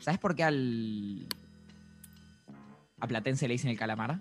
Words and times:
¿Sabes 0.00 0.18
por 0.18 0.34
qué 0.34 0.44
al. 0.44 1.26
a 3.00 3.06
Platense 3.06 3.46
le 3.48 3.52
dicen 3.54 3.70
el 3.70 3.78
calamar? 3.78 4.18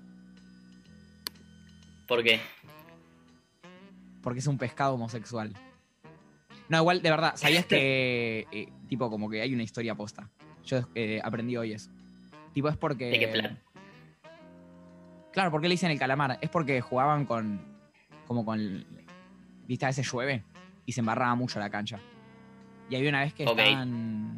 ¿Por 2.08 2.24
qué? 2.24 2.40
Porque 4.22 4.40
es 4.40 4.48
un 4.48 4.58
pescado 4.58 4.94
homosexual. 4.96 5.54
No, 6.68 6.78
igual, 6.78 7.02
de 7.02 7.10
verdad, 7.10 7.34
¿sabías 7.36 7.66
que. 7.66 8.48
eh, 8.52 8.68
tipo, 8.88 9.10
como 9.10 9.30
que 9.30 9.42
hay 9.42 9.54
una 9.54 9.64
historia 9.64 9.96
posta? 9.96 10.30
Yo 10.66 10.88
eh, 10.96 11.20
aprendí 11.24 11.56
hoy 11.58 11.74
eso. 11.74 11.90
Tipo, 12.54 12.70
es 12.70 12.78
porque. 12.78 13.10
¿De 13.10 13.20
qué 13.20 13.28
plan? 13.28 13.60
Claro, 15.32 15.52
¿por 15.52 15.62
qué 15.62 15.68
le 15.70 15.74
dicen 15.74 15.92
el 15.92 16.00
calamar? 16.00 16.38
Es 16.42 16.50
porque 16.50 16.82
jugaban 16.82 17.26
con. 17.26 17.62
como 18.28 18.44
con. 18.46 18.86
¿Viste? 19.68 19.86
A 19.86 19.90
veces 19.90 20.12
llueve 20.12 20.44
y 20.86 20.92
se 20.92 21.00
embarraba 21.00 21.36
mucho 21.36 21.60
la 21.60 21.70
cancha. 21.70 22.00
Y 22.90 22.96
había 22.96 23.10
una 23.10 23.22
vez 23.22 23.34
que 23.34 23.46
Ok. 23.46 23.58
estaban. 23.60 24.29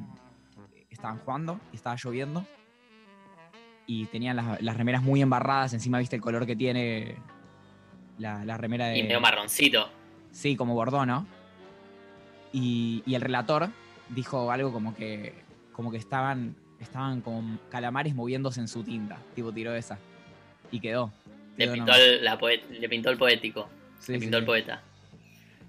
Estaban 1.01 1.17
jugando 1.19 1.59
y 1.73 1.77
estaba 1.77 1.95
lloviendo. 1.95 2.45
Y 3.87 4.05
tenían 4.05 4.35
las, 4.35 4.61
las 4.61 4.77
remeras 4.77 5.01
muy 5.01 5.21
embarradas. 5.21 5.73
Encima, 5.73 5.97
¿viste 5.97 6.15
el 6.15 6.21
color 6.21 6.45
que 6.45 6.55
tiene 6.55 7.17
la, 8.19 8.45
la 8.45 8.57
remera 8.57 8.87
de. 8.87 8.99
Y 8.99 9.03
medio 9.03 9.19
marroncito. 9.19 9.89
Sí, 10.31 10.55
como 10.55 10.75
bordó, 10.75 11.05
¿no? 11.05 11.25
Y, 12.53 13.01
y 13.05 13.15
el 13.15 13.21
relator 13.21 13.69
dijo 14.09 14.51
algo 14.51 14.71
como 14.71 14.93
que. 14.93 15.33
como 15.73 15.91
que 15.91 15.97
estaban. 15.97 16.55
estaban 16.79 17.21
como 17.21 17.57
calamares 17.69 18.13
moviéndose 18.13 18.61
en 18.61 18.67
su 18.67 18.83
tinta. 18.83 19.17
Tipo, 19.35 19.51
tiró 19.51 19.75
esa. 19.75 19.97
Y 20.69 20.79
quedó. 20.79 21.11
Le 21.57 21.65
Quedó 21.65 21.73
pintó, 21.73 21.93
el, 21.95 22.23
la 22.23 22.39
le 22.69 22.89
pintó 22.89 23.09
el 23.09 23.17
poético. 23.17 23.67
Sí, 23.99 24.13
le 24.13 24.19
pintó 24.19 24.37
sí. 24.37 24.41
el 24.41 24.45
poeta. 24.45 24.83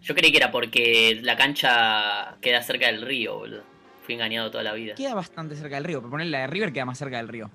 Yo 0.02 0.14
creí 0.14 0.30
que 0.30 0.38
era 0.38 0.50
porque 0.50 1.20
la 1.22 1.36
cancha 1.36 2.36
queda 2.40 2.62
cerca 2.62 2.86
del 2.86 3.02
río, 3.02 3.38
boludo. 3.38 3.71
Fui 4.04 4.14
engañado 4.14 4.50
toda 4.50 4.64
la 4.64 4.72
vida. 4.72 4.94
Queda 4.94 5.14
bastante 5.14 5.54
cerca 5.56 5.76
del 5.76 5.84
río, 5.84 6.00
pero 6.00 6.10
poner 6.10 6.26
la 6.28 6.40
de 6.40 6.46
River 6.48 6.72
queda 6.72 6.84
más 6.84 6.98
cerca 6.98 7.18
del 7.18 7.28
río. 7.28 7.50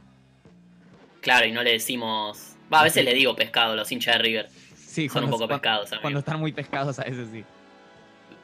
Claro, 1.22 1.46
y 1.46 1.52
no 1.52 1.62
le 1.64 1.74
decimos. 1.74 2.56
Va, 2.74 2.82
a 2.82 2.84
veces 2.84 3.04
le 3.04 3.14
digo 3.14 3.36
pescado 3.36 3.74
a 3.74 3.76
los 3.76 3.92
hinchas 3.92 4.16
de 4.16 4.22
River. 4.22 4.50
Sí, 4.76 5.10
Son 5.10 5.24
un 5.26 5.30
poco 5.30 5.40
cuando- 5.48 5.56
pescados, 5.56 5.92
amigo. 5.92 6.02
Cuando 6.02 6.20
están 6.20 6.40
muy 6.40 6.52
pescados 6.54 7.00
a 7.00 7.04
veces 7.04 7.28
sí. 7.32 7.44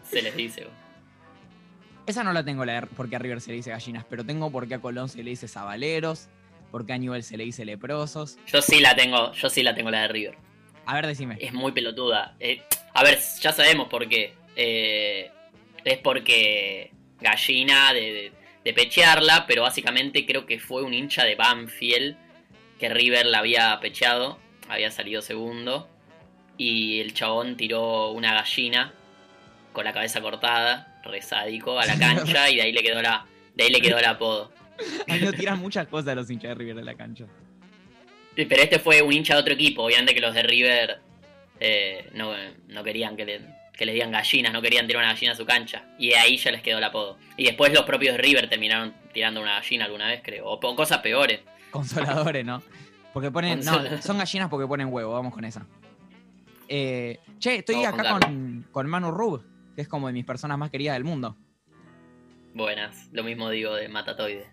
Se 0.09 0.21
les 0.21 0.35
dice. 0.35 0.67
Esa 2.05 2.23
no 2.23 2.33
la 2.33 2.43
tengo 2.43 2.65
la 2.65 2.81
de 2.81 2.87
porque 2.87 3.15
a 3.15 3.19
River 3.19 3.39
se 3.39 3.51
le 3.51 3.55
dice 3.57 3.69
gallinas, 3.69 4.05
pero 4.09 4.25
tengo 4.25 4.51
porque 4.51 4.75
a 4.75 4.79
Colón 4.79 5.07
se 5.07 5.23
le 5.23 5.29
dice 5.29 5.47
zabaleros, 5.47 6.27
porque 6.71 6.91
a 6.93 6.97
Newell 6.97 7.23
se 7.23 7.37
le 7.37 7.45
dice 7.45 7.63
leprosos. 7.63 8.37
Yo 8.47 8.61
sí 8.61 8.81
la 8.81 8.95
tengo, 8.95 9.31
yo 9.31 9.49
sí 9.49 9.63
la 9.63 9.73
tengo 9.73 9.89
la 9.89 10.01
de 10.01 10.07
River. 10.09 10.37
A 10.85 10.95
ver, 10.95 11.07
decime. 11.07 11.37
Es 11.39 11.53
muy 11.53 11.71
pelotuda. 11.71 12.35
Eh, 12.41 12.61
a 12.93 13.03
ver, 13.03 13.17
ya 13.39 13.53
sabemos 13.53 13.87
por 13.87 14.09
qué. 14.09 14.33
Eh, 14.57 15.31
es 15.85 15.97
porque 15.99 16.91
gallina 17.21 17.93
de, 17.93 18.01
de- 18.13 18.31
de 18.63 18.73
pechearla, 18.73 19.45
pero 19.45 19.63
básicamente 19.63 20.25
creo 20.25 20.45
que 20.45 20.57
fue 20.57 20.83
un 20.83 20.93
hincha 20.93 21.25
de 21.25 21.35
Banfield 21.35 22.15
que 22.79 22.87
River 22.89 23.25
la 23.25 23.39
había 23.39 23.77
pecheado, 23.81 24.39
había 24.69 24.89
salido 24.89 25.21
segundo, 25.21 25.89
y 26.57 27.01
el 27.01 27.13
chabón 27.13 27.57
tiró 27.57 28.11
una 28.11 28.33
gallina 28.33 28.93
con 29.73 29.83
la 29.83 29.91
cabeza 29.91 30.21
cortada, 30.21 31.01
resádico, 31.03 31.77
a 31.77 31.85
la 31.85 31.99
cancha, 31.99 32.49
y 32.49 32.55
de 32.55 32.61
ahí 32.61 32.71
le 32.71 32.83
quedó 32.83 33.01
la, 33.01 33.25
de 33.53 33.63
ahí 33.65 33.69
le 33.69 33.81
quedó 33.81 33.97
el 33.97 34.05
apodo. 34.05 34.53
A 35.09 35.13
mí 35.15 35.19
no 35.19 35.33
tiran 35.33 35.59
muchas 35.59 35.87
cosas 35.87 36.15
los 36.15 36.29
hinchas 36.29 36.49
de 36.49 36.55
River 36.55 36.75
de 36.75 36.83
la 36.83 36.95
cancha. 36.95 37.25
Pero 38.35 38.55
este 38.63 38.79
fue 38.79 39.01
un 39.01 39.11
hincha 39.11 39.33
de 39.35 39.41
otro 39.41 39.53
equipo, 39.55 39.83
obviamente 39.83 40.13
que 40.13 40.21
los 40.21 40.33
de 40.33 40.43
River 40.43 40.99
eh, 41.59 42.09
no, 42.13 42.33
no 42.69 42.83
querían 42.83 43.17
que, 43.17 43.25
le, 43.25 43.41
que 43.75 43.85
les 43.85 43.95
digan 43.95 44.11
gallinas, 44.11 44.53
no 44.53 44.61
querían 44.61 44.87
tirar 44.87 45.03
una 45.03 45.13
gallina 45.13 45.33
a 45.33 45.35
su 45.35 45.45
cancha. 45.45 45.85
Y 45.97 46.09
de 46.09 46.17
ahí 46.17 46.37
ya 46.37 46.51
les 46.51 46.61
quedó 46.61 46.77
el 46.77 46.83
apodo. 46.83 47.17
Y 47.37 47.45
después 47.45 47.73
los 47.73 47.83
propios 47.83 48.17
River 48.17 48.47
terminaron 48.49 48.93
tirando 49.13 49.41
una 49.41 49.55
gallina 49.55 49.85
alguna 49.85 50.07
vez, 50.07 50.21
creo. 50.23 50.47
O, 50.47 50.59
cosas 50.75 50.99
peores. 50.99 51.41
Consoladores, 51.71 52.45
¿no? 52.45 52.61
Porque 53.13 53.31
ponen. 53.31 53.59
No, 53.63 54.01
son 54.01 54.17
gallinas 54.17 54.49
porque 54.49 54.67
ponen 54.67 54.91
huevo, 54.91 55.13
vamos 55.13 55.33
con 55.33 55.43
esa. 55.45 55.65
Eh, 56.67 57.19
che, 57.39 57.57
estoy 57.57 57.75
Vamos 57.83 57.99
acá 57.99 58.09
con 58.11 58.19
con, 58.21 58.67
con 58.71 58.87
Manu 58.87 59.11
Rub, 59.11 59.43
que 59.75 59.81
es 59.81 59.87
como 59.87 60.07
de 60.07 60.13
mis 60.13 60.25
personas 60.25 60.57
más 60.57 60.69
queridas 60.69 60.95
del 60.95 61.03
mundo. 61.03 61.35
Buenas. 62.53 63.09
Lo 63.11 63.23
mismo 63.23 63.49
digo 63.49 63.73
de 63.73 63.89
Matatoide. 63.89 64.45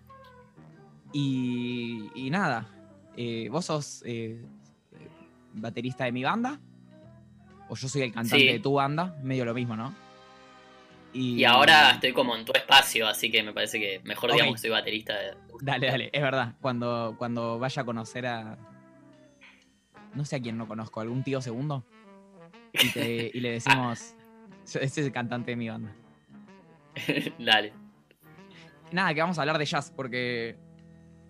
Y, 1.13 2.11
y 2.15 2.31
nada, 2.31 2.69
eh, 3.17 3.49
¿vos 3.51 3.67
sos 3.67 4.03
eh, 4.07 4.43
baterista 5.53 6.05
de 6.05 6.13
mi 6.13 6.23
banda? 6.23 6.61
¿O 7.71 7.75
yo 7.77 7.89
soy 7.89 8.03
el 8.03 8.13
cantante 8.13 8.39
Sí. 8.39 8.47
de 8.53 8.59
tu 8.61 8.75
banda? 8.75 9.17
Medio 9.23 9.45
lo 9.47 9.55
mismo, 9.55 9.77
¿no? 9.77 9.95
Y 11.13 11.43
ahora 11.45 11.93
estoy 11.93 12.13
como 12.13 12.37
en 12.37 12.45
tu 12.45 12.53
espacio, 12.53 13.09
así 13.09 13.31
que 13.31 13.43
me 13.43 13.53
parece 13.53 13.81
que 13.81 14.01
mejor 14.05 14.33
digamos 14.33 14.55
que 14.57 14.61
soy 14.61 14.71
baterista 14.71 15.17
de... 15.19 15.35
Dale, 15.61 15.87
dale, 15.89 16.11
es 16.13 16.21
verdad. 16.23 16.55
Cuando, 16.61 17.15
cuando 17.19 17.59
vaya 17.59 17.83
a 17.83 17.85
conocer 17.85 18.27
a. 18.27 18.57
No 20.15 20.25
sé 20.25 20.37
a 20.37 20.41
quién 20.41 20.57
no 20.59 20.69
conozco, 20.69 21.01
algún 21.01 21.23
tío 21.25 21.41
segundo. 21.41 21.85
Y, 22.73 22.91
te- 22.93 23.31
y 23.35 23.41
le 23.41 23.51
decimos. 23.61 24.15
"Yo- 24.73 24.81
Ese 24.81 25.01
es 25.01 25.07
el 25.07 25.13
cantante 25.13 25.51
de 25.53 25.57
mi 25.57 25.69
banda. 25.69 25.93
Dale. 27.39 27.73
Nada, 28.93 29.13
que 29.15 29.21
vamos 29.21 29.39
a 29.39 29.43
hablar 29.43 29.59
de 29.59 29.65
jazz, 29.67 29.93
porque 29.95 30.57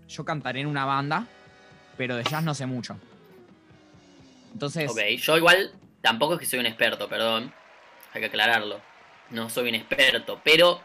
yo 0.09 0.25
cantaré 0.25 0.61
en 0.61 0.67
una 0.67 0.85
banda, 0.87 1.27
pero 1.99 2.17
de 2.17 2.25
jazz 2.25 2.43
no 2.45 2.55
sé 2.55 2.65
mucho. 2.67 2.97
Entonces, 4.53 4.91
Ok, 4.91 4.99
yo 5.19 5.37
igual 5.37 5.73
tampoco 6.01 6.35
es 6.35 6.41
que 6.41 6.47
soy 6.47 6.59
un 6.59 6.67
experto, 6.67 7.09
perdón. 7.09 7.53
Hay 8.13 8.21
que 8.21 8.27
aclararlo. 8.27 8.81
No 9.31 9.49
soy 9.49 9.69
un 9.69 9.75
experto, 9.77 10.41
pero 10.43 10.81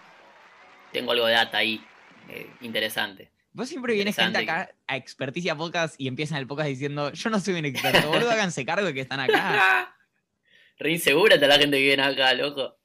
tengo 0.92 1.12
algo 1.12 1.26
de 1.26 1.34
data 1.34 1.58
ahí. 1.58 1.84
eh, 2.30 2.50
interesante. 2.62 3.30
vos 3.54 3.70
siempre 3.70 3.94
viene 3.94 4.12
gente 4.14 4.40
acá 4.40 4.72
a 4.88 4.98
Experticia 4.98 5.56
Podcast 5.56 5.96
y 6.00 6.08
empiezan 6.08 6.38
el 6.40 6.48
podcast 6.48 6.70
diciendo: 6.70 7.12
Yo 7.14 7.30
no 7.30 7.40
soy 7.40 7.56
un 7.56 7.66
experto, 7.66 8.08
boludo, 8.10 8.32
háganse 8.32 8.66
cargo 8.66 8.86
de 8.86 8.94
que 8.94 9.02
están 9.02 9.20
acá. 9.20 9.96
Re 10.78 10.92
insegura 10.92 11.36
está 11.36 11.48
la 11.48 11.58
gente 11.58 11.78
que 11.78 11.84
viene 11.84 12.04
acá, 12.04 12.34
loco. 12.34 12.78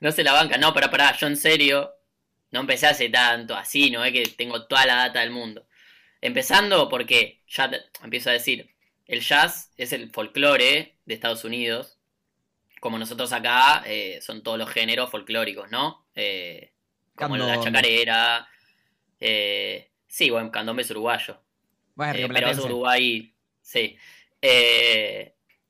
No 0.00 0.12
se 0.12 0.22
la 0.22 0.32
banca. 0.32 0.56
No, 0.58 0.72
pero 0.74 0.90
pará, 0.90 1.16
yo 1.16 1.26
en 1.26 1.36
serio 1.36 1.90
no 2.52 2.60
empecé 2.60 2.86
hace 2.86 3.08
tanto 3.08 3.56
así, 3.56 3.90
no 3.90 4.04
es 4.04 4.12
que 4.12 4.22
tengo 4.36 4.66
toda 4.66 4.86
la 4.86 4.94
data 4.96 5.20
del 5.20 5.30
mundo. 5.30 5.66
Empezando 6.20 6.88
porque, 6.88 7.42
ya 7.48 7.68
te- 7.68 7.80
empiezo 8.02 8.30
a 8.30 8.34
decir, 8.34 8.73
el 9.06 9.20
jazz 9.20 9.72
es 9.76 9.92
el 9.92 10.10
folclore 10.10 10.96
de 11.04 11.14
Estados 11.14 11.44
Unidos. 11.44 11.98
Como 12.80 12.98
nosotros 12.98 13.32
acá, 13.32 13.82
eh, 13.86 14.20
son 14.20 14.42
todos 14.42 14.58
los 14.58 14.70
géneros 14.70 15.10
folclóricos, 15.10 15.70
¿no? 15.70 16.06
Eh, 16.14 16.72
como 17.14 17.36
la 17.36 17.60
chacarera. 17.60 18.48
eh, 19.20 19.90
sí, 20.06 20.30
bueno, 20.30 20.50
candombe 20.50 20.82
es 20.82 20.90
uruguayo. 20.90 21.40
Bueno, 21.94 22.28
pero 22.32 22.48
es. 22.50 22.58
Uruguay, 22.58 23.32
sí. 23.62 23.96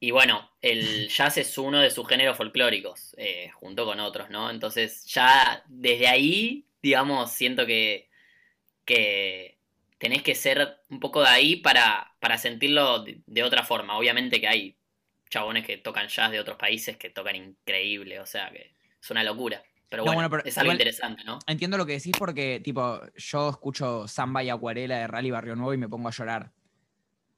Y 0.01 0.11
bueno, 0.11 0.51
el 0.61 1.09
jazz 1.09 1.39
es 1.39 1.57
uno 1.59 1.81
de 1.81 1.91
sus 1.91 2.09
géneros 2.09 2.37
folclóricos, 2.37 3.15
junto 3.55 3.85
con 3.85 4.01
otros, 4.01 4.31
¿no? 4.31 4.51
Entonces 4.51 5.05
ya 5.07 5.63
desde 5.69 6.09
ahí, 6.09 6.67
digamos, 6.83 7.31
siento 7.33 7.67
que, 7.67 8.09
que 8.85 9.59
tenés 9.99 10.23
que 10.23 10.35
ser 10.35 10.81
un 10.91 11.01
poco 11.01 11.23
de 11.23 11.29
ahí 11.29 11.57
para, 11.57 12.14
para 12.25 12.39
sentirlo 12.39 13.01
de, 13.05 13.21
de 13.27 13.43
otra 13.43 13.65
forma. 13.65 13.99
Obviamente 13.99 14.41
que 14.41 14.49
hay 14.49 14.79
chabones 15.29 15.67
que 15.67 15.77
tocan 15.77 16.09
jazz 16.09 16.31
de 16.31 16.41
otros 16.41 16.57
países 16.57 16.97
que 16.97 17.11
tocan 17.11 17.37
increíble, 17.37 18.19
o 18.19 18.25
sea 18.25 18.49
que 18.51 18.73
es 18.99 19.11
una 19.11 19.23
locura. 19.23 19.63
Pero 19.91 20.07
No, 20.07 20.15
bueno, 20.15 20.31
pero 20.31 20.43
es 20.43 20.57
algo 20.57 20.69
igual- 20.73 20.77
interesante, 20.77 21.23
¿no? 21.25 21.39
Entiendo 21.47 21.77
lo 21.77 21.85
que 21.85 21.93
decís 21.93 22.15
porque, 22.19 22.61
tipo, 22.65 22.99
yo 23.15 23.51
escucho 23.51 24.09
samba 24.09 24.43
y 24.43 24.49
acuarela 24.49 24.97
de 25.01 25.07
Rally 25.07 25.31
Barrio 25.31 25.55
Nuevo 25.55 25.75
y 25.75 25.77
me 25.77 25.87
pongo 25.89 26.09
a 26.09 26.13
llorar. 26.13 26.51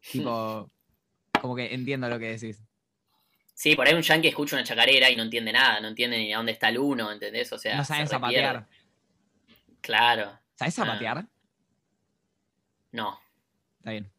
Tipo, 0.13 0.71
como 1.41 1.57
que 1.57 1.75
entiendo 1.75 2.09
lo 2.09 2.17
que 2.21 2.37
decís. 2.39 2.63
Sí, 3.55 3.75
por 3.75 3.89
ahí 3.89 3.95
un 3.95 4.03
yankee 4.03 4.29
escucha 4.29 4.55
una 4.55 4.65
chacarera 4.65 5.11
y 5.11 5.17
no 5.17 5.25
entiende 5.25 5.53
nada, 5.53 5.81
no 5.81 5.89
entiende 5.89 6.17
ni 6.19 6.33
a 6.33 6.37
dónde 6.37 6.53
está 6.53 6.69
el 6.69 6.79
uno, 6.79 7.11
¿entendés? 7.11 7.53
O 7.53 7.59
sea, 7.59 7.77
no 7.77 7.85
saben 7.85 8.07
se 8.07 8.13
zapatear. 8.13 8.69
Claro, 9.81 10.39
¿Sabes 10.55 10.79
Ah. 10.79 10.85
zapatear? 10.85 11.27
no. 12.93 13.19
Está 13.79 13.91
bien. 13.91 14.11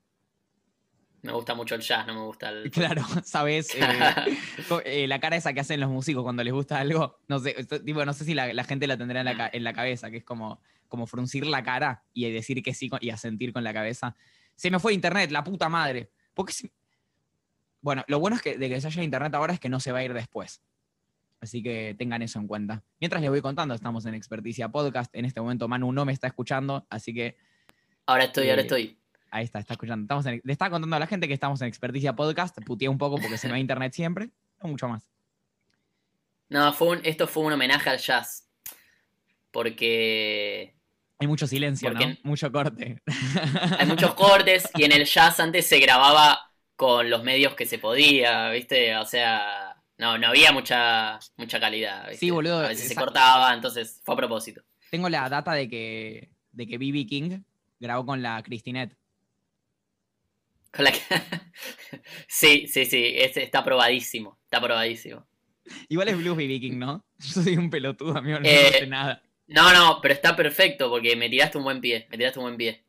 Me 1.24 1.32
gusta 1.34 1.56
mucho 1.56 1.76
el 1.76 1.82
jazz, 1.82 2.06
no 2.08 2.14
me 2.14 2.22
gusta 2.22 2.50
el. 2.50 2.70
Claro, 2.72 3.04
sabes 3.24 3.74
eh, 3.76 3.82
eh, 4.86 5.08
la 5.08 5.20
cara 5.20 5.36
esa 5.36 5.52
que 5.54 5.60
hacen 5.60 5.80
los 5.80 5.90
músicos 5.90 6.24
cuando 6.24 6.44
les 6.44 6.54
gusta 6.54 6.80
algo. 6.80 7.20
No 7.28 7.40
sé, 7.40 7.54
tipo, 7.84 8.06
no 8.06 8.14
sé 8.14 8.24
si 8.26 8.34
la, 8.34 8.54
la 8.54 8.64
gente 8.64 8.88
la 8.88 8.98
tendrá 8.98 9.20
en 9.22 9.26
la, 9.26 9.36
ca- 9.38 9.50
en 9.52 9.64
la 9.64 9.74
cabeza, 9.74 10.10
que 10.12 10.18
es 10.18 10.24
como, 10.24 10.62
como 10.88 11.08
fruncir 11.08 11.46
la 11.48 11.64
cara 11.64 12.04
y 12.14 12.30
decir 12.32 12.62
que 12.64 12.74
sí 12.74 12.90
y 13.02 13.10
asentir 13.10 13.52
con 13.52 13.64
la 13.64 13.74
cabeza. 13.74 14.16
Se 14.56 14.70
me 14.72 14.80
fue 14.80 14.94
internet, 14.94 15.32
la 15.32 15.44
puta 15.44 15.70
madre. 15.70 16.12
Porque 16.34 16.54
si- 16.54 16.72
Bueno, 17.82 18.04
lo 18.08 18.20
bueno 18.20 18.36
es 18.36 18.42
que 18.42 18.58
de 18.58 18.70
que 18.70 18.80
se 18.80 18.88
haya 18.88 19.04
internet 19.04 19.34
ahora 19.36 19.54
es 19.54 19.60
que 19.60 19.70
no 19.70 19.80
se 19.80 19.92
va 19.92 20.00
a 20.00 20.04
ir 20.04 20.14
después. 20.14 20.62
Así 21.42 21.62
que 21.62 21.96
tengan 21.98 22.22
eso 22.22 22.40
en 22.40 22.48
cuenta. 22.48 22.84
Mientras 23.00 23.22
les 23.22 23.30
voy 23.30 23.42
contando, 23.42 23.76
estamos 23.76 24.06
en 24.06 24.14
Experticia 24.16 24.70
Podcast. 24.70 25.14
En 25.16 25.26
este 25.26 25.40
momento 25.42 25.68
Manu 25.68 25.92
no 25.92 26.06
me 26.06 26.14
está 26.14 26.28
escuchando, 26.28 26.86
así 26.90 27.14
que 27.14 27.38
Ahora 28.08 28.24
estoy, 28.26 28.50
ahora 28.50 28.62
Eh, 28.62 28.66
estoy. 28.66 28.98
Ahí 29.32 29.44
está, 29.44 29.60
está 29.60 29.74
escuchando. 29.74 30.04
Estamos 30.04 30.26
en- 30.26 30.42
le 30.44 30.54
estaba 30.54 30.72
contando 30.72 30.96
a 30.96 31.00
la 31.00 31.08
gente 31.08 31.28
que 31.28 31.34
estamos 31.34 31.62
en 31.62 31.68
Experticia 31.68 32.14
Podcast. 32.16 32.58
Puteé 32.66 32.88
un 32.90 32.98
poco 32.98 33.18
porque 33.18 33.38
se 33.38 33.48
me 33.48 33.54
va 33.54 33.60
internet 33.60 33.94
siempre. 33.94 34.30
No 34.62 34.70
mucho 34.70 34.88
más. 34.88 35.10
No, 36.50 36.72
fue 36.74 36.98
un- 36.98 37.02
esto 37.06 37.28
fue 37.28 37.44
un 37.44 37.54
homenaje 37.54 37.90
al 37.90 37.98
jazz. 38.00 38.48
Porque 39.52 40.76
Hay 41.20 41.28
mucho 41.28 41.48
silencio, 41.48 41.90
¿no? 41.92 42.00
Porque- 42.00 42.20
Mucho 42.24 42.52
corte. 42.52 43.02
Hay 43.80 43.88
muchos 43.88 44.14
cortes 44.14 44.70
y 44.76 44.84
en 44.84 44.92
el 44.92 45.06
jazz 45.06 45.40
antes 45.40 45.66
se 45.66 45.80
grababa 45.80 46.52
con 46.76 47.10
los 47.10 47.24
medios 47.24 47.56
que 47.56 47.66
se 47.66 47.80
podía, 47.80 48.50
¿viste? 48.52 48.96
O 48.98 49.06
sea, 49.06 49.76
no, 49.98 50.18
no 50.20 50.28
había 50.28 50.52
mucha, 50.52 51.18
mucha 51.38 51.60
calidad. 51.60 52.04
¿viste? 52.10 52.20
Sí, 52.20 52.30
boludo, 52.30 52.60
A 52.60 52.68
veces 52.68 52.88
se 52.88 52.96
cortaba, 52.96 53.52
entonces 53.54 54.00
fue 54.06 54.14
a 54.14 54.18
propósito. 54.18 54.62
Tengo 54.92 55.10
la 55.10 55.28
data 55.28 55.54
de 55.54 55.68
que, 55.68 56.30
de 56.52 56.68
que 56.68 56.78
B.B. 56.78 57.06
King 57.08 57.40
grabó 57.80 58.06
con 58.06 58.22
la 58.22 58.42
Christinette. 58.44 58.96
Con 60.78 60.86
la 60.86 60.92
que- 60.94 61.00
sí, 62.28 62.68
sí, 62.68 62.86
sí, 62.86 63.14
es- 63.18 63.36
está 63.38 63.64
probadísimo, 63.64 64.40
está 64.46 64.62
probadísimo. 64.62 65.28
Igual 65.90 66.08
es 66.10 66.18
blues 66.18 66.38
B.B. 66.38 66.60
King, 66.62 66.78
¿no? 66.78 67.04
Yo 67.18 67.42
soy 67.42 67.58
un 67.58 67.70
pelotudo, 67.70 68.18
amigo, 68.18 68.40
no 68.40 68.48
Eh, 68.48 68.72
sé 68.80 68.88
nada. 68.88 69.22
No, 69.48 69.74
no, 69.74 70.00
pero 70.02 70.14
está 70.14 70.36
perfecto 70.36 70.90
porque 70.90 71.16
me 71.16 71.30
tiraste 71.30 71.58
un 71.58 71.64
buen 71.66 71.82
pie, 71.82 72.08
me 72.10 72.18
tiraste 72.18 72.40
un 72.40 72.46
buen 72.46 72.58
pie. 72.58 72.84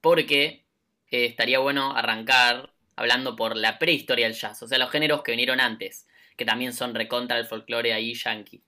Porque 0.00 0.66
eh, 1.10 1.24
estaría 1.24 1.58
bueno 1.60 1.96
arrancar 1.96 2.72
hablando 2.96 3.34
por 3.36 3.56
la 3.56 3.78
prehistoria 3.78 4.26
del 4.26 4.36
jazz, 4.36 4.62
o 4.62 4.68
sea, 4.68 4.78
los 4.78 4.90
géneros 4.90 5.22
que 5.22 5.32
vinieron 5.32 5.60
antes, 5.60 6.06
que 6.36 6.44
también 6.44 6.72
son 6.74 6.94
recontra 6.94 7.38
el 7.38 7.46
folclore 7.46 7.92
ahí 7.94 8.14
yankee. 8.14 8.62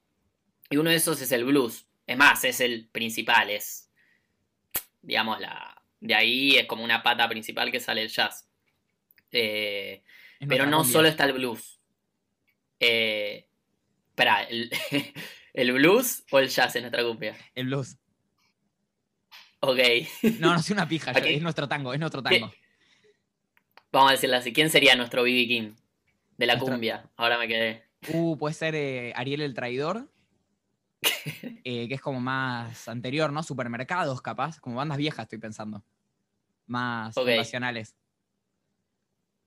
Y 0.71 0.79
uno 0.79 0.89
de 0.91 0.97
esos 0.97 1.21
es 1.21 1.31
el 1.33 1.45
blues. 1.45 1.87
Es 2.07 2.17
más, 2.17 2.43
es 2.45 2.61
el 2.61 2.89
principal, 2.91 3.51
es, 3.51 3.91
digamos, 5.03 5.41
la... 5.41 5.83
De 6.01 6.15
ahí 6.15 6.57
es 6.57 6.67
como 6.67 6.83
una 6.83 7.03
pata 7.03 7.29
principal 7.29 7.71
que 7.71 7.79
sale 7.79 8.03
el 8.03 8.09
jazz. 8.09 8.49
Eh, 9.33 10.03
Es 10.41 10.49
pero 10.49 10.67
no 10.67 10.85
solo 10.85 11.09
está 11.09 11.25
el 11.25 11.33
blues. 11.33 11.81
Eh, 12.81 13.49
espera, 14.11 14.43
¿el, 14.45 14.71
¿el 15.55 15.73
blues 15.73 16.25
o 16.31 16.39
el 16.39 16.49
jazz 16.49 16.77
en 16.77 16.83
nuestra 16.83 17.03
cumbia? 17.03 17.37
El 17.55 17.67
blues. 17.67 17.97
Ok, 19.61 19.79
No, 20.41 20.53
no 20.55 20.63
soy 20.63 20.75
una 20.75 20.89
pija, 20.89 21.13
yo- 21.13 21.25
es 21.25 21.41
nuestro 21.43 21.69
tango, 21.69 21.95
es 21.95 22.01
nuestro 22.01 22.23
tango. 22.23 22.53
vamos 23.93 24.11
a 24.11 24.13
decirlo 24.13 24.37
así. 24.37 24.53
¿Quién 24.53 24.71
sería 24.71 24.97
nuestro 24.97 25.23
BB 25.23 25.47
King 25.47 25.71
de 26.37 26.47
la 26.47 26.55
Nuestro- 26.55 26.75
cumbia? 26.75 27.09
Ahora 27.17 27.39
me 27.39 27.47
quedé. 27.47 27.85
Uh, 28.13 28.37
puede 28.37 28.55
ser 28.55 28.75
eh, 28.75 29.13
Ariel 29.15 29.41
el 29.43 29.55
Traidor. 29.55 30.11
eh, 31.65 31.89
que 31.89 31.95
es 31.95 32.01
como 32.01 32.21
más 32.21 32.89
anterior, 32.89 33.33
¿no? 33.33 33.43
Supermercados, 33.45 34.21
capaz. 34.21 34.59
Como 34.61 34.77
bandas 34.77 34.99
viejas, 34.99 35.25
estoy 35.25 35.39
pensando. 35.39 35.85
Más 36.67 37.17
Ok. 37.17 37.25
fundacionales. 37.29 37.95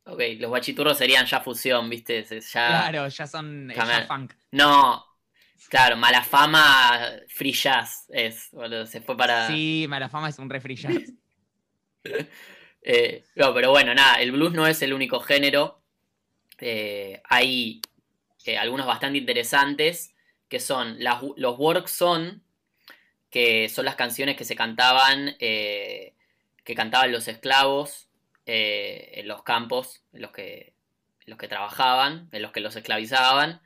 Ok, 0.08 0.22
los 0.38 0.50
guachiturros 0.50 0.98
serían 0.98 1.26
ya 1.26 1.42
fusión, 1.42 1.90
¿viste? 1.90 2.24
Ya... 2.24 2.68
Claro, 2.68 3.08
ya 3.08 3.26
son 3.26 3.72
ya 3.76 4.06
funk. 4.06 4.34
No, 4.52 5.04
claro, 5.68 5.98
mala 5.98 6.24
fama, 6.24 7.12
free 7.28 7.54
jazz 7.54 8.06
es, 8.10 8.50
boludo, 8.52 8.86
se 8.86 9.02
fue 9.02 9.18
para... 9.18 9.48
Sí, 9.48 9.88
Malafama 9.90 10.30
es 10.30 10.38
un 10.38 10.50
refri 10.50 10.76
jazz. 10.76 11.12
Eh, 12.88 13.26
no, 13.34 13.52
pero 13.52 13.72
bueno, 13.72 13.96
nada, 13.96 14.22
el 14.22 14.32
blues 14.32 14.54
no 14.54 14.68
es 14.68 14.80
el 14.84 14.94
único 14.94 15.20
género. 15.20 15.82
Eh, 16.60 17.20
hay 17.28 17.82
eh, 18.46 18.60
algunos 18.60 18.86
bastante 18.86 19.18
interesantes 19.18 20.14
que 20.48 20.60
son 20.60 21.04
las, 21.04 21.24
los 21.36 21.58
work 21.58 21.88
song, 21.88 22.42
que 23.32 23.70
son 23.70 23.86
las 23.86 23.96
canciones 23.96 24.38
que 24.38 24.46
se 24.46 24.56
cantaban, 24.56 25.36
que 25.40 26.14
cantaban 26.76 27.12
los 27.12 27.28
esclavos 27.28 28.08
eh, 28.46 29.12
en 29.16 29.28
los 29.28 29.44
campos 29.44 30.04
en 30.14 30.22
los 30.22 30.32
que, 30.32 30.74
en 31.22 31.28
los 31.32 31.38
que 31.40 31.48
trabajaban, 31.48 32.30
en 32.32 32.42
los 32.42 32.52
que 32.52 32.60
los 32.62 32.76
esclavizaban. 32.76 33.62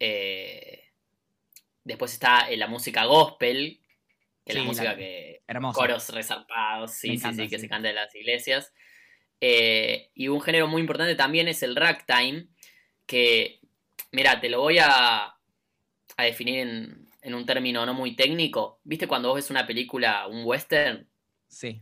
Eh, 0.00 0.90
después 1.84 2.12
está 2.12 2.50
eh, 2.50 2.56
la 2.56 2.66
música 2.66 3.04
gospel, 3.04 3.80
que 4.44 4.52
es 4.52 4.54
la 4.58 4.64
música 4.64 4.90
la- 4.90 4.96
que, 4.96 5.42
Hermoso. 5.46 5.78
coros 5.78 6.08
resarpados, 6.10 6.92
sí, 6.92 7.16
sí, 7.18 7.32
sí, 7.34 7.48
que 7.48 7.58
se 7.58 7.68
canta 7.68 7.88
en 7.88 7.94
las 7.94 8.14
iglesias. 8.14 8.72
Eh, 9.40 10.10
y 10.14 10.28
un 10.28 10.40
género 10.40 10.66
muy 10.66 10.80
importante 10.80 11.14
también 11.14 11.46
es 11.48 11.62
el 11.62 11.76
ragtime, 11.76 12.48
que, 13.06 13.60
mira, 14.12 14.40
te 14.40 14.48
lo 14.48 14.60
voy 14.60 14.78
a, 14.78 15.26
a 16.16 16.24
definir 16.24 16.60
en, 16.60 17.08
en 17.22 17.34
un 17.34 17.44
término 17.46 17.84
no 17.86 17.94
muy 17.94 18.16
técnico. 18.16 18.80
¿Viste 18.84 19.06
cuando 19.06 19.28
vos 19.28 19.36
ves 19.36 19.50
una 19.50 19.66
película, 19.66 20.26
un 20.26 20.42
western, 20.44 21.08
Sí. 21.48 21.80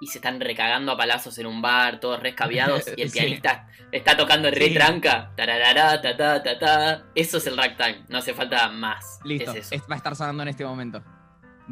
Y 0.00 0.06
se 0.06 0.18
están 0.18 0.40
recagando 0.40 0.92
a 0.92 0.96
palazos 0.96 1.36
en 1.38 1.46
un 1.46 1.60
bar, 1.60 2.00
todos 2.00 2.20
rescabiados, 2.20 2.84
y 2.96 3.02
el 3.02 3.10
Sí. 3.10 3.18
pianista 3.20 3.68
está 3.92 4.16
tocando 4.16 4.50
re 4.50 4.68
Sí. 4.68 4.74
tranca? 4.74 5.32
tararara, 5.36 6.00
ta, 6.00 6.16
ta, 6.16 6.42
ta, 6.42 6.58
ta. 6.58 7.04
Eso 7.14 7.36
es 7.38 7.46
el 7.46 7.56
ragtime, 7.56 8.04
no 8.08 8.18
hace 8.18 8.32
falta 8.34 8.68
más. 8.70 9.20
Listo. 9.24 9.50
Es 9.52 9.66
eso. 9.66 9.74
es- 9.74 9.82
va 9.82 9.94
a 9.94 9.96
estar 9.96 10.16
sonando 10.16 10.42
en 10.42 10.48
este 10.48 10.64
momento. 10.64 11.02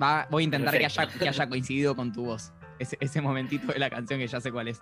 Va, 0.01 0.27
voy 0.31 0.43
a 0.43 0.45
intentar 0.45 0.77
que 0.79 0.85
haya, 0.87 1.07
que 1.09 1.29
haya 1.29 1.49
coincidido 1.49 1.97
con 1.97 2.13
tu 2.13 2.25
voz. 2.27 2.53
Ese, 2.79 2.97
ese 3.01 3.21
momentito 3.21 3.73
de 3.73 3.79
la 3.81 3.91
canción 3.91 4.21
que 4.21 4.29
ya 4.29 4.41
sé 4.41 4.53
cuál 4.53 4.69
es. 4.69 4.81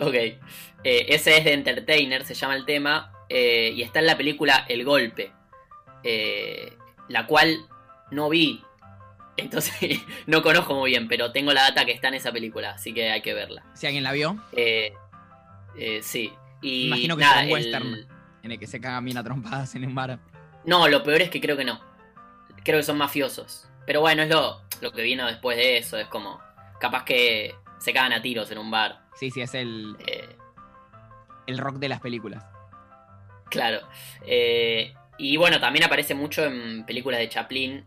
Ok. 0.00 0.14
Eh, 0.14 0.38
ese 0.82 1.36
es 1.36 1.44
de 1.44 1.52
Entertainer, 1.52 2.24
se 2.24 2.34
llama 2.34 2.56
el 2.56 2.64
tema. 2.64 3.12
eh, 3.28 3.70
y 3.76 3.82
está 3.82 4.00
en 4.00 4.06
la 4.06 4.16
película 4.16 4.64
El 4.68 4.84
Golpe. 4.84 5.32
eh, 6.02 6.76
la 7.08 7.26
cual 7.26 7.56
no 8.10 8.28
vi. 8.30 8.64
Entonces 9.36 10.00
no 10.26 10.42
conozco 10.42 10.74
muy 10.74 10.90
bien, 10.90 11.08
pero 11.08 11.32
tengo 11.32 11.52
la 11.52 11.62
data 11.62 11.84
que 11.84 11.92
está 11.92 12.08
en 12.08 12.14
esa 12.14 12.32
película, 12.32 12.70
así 12.72 12.92
que 12.92 13.10
hay 13.10 13.22
que 13.22 13.34
verla. 13.34 13.64
Si 13.74 13.86
alguien 13.86 14.04
la 14.04 14.12
vio, 14.12 14.36
Eh, 14.52 14.92
eh, 15.76 16.00
sí. 16.02 16.32
Y 16.62 16.88
Imagino 16.88 17.16
que 17.16 17.22
nada, 17.22 17.42
es 17.44 17.50
un 17.52 17.58
el- 17.58 17.64
western. 17.64 18.06
en 18.42 18.52
el 18.52 18.58
que 18.58 18.66
se 18.66 18.80
cagan 18.80 19.04
bien 19.04 19.16
a 19.16 19.24
trompadas 19.24 19.74
en 19.74 19.86
un 19.86 19.94
bar. 19.94 20.18
No, 20.64 20.86
lo 20.88 21.02
peor 21.02 21.22
es 21.22 21.30
que 21.30 21.40
creo 21.40 21.56
que 21.56 21.64
no. 21.64 21.80
Creo 22.64 22.78
que 22.78 22.82
son 22.82 22.98
mafiosos. 22.98 23.66
Pero 23.86 24.02
bueno, 24.02 24.22
es 24.22 24.28
lo, 24.28 24.60
lo 24.82 24.92
que 24.92 25.00
vino 25.02 25.26
después 25.26 25.56
de 25.56 25.78
eso. 25.78 25.96
Es 25.96 26.06
como. 26.08 26.38
Capaz 26.78 27.04
que 27.04 27.54
se 27.78 27.92
cagan 27.94 28.12
a 28.12 28.20
tiros 28.20 28.50
en 28.50 28.58
un 28.58 28.70
bar. 28.70 29.00
Sí, 29.14 29.30
sí, 29.30 29.40
es 29.40 29.54
el, 29.54 29.96
eh, 30.06 30.36
el 31.46 31.56
rock 31.58 31.76
de 31.76 31.88
las 31.88 32.00
películas. 32.00 32.44
Claro. 33.48 33.80
Eh, 34.26 34.92
y 35.18 35.36
bueno, 35.38 35.60
también 35.60 35.84
aparece 35.84 36.14
mucho 36.14 36.44
en 36.44 36.84
películas 36.84 37.20
de 37.20 37.28
Chaplin. 37.30 37.84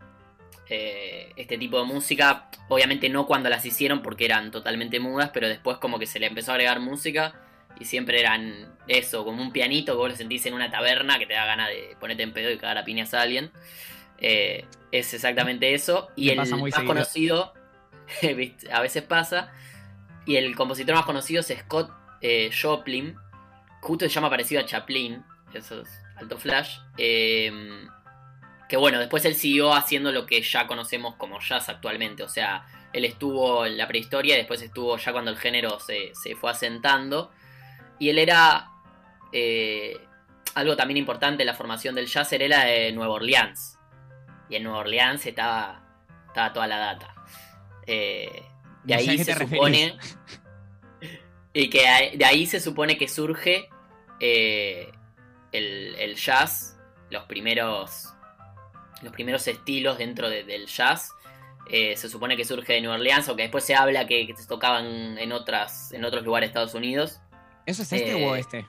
Eh, 0.68 1.32
este 1.36 1.58
tipo 1.58 1.78
de 1.78 1.84
música. 1.84 2.48
Obviamente 2.68 3.08
no 3.08 3.26
cuando 3.26 3.48
las 3.48 3.64
hicieron 3.64 4.02
porque 4.02 4.24
eran 4.24 4.50
totalmente 4.50 5.00
mudas, 5.00 5.30
pero 5.32 5.48
después 5.48 5.78
como 5.78 5.98
que 5.98 6.06
se 6.06 6.18
le 6.18 6.26
empezó 6.26 6.52
a 6.52 6.54
agregar 6.54 6.80
música. 6.80 7.34
Y 7.78 7.86
siempre 7.86 8.20
eran 8.20 8.72
eso, 8.86 9.24
como 9.24 9.42
un 9.42 9.52
pianito 9.52 9.92
que 9.92 9.98
vos 9.98 10.10
lo 10.10 10.16
sentís 10.16 10.46
en 10.46 10.54
una 10.54 10.70
taberna 10.70 11.18
que 11.18 11.26
te 11.26 11.34
da 11.34 11.44
ganas 11.44 11.68
de 11.68 11.96
ponerte 11.98 12.22
en 12.22 12.32
pedo 12.32 12.50
y 12.50 12.56
cagar 12.56 12.78
a 12.78 12.84
piñas 12.84 13.14
a 13.14 13.22
alguien. 13.22 13.50
Eh, 14.18 14.64
es 14.92 15.12
exactamente 15.12 15.74
eso. 15.74 16.08
Y 16.14 16.30
el 16.30 16.36
más 16.36 16.48
seguido. 16.48 16.84
conocido, 16.86 17.54
a 18.72 18.80
veces 18.80 19.02
pasa. 19.02 19.52
Y 20.24 20.36
el 20.36 20.54
compositor 20.54 20.94
más 20.94 21.04
conocido 21.04 21.40
es 21.40 21.48
Scott 21.48 21.90
eh, 22.20 22.50
Joplin. 22.50 23.16
Justo 23.80 24.06
se 24.06 24.10
llama 24.10 24.30
parecido 24.30 24.60
a 24.60 24.64
Chaplin. 24.64 25.22
Eso 25.52 25.82
es 25.82 25.88
alto 26.16 26.38
flash. 26.38 26.78
Eh, 26.96 27.52
que 28.74 28.78
bueno, 28.78 28.98
después 28.98 29.24
él 29.24 29.36
siguió 29.36 29.72
haciendo 29.72 30.10
lo 30.10 30.26
que 30.26 30.42
ya 30.42 30.66
conocemos 30.66 31.14
como 31.14 31.38
jazz 31.38 31.68
actualmente. 31.68 32.24
O 32.24 32.28
sea, 32.28 32.66
él 32.92 33.04
estuvo 33.04 33.64
en 33.66 33.78
la 33.78 33.86
prehistoria 33.86 34.34
y 34.34 34.38
después 34.38 34.60
estuvo 34.62 34.96
ya 34.98 35.12
cuando 35.12 35.30
el 35.30 35.36
género 35.38 35.78
se, 35.78 36.10
se 36.12 36.34
fue 36.34 36.50
asentando. 36.50 37.30
Y 38.00 38.08
él 38.08 38.18
era. 38.18 38.68
eh, 39.30 39.96
algo 40.56 40.74
también 40.76 40.98
importante 40.98 41.44
en 41.44 41.46
la 41.46 41.54
formación 41.54 41.94
del 41.94 42.06
jazz, 42.08 42.32
él 42.32 42.42
era 42.42 42.64
de 42.64 42.90
Nueva 42.90 43.14
Orleans. 43.14 43.78
Y 44.48 44.56
en 44.56 44.64
Nueva 44.64 44.78
Orleans 44.80 45.24
estaba, 45.24 45.80
estaba 46.26 46.52
toda 46.52 46.66
la 46.66 46.78
data. 46.78 47.14
Eh, 47.86 48.42
de 48.82 48.94
ahí 48.94 49.18
se 49.18 49.34
supone. 49.36 49.96
Y 51.52 51.70
que 51.70 52.12
de 52.16 52.24
ahí 52.24 52.46
se 52.46 52.58
supone 52.58 52.98
que 52.98 53.06
surge 53.06 53.68
eh, 54.18 54.90
el, 55.52 55.94
el 55.96 56.16
jazz, 56.16 56.76
los 57.10 57.22
primeros. 57.26 58.13
Los 59.04 59.12
primeros 59.12 59.46
estilos 59.46 59.98
dentro 59.98 60.28
de- 60.28 60.42
del 60.44 60.66
jazz. 60.66 61.12
Eh, 61.70 61.96
se 61.96 62.08
supone 62.08 62.36
que 62.36 62.44
surge 62.44 62.72
de 62.74 62.80
Nueva 62.80 62.96
Orleans, 62.96 63.28
aunque 63.28 63.42
después 63.44 63.64
se 63.64 63.74
habla 63.74 64.06
que, 64.06 64.26
que 64.26 64.36
se 64.36 64.46
tocaban 64.46 65.16
en 65.18 65.32
otras. 65.32 65.92
en 65.92 66.04
otros 66.04 66.24
lugares 66.24 66.48
de 66.48 66.50
Estados 66.50 66.74
Unidos. 66.74 67.20
¿Eso 67.66 67.82
es 67.82 67.92
este 67.92 68.10
Eh, 68.22 68.26
o 68.28 68.34
este? 68.36 68.66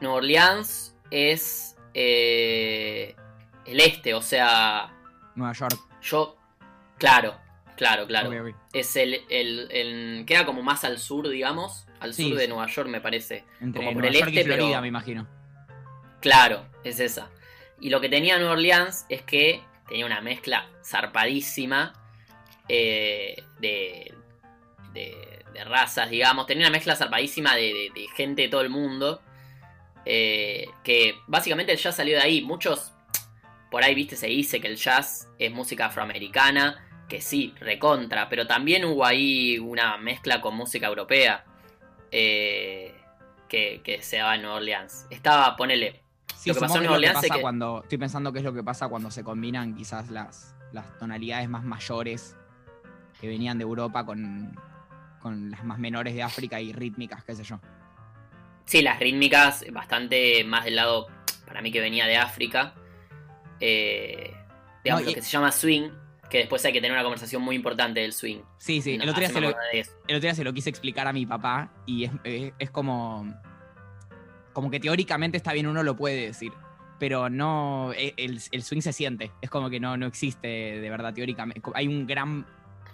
Nueva 0.00 0.16
Orleans 0.18 0.94
es 1.10 1.76
eh, 1.94 3.16
el 3.64 3.80
este, 3.80 4.14
o 4.14 4.22
sea, 4.22 4.92
Nueva 5.34 5.52
York. 5.52 5.76
yo, 6.02 6.36
claro, 6.98 7.34
claro, 7.76 8.06
claro. 8.06 8.30
Es 8.72 8.94
el, 8.96 9.20
el, 9.28 9.68
el- 9.72 10.24
queda 10.26 10.46
como 10.46 10.62
más 10.62 10.84
al 10.84 10.98
sur, 10.98 11.28
digamos, 11.28 11.86
al 11.98 12.14
Sí. 12.14 12.28
sur 12.28 12.38
de 12.38 12.46
Nueva 12.46 12.66
York 12.66 12.88
me 12.88 13.00
parece. 13.00 13.44
Entre 13.60 13.80
Como 13.80 13.94
por 13.94 14.02
Nueva 14.02 14.08
el 14.08 14.14
York 14.14 14.28
este, 14.28 14.40
y 14.40 14.44
Florida, 14.44 14.68
pero- 14.68 14.82
me 14.82 14.88
imagino. 14.88 15.26
Claro, 16.20 16.66
es 16.84 17.00
esa. 17.00 17.30
Y 17.80 17.90
lo 17.90 18.00
que 18.00 18.08
tenía 18.08 18.38
Nueva 18.38 18.52
Orleans 18.52 19.06
es 19.08 19.22
que 19.22 19.62
tenía 19.88 20.06
una 20.06 20.20
mezcla 20.20 20.68
zarpadísima 20.84 21.92
eh, 22.68 23.42
de, 23.60 24.14
de, 24.92 25.44
de 25.52 25.64
razas, 25.64 26.10
digamos. 26.10 26.46
Tenía 26.46 26.64
una 26.66 26.72
mezcla 26.72 26.96
zarpadísima 26.96 27.54
de, 27.56 27.90
gente 28.16 28.42
de 28.42 28.48
todo 28.48 28.60
el 28.62 28.70
mundo. 28.70 29.22
eh, 30.04 30.68
que 30.84 31.16
básicamente 31.26 31.76
ya 31.76 31.92
salió 31.92 32.16
de 32.16 32.22
ahí. 32.22 32.40
Muchos 32.42 32.92
por 33.70 33.82
ahí, 33.82 33.94
viste, 33.94 34.16
se 34.16 34.28
dice 34.28 34.60
que 34.60 34.68
el 34.68 34.76
jazz 34.76 35.28
es 35.38 35.52
música 35.52 35.86
afroamericana, 35.86 37.04
que 37.08 37.20
sí, 37.20 37.54
recontra, 37.60 38.28
pero 38.28 38.46
también 38.46 38.84
hubo 38.84 39.04
ahí 39.04 39.58
una 39.58 39.96
mezcla 39.98 40.40
con 40.40 40.56
música 40.56 40.86
europea 40.86 41.44
eh, 42.10 42.94
que, 43.48 43.80
que, 43.84 44.02
se 44.02 44.18
daba 44.18 44.36
en 44.36 44.42
Nueva 44.42 44.56
Orleans. 44.56 45.06
Estaba, 45.10 45.54
ponele. 45.56 46.00
Lo 46.46 46.54
que 46.54 46.60
pasó 46.60 46.76
en 46.76 46.82
Nueva 46.82 46.96
Orleans 46.96 47.24
es 47.24 47.30
que... 47.30 47.40
cuando. 47.40 47.82
Estoy 47.82 47.98
pensando 47.98 48.32
que 48.32 48.38
es 48.38 48.44
lo 48.44 48.52
que 48.52 48.62
pasa 48.62 48.88
cuando 48.88 49.10
se 49.10 49.24
combinan 49.24 49.74
quizás 49.74 50.10
las, 50.10 50.54
las 50.72 50.98
tonalidades 50.98 51.48
más 51.48 51.64
mayores 51.64 52.36
que 53.20 53.28
venían 53.28 53.58
de 53.58 53.62
Europa 53.62 54.04
con, 54.04 54.58
con 55.20 55.50
las 55.50 55.64
más 55.64 55.78
menores 55.78 56.14
de 56.14 56.22
África 56.22 56.60
y 56.60 56.72
rítmicas, 56.72 57.24
qué 57.24 57.34
sé 57.34 57.44
yo. 57.44 57.60
Sí, 58.64 58.82
las 58.82 59.00
rítmicas 59.00 59.64
bastante 59.72 60.44
más 60.44 60.64
del 60.64 60.76
lado, 60.76 61.08
para 61.46 61.62
mí 61.62 61.72
que 61.72 61.80
venía 61.80 62.06
de 62.06 62.16
África. 62.16 62.74
Eh, 63.60 64.34
digamos, 64.84 65.06
lo 65.06 65.14
que 65.14 65.22
se 65.22 65.30
llama 65.30 65.50
swing, 65.50 65.90
que 66.28 66.38
después 66.38 66.64
hay 66.64 66.72
que 66.72 66.80
tener 66.80 66.92
una 66.92 67.02
conversación 67.02 67.42
muy 67.42 67.56
importante 67.56 68.00
del 68.00 68.12
swing. 68.12 68.40
Sí, 68.58 68.82
sí, 68.82 68.94
el, 68.94 69.08
otro 69.08 69.20
día 69.20 69.30
se 69.30 69.40
lo, 69.40 69.48
el 69.48 70.16
otro 70.16 70.20
día 70.20 70.34
se 70.34 70.44
lo 70.44 70.52
quise 70.52 70.70
explicar 70.70 71.08
a 71.08 71.12
mi 71.12 71.26
papá 71.26 71.72
y 71.86 72.10
es, 72.24 72.70
como, 72.70 73.34
como 74.58 74.72
que 74.72 74.80
teóricamente 74.80 75.36
está 75.36 75.52
bien, 75.52 75.68
uno 75.68 75.84
lo 75.84 75.96
puede 75.96 76.20
decir, 76.20 76.50
pero 76.98 77.30
no, 77.30 77.92
e, 77.96 78.12
el, 78.16 78.40
swing 78.40 78.80
se 78.80 78.92
siente, 78.92 79.30
es 79.40 79.50
como 79.50 79.70
que 79.70 79.78
no, 79.78 79.96
no 79.96 80.08
existe 80.08 80.48
de 80.48 80.90
verdad 80.90 81.14
teóricamente. 81.14 81.62
Hay 81.74 81.86
un 81.86 82.08
gran, 82.08 82.44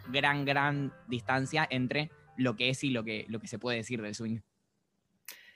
gran, 0.08 0.44
gran 0.44 0.92
distancia 1.08 1.66
entre 1.70 2.10
lo 2.36 2.54
que 2.54 2.68
es 2.68 2.84
y 2.84 2.90
lo 2.90 3.02
que, 3.02 3.24
lo 3.30 3.40
que 3.40 3.48
se 3.48 3.58
puede 3.58 3.78
decir 3.78 4.02
del 4.02 4.14
swing. 4.14 4.40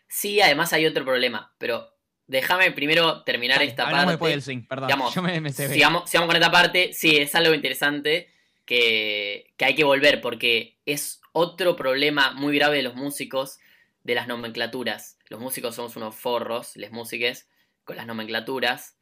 Sí, 0.08 0.40
además 0.40 0.72
hay 0.72 0.86
otro 0.86 1.04
problema, 1.04 1.52
pero 1.58 1.90
déjame 2.26 2.72
primero 2.72 3.22
terminar 3.24 3.60
esta 3.62 3.90
parte. 3.90 4.12
después 4.12 4.32
del 4.32 4.40
swing, 4.40 4.62
perdón. 4.66 4.88
Yo 5.14 5.20
me, 5.20 5.52
sigamos, 5.52 6.10
con 6.10 6.34
esta 6.34 6.50
parte. 6.50 6.94
Sí, 6.94 7.18
es 7.18 7.34
algo 7.34 7.52
interesante 7.52 8.30
que, 8.64 9.52
hay 9.58 9.74
que 9.74 9.84
volver 9.84 10.22
porque 10.22 10.78
es 10.86 11.20
otro 11.32 11.76
problema 11.76 12.32
muy 12.32 12.56
grave 12.56 12.78
de 12.78 12.82
los 12.84 12.94
músicos 12.94 13.58
de 14.04 14.14
las 14.14 14.26
nomenclaturas. 14.26 15.17
Los 15.28 15.40
músicos 15.40 15.74
somos 15.74 15.96
unos 15.96 16.14
forros, 16.14 16.76
les 16.76 16.90
músiques, 16.90 17.48
con 17.84 17.96
las 17.96 18.06
nomenclaturas. 18.06 18.96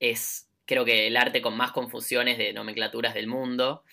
Es, 0.00 0.50
creo 0.64 0.84
que, 0.84 1.06
el 1.06 1.16
arte 1.16 1.42
con 1.42 1.56
más 1.56 1.72
confusiones 1.72 2.38
de 2.38 2.52
nomenclaturas 2.52 3.14
del 3.14 3.26
mundo. 3.26 3.84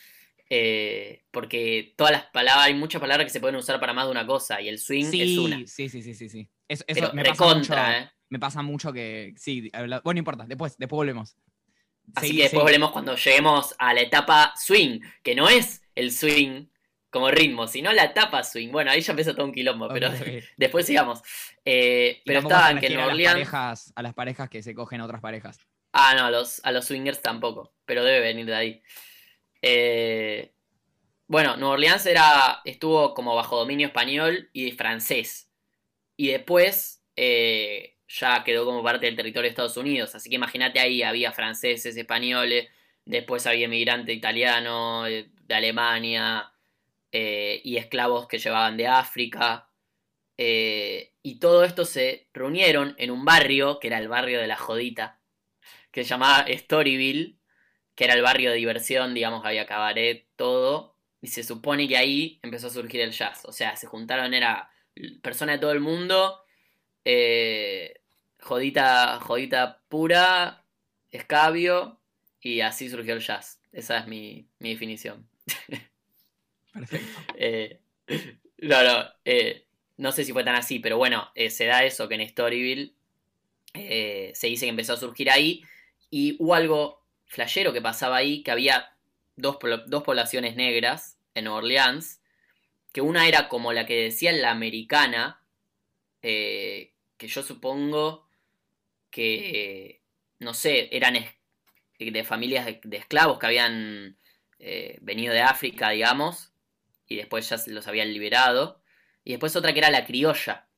Eh, 0.52 1.24
porque 1.30 1.94
todas 1.96 2.12
las 2.12 2.24
palabras, 2.26 2.66
hay 2.66 2.74
muchas 2.74 3.00
palabras 3.00 3.26
que 3.26 3.32
se 3.32 3.40
pueden 3.40 3.56
usar 3.56 3.80
para 3.80 3.94
más 3.94 4.06
de 4.06 4.12
una 4.12 4.26
cosa 4.26 4.60
y 4.60 4.68
el 4.68 4.80
swing 4.80 5.06
es 5.14 5.38
una. 5.38 5.58
Sí, 5.68 5.90
sí, 5.90 6.02
sí, 6.02 6.16
sí, 6.16 6.28
sí. 6.28 6.50
Eso, 6.68 6.84
me 7.14 7.24
pasa 7.24 7.98
¿eh? 7.98 8.12
Me 8.30 8.40
pasa 8.40 8.62
mucho 8.62 8.92
que. 8.92 9.34
Sí, 9.38 9.70
bueno, 9.72 10.02
no 10.04 10.18
importa, 10.18 10.46
después, 10.48 10.78
después 10.78 10.98
volvemos. 10.98 11.36
Así 12.16 12.36
que 12.36 12.44
después 12.44 12.64
volvemos 12.64 12.92
cuando 12.92 13.16
lleguemos 13.16 13.76
a 13.78 13.94
la 13.94 14.02
etapa 14.02 14.54
swing, 14.56 15.00
que 15.22 15.36
no 15.36 15.48
es 15.50 15.84
el 15.94 16.12
swing 16.12 16.66
como 17.10 17.32
ritmo, 17.32 17.68
sino 17.68 17.92
la 17.92 18.06
etapa 18.06 18.44
swing. 18.44 18.70
Bueno, 18.72 18.92
ahí 18.92 19.02
ya 19.02 19.14
empezó 19.14 19.34
todo 19.34 19.46
un 19.46 19.54
quilombo, 19.54 19.88
pero 19.90 20.10
después 20.58 20.86
sigamos. 20.86 21.22
Eh, 21.66 22.22
pero 22.26 22.40
estaban 22.40 22.80
que 22.80 22.88
en 22.88 23.00
Orleans. 23.00 23.54
A 23.96 24.02
las, 24.02 24.14
parejas, 24.14 24.50
que 24.50 24.62
se 24.62 24.76
cogen 24.76 25.02
otras 25.02 25.22
parejas. 25.22 25.60
Ah, 25.92 26.14
no, 26.16 26.26
a 26.26 26.32
los, 26.32 26.62
a 26.64 26.72
los 26.72 26.86
swingers 26.86 27.22
tampoco, 27.22 27.74
pero 27.86 28.04
debe 28.04 28.20
venir 28.20 28.46
de 28.46 28.56
ahí. 28.56 28.84
Eh, 29.62 30.54
bueno, 31.28 31.58
Nueva 31.58 31.74
Orleans 31.74 32.06
era, 32.06 32.62
estuvo 32.66 33.14
como 33.14 33.36
bajo 33.36 33.58
dominio 33.58 33.88
español 33.88 34.50
y 34.54 34.72
francés. 34.72 35.52
Y 36.16 36.28
después 36.28 37.04
eh, 37.16 37.98
ya 38.08 38.44
quedó 38.44 38.66
como 38.66 38.84
parte 38.84 39.06
del 39.06 39.16
territorio 39.16 39.44
de 39.44 39.50
Estados 39.50 39.78
Unidos. 39.78 40.16
Así 40.16 40.30
que 40.30 40.36
imagínate 40.36 40.80
ahí, 40.80 41.04
había 41.04 41.32
franceses, 41.32 41.96
españoles, 41.96 42.70
después 43.06 43.46
había 43.48 43.66
inmigrante 43.66 44.14
italiano, 44.14 45.06
eh, 45.08 45.30
de 45.42 45.56
Alemania, 45.56 46.52
y 47.12 47.78
esclavos 47.78 48.28
que 48.28 48.40
llevaban 48.40 48.78
de 48.78 48.88
África. 48.88 49.70
y 50.38 51.40
todo 51.40 51.64
esto 51.64 51.86
se 51.86 52.30
reunieron 52.34 52.96
en 52.98 53.12
un 53.12 53.26
barrio, 53.26 53.80
que 53.80 53.88
era 53.88 54.00
el 54.00 54.08
barrio 54.08 54.40
de 54.40 54.48
la 54.48 54.58
Jodita, 54.58 55.20
que 55.92 56.04
se 56.04 56.10
llamaba 56.10 56.46
Storyville, 56.48 57.40
que 57.96 58.06
era 58.06 58.14
el 58.14 58.22
barrio 58.22 58.52
de 58.52 58.58
diversión, 58.58 59.14
digamos, 59.14 59.46
había 59.46 59.66
cabaret, 59.66 60.28
todo, 60.36 60.96
y 61.22 61.28
se 61.28 61.44
supone 61.44 61.88
que 61.88 61.98
ahí 61.98 62.40
empezó 62.44 62.68
a 62.68 62.70
surgir 62.70 63.02
el 63.02 63.12
jazz. 63.12 63.44
O 63.46 63.52
sea, 63.52 63.76
se 63.76 63.88
juntaron, 63.88 64.34
era 64.34 64.70
personas 65.22 65.56
de 65.56 65.60
todo 65.60 65.72
el 65.74 65.82
mundo, 65.82 66.42
eh, 67.04 68.02
jodita, 68.40 69.20
jodita 69.20 69.84
pura, 69.90 70.66
escabio, 71.12 72.02
y 72.42 72.62
así 72.62 72.90
surgió 72.90 73.16
el 73.16 73.22
jazz. 73.22 73.62
Esa 73.72 74.00
es 74.00 74.08
mi, 74.08 74.50
definición. 74.60 75.30
Perfecto. 76.74 77.08
Eh, 77.36 77.80
no, 78.58 78.84
no, 78.84 79.06
eh, 79.26 79.66
no 79.98 80.12
sé 80.12 80.26
si 80.26 80.34
fue 80.34 80.44
tan 80.44 80.56
así, 80.56 80.80
pero 80.80 80.98
bueno, 80.98 81.30
se 81.50 81.66
da 81.66 81.84
eso 81.84 82.08
que 82.08 82.16
en 82.16 82.28
Storyville 82.28 82.94
se 83.74 84.48
dice 84.48 84.66
que 84.66 84.70
empezó 84.70 84.94
a 84.94 84.98
surgir 84.98 85.30
ahí. 85.30 85.64
Y 86.10 86.36
hubo 86.40 86.56
algo 86.56 87.06
flashero 87.28 87.72
que 87.72 87.82
pasaba 87.82 88.18
ahí, 88.18 88.42
que 88.44 88.52
había 88.52 88.94
dos, 89.36 89.58
poblaciones 89.58 90.56
negras 90.56 91.18
en 91.34 91.46
Nueva 91.46 91.60
Orleans, 91.60 92.22
que 92.92 93.02
una 93.02 93.28
era 93.28 93.48
como 93.48 93.74
la 93.74 93.86
que 93.86 94.04
decía 94.04 94.32
la 94.32 94.52
americana, 94.52 95.42
eh, 96.22 96.94
que 97.18 97.28
yo 97.28 97.44
supongo 97.44 98.28
que, 99.12 100.02
no 100.40 100.54
sé, 100.54 100.90
eran 100.96 101.18
de 102.00 102.24
familias 102.24 102.66
de, 102.66 102.98
esclavos 102.98 103.40
que 103.40 103.46
habían 103.46 104.18
eh, 104.60 104.98
venido 105.02 105.34
de 105.34 105.42
África, 105.42 105.90
digamos, 105.90 106.52
y 107.10 107.18
después 107.18 107.50
ya 107.50 107.58
los 107.68 107.88
habían 107.88 108.14
liberado. 108.14 108.82
Y 109.26 109.32
después 109.32 109.56
otra 109.56 109.74
que 109.74 109.80
era 109.80 109.90
la 109.90 110.06
criolla, 110.06 110.70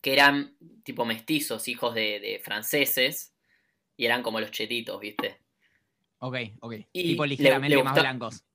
que 0.00 0.12
eran 0.12 0.56
tipo 0.82 1.04
mestizos, 1.04 1.68
hijos 1.68 1.94
de, 1.94 2.18
de 2.18 2.40
franceses, 2.42 3.34
y 3.96 4.06
eran 4.06 4.22
como 4.22 4.40
los 4.40 4.50
chetitos, 4.50 4.98
¿viste? 4.98 5.38
Ok, 6.18 6.36
ok. 6.60 6.74
Y 6.92 7.02
tipo 7.10 7.26
ligeramente 7.26 7.82
más 7.82 7.94
blancos. 7.94 8.44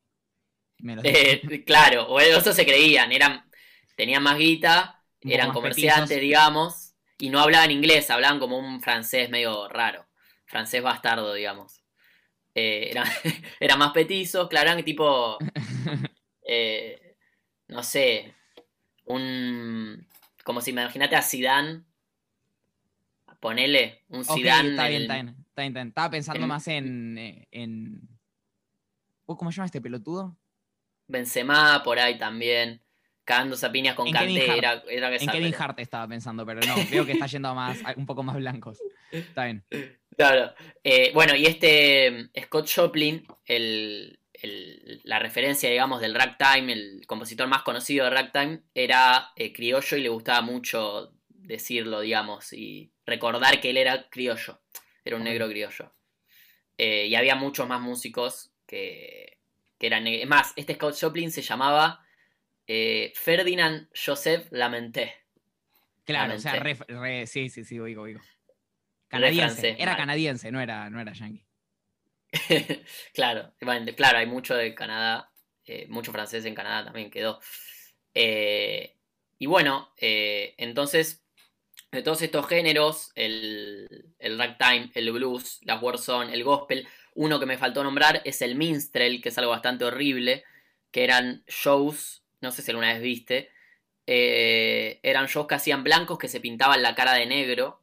Eh, 1.05 1.63
claro, 1.65 2.07
o 2.09 2.19
eso 2.19 2.51
se 2.51 2.65
creían, 2.65 3.13
eran, 3.13 3.49
tenían 3.95 4.21
más 4.21 4.37
guita, 4.37 5.01
eran 5.21 5.53
comerciantes, 5.53 6.19
digamos, 6.19 6.93
y 7.17 7.29
no 7.29 7.39
hablaban 7.39 7.71
inglés, 7.71 8.09
hablaban 8.09 8.37
como 8.37 8.57
un 8.57 8.81
francés 8.81 9.29
medio 9.29 9.69
raro, 9.69 10.05
francés 10.45 10.83
bastardo, 10.83 11.33
digamos. 11.35 11.81
Eh, 12.53 12.91
eran, 12.91 13.07
más 13.79 13.93
petizos, 13.93 14.49
claro, 14.49 14.71
eran 14.71 14.83
tipo, 14.83 15.37
eh, 16.45 17.02
no 17.73 17.83
sé, 17.83 18.33
un, 19.05 20.07
como 20.43 20.61
si 20.61 20.71
imagínate 20.71 21.15
a 21.15 21.21
Zidane, 21.21 21.81
ponele 23.39 24.03
un 24.09 24.23
Zidane. 24.23 24.69
está 24.69 24.87
bien, 24.87 25.01
está 25.01 25.61
bien. 25.61 25.87
Estaba 25.87 26.09
pensando 26.09 26.47
más 26.47 26.67
en, 26.67 27.17
eh, 27.17 27.47
en... 27.51 28.07
¿Cómo 29.25 29.51
se 29.51 29.57
llama 29.57 29.65
este 29.65 29.81
pelotudo? 29.81 30.37
Benzema 31.07 31.81
por 31.83 31.99
ahí 31.99 32.17
también. 32.17 32.81
Cagándose 33.25 33.65
a 33.65 33.71
piñas 33.71 33.95
con 33.95 34.11
Kanté. 34.11 34.57
Era, 34.57 34.83
en 34.87 35.29
Kevin 35.29 35.55
Hart 35.57 35.79
estaba 35.79 36.07
pensando, 36.07 36.45
pero 36.45 36.59
no, 36.61 36.75
veo 36.91 37.05
que 37.05 37.13
está 37.13 37.25
yendo 37.25 37.55
más, 37.55 37.79
un 37.95 38.05
poco 38.05 38.21
más 38.21 38.35
blancos. 38.35 38.79
Está 39.11 39.45
bien. 39.45 39.63
Claro. 40.15 40.53
Eh, 40.83 41.11
bueno, 41.15 41.35
y 41.35 41.47
este 41.47 42.11
mm, 42.11 42.41
Scott 42.43 42.69
Joplin, 42.69 43.25
la 44.43 45.19
referencia, 45.19 45.69
digamos, 45.69 46.01
del 46.01 46.15
ragtime, 46.15 46.73
el 46.73 47.03
compositor 47.07 47.47
más 47.47 47.63
conocido 47.63 48.05
de 48.05 48.11
ragtime, 48.11 48.61
era 48.73 49.31
eh, 49.35 49.53
criollo 49.53 49.97
y 49.97 50.01
le 50.01 50.09
gustaba 50.09 50.41
mucho 50.41 51.13
decirlo, 51.29 52.01
digamos, 52.01 52.53
y 52.53 52.91
recordar 53.05 53.59
que 53.61 53.69
él 53.69 53.77
era 53.77 54.09
criollo. 54.09 54.61
Era 55.05 55.17
un 55.17 55.23
negro 55.23 55.47
criollo. 55.47 55.93
Eh, 56.77 57.07
y 57.07 57.15
había 57.15 57.35
muchos 57.35 57.67
más 57.67 57.81
músicos 57.81 58.53
que, 58.65 59.37
que 59.77 59.87
eran 59.87 60.03
negros. 60.03 60.23
Es 60.23 60.29
más, 60.29 60.53
este 60.55 60.75
Scott 60.75 60.95
Joplin 60.99 61.31
se 61.31 61.41
llamaba 61.41 62.05
eh, 62.67 63.11
Ferdinand 63.15 63.89
Joseph 63.93 64.47
Lamenté. 64.51 65.13
Claro, 66.05 66.35
o 66.35 66.39
sea, 66.39 66.61
sí, 67.25 67.49
sí, 67.49 67.63
sí, 67.63 67.79
oigo, 67.79 68.01
oigo. 68.01 68.19
Canadiense. 69.07 69.75
era 69.79 69.95
canadiense, 69.95 70.51
no 70.51 70.59
era, 70.59 70.89
no 70.89 70.99
era 70.99 71.13
yankee. 71.13 71.45
claro, 73.13 73.53
claro, 73.95 74.17
hay 74.17 74.25
mucho 74.25 74.55
de 74.55 74.73
Canadá, 74.73 75.31
eh, 75.65 75.85
mucho 75.89 76.11
francés 76.11 76.45
en 76.45 76.55
Canadá 76.55 76.85
también 76.85 77.09
quedó. 77.11 77.39
y 78.13 79.45
bueno, 79.45 79.93
entonces 79.97 81.23
de 81.93 82.01
todos 82.01 82.23
estos 82.23 82.47
géneros, 82.47 83.11
el, 83.13 84.15
ragtime, 84.19 84.91
el 84.95 85.11
blues, 85.11 85.59
la 85.61 85.77
warzone, 85.77 86.33
el 86.33 86.43
gospel, 86.43 86.87
uno 87.13 87.39
que 87.39 87.45
me 87.45 87.57
faltó 87.57 87.83
nombrar 87.83 88.21
es 88.25 88.41
el 88.41 88.55
minstrel, 88.55 89.21
que 89.21 89.29
es 89.29 89.37
algo 89.37 89.51
bastante 89.51 89.85
horrible, 89.85 90.43
que 90.91 91.03
eran 91.03 91.43
shows, 91.47 92.23
no 92.41 92.51
sé 92.51 92.63
si 92.63 92.71
alguna 92.71 92.93
vez 92.93 93.01
viste, 93.01 93.51
eh, 94.07 94.99
eran 95.03 95.27
shows 95.27 95.47
que 95.47 95.55
hacían 95.55 95.83
blancos 95.83 96.17
que 96.17 96.27
se 96.27 96.39
pintaban 96.39 96.81
la 96.81 96.95
cara 96.95 97.13
de 97.13 97.27
negro 97.27 97.79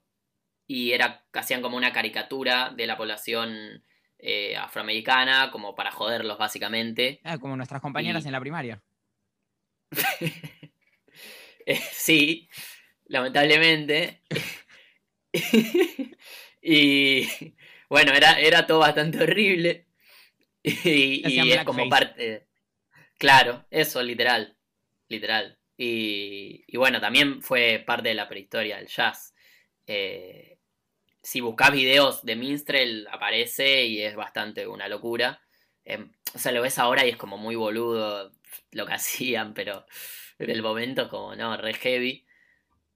y 0.66 0.90
era, 0.90 1.24
hacían 1.32 1.62
como 1.62 1.76
una 1.76 1.92
caricatura 1.92 2.70
de 2.76 2.88
la 2.88 2.96
población 2.96 3.84
eh, 4.22 4.56
afroamericana, 4.56 5.50
como 5.50 5.74
para 5.74 5.90
joderlos 5.90 6.38
básicamente. 6.38 7.20
Ah, 7.24 7.38
como 7.38 7.56
nuestras 7.56 7.80
compañeras 7.80 8.24
Y- 8.24 8.28
en 8.28 8.32
la 8.32 8.40
primaria. 8.40 8.82
Eh, 11.66 11.80
sí, 11.92 12.48
lamentablemente. 13.06 14.20
y 16.62 17.54
bueno, 17.88 18.12
era, 18.12 18.38
era 18.40 18.66
todo 18.66 18.80
bastante 18.80 19.22
horrible. 19.22 19.86
Y, 20.62 21.22
es 21.52 21.64
como 21.64 21.88
parte. 21.88 22.46
Claro, 23.18 23.64
eso, 23.70 24.02
literal. 24.02 24.56
Literal. 25.08 25.58
Y, 25.76 26.64
y 26.66 26.76
bueno, 26.76 27.00
también 27.00 27.42
fue 27.42 27.82
parte 27.86 28.10
de 28.10 28.14
la 28.14 28.28
prehistoria 28.28 28.76
del 28.76 28.88
jazz. 28.88 29.34
Eh, 29.86 30.49
si 31.22 31.40
buscas 31.40 31.72
videos 31.72 32.24
de 32.24 32.36
Minstrel, 32.36 33.06
aparece 33.10 33.84
y 33.84 34.02
es 34.02 34.16
bastante 34.16 34.66
una 34.66 34.88
locura. 34.88 35.40
Eh, 35.84 36.06
o 36.34 36.38
sea, 36.38 36.52
lo 36.52 36.62
ves 36.62 36.78
ahora 36.78 37.06
y 37.06 37.10
es 37.10 37.16
como 37.16 37.38
muy 37.38 37.56
boludo 37.56 38.32
lo 38.72 38.86
que 38.86 38.92
hacían, 38.94 39.54
pero 39.54 39.86
en 40.38 40.50
el 40.50 40.62
momento 40.62 41.08
como, 41.08 41.34
no, 41.36 41.56
re 41.56 41.74
heavy. 41.74 42.26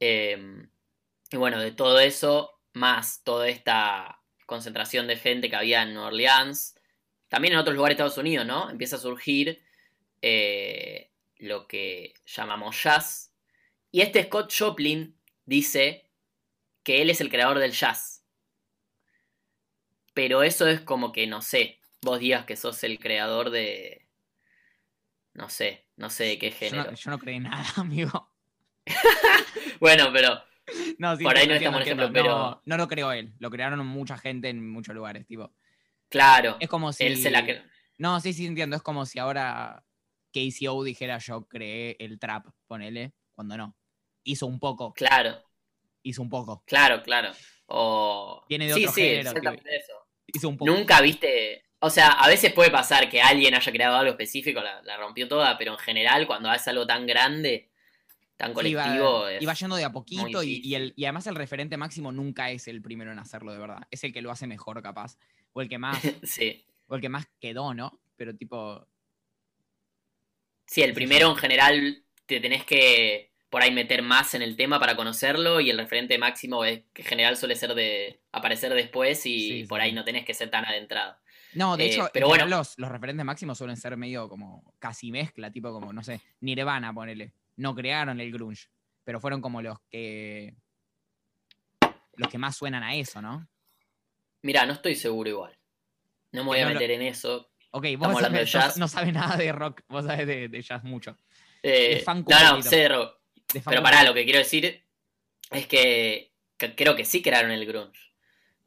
Eh, 0.00 0.66
y 1.30 1.36
bueno, 1.36 1.60
de 1.60 1.72
todo 1.72 1.98
eso, 2.00 2.60
más 2.72 3.22
toda 3.24 3.48
esta 3.48 4.20
concentración 4.46 5.06
de 5.06 5.16
gente 5.16 5.50
que 5.50 5.56
había 5.56 5.82
en 5.82 5.94
Nueva 5.94 6.08
Orleans, 6.08 6.76
también 7.28 7.54
en 7.54 7.60
otros 7.60 7.74
lugares 7.74 7.96
de 7.96 8.04
Estados 8.04 8.18
Unidos, 8.18 8.46
¿no? 8.46 8.70
Empieza 8.70 8.96
a 8.96 9.00
surgir 9.00 9.62
eh, 10.22 11.10
lo 11.38 11.66
que 11.66 12.14
llamamos 12.26 12.80
jazz. 12.80 13.32
Y 13.90 14.02
este 14.02 14.22
Scott 14.24 14.52
Joplin 14.56 15.18
dice 15.44 16.08
que 16.84 17.02
él 17.02 17.10
es 17.10 17.20
el 17.20 17.30
creador 17.30 17.58
del 17.58 17.72
jazz. 17.72 18.13
Pero 20.14 20.42
eso 20.42 20.66
es 20.68 20.80
como 20.80 21.12
que, 21.12 21.26
no 21.26 21.42
sé, 21.42 21.80
vos 22.02 22.18
digas 22.20 22.44
que 22.46 22.56
sos 22.56 22.82
el 22.84 22.98
creador 22.98 23.50
de... 23.50 24.08
No 25.34 25.48
sé, 25.48 25.88
no 25.96 26.10
sé 26.10 26.24
de 26.24 26.38
qué 26.38 26.50
Yo 26.50 26.56
género. 26.56 26.90
no, 26.92 26.96
yo 26.96 27.10
no 27.10 27.18
creí 27.18 27.40
nada, 27.40 27.64
amigo. 27.76 28.30
Bueno, 29.80 30.10
pero 30.12 30.40
No, 30.98 31.16
sí, 31.16 31.24
Por 31.24 31.36
ahí 31.36 31.46
no 31.46 31.54
entiendo, 31.54 31.78
estamos 31.78 31.80
ejemplo, 31.82 32.10
pero- 32.12 32.28
No, 32.38 32.62
no 32.64 32.76
lo 32.76 32.88
creó 32.88 33.12
él. 33.12 33.34
Lo 33.38 33.50
crearon 33.50 33.84
mucha 33.86 34.16
gente 34.16 34.48
en 34.48 34.70
muchos 34.70 34.94
lugares, 34.94 35.26
tipo. 35.26 35.52
claro, 36.08 36.56
Es 36.60 36.68
como 36.68 36.92
si. 36.92 37.04
él 37.04 37.16
se 37.20 37.30
la... 37.30 37.44
cre- 37.44 37.62
No, 37.98 38.20
sí, 38.20 38.32
sí, 38.32 38.46
entiendo. 38.46 38.76
Es 38.76 38.82
como 38.82 39.04
si 39.06 39.18
ahora 39.18 39.84
KCO 40.32 40.84
dijera 40.84 41.18
yo 41.18 41.46
creé 41.48 41.96
el 41.98 42.18
trap, 42.18 42.46
ponele, 42.66 43.12
cuando 43.34 43.56
no. 43.56 43.76
Hizo 44.22 44.46
un 44.46 44.58
poco, 44.58 44.94
Claro, 44.94 45.42
hizo 46.02 46.22
un 46.22 46.30
poco. 46.30 46.62
claro, 46.66 47.02
claro. 47.02 47.32
O... 47.66 48.44
Viene 48.48 48.68
de 48.68 48.74
sí, 48.74 48.84
otro 48.84 48.94
sí, 48.94 49.00
género, 49.02 49.30
exactamente 49.30 49.76
eso. 49.76 49.92
Hizo 50.34 50.48
un 50.50 50.58
poco. 50.58 50.70
Nunca 50.70 51.00
viste. 51.00 51.64
O 51.78 51.88
sea, 51.90 52.08
a 52.08 52.28
veces 52.28 52.52
puede 52.52 52.70
pasar 52.70 53.08
que 53.08 53.20
alguien 53.22 53.54
haya 53.54 53.72
creado 53.72 53.96
algo 53.96 54.10
específico, 54.10 54.60
la, 54.60 54.82
la 54.82 54.96
rompió 54.96 55.26
toda, 55.28 55.56
pero 55.58 55.72
en 55.72 55.78
general, 55.78 56.26
cuando 56.26 56.50
haces 56.50 56.68
algo 56.68 56.86
tan 56.86 57.06
grande, 57.06 57.70
tan 58.36 58.52
colectivo. 58.54 59.26
y 59.40 59.44
va 59.46 59.54
yendo 59.54 59.76
de 59.76 59.84
a 59.84 59.92
poquito 59.92 60.42
y, 60.42 60.60
y 60.64 60.74
el- 60.74 60.92
y 60.96 61.04
además 61.04 61.26
el 61.26 61.34
referente 61.36 61.76
máximo 61.76 62.10
nunca 62.10 62.50
es 62.50 62.68
el 62.68 62.80
primero 62.82 63.12
en 63.12 63.18
hacerlo 63.18 63.52
de 63.52 63.58
verdad. 63.58 63.86
Es 63.90 64.02
el 64.04 64.12
que 64.12 64.22
lo 64.22 64.30
hace 64.30 64.46
mejor 64.46 64.82
capaz. 64.82 65.16
O 65.52 65.60
el 65.60 65.68
que 65.68 65.78
más, 65.78 65.98
sí. 66.22 66.64
o 66.88 66.94
el 66.96 67.00
que 67.00 67.08
más 67.10 67.26
quedó, 67.38 67.74
¿no? 67.74 68.00
Pero 68.16 68.34
tipo, 68.34 68.86
Sí, 70.66 70.82
el 70.82 70.94
primero 70.94 71.28
en 71.30 71.36
general 71.36 72.02
te 72.26 72.40
tenés 72.40 72.64
que 72.64 73.30
por 73.54 73.62
ahí 73.62 73.70
meter 73.70 74.02
más 74.02 74.34
en 74.34 74.42
el 74.42 74.56
tema 74.56 74.80
para 74.80 74.96
conocerlo 74.96 75.60
y 75.60 75.70
el 75.70 75.78
referente 75.78 76.18
máximo 76.18 76.64
es 76.64 76.82
que 76.92 77.02
en 77.02 77.08
general 77.08 77.36
suele 77.36 77.54
ser 77.54 77.72
de 77.76 78.20
aparecer 78.32 78.74
después 78.74 79.24
y 79.26 79.38
Sí, 79.38 79.60
sí, 79.60 79.66
por 79.68 79.80
ahí 79.80 79.92
no 79.92 80.02
tenés 80.02 80.24
que 80.24 80.34
ser 80.34 80.50
tan 80.50 80.64
adentrado. 80.64 81.16
No, 81.52 81.76
de 81.76 81.84
Eh, 81.84 81.86
hecho, 81.92 82.10
pero 82.12 82.26
bueno. 82.26 82.46
los, 82.46 82.76
los 82.78 82.90
referentes 82.90 83.24
máximos 83.24 83.56
suelen 83.56 83.76
ser 83.76 83.96
medio 83.96 84.28
como 84.28 84.74
casi 84.80 85.12
mezcla, 85.12 85.52
tipo 85.52 85.72
como, 85.72 85.92
no 85.92 86.02
sé, 86.02 86.20
Nirvana, 86.40 86.92
ponele. 86.92 87.32
No 87.54 87.76
crearon 87.76 88.18
el 88.18 88.32
grunge, 88.32 88.66
pero 89.04 89.20
fueron 89.20 89.40
como 89.40 89.62
los 89.62 89.78
que. 89.88 90.56
los 92.16 92.28
que 92.28 92.38
más 92.38 92.56
suenan 92.56 92.82
a 92.82 92.96
eso, 92.96 93.22
¿no? 93.22 93.46
Mira, 94.42 94.66
no 94.66 94.72
estoy 94.72 94.96
seguro 94.96 95.30
igual. 95.30 95.56
No 96.32 96.42
me 96.42 96.48
voy 96.48 96.58
a 96.58 96.62
no 96.64 96.68
lo- 96.70 96.74
meter 96.74 96.90
en 96.90 97.02
eso. 97.02 97.52
Ok, 97.70 97.86
vos 97.98 98.20
sabés- 98.20 98.30
no- 98.32 98.42
jazz. 98.42 98.76
No, 98.78 98.88
sabes 98.88 99.12
nada 99.14 99.36
de 99.36 99.52
rock, 99.52 99.82
vos 99.88 100.04
sabés 100.06 100.26
de, 100.26 100.48
de 100.48 100.60
jazz 100.60 100.82
mucho. 100.82 101.16
Eh, 101.62 102.02
no, 102.04 102.56
no, 102.56 102.62
sé 102.62 102.76
de 102.78 102.88
rock. 102.88 103.23
De 103.54 103.60
Pero 103.60 103.82
pará, 103.82 104.04
lo 104.04 104.14
que 104.14 104.24
quiero 104.24 104.38
decir 104.40 104.84
es 105.50 105.66
que, 105.66 106.32
que 106.58 106.74
creo 106.74 106.96
que 106.96 107.04
sí 107.04 107.22
crearon 107.22 107.50
el 107.50 107.66
grunge. 107.66 108.00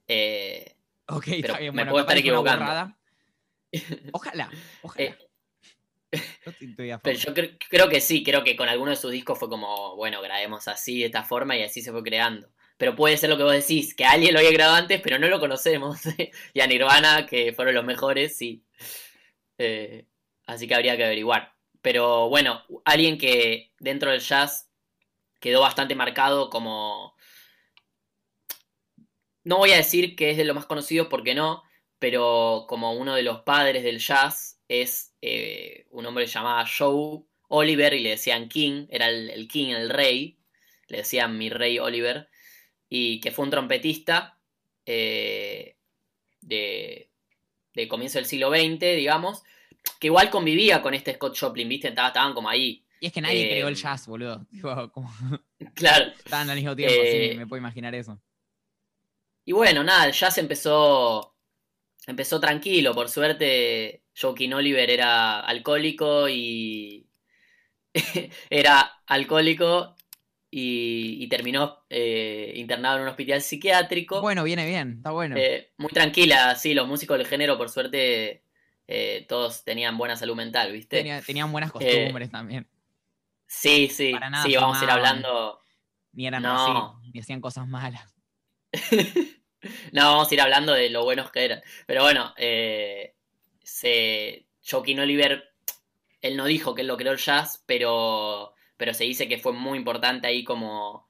Eh, 0.08 0.76
Ok, 1.10 1.26
pero 1.28 1.54
está 1.54 1.60
bien, 1.60 1.74
me 1.74 1.82
bueno, 1.82 1.92
puedo 1.92 2.04
estar 2.04 2.18
equivocando. 2.18 2.66
Ojalá, 4.12 4.50
ojalá. 4.82 5.04
Eh, 5.04 5.16
a 6.92 7.00
pero 7.04 7.18
yo 7.20 7.34
cre- 7.34 7.58
creo 7.70 7.90
que 7.90 8.02
sí, 8.02 8.24
creo 8.24 8.44
que 8.44 8.56
con 8.56 8.70
alguno 8.70 8.92
de 8.92 8.98
sus 8.98 9.12
discos 9.12 9.38
fue 9.38 9.50
como, 9.50 9.96
bueno, 9.96 10.22
grabemos 10.22 10.68
así, 10.68 11.00
de 11.00 11.06
esta 11.08 11.24
forma, 11.24 11.56
y 11.58 11.64
así 11.64 11.82
se 11.82 11.92
fue 11.92 12.04
creando. 12.04 12.50
Pero 12.78 12.96
puede 12.96 13.18
ser 13.18 13.30
lo 13.30 13.38
que 13.38 13.44
vos 13.44 13.54
decís, 13.54 13.96
que 13.96 14.06
alguien 14.06 14.34
lo 14.34 14.40
había 14.40 14.52
grabado 14.52 14.78
antes, 14.78 15.02
pero 15.02 15.20
no 15.20 15.28
lo 15.28 15.40
conocemos. 15.40 16.00
y 16.54 16.62
a 16.62 16.68
Nirvana, 16.68 17.26
que 17.26 17.54
fueron 17.54 17.76
los 17.76 17.86
mejores, 17.86 18.38
sí. 18.38 18.64
Eh, 19.58 20.06
así 20.46 20.68
que 20.68 20.76
habría 20.76 20.98
que 20.98 21.06
averiguar. 21.06 21.54
Pero 21.82 22.30
bueno, 22.30 22.64
alguien 22.86 23.18
que 23.18 23.74
dentro 23.80 24.12
del 24.12 24.22
jazz 24.22 24.67
quedó 25.40 25.62
bastante 25.62 25.96
marcado 25.96 26.50
como... 26.50 27.16
No 29.44 29.58
voy 29.58 29.72
a 29.72 29.78
decir 29.78 30.16
que 30.16 30.32
es 30.32 30.38
de 30.38 30.44
los 30.44 30.56
más 30.56 30.66
conocidos 30.66 31.08
porque 31.08 31.34
no, 31.34 31.64
pero 32.00 32.66
como 32.68 32.94
uno 32.94 33.16
de 33.16 33.24
los 33.24 33.42
padres 33.42 33.84
del 33.84 34.00
jazz 34.00 34.60
es 34.68 35.14
eh, 35.22 35.88
un 35.92 36.06
hombre 36.06 36.28
llamado 36.28 36.68
Joe 36.78 37.24
Oliver 37.50 37.94
y 37.94 38.02
le 38.02 38.12
decían 38.12 38.50
King, 38.50 38.88
era 38.90 39.10
el, 39.10 39.48
King, 39.48 39.70
el 39.70 39.90
rey, 39.90 40.38
le 40.88 40.98
decían 40.98 41.38
mi 41.38 41.50
rey 41.50 41.80
Oliver, 41.80 42.30
y 42.90 43.20
que 43.20 43.32
fue 43.32 43.46
un 43.46 43.52
trompetista 43.52 44.38
eh, 44.86 45.76
de, 46.42 47.10
comienzo 47.88 48.18
del 48.18 48.26
siglo 48.26 48.50
XX, 48.50 48.80
digamos, 48.96 49.44
que 50.00 50.08
igual 50.08 50.30
convivía 50.30 50.82
con 50.82 50.94
este 50.94 51.14
Scott 51.14 51.38
Joplin, 51.40 51.70
¿viste? 51.70 51.88
Estaban 51.90 52.34
como 52.34 52.50
ahí. 52.50 52.84
Y 53.00 53.08
es 53.08 53.14
que 53.14 53.22
nadie 53.22 53.46
eh, 53.46 53.50
creó 53.50 53.68
el 53.68 53.76
jazz, 53.76 54.08
boludo. 54.08 54.46
Tipo, 54.52 54.92
como 54.92 55.12
Claro. 55.74 56.06
estaban 56.18 56.50
al 56.50 56.56
mismo 56.58 56.76
tiempo, 56.76 56.96
Eh, 57.04 57.30
sí, 57.32 57.38
me 57.38 57.48
puedo 57.48 57.60
imaginar 57.60 57.94
eso. 57.96 58.20
Y 59.46 59.54
bueno, 59.54 59.84
nada, 59.84 60.06
el 60.06 60.12
jazz 60.14 60.38
empezó, 60.38 61.36
empezó 62.06 62.40
tranquilo. 62.40 62.94
Por 62.94 63.08
suerte, 63.10 64.04
Joaquín 64.20 64.54
Oliver 64.54 64.90
era 64.90 65.40
alcohólico 65.42 66.28
y 66.28 67.08
era 68.50 68.80
alcohólico 69.08 69.96
y, 70.52 71.24
y 71.24 71.28
terminó 71.30 71.86
eh, 71.90 72.54
internado 72.56 72.98
en 72.98 73.04
un 73.04 73.08
hospital 73.10 73.42
psiquiátrico. 73.42 74.22
Bueno, 74.22 74.44
viene 74.44 74.66
bien, 74.68 74.96
está 74.98 75.12
bueno. 75.12 75.36
Eh, 75.38 75.72
muy 75.78 75.90
tranquila, 75.92 76.56
sí, 76.56 76.74
los 76.74 76.88
músicos 76.88 77.18
del 77.18 77.28
género, 77.28 77.58
por 77.58 77.70
suerte, 77.70 78.44
eh, 78.88 79.26
todos 79.30 79.64
tenían 79.64 79.98
buena 79.98 80.16
salud 80.16 80.36
mental, 80.36 80.72
¿viste? 80.74 80.98
Tenía- 80.98 81.22
tenían 81.22 81.52
buenas 81.52 81.72
costumbres 81.72 82.30
también. 82.32 82.68
Sí, 83.48 83.88
sí, 83.88 84.12
Para 84.12 84.30
nada 84.30 84.44
sí, 84.44 84.56
vamos 84.56 84.80
a 84.80 84.84
ir 84.84 84.92
hablando. 84.92 85.62
Ni 86.14 86.28
eran 86.28 86.44
No. 86.44 86.98
así, 87.00 87.12
ni 87.14 87.20
hacían 87.20 87.42
cosas 87.42 87.68
malas. 87.68 88.14
No, 89.92 90.04
vamos 90.14 90.30
a 90.30 90.34
ir 90.34 90.42
hablando 90.42 90.74
de 90.74 90.90
lo 90.90 91.04
buenos 91.04 91.32
que 91.32 91.44
eran. 91.44 91.62
Pero 91.88 92.04
bueno, 92.04 92.34
eh, 92.38 93.16
se, 93.64 94.48
Joaquín 94.70 95.00
Oliver, 95.00 95.52
él 96.22 96.38
no 96.38 96.46
dijo 96.46 96.76
que 96.76 96.82
él 96.82 96.88
lo 96.88 96.96
creó 96.96 97.12
el 97.12 97.18
jazz, 97.18 97.64
pero, 97.66 98.54
pero 98.78 98.94
se 98.94 99.06
dice 99.06 99.28
que 99.28 99.40
fue 99.40 99.54
muy 99.54 99.78
importante 99.78 100.28
ahí 100.28 100.44
como, 100.44 101.10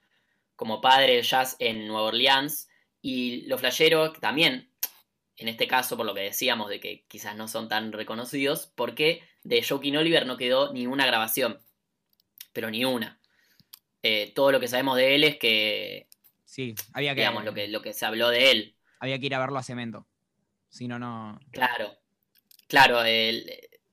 como 0.56 0.80
padre 0.82 1.16
del 1.16 1.24
jazz 1.24 1.56
en 1.60 1.88
Nueva 1.88 2.08
Orleans. 2.08 2.70
Y 3.02 3.42
los 3.48 3.60
flasheros 3.60 4.18
también, 4.20 4.72
en 5.36 5.48
este 5.50 5.68
caso, 5.68 5.98
por 5.98 6.06
lo 6.06 6.14
que 6.14 6.22
decíamos 6.22 6.70
de 6.70 6.80
que 6.80 7.06
quizás 7.08 7.36
no 7.36 7.48
son 7.48 7.68
tan 7.68 7.92
reconocidos, 7.92 8.72
porque 8.76 9.22
de 9.44 9.62
Joaquín 9.62 9.98
Oliver 9.98 10.26
no 10.26 10.38
quedó 10.38 10.74
ni 10.74 10.88
una 10.88 11.06
grabación. 11.06 11.60
Pero 12.58 12.72
ni 12.72 12.84
una. 12.84 13.20
Eh, 14.02 14.32
todo 14.34 14.52
lo 14.52 14.60
que 14.60 14.68
sabemos 14.68 14.98
de 14.98 15.14
él 15.14 15.24
es 15.26 15.38
que, 15.38 16.08
Sí, 16.46 16.74
había 16.94 17.14
que, 17.14 17.22
digamos, 17.22 17.46
lo 17.46 17.54
que, 17.54 17.68
lo 17.68 17.84
que 17.84 17.94
se 17.94 18.04
habló 18.04 18.30
de 18.30 18.50
él. 18.50 18.76
había 19.00 19.20
que 19.20 19.28
ir 19.28 19.36
a 19.36 19.40
verlo 19.40 19.60
a 19.60 19.64
cemento. 19.64 20.08
Si 20.70 20.88
no, 20.88 20.98
no. 20.98 21.40
Claro, 21.52 21.96
claro, 22.68 23.04
el, 23.04 23.48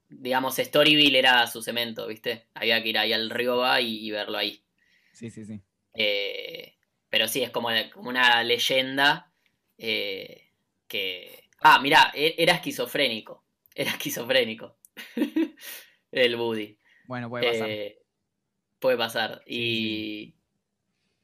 digamos, 0.08 0.56
Storyville 0.56 1.18
era 1.18 1.46
su 1.46 1.60
cemento, 1.60 2.06
¿viste? 2.06 2.46
Había 2.54 2.82
que 2.82 2.88
ir 2.88 2.98
ahí 2.98 3.12
al 3.12 3.28
río 3.28 3.58
va 3.58 3.82
y, 3.82 3.98
y 4.06 4.10
verlo 4.10 4.38
ahí. 4.38 4.64
Sí, 5.12 5.28
sí, 5.28 5.44
sí. 5.44 5.60
Eh, 5.92 6.74
pero 7.10 7.28
sí, 7.28 7.42
es 7.42 7.50
como, 7.50 7.68
como 7.92 8.08
una 8.08 8.42
leyenda 8.42 9.30
eh, 9.76 10.52
que... 10.88 11.50
Ah, 11.60 11.80
mirá, 11.80 12.12
e- 12.14 12.34
era 12.38 12.54
esquizofrénico. 12.54 13.44
Era 13.74 13.90
esquizofrénico. 13.90 14.78
el 16.12 16.36
Buddy. 16.36 16.78
Bueno, 17.06 17.28
puede 17.28 17.44
pasar. 17.44 17.68
Eh, 17.68 18.03
puede 18.84 18.98
pasar. 18.98 19.40
Y, 19.46 20.34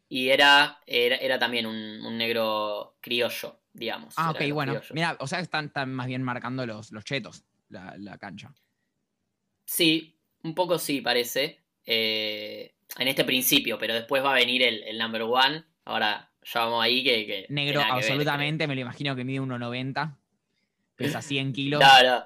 y 0.09 0.31
era, 0.31 0.81
era, 0.87 1.17
era 1.17 1.39
también 1.39 1.67
un, 1.67 1.77
un 1.77 2.17
negro 2.17 2.97
criollo, 3.03 3.61
digamos. 3.75 4.15
Ah, 4.17 4.31
ok, 4.31 4.51
bueno. 4.51 4.81
Mira, 4.95 5.19
o 5.21 5.27
sea, 5.27 5.41
están, 5.41 5.67
están 5.67 5.93
más 5.93 6.07
bien 6.07 6.23
marcando 6.23 6.65
los, 6.65 6.91
los 6.91 7.05
chetos, 7.05 7.45
la, 7.69 7.95
la 7.99 8.17
cancha. 8.17 8.55
Sí, 9.67 10.17
un 10.43 10.55
poco 10.55 10.79
sí 10.79 11.03
parece. 11.03 11.61
eh, 11.85 12.73
en 12.99 13.09
este 13.09 13.25
principio, 13.25 13.77
pero 13.79 13.93
después 13.93 14.25
va 14.25 14.31
a 14.31 14.35
venir 14.35 14.63
el, 14.63 14.83
el 14.85 14.97
number 14.97 15.23
one. 15.23 15.63
Ahora 15.85 16.33
ya 16.43 16.61
vamos 16.61 16.83
ahí 16.83 17.05
que... 17.05 17.45
Negro, 17.51 17.81
que 17.83 17.87
absolutamente, 17.87 18.67
me 18.67 18.75
lo 18.75 18.81
imagino 18.81 19.15
que 19.15 19.25
mide 19.25 19.43
1,90. 19.43 20.17
Pesa 20.97 21.21
100 21.31 21.53
kilos. 21.53 21.79
Claro. 21.79 22.25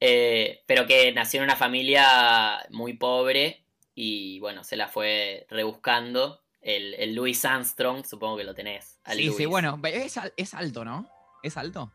Eh, 0.00 0.62
pero 0.66 0.86
que 0.86 1.12
nació 1.12 1.38
en 1.40 1.44
una 1.44 1.56
familia 1.56 2.60
muy 2.68 2.92
pobre 2.92 3.64
y 4.02 4.40
bueno, 4.40 4.64
se 4.64 4.76
la 4.76 4.88
fue 4.88 5.46
rebuscando. 5.50 6.40
El, 6.62 6.94
el 6.94 7.14
Louis 7.14 7.42
Armstrong, 7.44 8.04
supongo 8.04 8.36
que 8.38 8.44
lo 8.44 8.54
tenés. 8.54 8.98
al 9.04 9.16
Sí, 9.16 9.22
sí, 9.24 9.28
Louis. 9.30 9.46
bueno, 9.48 9.80
es, 9.84 10.18
es 10.36 10.54
alto, 10.54 10.84
¿no? 10.84 11.08
¿Es 11.42 11.56
alto? 11.56 11.92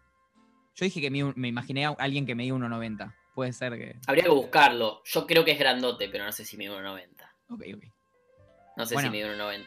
Yo 0.76 0.86
dije 0.86 1.00
que 1.02 1.10
me 1.12 1.48
imaginé 1.48 1.86
a 1.86 1.90
alguien 1.98 2.26
que 2.26 2.36
medía 2.36 2.54
1,90. 2.54 3.14
Puede 3.34 3.54
ser 3.54 3.74
que. 3.78 3.96
Habría 4.08 4.24
que 4.26 4.30
buscarlo. 4.32 5.02
Yo 5.06 5.26
creo 5.28 5.46
que 5.46 5.52
es 5.52 5.60
grandote, 5.60 6.10
pero 6.10 6.26
no 6.26 6.32
sé 6.32 6.46
si 6.46 6.58
mide 6.58 6.72
1,90. 6.72 7.06
Ok, 7.50 7.64
ok. 7.76 7.84
No 8.78 8.86
sé 8.86 8.94
Bueno. 8.96 9.10
si 9.10 9.18
mide 9.18 9.36
1,90. 9.38 9.66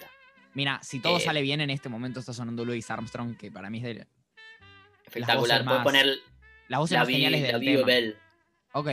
Mira, 0.55 0.81
si 0.83 1.01
todo 1.01 1.17
Eh, 1.19 1.21
sale 1.21 1.43
bien 1.43 1.61
en 1.61 1.71
este 1.71 1.89
momento 1.89 2.19
está 2.21 2.33
sonando 2.33 2.65
Louis 2.65 2.91
Armstrong, 2.91 3.37
que 3.37 3.51
para 3.53 3.71
mí 3.71 3.79
es 3.79 3.85
de 3.85 4.07
Espectacular. 5.07 5.65
Puedes 5.65 5.65
más 5.65 5.85
poner 5.85 6.19
las 6.69 6.81
voces 6.81 6.95
la, 6.95 6.99
más 7.01 7.09
vi, 7.09 7.15
geniales 7.15 7.43
del 7.43 7.61
tema. 7.61 7.87
Bell. 7.87 8.17
Ok. 8.73 8.89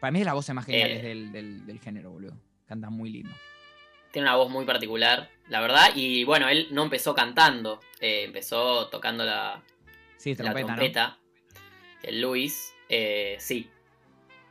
Para 0.00 0.10
mí 0.12 0.18
es 0.18 0.20
de 0.20 0.24
las 0.26 0.34
voces 0.34 0.54
más 0.54 0.64
geniales 0.64 0.98
Eh. 1.04 1.08
del, 1.08 1.32
del- 1.32 1.66
del 1.66 1.80
género, 1.80 2.10
boludo. 2.12 2.40
Canta 2.68 2.90
muy 2.90 3.10
lindo. 3.10 3.34
Tiene 4.10 4.28
una 4.28 4.36
voz 4.36 4.50
muy 4.50 4.64
particular, 4.64 5.30
la 5.48 5.60
verdad. 5.60 5.90
Y 5.94 6.24
bueno, 6.24 6.48
él 6.48 6.68
no 6.70 6.82
empezó 6.82 7.14
cantando. 7.14 7.80
eh, 8.00 8.24
empezó 8.24 8.88
tocando 8.88 9.24
la, 9.24 9.62
Sí, 10.16 10.34
la 10.34 10.44
trompeta, 10.44 10.60
¿no? 10.60 10.66
trompeta. 10.76 11.18
El 12.02 12.20
Luis, 12.20 12.74
eh, 12.88 13.36
sí. 13.40 13.70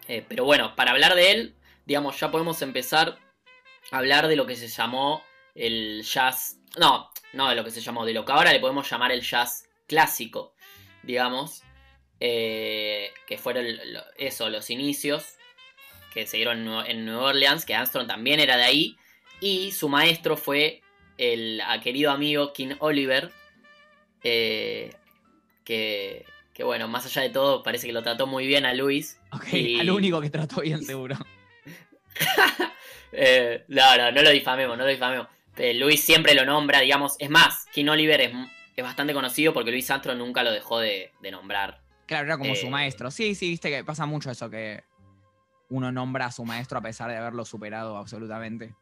Eh, 0.08 0.26
pero 0.28 0.46
bueno, 0.46 0.76
para 0.76 0.92
hablar 0.92 1.16
de 1.16 1.32
él, 1.32 1.56
digamos, 1.86 2.20
ya 2.20 2.32
podemos 2.32 2.62
empezar 2.62 3.18
a 3.92 3.98
hablar 3.98 4.28
de 4.28 4.36
lo 4.36 4.46
que 4.46 4.56
se 4.56 4.68
llamó 4.68 5.24
el 5.56 6.04
jazz. 6.04 6.60
No, 6.78 7.10
no 7.34 7.50
de 7.50 7.56
lo 7.56 7.64
que 7.64 7.72
se 7.72 7.82
llamó, 7.82 8.06
de 8.06 8.14
lo 8.14 8.26
que 8.26 8.32
ahora 8.32 8.52
le 8.52 8.60
podemos 8.60 8.90
llamar 8.90 9.12
el 9.12 9.22
jazz 9.22 9.68
clásico, 9.88 10.54
digamos. 11.04 11.64
que 12.20 13.12
fueron 13.38 13.66
eso, 14.18 14.50
los 14.50 14.70
inicios 14.70 15.37
que 16.18 16.26
se 16.28 16.38
dieron 16.38 16.58
en 16.60 16.66
Nue- 16.68 16.86
en 16.88 17.06
New 17.06 17.20
Orleans, 17.20 17.64
que 17.64 17.76
Armstrong 17.76 18.08
también 18.08 18.40
era 18.40 18.58
de 18.58 18.64
ahí. 18.64 18.98
Y 19.40 19.72
su 19.72 19.88
maestro 19.88 20.36
fue 20.36 20.82
el 21.20 21.62
querido 21.84 22.10
amigo 22.12 22.54
King 22.54 22.74
Oliver, 22.80 23.32
eh, 24.24 24.90
que, 25.64 26.26
que 26.54 26.64
bueno, 26.64 26.88
más 26.88 27.06
allá 27.06 27.22
de 27.22 27.30
todo, 27.30 27.62
parece 27.62 27.86
que 27.86 27.94
lo 27.94 28.02
trató 28.02 28.26
muy 28.26 28.48
bien 28.48 28.66
a 28.66 28.74
Luis. 28.74 29.20
Ok, 29.32 29.54
Y- 29.54 29.80
al 29.80 29.92
único 29.92 30.20
que 30.20 30.30
trató 30.32 30.62
bien, 30.62 30.84
seguro. 30.84 31.16
Eh, 33.12 33.64
no, 33.68 33.98
no, 33.98 34.12
no 34.12 34.22
lo 34.24 34.30
difamemos, 34.32 34.78
no 34.78 34.84
lo 34.84 34.90
difamemos. 34.90 35.28
Eh, 35.56 35.74
Luis 35.76 36.04
siempre 36.04 36.34
lo 36.34 36.46
nombra, 36.46 36.82
digamos. 36.82 37.16
Es 37.20 37.30
más, 37.30 37.66
King 37.74 37.88
Oliver 37.90 38.22
es, 38.22 38.32
es 38.76 38.84
bastante 38.84 39.14
conocido 39.14 39.54
porque 39.54 39.72
Luis 39.72 39.90
Armstrong 39.92 40.18
nunca 40.18 40.44
lo 40.44 40.52
dejó 40.52 40.80
de, 40.80 41.12
de 41.22 41.32
nombrar. 41.32 41.82
Claro, 42.06 42.26
era 42.26 42.38
como 42.38 42.56
su 42.56 42.70
maestro. 42.70 43.12
Sí, 43.12 43.36
sí, 43.36 43.50
viste 43.50 43.70
que 43.70 43.84
pasa 43.84 44.06
mucho 44.06 44.32
eso, 44.32 44.50
que 44.50 44.84
uno 45.70 45.92
nombra 45.92 46.28
a 46.28 46.32
su 46.32 46.46
maestro 46.46 46.80
a 46.80 46.82
pesar 46.82 47.10
de 47.10 47.18
haberlo 47.18 47.46
superado 47.46 47.98
absolutamente. 47.98 48.76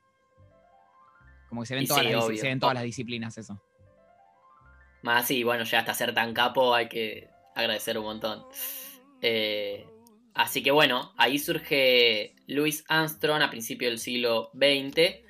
Como 1.49 1.61
que 1.61 1.67
se 1.67 1.75
ven, 1.75 1.87
todas, 1.87 2.03
sí, 2.03 2.11
las, 2.11 2.25
se 2.25 2.47
ven 2.47 2.59
todas 2.59 2.75
las 2.75 2.83
disciplinas 2.83 3.37
eso. 3.37 3.61
Más 5.03 5.27
sí, 5.27 5.43
bueno, 5.43 5.63
ya 5.63 5.79
hasta 5.79 5.93
ser 5.93 6.13
tan 6.13 6.33
capo 6.33 6.73
hay 6.73 6.89
que 6.89 7.29
agradecer 7.55 7.97
un 7.97 8.05
montón. 8.05 8.43
Eh, 9.21 9.87
así 10.33 10.63
que 10.63 10.71
bueno, 10.71 11.13
ahí 11.17 11.39
surge 11.39 12.35
Louis 12.47 12.83
Armstrong 12.87 13.41
a 13.41 13.49
principios 13.49 13.91
del 13.91 13.99
siglo 13.99 14.51
XX. 14.53 15.23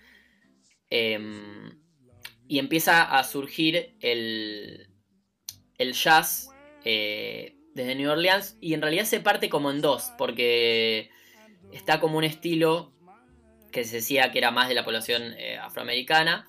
em, 0.90 1.80
y 2.48 2.60
empieza 2.60 3.04
a 3.04 3.24
surgir 3.24 3.98
el, 4.02 4.88
el 5.78 5.94
jazz 5.94 6.52
eh, 6.84 7.58
desde 7.74 7.96
New 7.96 8.10
Orleans. 8.10 8.58
Y 8.62 8.74
en 8.74 8.82
realidad 8.82 9.06
se 9.06 9.20
parte 9.20 9.50
como 9.50 9.72
en 9.72 9.82
dos, 9.82 10.12
porque 10.18 11.10
está 11.72 12.00
como 12.00 12.18
un 12.18 12.24
estilo 12.24 12.92
que 13.72 13.84
se 13.84 13.98
decía 13.98 14.32
que 14.32 14.38
era 14.38 14.52
más 14.52 14.68
de 14.70 14.76
la 14.76 14.86
población 14.86 15.34
eh, 15.38 15.58
afroamericana. 15.58 16.48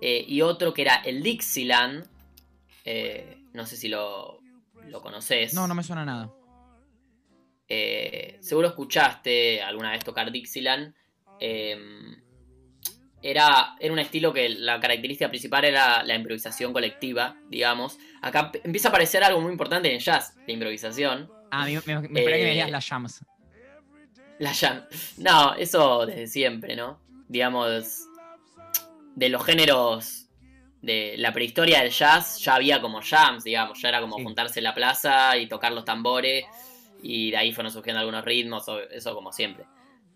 eh, 0.00 0.24
y 0.26 0.42
otro 0.42 0.72
que 0.74 0.82
era 0.82 0.96
el 1.04 1.22
Dixieland. 1.22 2.06
eh, 2.84 3.38
no 3.52 3.64
sé 3.66 3.76
si 3.76 3.88
lo, 3.88 4.40
lo 4.88 5.00
conoces. 5.00 5.54
No, 5.54 5.66
no 5.66 5.74
me 5.74 5.82
suena 5.82 6.04
nada. 6.04 6.30
Eh, 7.68 8.36
seguro 8.40 8.68
escuchaste 8.68 9.62
alguna 9.62 9.90
vez 9.92 10.04
tocar 10.04 10.30
Dixieland. 10.30 10.94
Era, 13.22 13.74
era 13.80 13.92
un 13.92 13.98
estilo 13.98 14.34
que 14.34 14.50
la 14.50 14.78
característica 14.80 15.30
principal 15.30 15.64
era 15.64 16.02
la 16.02 16.14
improvisación 16.14 16.74
colectiva, 16.74 17.36
digamos. 17.48 17.96
Acá 18.20 18.52
empieza 18.64 18.88
a 18.88 18.90
aparecer 18.90 19.24
algo 19.24 19.40
muy 19.40 19.50
importante 19.50 19.88
en 19.88 19.94
el 19.94 20.00
jazz, 20.00 20.34
la 20.46 20.52
improvisación. 20.52 21.30
Ah, 21.50 21.64
me, 21.64 21.72
me, 21.72 22.02
que 22.02 22.08
me 22.08 22.70
las 22.70 22.86
jams. 22.86 23.24
La 24.38 24.52
jam. 24.54 24.82
No, 25.18 25.54
eso 25.54 26.06
desde 26.06 26.26
siempre, 26.26 26.76
¿no? 26.76 26.98
Digamos, 27.28 28.04
de 29.14 29.28
los 29.28 29.44
géneros 29.44 30.26
de 30.82 31.14
la 31.16 31.32
prehistoria 31.32 31.80
del 31.80 31.90
jazz, 31.90 32.38
ya 32.40 32.56
había 32.56 32.80
como 32.82 33.00
jams, 33.00 33.44
digamos, 33.44 33.80
ya 33.80 33.88
era 33.88 34.00
como 34.00 34.18
Sí. 34.18 34.24
juntarse 34.24 34.60
en 34.60 34.64
la 34.64 34.74
plaza 34.74 35.36
y 35.38 35.46
tocar 35.46 35.72
los 35.72 35.84
tambores, 35.86 36.44
y 37.02 37.30
de 37.30 37.36
ahí 37.38 37.52
fueron 37.52 37.72
surgiendo 37.72 38.00
algunos 38.00 38.24
ritmos, 38.24 38.66
eso 38.90 39.14
como 39.14 39.32
siempre. 39.32 39.64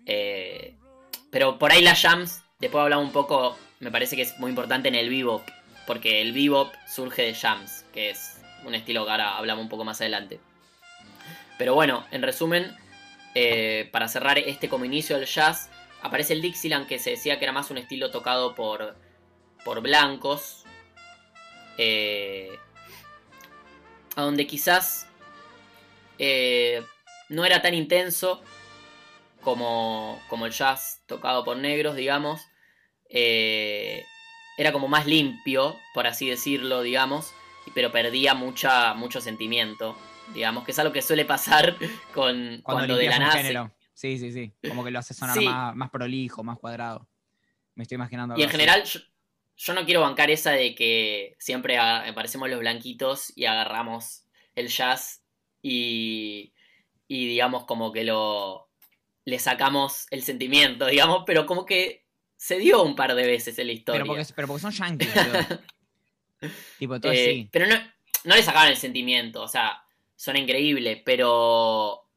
Eh, 0.04 0.74
pero 1.30 1.58
por 1.58 1.72
ahí 1.72 1.82
las 1.82 2.02
jams, 2.02 2.42
después 2.58 2.82
hablamos 2.82 3.06
un 3.06 3.12
poco, 3.12 3.56
me 3.80 3.90
parece 3.90 4.14
que 4.16 4.22
es 4.22 4.38
muy 4.38 4.50
importante 4.50 4.88
en 4.88 4.94
el 4.94 5.08
bebop, 5.08 5.42
porque 5.86 6.20
el 6.20 6.32
bebop 6.32 6.74
surge 6.86 7.22
de 7.22 7.34
jams, 7.34 7.84
que 7.94 8.10
es 8.10 8.38
un 8.66 8.74
estilo 8.74 9.06
que 9.06 9.10
ahora 9.10 9.38
hablamos 9.38 9.62
un 9.62 9.68
poco 9.70 9.84
más 9.84 10.00
adelante. 10.02 10.38
Pero 11.56 11.74
bueno, 11.74 12.04
en 12.10 12.22
resumen, 12.22 12.76
eh, 13.40 13.88
para 13.92 14.08
cerrar 14.08 14.36
este 14.36 14.68
como 14.68 14.84
inicio 14.84 15.16
del 15.16 15.28
jazz, 15.28 15.70
aparece 16.02 16.32
el 16.32 16.42
Dixieland 16.42 16.88
que 16.88 16.98
se 16.98 17.10
decía 17.10 17.38
que 17.38 17.44
era 17.44 17.52
más 17.52 17.70
un 17.70 17.78
estilo 17.78 18.10
tocado 18.10 18.56
por, 18.56 18.96
por 19.64 19.80
blancos. 19.80 20.64
eh, 21.76 22.58
a 24.16 24.22
donde 24.22 24.48
quizás 24.48 25.06
eh, 26.18 26.82
no 27.28 27.44
era 27.44 27.62
tan 27.62 27.74
intenso 27.74 28.42
como, 29.40 30.20
como 30.28 30.46
el 30.46 30.52
jazz 30.52 31.02
tocado 31.06 31.44
por 31.44 31.58
negros, 31.58 31.94
digamos. 31.94 32.40
Era 33.08 34.72
como 34.72 34.88
más 34.88 35.06
limpio, 35.06 35.78
por 35.94 36.08
así 36.08 36.28
decirlo, 36.28 36.82
digamos, 36.82 37.32
pero 37.72 37.92
perdía 37.92 38.34
mucha, 38.34 38.94
mucho 38.94 39.20
sentimiento, 39.20 39.96
digamos, 40.34 40.64
que 40.64 40.70
es 40.72 40.78
algo 40.78 40.92
que 40.92 41.02
suele 41.02 41.24
pasar 41.24 41.76
con 42.14 42.60
Cuando, 42.62 42.62
cuando, 42.62 42.96
de 42.96 43.06
la 43.06 43.18
nada. 43.18 43.72
Sí, 43.94 44.18
sí, 44.18 44.30
sí. 44.32 44.52
Como 44.68 44.84
que 44.84 44.90
lo 44.92 44.98
hace 45.00 45.12
sonar 45.14 45.36
Sí. 45.36 45.44
más, 45.44 45.74
más 45.74 45.90
prolijo, 45.90 46.44
más 46.44 46.58
cuadrado. 46.58 47.08
Me 47.74 47.82
estoy 47.82 47.96
imaginando 47.96 48.34
Y 48.36 48.42
en 48.42 48.48
así. 48.48 48.52
general, 48.56 48.84
yo, 48.84 49.00
yo 49.56 49.74
no 49.74 49.84
quiero 49.84 50.00
bancar 50.02 50.30
esa 50.30 50.52
de 50.52 50.74
que 50.74 51.34
siempre 51.38 51.78
aparecemos 51.78 52.48
los 52.48 52.60
blanquitos 52.60 53.32
y 53.36 53.46
agarramos 53.46 54.24
el 54.54 54.68
jazz 54.68 55.22
y, 55.62 56.52
y 57.08 57.26
digamos 57.28 57.64
como 57.64 57.92
que 57.92 58.04
lo 58.04 58.68
le 59.24 59.38
sacamos 59.38 60.06
el 60.10 60.22
sentimiento, 60.22 60.86
digamos, 60.86 61.24
pero 61.26 61.44
como 61.44 61.66
que 61.66 62.04
se 62.36 62.58
dio 62.58 62.82
un 62.84 62.94
par 62.94 63.14
de 63.16 63.26
veces 63.26 63.58
en 63.58 63.66
la 63.66 63.72
historia. 63.72 64.02
Pero 64.02 64.14
porque, 64.14 64.32
pero 64.34 64.46
porque 64.48 64.60
son 64.62 64.70
yankees, 64.70 65.10
tipo, 66.78 66.94
entonces 66.94 67.20
Eh, 67.20 67.30
sí. 67.32 67.48
Pero 67.50 67.66
no, 67.66 67.74
no 68.24 68.34
le 68.36 68.42
sacaban 68.42 68.68
el 68.68 68.76
sentimiento, 68.76 69.42
o 69.42 69.48
sea, 69.48 69.82
son 70.18 70.36
increíbles, 70.36 71.00
pero 71.06 72.08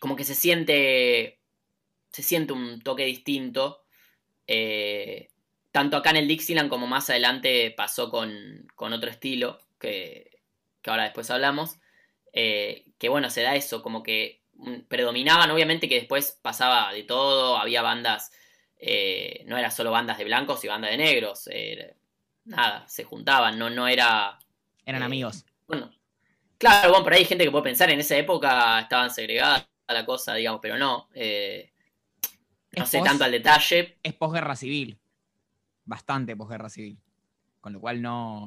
como 0.00 0.16
que 0.16 0.24
se 0.24 0.36
siente, 0.36 1.40
se 2.12 2.22
siente 2.22 2.52
un 2.54 2.80
toque 2.82 3.04
distinto. 3.04 3.84
eh, 4.46 5.30
tanto 5.72 5.96
acá 5.96 6.10
en 6.10 6.16
el 6.18 6.28
Dixieland 6.28 6.70
como 6.70 6.86
más 6.86 7.10
adelante 7.10 7.72
pasó 7.76 8.10
con, 8.10 8.66
con 8.76 8.92
otro 8.94 9.10
estilo, 9.10 9.58
que, 9.80 10.42
que 10.82 10.90
ahora 10.90 11.04
después 11.04 11.30
hablamos. 11.30 11.78
eh, 12.32 12.86
que 12.98 13.08
bueno, 13.08 13.30
se 13.30 13.42
da 13.42 13.56
eso, 13.56 13.82
como 13.82 14.02
que 14.02 14.42
predominaban, 14.88 15.50
obviamente 15.50 15.88
que 15.88 15.96
después 15.96 16.38
pasaba 16.42 16.92
de 16.92 17.04
todo, 17.04 17.58
había 17.58 17.82
bandas, 17.82 18.32
eh, 18.78 19.44
no 19.46 19.56
era 19.58 19.70
solo 19.70 19.90
bandas 19.92 20.18
de 20.18 20.24
blancos 20.24 20.64
y 20.64 20.68
bandas 20.68 20.90
de 20.90 20.98
negros, 20.98 21.48
nada, 22.44 22.86
se 22.88 23.04
juntaban, 23.04 23.58
no, 23.58 23.70
no 23.70 23.88
era... 23.88 24.38
Eran 24.84 25.02
amigos. 25.02 25.44
Bueno, 25.66 25.90
claro, 26.58 26.90
bueno, 26.90 27.04
por 27.04 27.12
ahí 27.14 27.20
hay 27.20 27.24
gente 27.26 27.44
que 27.44 27.50
puede 27.50 27.64
pensar, 27.64 27.90
en 27.90 28.00
esa 28.00 28.16
época 28.16 28.80
estaban 28.80 29.10
segregadas 29.10 29.66
la 29.88 30.04
cosa, 30.04 30.34
digamos, 30.34 30.60
pero 30.60 30.76
no. 30.76 31.08
eh, 31.14 31.72
no 32.76 32.84
Es 32.84 32.90
sé 32.90 33.00
tanto 33.02 33.24
al 33.24 33.32
detalle. 33.32 33.98
Es 34.02 34.12
posguerra 34.14 34.54
civil. 34.54 34.98
bastante 35.84 36.36
posguerra 36.36 36.68
civil. 36.68 36.98
Con 37.60 37.72
lo 37.72 37.80
cual 37.80 38.02
no. 38.02 38.44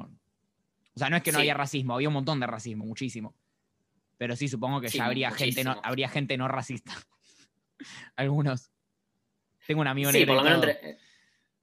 O 0.93 0.99
sea, 0.99 1.09
no 1.09 1.17
es 1.17 1.23
que 1.23 1.31
no 1.31 1.37
Sí. 1.37 1.41
había 1.41 1.53
racismo, 1.55 1.95
había 1.95 2.07
un 2.09 2.13
montón 2.13 2.39
de 2.39 2.45
racismo, 2.47 2.85
muchísimo. 2.85 3.33
Pero 4.17 4.35
sí, 4.35 4.47
supongo 4.47 4.79
que 4.79 4.89
Sí, 4.89 4.99
ya 4.99 5.05
habría 5.05 5.31
gente, 5.31 5.63
no, 5.63 5.79
habría 5.83 6.07
gente 6.09 6.37
no 6.37 6.47
racista. 6.47 6.93
Algunos. 8.15 8.69
Tengo 9.65 9.81
un 9.81 9.87
amigo 9.87 10.11
Sí, 10.11 10.19
negro. 10.19 10.35
por 10.35 10.43
lo 10.43 10.49
menos 10.49 10.63
entre, 10.67 10.97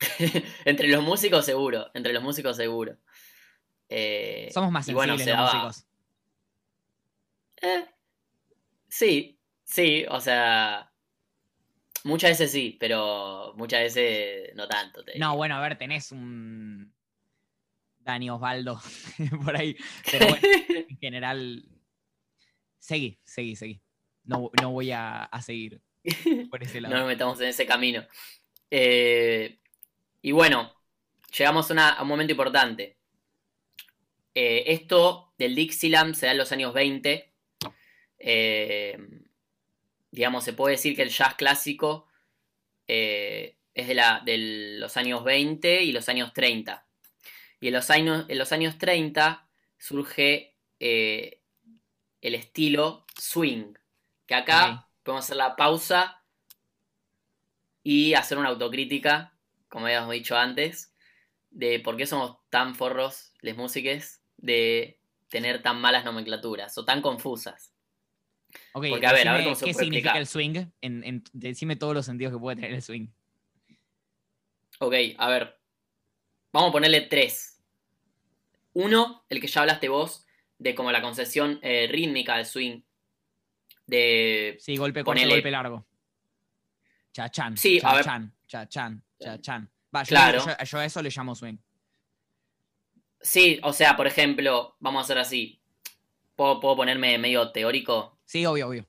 entre 0.64 0.88
los 0.88 1.02
músicos 1.04 1.44
seguro, 1.44 1.90
entre 1.94 2.12
los 2.12 2.22
músicos 2.22 2.56
seguro. 2.56 2.96
Eh, 3.88 4.50
Somos 4.52 4.70
más 4.72 4.90
bueno, 4.92 5.16
sensibles 5.16 5.24
se 5.24 5.30
los 5.30 5.50
daba- 5.52 5.64
músicos. 5.66 5.87
Eh, 7.62 7.86
sí, 8.88 9.38
sí, 9.64 10.04
o 10.08 10.20
sea, 10.20 10.92
muchas 12.04 12.30
veces 12.30 12.52
sí, 12.52 12.76
pero 12.80 13.54
muchas 13.56 13.80
veces 13.82 14.54
no 14.54 14.66
tanto. 14.68 15.04
te 15.04 15.18
No, 15.18 15.36
bueno, 15.36 15.56
a 15.56 15.60
ver, 15.60 15.76
tenés 15.78 16.12
un 16.12 16.92
Dani 18.00 18.30
Osvaldo 18.30 18.80
por 19.44 19.56
ahí. 19.56 19.76
Pero 20.10 20.28
bueno, 20.28 20.42
en 20.88 20.98
general. 20.98 21.64
Seguí, 22.78 23.18
seguí, 23.24 23.56
seguí. 23.56 23.80
No, 24.24 24.50
no 24.60 24.70
voy 24.72 24.90
a, 24.92 25.24
a 25.24 25.42
seguir 25.42 25.80
por 26.50 26.62
ese 26.62 26.80
no 26.80 26.88
lado. 26.90 26.98
nos 26.98 27.06
metamos 27.08 27.40
en 27.40 27.48
ese 27.48 27.66
camino. 27.66 28.04
Eh, 28.70 29.58
y 30.22 30.32
bueno, 30.32 30.72
llegamos 31.36 31.70
a, 31.70 31.74
una- 31.74 31.90
a 31.90 32.02
un 32.02 32.08
momento 32.08 32.32
importante. 32.32 32.98
Eh, 34.34 34.64
esto 34.72 35.32
del 35.38 35.54
Dixieland 35.54 36.14
se 36.14 36.26
da 36.26 36.32
en 36.32 36.38
los 36.38 36.52
años 36.52 36.72
20. 36.72 37.27
Eh, 38.18 38.98
digamos, 40.10 40.44
se 40.44 40.52
puede 40.52 40.72
decir 40.76 40.96
que 40.96 41.02
el 41.02 41.10
jazz 41.10 41.34
clásico 41.34 42.06
eh, 42.88 43.58
es 43.74 43.88
de, 43.88 43.94
la, 43.94 44.22
de 44.24 44.38
los 44.78 44.96
años 44.96 45.24
20 45.24 45.82
y 45.84 45.92
los 45.92 46.08
años 46.08 46.32
30. 46.32 46.86
Y 47.60 47.68
en 47.68 47.74
los 47.74 47.90
años, 47.90 48.26
en 48.28 48.38
los 48.38 48.52
años 48.52 48.78
30 48.78 49.48
surge 49.78 50.56
eh, 50.80 51.40
el 52.22 52.34
estilo 52.34 53.06
swing. 53.18 53.74
Que 54.26 54.34
acá 54.34 54.84
Ok. 54.84 54.88
podemos 55.04 55.24
hacer 55.24 55.36
la 55.36 55.56
pausa 55.56 56.22
y 57.82 58.14
hacer 58.14 58.38
una 58.38 58.48
autocrítica, 58.50 59.36
como 59.68 59.86
habíamos 59.86 60.12
dicho 60.12 60.36
antes, 60.36 60.92
de 61.50 61.80
por 61.80 61.96
qué 61.96 62.06
somos 62.06 62.38
tan 62.50 62.74
forros, 62.74 63.32
les 63.40 63.56
músiques, 63.56 64.22
de 64.36 65.00
tener 65.28 65.62
tan 65.62 65.80
malas 65.80 66.04
nomenclaturas 66.04 66.76
o 66.78 66.84
tan 66.84 67.02
confusas. 67.02 67.72
Ok, 68.72 68.86
Porque, 68.90 69.06
a 69.06 69.12
ver, 69.12 69.28
a 69.28 69.32
ver 69.32 69.44
decime 69.44 69.44
cómo 69.44 69.54
se 69.56 69.64
¿Qué 69.66 69.74
significa 69.74 69.98
explicar. 69.98 70.16
el 70.18 70.26
swing? 70.26 70.66
En, 70.80 71.04
en- 71.04 71.24
decime 71.32 71.76
todos 71.76 71.94
los 71.94 72.06
sentidos 72.06 72.32
que 72.32 72.38
puede 72.38 72.56
tener 72.56 72.72
el 72.72 72.82
swing. 72.82 73.08
Ok, 74.80 74.94
a 75.18 75.28
ver. 75.28 75.58
Vamos 76.52 76.70
a 76.70 76.72
ponerle 76.72 77.02
tres. 77.02 77.60
Uno, 78.74 79.24
el 79.28 79.40
que 79.40 79.46
ya 79.48 79.60
hablaste 79.62 79.88
vos, 79.88 80.26
de 80.58 80.74
como 80.74 80.92
la 80.92 81.02
concesión 81.02 81.58
eh, 81.62 81.88
rítmica 81.90 82.36
del 82.36 82.46
swing. 82.46 82.80
De. 83.86 84.56
Sí, 84.60 84.76
golpe 84.76 85.00
corto, 85.00 85.10
Ponele. 85.18 85.34
golpe 85.34 85.50
largo. 85.50 85.86
Chachan. 87.12 87.56
Sí, 87.56 87.80
a 87.82 87.94
ver. 87.94 88.04
chachan, 88.04 88.34
chachan, 88.46 89.02
chachan. 89.18 89.70
Va, 89.94 90.02
yo, 90.04 90.08
Claro. 90.08 90.44
yo- 90.46 90.64
yo 90.64 90.78
a 90.78 90.84
eso 90.84 91.02
le 91.02 91.10
llamo 91.10 91.34
swing. 91.34 91.56
Sí, 93.20 93.58
o 93.62 93.72
sea, 93.72 93.96
por 93.96 94.06
ejemplo, 94.06 94.76
vamos 94.78 95.00
a 95.00 95.04
hacer 95.04 95.18
así. 95.18 95.60
¿Puedo, 96.36 96.60
puedo 96.60 96.76
ponerme 96.76 97.18
medio 97.18 97.50
teórico? 97.50 98.17
Sí, 98.28 98.44
obvio, 98.44 98.68
obvio. 98.68 98.86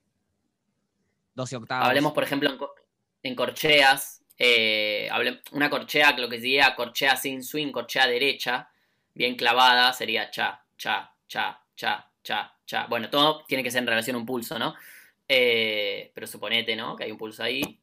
12 1.33 1.55
octavos. 1.55 1.87
Hablemos, 1.87 2.11
por 2.11 2.23
ejemplo, 2.25 2.49
en, 2.49 2.57
co- 2.57 2.75
en 3.23 3.35
corcheas. 3.35 4.21
eh, 4.37 5.09
una 5.53 5.69
corchea, 5.69 6.11
lo 6.17 6.27
que 6.27 6.37
sería 6.39 6.75
corchea 6.75 7.15
sin 7.15 7.41
swing, 7.41 7.71
corchea 7.71 8.05
derecha, 8.05 8.69
bien 9.13 9.35
clavada, 9.35 9.93
sería 9.93 10.29
cha, 10.29 10.61
cha, 10.77 11.09
cha, 11.25 11.63
cha, 11.73 12.11
cha, 12.21 12.53
cha. 12.65 12.85
Bueno, 12.87 13.09
todo 13.09 13.45
tiene 13.47 13.63
que 13.63 13.71
ser 13.71 13.79
en 13.83 13.87
relación 13.87 14.17
a 14.17 14.19
un 14.19 14.25
pulso, 14.25 14.59
¿no? 14.59 14.75
Eh, 15.27 16.11
pero 16.13 16.27
suponete, 16.27 16.75
¿no? 16.75 16.97
Que 16.97 17.05
hay 17.05 17.11
un 17.11 17.17
pulso 17.17 17.41
ahí. 17.41 17.79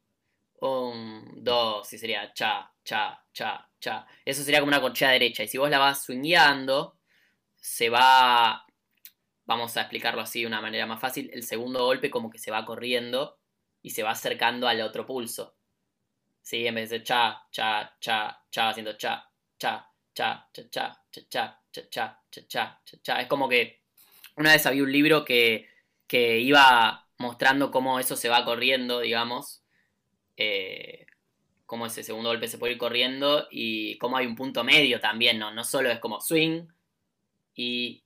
Un, 0.61 1.43
dos, 1.43 1.91
y 1.95 1.99
sería 1.99 2.35
cha, 2.35 2.71
cha, 2.85 3.25
cha, 3.33 3.67
cha. 3.81 4.07
Eso 4.27 4.43
sería 4.43 4.61
como 4.61 4.69
una 4.69 4.81
corchea 4.83 5.09
derecha. 5.11 5.43
Y 5.43 5.49
si 5.49 5.57
vos 5.57 5.71
la 5.71 5.79
vas 5.79 6.03
swingueando, 6.05 6.99
se 7.57 7.89
va. 7.89 8.66
Vamos 9.47 9.77
a 9.77 9.83
explicarlo 9.83 10.21
así 10.21 10.41
de 10.41 10.47
una 10.47 10.61
manera 10.61 10.87
más 10.87 11.01
fácil. 11.01 11.31
El 11.33 11.43
segundo 11.43 11.85
golpe, 11.85 12.11
como 12.11 12.31
que 12.31 12.39
se 12.39 12.51
va 12.51 12.65
corriendo 12.65 13.39
y 13.81 13.91
se 13.91 14.03
va 14.03 14.11
acercando 14.11 14.69
al 14.69 14.81
otro 14.81 15.07
pulso. 15.07 15.57
¿Sí? 16.43 16.67
En 16.67 16.75
vez 16.75 16.91
de 16.91 17.03
cha, 17.03 17.43
cha, 17.51 17.97
cha, 18.01 18.45
cha, 18.51 18.69
haciendo 18.69 18.97
cha, 18.97 19.31
cha, 19.59 19.89
cha, 20.15 20.49
cha, 20.53 20.69
cha, 20.71 21.05
cha, 21.11 21.29
cha, 21.31 21.63
cha, 21.71 21.91
cha, 21.91 22.23
cha, 22.31 22.47
cha, 22.49 22.81
cha, 22.85 22.99
cha. 23.03 23.21
Es 23.21 23.29
como 23.29 23.49
que 23.49 23.83
una 24.37 24.53
vez 24.53 24.67
había 24.67 24.83
un 24.83 24.93
libro 24.93 25.25
que, 25.25 25.69
que 26.07 26.41
iba 26.41 27.09
mostrando 27.19 27.71
cómo 27.71 27.99
eso 27.99 28.17
se 28.17 28.29
va 28.29 28.45
corriendo, 28.45 29.01
digamos. 29.01 29.63
Eh, 30.37 31.07
cómo 31.67 31.87
ese 31.87 32.03
segundo 32.03 32.31
golpe 32.31 32.49
se 32.49 32.59
puede 32.59 32.75
ir 32.75 32.79
corriendo 32.79 33.49
y 33.51 33.99
cómo 33.99 34.17
hay 34.17 34.27
un 34.27 34.37
punto 34.37 34.65
medio 34.65 35.01
también, 35.01 35.39
¿no? 35.39 35.53
No 35.53 35.65
solo 35.65 35.91
es 35.91 35.99
como 35.99 36.21
swing 36.21 36.69
y 37.55 38.05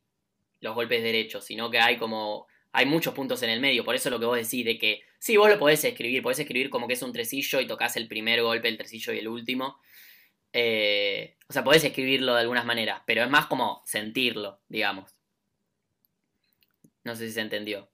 los 0.60 0.74
golpes 0.74 1.02
derechos, 1.02 1.44
sino 1.44 1.70
que 1.70 1.78
hay 1.78 1.96
como 1.96 2.46
hay 2.72 2.86
muchos 2.86 3.12
puntos 3.14 3.42
en 3.42 3.50
el 3.50 3.60
medio, 3.60 3.84
por 3.84 3.96
eso 3.96 4.10
lo 4.10 4.20
que 4.20 4.26
vos 4.26 4.36
decís 4.36 4.64
de 4.64 4.78
que 4.78 5.02
sí, 5.18 5.36
vos 5.36 5.48
lo 5.50 5.58
podés 5.58 5.82
escribir, 5.84 6.22
podés 6.22 6.38
escribir 6.38 6.70
como 6.70 6.86
que 6.86 6.94
es 6.94 7.02
un 7.02 7.12
tresillo 7.12 7.60
y 7.60 7.66
tocas 7.66 7.96
el 7.96 8.06
primer 8.06 8.42
golpe, 8.42 8.68
el 8.68 8.76
tresillo 8.78 9.12
y 9.12 9.18
el 9.18 9.26
último. 9.28 9.78
Eh, 10.52 11.36
o 11.48 11.52
sea, 11.52 11.64
podés 11.64 11.82
escribirlo 11.84 12.34
de 12.34 12.40
algunas 12.42 12.64
maneras, 12.64 13.02
pero 13.06 13.24
es 13.24 13.30
más 13.30 13.46
como 13.46 13.82
sentirlo, 13.86 14.60
digamos. 14.68 15.16
No 17.04 17.14
sé 17.16 17.26
si 17.28 17.32
se 17.34 17.40
entendió. 17.40 17.90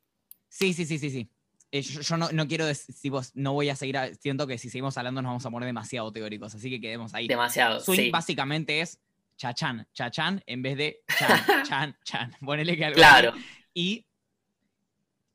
Sí, 0.49 0.73
sí, 0.73 0.85
sí, 0.85 0.99
sí, 0.99 1.11
sí. 1.11 1.31
Eh, 1.73 1.83
yo 1.83 2.01
yo 2.01 2.17
no, 2.17 2.31
no 2.33 2.47
quiero 2.47 2.65
decir, 2.67 2.95
si 2.95 3.09
vos 3.09 3.33
no 3.35 3.53
voy 3.53 3.69
a 3.69 3.77
seguir, 3.77 3.97
a- 3.97 4.15
siento 4.15 4.47
que 4.47 4.59
si 4.59 4.71
seguimos 4.71 4.97
hablando 4.99 5.21
nos 5.23 5.31
vamos 5.31 5.47
a 5.47 5.51
poner 5.51 5.67
demasiado 5.67 6.13
teóricos, 6.13 6.55
así 6.55 6.71
que 6.71 6.81
quedemos 6.81 7.13
ahí. 7.15 7.29
Demasiado. 7.29 7.81
Swing 7.81 7.97
sí. 7.97 8.11
básicamente 8.11 8.81
es 8.81 9.01
chachan, 9.37 9.87
chachan 9.93 10.43
en 10.47 10.63
vez 10.63 10.77
de 10.77 11.01
chan, 11.19 11.63
chan, 11.65 11.97
chan. 12.05 12.37
Ponele 12.45 12.77
que 12.77 12.85
algo 12.85 12.97
Claro. 12.97 13.33
Y 13.75 14.07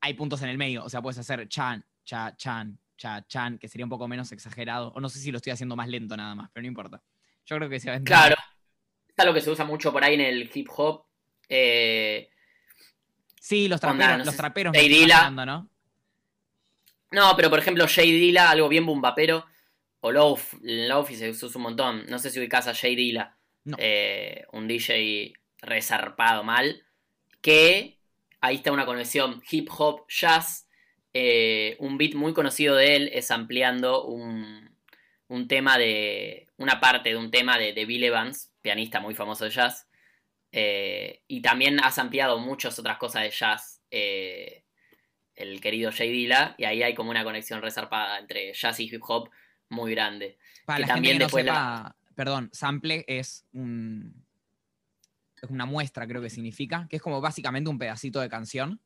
hay 0.00 0.14
puntos 0.14 0.42
en 0.42 0.48
el 0.48 0.58
medio, 0.58 0.84
o 0.84 0.88
sea, 0.88 1.00
puedes 1.00 1.18
hacer 1.18 1.48
chan, 1.48 1.84
cha, 2.04 2.34
chan, 2.36 2.78
cha, 2.96 3.24
chan, 3.26 3.58
que 3.58 3.68
sería 3.68 3.86
un 3.86 3.90
poco 3.90 4.08
menos 4.08 4.32
exagerado. 4.32 4.92
O 4.94 5.00
no 5.00 5.08
sé 5.08 5.18
si 5.20 5.30
lo 5.30 5.36
estoy 5.36 5.52
haciendo 5.52 5.76
más 5.76 5.88
lento 5.88 6.16
nada 6.16 6.34
más, 6.34 6.50
pero 6.52 6.62
no 6.62 6.68
importa. 6.68 7.02
Yo 7.46 7.56
creo 7.56 7.68
que 7.68 7.78
se 7.80 7.88
va 7.88 7.94
a 7.94 7.96
entender. 7.98 8.18
claro. 8.18 8.36
Es 9.08 9.18
algo 9.18 9.34
que 9.34 9.40
se 9.42 9.50
usa 9.50 9.64
mucho 9.64 9.92
por 9.92 10.02
ahí 10.02 10.14
en 10.14 10.20
el 10.22 10.50
hip 10.52 10.68
hop. 10.76 11.04
Eh, 11.48 12.28
Sí, 13.40 13.66
los 13.68 13.82
Onda, 13.82 13.96
traperos, 13.98 14.18
no 14.18 14.24
los 14.24 14.34
sé, 14.34 14.38
traperos 14.38 14.72
Jay 14.72 14.88
me 14.88 14.92
están 14.92 15.02
Dilla. 15.04 15.18
hablando, 15.18 15.46
¿no? 15.46 15.70
No, 17.10 17.36
pero 17.36 17.50
por 17.50 17.58
ejemplo, 17.58 17.84
Jay 17.88 18.10
Dilla, 18.12 18.50
algo 18.50 18.68
bien 18.68 18.86
bumbapero. 18.86 19.44
O 20.00 20.10
Loaf, 20.12 20.54
Loaf 20.62 21.10
se 21.10 21.28
usa 21.30 21.50
un 21.56 21.62
montón. 21.62 22.06
No 22.08 22.18
sé 22.18 22.30
si 22.30 22.38
ubicás 22.38 22.66
a 22.68 22.74
Jay 22.74 22.94
Dilla. 22.96 23.36
No. 23.64 23.76
Eh, 23.80 24.44
un 24.52 24.68
DJ 24.68 25.34
resarpado 25.58 26.44
mal. 26.44 26.84
Que 27.40 27.98
ahí 28.40 28.56
está 28.56 28.72
una 28.72 28.86
conexión 28.86 29.42
hip 29.50 29.68
hop, 29.76 30.06
jazz. 30.08 30.68
Eh, 31.14 31.76
un 31.78 31.98
beat 31.98 32.14
muy 32.14 32.32
conocido 32.32 32.76
de 32.76 32.96
él 32.96 33.10
es 33.12 33.30
ampliando 33.30 34.04
un, 34.04 34.76
un 35.28 35.48
tema 35.48 35.78
de. 35.78 36.48
Una 36.56 36.80
parte 36.80 37.10
de 37.10 37.16
un 37.16 37.30
tema 37.30 37.58
de, 37.58 37.72
de 37.72 37.84
Bill 37.84 38.04
Evans, 38.04 38.52
pianista 38.62 39.00
muy 39.00 39.14
famoso 39.14 39.44
de 39.44 39.50
jazz. 39.50 39.88
Eh, 40.52 41.22
y 41.26 41.40
también 41.40 41.80
has 41.82 41.98
ampliado 41.98 42.38
muchas 42.38 42.78
otras 42.78 42.98
cosas 42.98 43.22
de 43.22 43.30
jazz. 43.30 43.80
eh, 43.90 44.64
el 45.34 45.60
querido 45.60 45.90
Jay 45.92 46.10
Dilla, 46.10 46.54
y 46.58 46.64
ahí 46.64 46.82
hay 46.82 46.94
como 46.94 47.10
una 47.10 47.24
conexión 47.24 47.62
resarpada 47.62 48.18
entre 48.18 48.52
jazz 48.52 48.78
y 48.80 48.84
hip 48.84 49.02
hop 49.06 49.30
muy 49.68 49.92
grande. 49.92 50.38
Para 50.66 50.76
que 50.76 50.80
la 50.82 50.86
gente 50.86 50.94
también 50.94 51.14
que 51.14 51.18
no 51.18 51.24
después 51.24 51.44
sepa, 51.44 51.96
perdón, 52.14 52.50
sample 52.52 53.04
es 53.08 53.46
un 53.52 54.24
es 55.42 55.50
una 55.50 55.66
muestra, 55.66 56.06
creo 56.06 56.22
que 56.22 56.30
significa, 56.30 56.86
que 56.88 56.96
es 56.96 57.02
como 57.02 57.20
básicamente 57.20 57.68
un 57.68 57.78
pedacito 57.78 58.20
de 58.20 58.28
canción, 58.28 58.80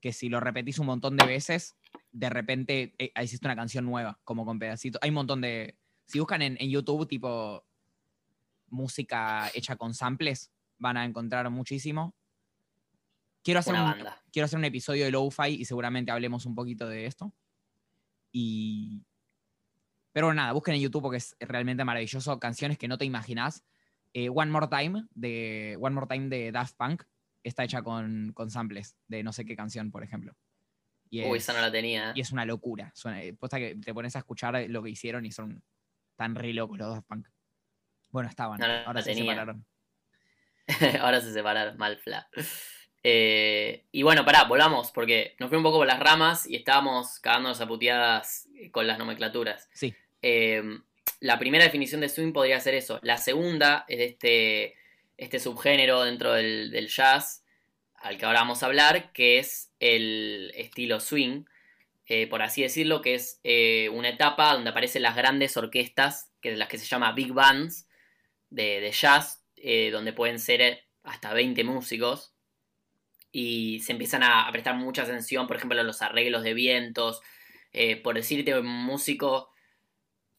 que 0.00 0.12
si 0.12 0.28
lo 0.28 0.40
repetís 0.40 0.80
un 0.80 0.86
montón 0.86 1.16
de 1.16 1.24
veces, 1.24 1.76
de 2.10 2.28
repente 2.28 2.94
eh, 2.98 3.12
hiciste 3.22 3.46
una 3.46 3.54
canción 3.54 3.84
nueva, 3.84 4.18
como 4.24 4.44
con 4.44 4.58
pedacitos. 4.58 5.00
Hay 5.02 5.10
un 5.10 5.14
montón 5.14 5.40
de. 5.40 5.78
Si 6.06 6.18
buscan 6.18 6.42
en, 6.42 6.56
en 6.60 6.70
YouTube, 6.70 7.06
tipo 7.06 7.64
música 8.68 9.50
hecha 9.54 9.76
con 9.76 9.94
samples, 9.94 10.50
van 10.78 10.96
a 10.96 11.04
encontrar 11.04 11.48
muchísimo. 11.50 12.14
Quiero 13.44 13.60
hacer, 13.60 13.74
un, 13.74 13.94
quiero 14.32 14.46
hacer 14.46 14.58
un 14.58 14.64
episodio 14.64 15.04
de 15.04 15.10
Lo-Fi 15.10 15.48
y 15.48 15.64
seguramente 15.64 16.10
hablemos 16.10 16.46
un 16.46 16.54
poquito 16.54 16.88
de 16.88 17.06
esto. 17.06 17.32
Y. 18.32 19.04
Pero 20.12 20.26
bueno, 20.26 20.40
nada, 20.42 20.52
busquen 20.52 20.74
en 20.74 20.80
YouTube 20.80 21.02
porque 21.02 21.16
es 21.18 21.36
realmente 21.40 21.84
maravilloso. 21.84 22.38
Canciones 22.38 22.78
que 22.78 22.88
no 22.88 22.98
te 22.98 23.04
imaginás. 23.04 23.64
Eh, 24.12 24.28
One 24.28 24.50
More 24.50 24.68
Time 24.68 25.06
de 25.14 25.76
One 25.80 25.94
More 25.94 26.06
Time 26.06 26.28
de 26.28 26.52
Daft 26.52 26.76
Punk 26.76 27.02
está 27.42 27.64
hecha 27.64 27.82
con, 27.82 28.32
con 28.34 28.50
samples 28.50 28.96
de 29.08 29.22
no 29.22 29.32
sé 29.32 29.44
qué 29.44 29.56
canción, 29.56 29.90
por 29.90 30.02
ejemplo. 30.04 30.34
Y 31.08 31.24
Uy, 31.24 31.38
es, 31.38 31.44
esa 31.44 31.52
no 31.54 31.60
la 31.60 31.72
tenía. 31.72 32.12
y 32.14 32.20
es 32.20 32.32
una 32.32 32.44
locura. 32.44 32.92
Suena, 32.94 33.22
eh, 33.22 33.32
posta 33.34 33.58
que 33.58 33.74
te 33.76 33.92
pones 33.94 34.14
a 34.16 34.20
escuchar 34.20 34.64
lo 34.68 34.82
que 34.82 34.90
hicieron 34.90 35.26
y 35.26 35.32
son 35.32 35.62
tan 36.16 36.34
re 36.34 36.52
locos 36.52 36.78
los 36.78 36.88
Daft 36.94 37.06
Punk. 37.06 37.28
Bueno, 38.10 38.28
estaban. 38.28 38.58
No, 38.60 38.68
no, 38.68 38.74
ahora 38.86 39.02
se 39.02 39.10
tenía. 39.10 39.24
separaron. 39.32 39.66
Ahora 41.00 41.20
se 41.20 41.32
separaron, 41.32 41.76
mal 41.76 41.98
fla. 41.98 42.28
Eh, 43.02 43.84
y 43.90 44.02
bueno, 44.02 44.24
pará, 44.24 44.44
volvamos, 44.44 44.92
porque 44.92 45.34
nos 45.40 45.48
fue 45.48 45.58
un 45.58 45.64
poco 45.64 45.78
por 45.78 45.86
las 45.86 45.98
ramas 45.98 46.46
y 46.48 46.54
estábamos 46.54 47.18
cagándonos 47.18 47.60
a 47.60 47.66
puteadas 47.66 48.48
con 48.70 48.86
las 48.86 48.98
nomenclaturas. 48.98 49.68
Sí. 49.72 49.94
Eh, 50.22 50.62
la 51.22 51.38
primera 51.38 51.64
definición 51.64 52.00
de 52.00 52.08
swing 52.08 52.32
podría 52.32 52.58
ser 52.58 52.74
eso. 52.74 52.98
La 53.02 53.16
segunda 53.16 53.84
es 53.86 54.00
este, 54.00 54.74
este 55.16 55.38
subgénero 55.38 56.02
dentro 56.02 56.32
del, 56.32 56.88
jazz 56.88 57.44
al 57.94 58.18
que 58.18 58.24
ahora 58.24 58.40
vamos 58.40 58.62
a 58.62 58.66
hablar, 58.66 59.12
que 59.12 59.38
es 59.38 59.70
el 59.78 60.52
estilo 60.56 60.98
swing, 60.98 61.44
eh, 62.06 62.26
por 62.26 62.42
así 62.42 62.62
decirlo, 62.62 63.00
que 63.00 63.14
es 63.14 63.40
eh, 63.44 63.88
una 63.90 64.08
etapa 64.08 64.52
donde 64.52 64.70
aparecen 64.70 65.02
las 65.02 65.14
grandes 65.14 65.56
orquestas, 65.56 66.32
que 66.40 66.50
de 66.50 66.56
las 66.56 66.66
que 66.66 66.78
se 66.78 66.86
llama 66.86 67.12
big 67.12 67.32
bands 67.32 67.86
de, 68.50 68.90
jazz, 68.90 69.44
eh, 69.54 69.90
donde 69.92 70.12
pueden 70.12 70.40
ser 70.40 70.82
hasta 71.04 71.32
20 71.32 71.62
músicos. 71.62 72.34
Y 73.30 73.78
se 73.78 73.92
empiezan 73.92 74.24
a, 74.24 74.48
a 74.48 74.50
prestar 74.50 74.74
mucha 74.74 75.02
atención, 75.02 75.46
por 75.46 75.56
ejemplo, 75.56 75.78
a 75.78 75.84
los 75.84 76.02
arreglos 76.02 76.42
de 76.42 76.54
vientos. 76.54 77.20
Por 78.02 78.16
decirte, 78.16 78.58
un 78.58 78.66
músico 78.66 79.51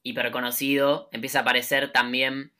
hiper 0.03 0.31
conocido, 0.31 1.09
empieza 1.11 1.39
a 1.39 1.41
aparecer 1.41 1.91
también, 1.91 2.53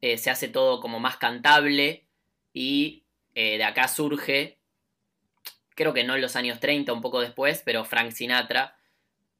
eh, 0.00 0.18
se 0.18 0.30
hace 0.30 0.48
todo 0.48 0.80
como 0.80 1.00
más 1.00 1.16
cantable 1.16 2.06
y 2.52 3.04
eh, 3.34 3.58
de 3.58 3.64
acá 3.64 3.88
surge, 3.88 4.60
creo 5.74 5.92
que 5.92 6.04
no 6.04 6.14
en 6.14 6.20
los 6.20 6.36
años 6.36 6.60
30, 6.60 6.92
un 6.92 7.00
poco 7.00 7.20
después, 7.20 7.62
pero 7.64 7.84
Frank 7.84 8.12
Sinatra, 8.12 8.76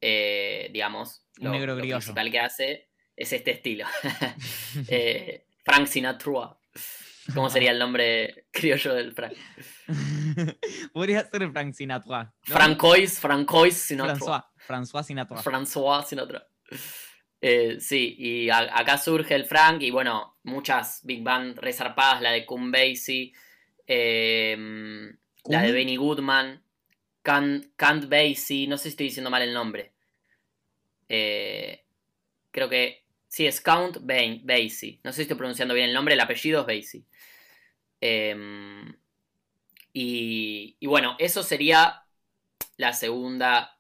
eh, 0.00 0.70
digamos, 0.72 1.24
lo, 1.36 1.50
negro 1.50 1.74
lo 1.76 1.80
principal 1.80 2.30
que 2.30 2.40
hace 2.40 2.88
es 3.14 3.32
este 3.32 3.52
estilo. 3.52 3.86
Frank 5.64 5.86
Sinatra. 5.86 6.58
¿Cómo 7.34 7.50
sería 7.50 7.72
el 7.72 7.78
nombre 7.78 8.46
criollo 8.50 8.94
del 8.94 9.12
Frank? 9.12 9.34
Podría 10.92 11.28
ser 11.28 11.50
Frank 11.52 11.74
Sinatra. 11.74 12.24
¿no? 12.24 12.54
Francois, 12.54 13.20
Francois 13.20 13.76
Sinatra. 13.76 14.16
François. 14.16 14.44
François 14.66 15.02
Sinatra. 15.04 15.42
François 15.42 16.06
Sinatra. 16.06 16.46
Eh, 17.40 17.78
sí, 17.80 18.16
y 18.18 18.50
a- 18.50 18.76
acá 18.78 18.98
surge 18.98 19.34
el 19.34 19.44
Frank 19.46 19.82
y 19.82 19.90
bueno, 19.92 20.36
muchas 20.42 21.00
big 21.04 21.22
band 21.22 21.58
resarpadas, 21.58 22.20
la 22.20 22.32
de 22.32 22.44
Cum 22.44 22.72
Basie, 22.72 23.32
eh, 23.86 24.56
la 25.48 25.62
de. 25.62 25.72
Benny 25.72 25.96
Goodman, 25.96 26.62
Count, 27.22 27.66
Count 27.76 28.08
Basie, 28.08 28.66
no 28.68 28.76
sé 28.78 28.84
si 28.84 28.88
estoy 28.90 29.06
diciendo 29.06 29.30
mal 29.30 29.42
el 29.42 29.54
nombre. 29.54 29.92
Eh, 31.08 31.84
creo 32.50 32.68
que 32.68 33.04
sí, 33.28 33.46
es 33.46 33.60
Count 33.60 33.98
Ba- 34.02 34.40
Basie, 34.44 35.00
no 35.04 35.12
sé 35.12 35.18
si 35.18 35.22
estoy 35.22 35.36
pronunciando 35.38 35.74
bien 35.74 35.88
el 35.88 35.94
nombre, 35.94 36.14
el 36.14 36.20
apellido 36.20 36.62
es 36.62 36.66
Basie. 36.66 37.04
Eh, 38.00 38.36
y, 39.92 40.76
y 40.80 40.86
bueno, 40.86 41.16
eso 41.18 41.42
sería 41.42 42.02
la 42.76 42.92
segunda 42.92 43.76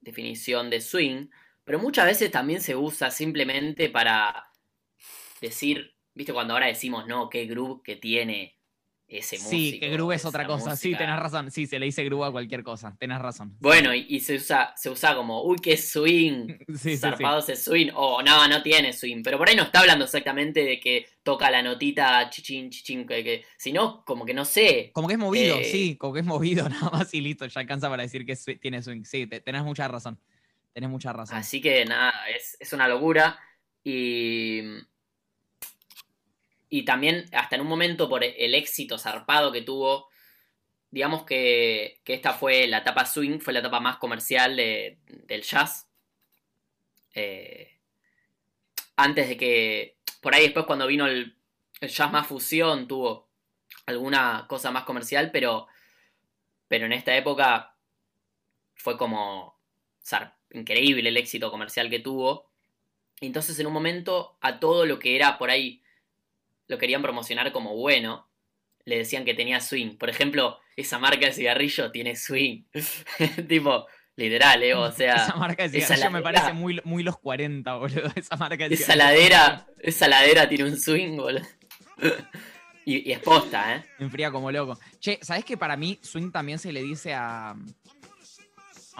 definición 0.00 0.70
de 0.70 0.80
swing, 0.80 1.28
pero 1.64 1.78
muchas 1.78 2.06
veces 2.06 2.30
también 2.30 2.60
se 2.60 2.74
usa 2.76 3.10
simplemente 3.10 3.88
para 3.88 4.48
decir, 5.40 5.94
viste, 6.14 6.32
cuando 6.32 6.54
ahora 6.54 6.66
decimos, 6.66 7.06
no, 7.06 7.28
qué 7.28 7.46
groove 7.46 7.82
que 7.82 7.96
tiene 7.96 8.58
ese 9.08 9.36
músico. 9.36 9.50
Sí, 9.50 9.78
que 9.80 9.90
groove 9.90 10.14
es 10.14 10.24
otra 10.24 10.46
cosa. 10.46 10.74
Sí, 10.76 10.88
música". 10.88 10.98
tenés 10.98 11.18
razón. 11.20 11.50
Sí, 11.50 11.66
se 11.66 11.78
le 11.78 11.86
dice 11.86 12.04
groove 12.04 12.26
a 12.28 12.30
cualquier 12.32 12.62
cosa. 12.62 12.96
Tenés 12.98 13.18
razón. 13.20 13.56
Bueno, 13.60 13.94
y, 13.94 14.06
y 14.08 14.20
se 14.20 14.36
usa, 14.36 14.72
se 14.76 14.88
usa 14.88 15.14
como, 15.14 15.42
uy, 15.44 15.58
qué 15.62 15.76
swing, 15.76 16.48
Sí, 16.68 16.76
sí, 16.76 16.90
sí. 16.92 16.98
zarpado 16.98 17.40
ese 17.40 17.56
swing, 17.56 17.90
o 17.94 18.22
no, 18.22 18.48
no 18.48 18.62
tiene 18.62 18.92
swing, 18.92 19.22
pero 19.22 19.36
por 19.36 19.48
ahí 19.48 19.56
no 19.56 19.64
está 19.64 19.80
hablando 19.80 20.04
exactamente 20.06 20.64
de 20.64 20.80
que 20.80 21.06
toca 21.22 21.50
la 21.50 21.62
notita 21.62 22.30
chichín, 22.30 22.70
chichín, 22.70 23.06
que, 23.06 23.22
que- 23.22 23.44
sino 23.58 24.02
como 24.04 24.24
que 24.24 24.32
no 24.34 24.44
sé, 24.44 24.90
Como 24.94 25.06
que 25.08 25.14
es 25.14 25.20
movido, 25.20 25.58
Eh, 25.58 25.64
sí, 25.64 25.96
como 25.96 26.14
que 26.14 26.20
es 26.20 26.26
movido 26.26 26.66
nada 26.68 26.90
más 26.90 27.12
y 27.12 27.20
listo, 27.20 27.46
ya 27.46 27.60
alcanza 27.60 27.88
para 27.90 28.02
decir 28.04 28.24
que 28.24 28.34
tiene 28.56 28.82
swing. 28.82 29.04
Sí, 29.04 29.26
te- 29.26 29.40
tenés 29.40 29.62
mucha 29.64 29.86
razón. 29.88 30.18
Tenés 30.72 30.90
mucha 30.90 31.12
razón. 31.12 31.36
Así 31.36 31.60
que 31.60 31.84
nada, 31.84 32.28
es, 32.30 32.56
es 32.60 32.72
una 32.72 32.88
locura. 32.88 33.38
Y. 33.84 34.62
Y 36.68 36.84
también, 36.84 37.26
hasta 37.32 37.56
en 37.56 37.62
un 37.62 37.68
momento, 37.68 38.08
por 38.08 38.24
el 38.24 38.54
éxito 38.54 38.98
zarpado 38.98 39.52
que 39.52 39.60
tuvo, 39.62 40.08
digamos 40.90 41.24
que, 41.24 42.00
que 42.04 42.14
esta 42.14 42.32
fue 42.32 42.66
la 42.66 42.78
etapa 42.78 43.04
swing, 43.04 43.40
fue 43.40 43.52
la 43.52 43.58
etapa 43.60 43.80
más 43.80 43.98
comercial 43.98 44.56
de- 44.56 44.98
del 45.06 45.42
jazz. 45.42 45.88
Eh, 47.14 47.78
antes 48.96 49.28
de 49.28 49.36
que. 49.36 49.98
Por 50.20 50.34
ahí 50.34 50.44
después, 50.44 50.66
cuando 50.66 50.86
vino 50.86 51.06
el, 51.06 51.36
el 51.80 51.88
jazz 51.90 52.10
más 52.12 52.26
fusión, 52.26 52.86
tuvo 52.88 53.28
alguna 53.86 54.46
cosa 54.48 54.70
más 54.70 54.84
comercial, 54.84 55.30
pero. 55.32 55.66
Pero 56.68 56.86
en 56.86 56.92
esta 56.92 57.14
época 57.16 57.76
fue 58.74 58.96
como 58.96 59.60
zar- 60.02 60.34
increíble 60.52 61.08
el 61.08 61.16
éxito 61.16 61.50
comercial 61.50 61.90
que 61.90 61.98
tuvo. 61.98 62.50
Y 63.20 63.26
entonces 63.26 63.58
en 63.58 63.66
un 63.66 63.72
momento 63.72 64.36
a 64.40 64.58
todo 64.58 64.86
lo 64.86 64.98
que 64.98 65.16
era 65.16 65.38
por 65.38 65.50
ahí, 65.50 65.82
lo 66.68 66.78
querían 66.78 67.02
promocionar 67.02 67.52
como 67.52 67.76
bueno, 67.76 68.28
le 68.84 68.98
decían 68.98 69.24
que 69.24 69.34
tenía 69.34 69.60
swing. 69.60 69.96
Por 69.96 70.10
ejemplo, 70.10 70.58
esa 70.76 70.98
marca 70.98 71.26
de 71.26 71.32
cigarrillo 71.32 71.90
tiene 71.90 72.16
swing. 72.16 72.64
tipo, 73.48 73.86
literal, 74.16 74.62
¿eh? 74.62 74.74
O 74.74 74.90
sea, 74.90 75.14
esa 75.14 75.36
marca 75.36 75.68
de 75.68 75.78
esa 75.78 75.94
cigarrillo 75.94 76.10
me 76.10 76.22
parece 76.22 76.52
muy, 76.52 76.80
muy 76.84 77.02
los 77.02 77.18
40, 77.18 77.74
boludo. 77.74 78.10
Esa 78.16 78.36
marca 78.36 78.68
de 78.68 78.74
esa 78.74 78.92
cigarrillo. 78.92 79.28
ladera, 79.28 79.66
esa 79.78 80.08
ladera 80.08 80.48
tiene 80.48 80.64
un 80.64 80.76
swing, 80.76 81.16
boludo. 81.16 81.46
y, 82.84 83.08
y 83.08 83.12
es 83.12 83.20
posta, 83.20 83.76
¿eh? 83.76 83.84
Me 83.98 84.06
enfría 84.06 84.30
como 84.30 84.50
loco. 84.50 84.78
Che, 84.98 85.18
¿sabés 85.22 85.44
que 85.44 85.56
para 85.56 85.76
mí 85.76 85.98
swing 86.02 86.30
también 86.32 86.58
se 86.58 86.72
le 86.72 86.82
dice 86.82 87.14
a, 87.14 87.54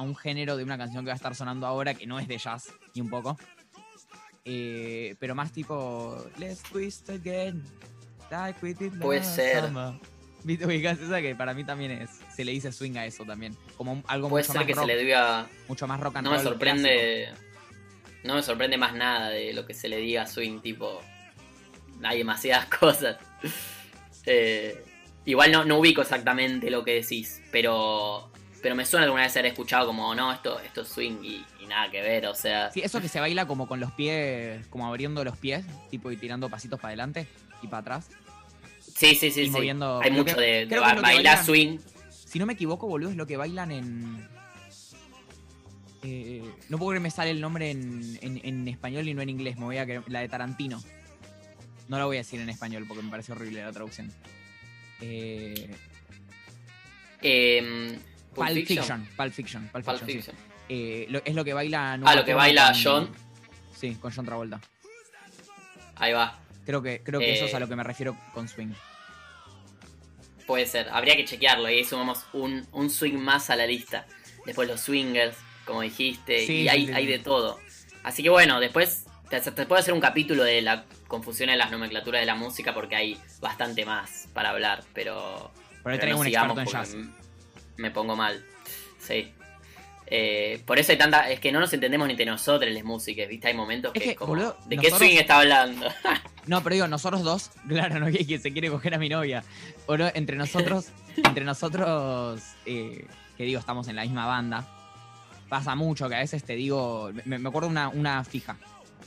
a 0.03 0.05
un 0.07 0.15
género 0.17 0.57
de 0.57 0.65
una 0.65 0.77
canción 0.77 1.05
que 1.05 1.09
va 1.09 1.15
a 1.15 1.17
estar 1.17 1.35
sonando 1.35 1.67
ahora 1.67 1.95
que 1.95 2.07
no 2.07 2.19
es 2.19 2.29
de 2.29 2.38
jazz, 2.38 2.73
ni 2.95 3.01
un 3.01 3.09
poco? 3.11 3.38
Eh, 4.45 5.15
pero 5.21 5.35
más 5.35 5.53
tipo, 5.53 6.25
let's 6.38 6.62
twist 6.65 7.09
again, 7.11 7.62
like 8.31 8.59
we 8.62 8.75
did 8.75 8.93
Puede 9.01 9.23
ser. 9.25 9.67
summer". 9.67 9.95
¿Viste? 10.45 10.67
Ubicás 10.67 10.99
esa 10.99 11.23
que 11.23 11.37
para 11.37 11.55
mí 11.55 11.62
también 11.62 11.93
es, 11.93 12.11
se 12.35 12.45
le 12.45 12.51
dice 12.51 12.73
swing 12.73 12.97
a 12.97 13.07
eso 13.07 13.25
también. 13.25 13.57
Como 13.77 14.03
algo 14.09 14.29
Puede 14.29 14.43
mucho 14.43 14.53
ser 14.53 14.61
más 14.62 14.67
que 14.67 14.75
rock, 14.75 14.87
se 14.87 14.93
le 14.97 15.03
diga. 15.05 15.47
mucho 15.69 15.87
más 15.87 16.01
rock 16.01 16.17
and 16.17 16.27
No 16.27 16.33
me 16.33 16.41
sorprende. 16.41 17.29
No 18.25 18.35
me 18.35 18.43
sorprende 18.43 18.77
más 18.77 18.93
nada 18.95 19.29
de 19.31 19.53
lo 19.53 19.65
que 19.67 19.73
se 19.75 19.88
le 19.88 19.99
diga 19.99 20.23
a 20.23 20.27
swing, 20.27 20.59
tipo. 20.61 21.01
Hay 22.03 22.19
demasiadas 22.19 22.67
cosas. 22.81 23.19
Eh, 24.27 24.85
igual 25.27 25.53
no, 25.53 25.65
no 25.65 25.79
ubico 25.79 26.03
exactamente 26.03 26.71
lo 26.71 26.83
que 26.83 26.95
decís, 26.95 27.41
pero. 27.53 28.32
Pero 28.62 28.75
me 28.77 28.87
suena 28.87 29.05
alguna 29.05 29.22
vez 29.25 29.33
haber 29.37 29.46
escuchado 29.46 29.87
como, 29.87 30.14
no, 30.14 30.33
esto, 30.33 30.61
esto 30.61 30.83
es 30.83 30.88
swing 30.88 31.18
y, 31.22 31.44
y 31.61 31.66
nada 31.66 31.90
que 31.90 32.01
ver, 32.01 32.27
o 32.27 32.35
sea. 32.35 32.70
Sí, 32.70 32.81
eso 32.81 33.01
que 33.01 33.09
se 33.09 33.18
baila 33.18 33.46
como 33.46 33.66
con 33.66 33.81
los 33.81 33.90
pies, 33.92 34.64
como 34.68 34.87
abriendo 34.87 35.25
los 35.25 35.37
pies, 35.37 35.64
tipo 35.90 36.11
y 36.12 36.16
tirando 36.16 36.48
pasitos 36.48 36.79
para 36.79 36.90
adelante 36.90 37.27
y 37.61 37.66
para 37.66 37.79
atrás. 37.81 38.09
Sí, 38.81 39.14
sí, 39.16 39.31
sí. 39.33 39.40
y 39.42 39.44
sí. 39.46 39.51
moviendo- 39.51 40.01
Hay 40.03 40.12
mucho 40.12 40.37
que- 40.37 40.40
de, 40.40 40.66
de 40.66 40.79
ba- 40.79 40.94
bailar 40.94 41.38
bailan- 41.38 41.44
swing. 41.44 41.79
Si 42.11 42.38
no 42.38 42.46
me 42.46 42.53
equivoco, 42.53 42.87
boludo, 42.87 43.11
es 43.11 43.16
lo 43.16 43.27
que 43.27 43.37
bailan 43.37 43.72
en. 43.72 44.29
eh, 46.05 46.42
no 46.68 46.79
puedo 46.79 46.90
creer 46.90 47.01
que 47.01 47.05
me 47.05 47.11
sale 47.11 47.31
el 47.31 47.40
nombre 47.40 47.70
en, 47.70 48.18
en- 48.22 48.40
en 48.44 48.68
español 48.68 49.09
y 49.09 49.14
no 49.14 49.22
en 49.22 49.29
inglés. 49.29 49.57
Me 49.59 49.64
voy 49.64 49.79
a 49.79 49.87
querer- 49.87 50.05
La 50.09 50.20
de 50.20 50.29
Tarantino. 50.29 50.83
No 51.88 51.98
la 51.98 52.05
voy 52.07 52.16
a 52.16 52.20
decir 52.20 52.40
en 52.40 52.48
español 52.48 52.85
porque 52.87 53.03
me 53.03 53.11
parece 53.11 53.33
horrible 53.33 53.62
la 53.62 53.72
traducción. 53.72 54.12
Eh, 55.01 55.68
Eh, 57.25 57.98
Pulp 58.35 58.47
Pulp 58.47 58.66
Fiction. 58.66 58.77
Fiction. 58.79 59.09
Pulp 59.16 59.33
Fiction. 59.33 59.68
Pulp 59.68 59.85
Pulp 59.85 59.99
Fiction, 59.99 60.09
sí. 60.09 60.31
Fiction. 60.31 60.37
Eh, 60.68 61.07
lo- 61.11 61.23
es 61.25 61.35
lo 61.35 61.45
que 61.45 61.53
baila. 61.53 61.92
Ah, 62.05 62.14
lo 62.14 62.25
que 62.25 62.35
baila 62.35 62.73
John. 62.83 63.11
Sí, 63.77 63.96
con 64.00 64.13
John 64.15 64.25
Travolta. 64.25 64.61
Ahí 65.96 66.13
va. 66.13 66.38
Creo 66.65 66.83
que, 66.83 67.02
creo 67.02 67.21
que 67.21 67.35
eso 67.35 67.44
es 67.46 67.54
a 67.54 67.57
Eh, 67.57 67.61
lo 67.61 67.69
que 67.69 67.77
me 67.77 67.83
refiero 67.85 68.17
con 68.33 68.48
swing. 68.48 68.73
Puede 70.46 70.67
ser, 70.67 70.88
habría 70.90 71.17
que 71.17 71.25
chequearlo 71.25 71.69
y 71.71 71.79
ahí 71.79 71.85
sumamos 71.85 72.25
un, 72.33 72.67
un 72.73 72.90
swing 72.90 73.15
más 73.19 73.50
a 73.50 73.57
la 73.57 73.67
lista. 73.67 74.07
Después 74.44 74.69
los 74.69 74.81
swingers, 74.81 75.37
como 75.65 75.83
dijiste, 75.83 76.46
Sí, 76.46 76.52
y 76.52 76.63
sí, 76.63 76.69
hay, 76.69 76.90
hay 76.90 77.07
de 77.07 77.19
todo. 77.21 77.59
Así 78.02 78.23
que 78.23 78.29
bueno, 78.29 78.59
después 78.59 79.04
te, 79.31 79.40
te 79.40 79.67
puedo 79.67 79.81
hacer 79.81 79.94
un 79.94 80.00
capítulo 80.00 80.42
de 80.42 80.61
la 80.63 80.85
confusión 81.07 81.48
de 81.50 81.57
las 81.57 81.71
nomenclaturas 81.71 82.21
de 82.21 82.27
la 82.27 82.35
música 82.35 82.75
porque 82.75 82.96
hay 82.96 83.19
bastante 83.40 83.85
más 83.85 84.29
para 84.33 84.50
hablar, 84.50 84.83
pero, 84.92 85.52
Pero 85.85 86.02
ahí 86.02 86.11
no 86.11 86.19
un 86.21 86.27
experto 86.27 86.61
en 86.61 86.67
jazz. 86.67 86.96
Me 87.83 87.91
pongo 87.91 88.15
mal. 88.15 88.45
Sí. 89.01 89.35
Eh, 90.07 90.63
por 90.65 90.79
eso 90.79 90.93
hay 90.93 90.99
tanta. 90.99 91.29
Es 91.29 91.41
que 91.41 91.51
no 91.51 91.59
nos 91.59 91.73
entendemos 91.73 92.07
ni 92.07 92.13
entre 92.13 92.27
nosotros, 92.27 92.71
les 92.71 92.85
músicos, 92.85 93.27
¿viste? 93.27 93.49
Hay 93.49 93.55
momentos 93.55 93.93
que, 93.93 93.99
Es 93.99 94.05
que, 94.05 94.15
como. 94.15 94.29
boludo, 94.35 94.57
¿De 94.67 94.77
qué 94.77 94.91
swing 94.91 95.17
está 95.17 95.41
hablando? 95.41 95.87
No, 96.45 96.61
pero 96.61 96.75
digo, 96.75 96.89
nosotros 96.89 97.23
dos, 97.23 97.51
claro, 97.69 98.01
no 98.01 98.07
que, 98.07 98.27
que 98.27 98.37
se 98.41 98.53
quiere 98.53 98.69
coger 98.69 98.95
a 98.95 98.99
mi 98.99 99.09
novia. 99.09 99.45
Entre 100.15 100.35
nosotros, 100.37 100.89
entre 101.17 101.45
nosotros, 101.45 102.43
eh, 102.67 103.07
que 103.37 103.45
digo, 103.45 103.61
estamos 103.61 103.87
en 103.87 103.95
la 103.95 104.03
misma 104.03 104.27
banda. 104.27 104.67
Pasa 105.49 105.77
mucho 105.77 106.09
que 106.09 106.17
a 106.17 106.19
veces 106.19 106.43
te 106.43 106.57
digo, 106.57 107.11
me, 107.25 107.39
me 107.39 107.49
acuerdo 107.49 107.69
una, 107.69 107.89
una 107.89 108.25
fija. 108.25 108.57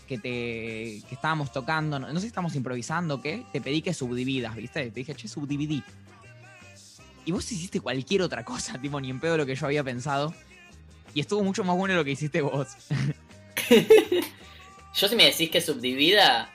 que 0.07 0.17
te 0.17 1.01
que 1.07 1.15
estábamos 1.15 1.51
tocando, 1.51 1.99
no, 1.99 2.07
no 2.07 2.15
sé 2.15 2.21
si 2.21 2.27
estamos 2.27 2.55
improvisando 2.55 3.15
o 3.15 3.21
qué, 3.21 3.43
te 3.51 3.59
pedí 3.59 3.81
que 3.81 3.93
subdividas, 3.93 4.55
¿viste? 4.55 4.89
Te 4.91 4.99
dije, 5.01 5.13
che, 5.13 5.27
subdividí. 5.27 5.83
Y 7.25 7.31
vos 7.31 7.51
hiciste 7.51 7.79
cualquier 7.79 8.21
otra 8.21 8.45
cosa, 8.45 8.77
tipo, 8.81 8.99
ni 9.01 9.09
en 9.09 9.19
pedo 9.19 9.37
lo 9.37 9.45
que 9.45 9.55
yo 9.55 9.65
había 9.65 9.83
pensado. 9.83 10.33
Y 11.13 11.19
estuvo 11.21 11.43
mucho 11.43 11.63
más 11.63 11.75
bueno 11.77 11.95
lo 11.95 12.03
que 12.03 12.11
hiciste 12.11 12.41
vos. 12.41 12.67
Yo 14.95 15.07
si 15.09 15.15
me 15.15 15.25
decís 15.25 15.49
que 15.49 15.59
subdivida, 15.61 16.49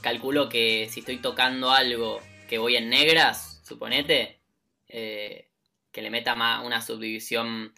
calculo 0.00 0.48
que 0.48 0.88
si 0.90 1.00
estoy 1.00 1.18
tocando 1.18 1.70
algo 1.70 2.20
que 2.48 2.56
voy 2.58 2.76
en 2.76 2.88
negras, 2.88 3.60
suponete, 3.66 4.40
eh, 4.88 5.50
que 5.90 6.00
le 6.02 6.10
meta 6.10 6.34
más 6.34 6.64
una 6.64 6.80
subdivisión 6.80 7.74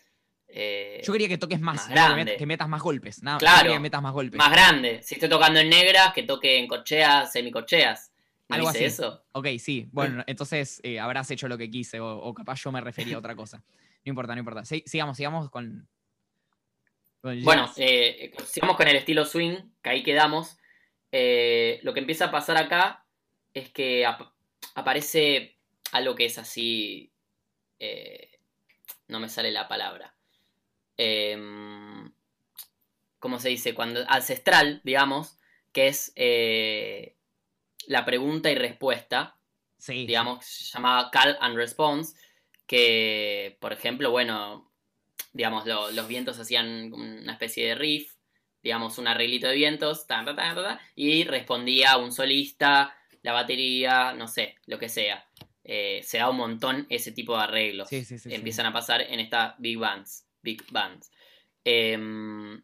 eh, 0.48 1.02
Yo 1.04 1.12
quería 1.12 1.26
que 1.28 1.38
toques 1.38 1.60
más, 1.60 1.88
¿no? 1.88 1.94
grande. 1.94 2.36
que 2.36 2.46
metas 2.46 2.68
más 2.68 2.80
golpes. 2.82 3.22
Nada, 3.24 3.38
Claro. 3.38 3.72
que 3.72 3.78
metas 3.80 4.00
más 4.02 4.12
golpes. 4.12 4.38
más 4.38 4.52
grande. 4.52 5.02
Si 5.02 5.14
estoy 5.14 5.28
tocando 5.28 5.58
en 5.58 5.68
negras, 5.68 6.12
que 6.14 6.22
toque 6.22 6.58
en 6.58 6.68
corcheas, 6.68 7.32
semicorcheas. 7.32 8.12
¿No 8.48 8.56
Algo 8.56 8.68
así. 8.68 8.84
eso? 8.84 9.24
Ok, 9.32 9.46
sí. 9.58 9.88
Bueno, 9.90 10.22
entonces 10.26 10.80
eh, 10.84 11.00
habrás 11.00 11.30
hecho 11.30 11.48
lo 11.48 11.56
que 11.56 11.70
quise 11.70 11.98
o, 12.00 12.16
o 12.18 12.34
capaz 12.34 12.60
yo 12.62 12.70
me 12.72 12.80
refería 12.80 13.16
a 13.16 13.18
otra 13.18 13.34
cosa. 13.34 13.58
No 14.04 14.10
importa, 14.10 14.34
no 14.34 14.38
importa. 14.40 14.64
Sí, 14.64 14.82
sigamos, 14.86 15.16
sigamos 15.16 15.50
con... 15.50 15.88
Bueno, 17.22 17.72
eh, 17.78 18.32
sigamos 18.46 18.76
con 18.76 18.86
el 18.86 18.96
estilo 18.96 19.24
swing, 19.24 19.56
que 19.82 19.88
ahí 19.90 20.02
quedamos. 20.02 20.58
Eh, 21.10 21.80
lo 21.82 21.94
que 21.94 22.00
empieza 22.00 22.26
a 22.26 22.30
pasar 22.30 22.58
acá 22.58 23.06
es 23.54 23.70
que 23.70 24.04
ap- 24.04 24.34
aparece 24.74 25.56
algo 25.92 26.14
que 26.14 26.26
es 26.26 26.36
así. 26.36 27.10
no 29.08 29.20
me 29.20 29.28
sale 29.30 29.50
la 29.52 29.68
palabra. 29.68 30.14
Em, 30.98 32.12
¿Cómo 33.18 33.38
se 33.40 33.48
dice? 33.48 33.74
Cuando. 33.74 34.04
Ancestral, 34.06 34.82
digamos, 34.84 35.38
que 35.72 35.88
es 35.88 36.12
la 37.88 38.04
pregunta 38.04 38.50
y 38.50 38.54
respuesta 38.54 39.36
sí, 39.78 40.06
digamos, 40.06 40.44
se 40.44 40.64
llamaba 40.64 41.10
Call 41.10 41.36
and 41.40 41.56
Response, 41.56 42.16
que, 42.66 43.56
por 43.60 43.72
ejemplo, 43.72 44.10
bueno, 44.10 44.70
digamos, 45.32 45.66
lo- 45.66 45.90
los 45.90 46.08
vientos 46.08 46.38
hacían 46.38 46.92
una 46.92 47.32
especie 47.32 47.66
de 47.68 47.74
riff, 47.74 48.14
digamos, 48.62 48.96
un 48.98 49.06
arreglito 49.08 49.46
de 49.46 49.54
vientos, 49.56 50.06
tan, 50.06 50.26
y 50.94 51.24
respondía 51.24 51.98
un 51.98 52.12
solista, 52.12 52.96
la 53.22 53.32
batería, 53.32 54.14
no 54.14 54.26
sé, 54.28 54.56
lo 54.66 54.78
que 54.78 54.88
sea. 54.88 55.26
Eh, 55.64 56.00
se 56.02 56.18
da 56.18 56.30
un 56.30 56.36
montón 56.36 56.86
ese 56.90 57.12
tipo 57.12 57.36
de 57.36 57.42
arreglos. 57.42 57.88
Sí, 57.88 58.04
sí, 58.04 58.18
sí. 58.18 58.32
Empiezan 58.34 58.66
a 58.66 58.72
pasar 58.72 59.00
en 59.02 59.20
estas 59.20 59.54
big 59.58 59.78
bands. 59.78 60.26
Big 60.42 60.62
bands. 60.70 61.10
Em, 61.64 62.62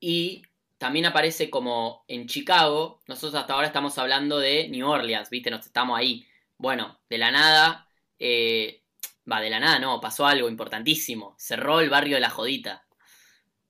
y 0.00 0.42
también 0.82 1.06
aparece 1.06 1.50
como 1.50 2.04
en 2.08 2.26
Chicago. 2.28 3.00
Nosotros 3.08 3.34
hasta 3.40 3.54
ahora 3.54 3.68
estamos 3.68 3.96
hablando 3.98 4.38
de 4.40 4.68
New 4.68 4.88
Orleans, 4.88 5.30
¿viste? 5.30 5.50
Nos 5.50 5.66
estamos 5.66 5.98
ahí. 5.98 6.26
Bueno, 6.58 7.00
de 7.08 7.18
la 7.18 7.30
nada. 7.32 7.88
eh, 8.18 8.82
va, 9.30 9.40
de 9.40 9.50
la 9.50 9.60
nada 9.60 9.78
no, 9.78 10.00
pasó 10.00 10.26
algo 10.26 10.48
importantísimo. 10.48 11.34
Cerró 11.38 11.80
el 11.80 11.90
barrio 11.90 12.16
de 12.16 12.20
la 12.22 12.30
Jodita. 12.30 12.86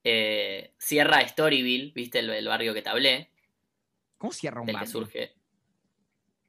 Eh, 0.04 0.74
cierra 0.78 1.26
Storyville, 1.28 1.92
¿viste? 1.94 2.20
El, 2.20 2.30
el 2.30 2.48
barrio 2.48 2.74
que 2.74 2.82
te 2.82 2.90
hablé 2.90 3.32
¿Cómo 4.18 4.32
cierra 4.32 4.62
un 4.62 4.70
del 4.70 4.78
que 4.78 4.86
barrio? 4.86 4.86
surge. 4.86 5.36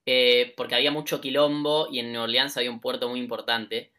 Eh, 0.05 0.53
porque 0.57 0.76
había 0.76 0.91
mucho 0.91 1.22
quilombo 1.22 1.88
y 1.91 1.99
en 1.99 2.11
New 2.11 2.22
Orleans 2.24 2.57
había 2.57 2.72
un 2.72 2.82
puerto 2.82 3.09
muy 3.09 3.20
importante. 3.20 3.91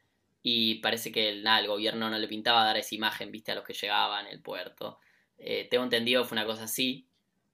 Y 0.43 0.77
parece 0.77 1.11
que 1.13 1.31
el, 1.31 1.43
nada, 1.43 1.61
el 1.61 1.69
gobierno 1.69 2.11
no 2.11 2.19
le 2.19 2.29
pintaba 2.29 2.65
dar 2.65 2.77
esa 2.77 2.95
imagen, 2.95 3.31
viste, 3.33 3.53
a 3.53 3.55
los 3.55 3.65
que 3.65 3.73
llegaban 3.75 4.27
el 4.27 4.41
puerto. 4.43 4.99
Eh, 5.39 5.67
tengo 5.71 5.85
entendido 5.85 6.25
fue 6.25 6.37
una 6.37 6.47
cosa 6.47 6.65
así. 6.65 7.07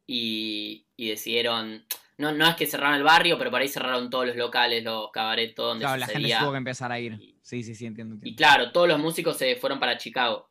Y, 0.07 0.87
y 0.97 1.09
decidieron. 1.09 1.85
No, 2.19 2.33
no 2.33 2.47
es 2.49 2.57
que 2.57 2.67
cerraron 2.67 2.97
el 2.97 3.03
barrio, 3.03 3.39
pero 3.39 3.51
por 3.51 3.61
ahí 3.61 3.69
cerraron 3.69 4.11
todos 4.11 4.27
los 4.27 4.37
locales, 4.37 4.85
los 4.85 5.11
cabarets, 5.11 5.55
todo 5.55 5.69
donde 5.69 5.85
Claro, 5.85 5.99
la 6.01 6.07
gente 6.07 6.35
tuvo 6.39 6.51
que 6.53 6.59
empezar 6.59 6.93
a 6.93 7.01
ir. 7.01 7.13
Y- 7.21 7.37
Sí, 7.43 7.65
sí, 7.65 7.75
sí, 7.75 7.87
entiendo. 7.87 8.17
Y 8.23 8.37
claro, 8.37 8.71
todos 8.71 8.87
los 8.87 8.99
músicos 9.01 9.37
se 9.37 9.57
fueron 9.57 9.81
para 9.81 9.97
Chicago. 9.99 10.49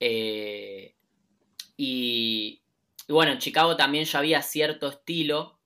Eh, 0.00 0.94
y, 1.76 2.62
y 3.06 3.12
bueno, 3.12 3.32
en 3.32 3.38
Chicago 3.38 3.76
también 3.76 4.04
ya 4.04 4.20
había 4.20 4.42
cierto 4.42 4.88
estilo 4.88 5.58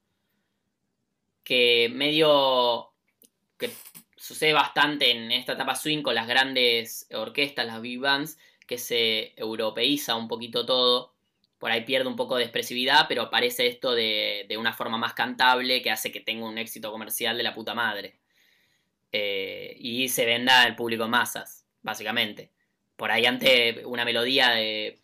que 1.44 1.90
medio 1.92 2.90
que 3.56 3.70
sucede 4.16 4.52
bastante 4.52 5.10
en 5.10 5.32
esta 5.32 5.52
etapa 5.52 5.74
swing 5.74 6.02
con 6.02 6.14
las 6.14 6.26
grandes 6.28 7.06
orquestas, 7.12 7.66
las 7.66 7.80
big 7.80 7.98
bands, 8.00 8.38
que 8.68 8.78
se 8.78 9.32
europeiza 9.36 10.14
un 10.14 10.28
poquito 10.28 10.64
todo. 10.64 11.14
Por 11.58 11.72
ahí 11.72 11.84
pierde 11.84 12.08
un 12.08 12.14
poco 12.14 12.36
de 12.36 12.44
expresividad, 12.44 13.06
pero 13.08 13.22
aparece 13.22 13.66
esto 13.66 13.92
de, 13.92 14.46
de 14.48 14.56
una 14.56 14.72
forma 14.72 14.98
más 14.98 15.14
cantable 15.14 15.82
que 15.82 15.90
hace 15.90 16.12
que 16.12 16.20
tenga 16.20 16.46
un 16.46 16.58
éxito 16.58 16.92
comercial 16.92 17.36
de 17.36 17.42
la 17.42 17.54
puta 17.54 17.74
madre. 17.74 18.14
Eh, 19.10 19.74
y 19.80 20.08
se 20.08 20.26
venda 20.26 20.62
al 20.62 20.76
público 20.76 21.04
en 21.04 21.10
masas, 21.10 21.64
básicamente. 21.82 22.50
Por 22.96 23.10
ahí 23.10 23.26
antes 23.26 23.84
una 23.84 24.04
melodía 24.04 24.50
de, 24.50 25.00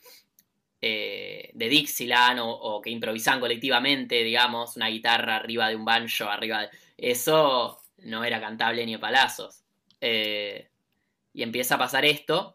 eh, 0.80 1.50
de 1.54 1.68
Dixieland 1.68 2.40
o, 2.40 2.48
o 2.48 2.82
que 2.82 2.90
improvisan 2.90 3.40
colectivamente, 3.40 4.22
digamos, 4.22 4.76
una 4.76 4.88
guitarra 4.88 5.36
arriba 5.36 5.68
de 5.68 5.76
un 5.76 5.84
banjo, 5.84 6.26
arriba 6.26 6.62
de... 6.62 6.68
Eso 6.98 7.80
no 7.98 8.24
era 8.24 8.40
cantable 8.40 8.84
ni 8.86 8.94
a 8.94 9.00
palazos. 9.00 9.62
Eh, 10.00 10.68
y 11.32 11.42
empieza 11.42 11.76
a 11.76 11.78
pasar 11.78 12.04
esto. 12.04 12.54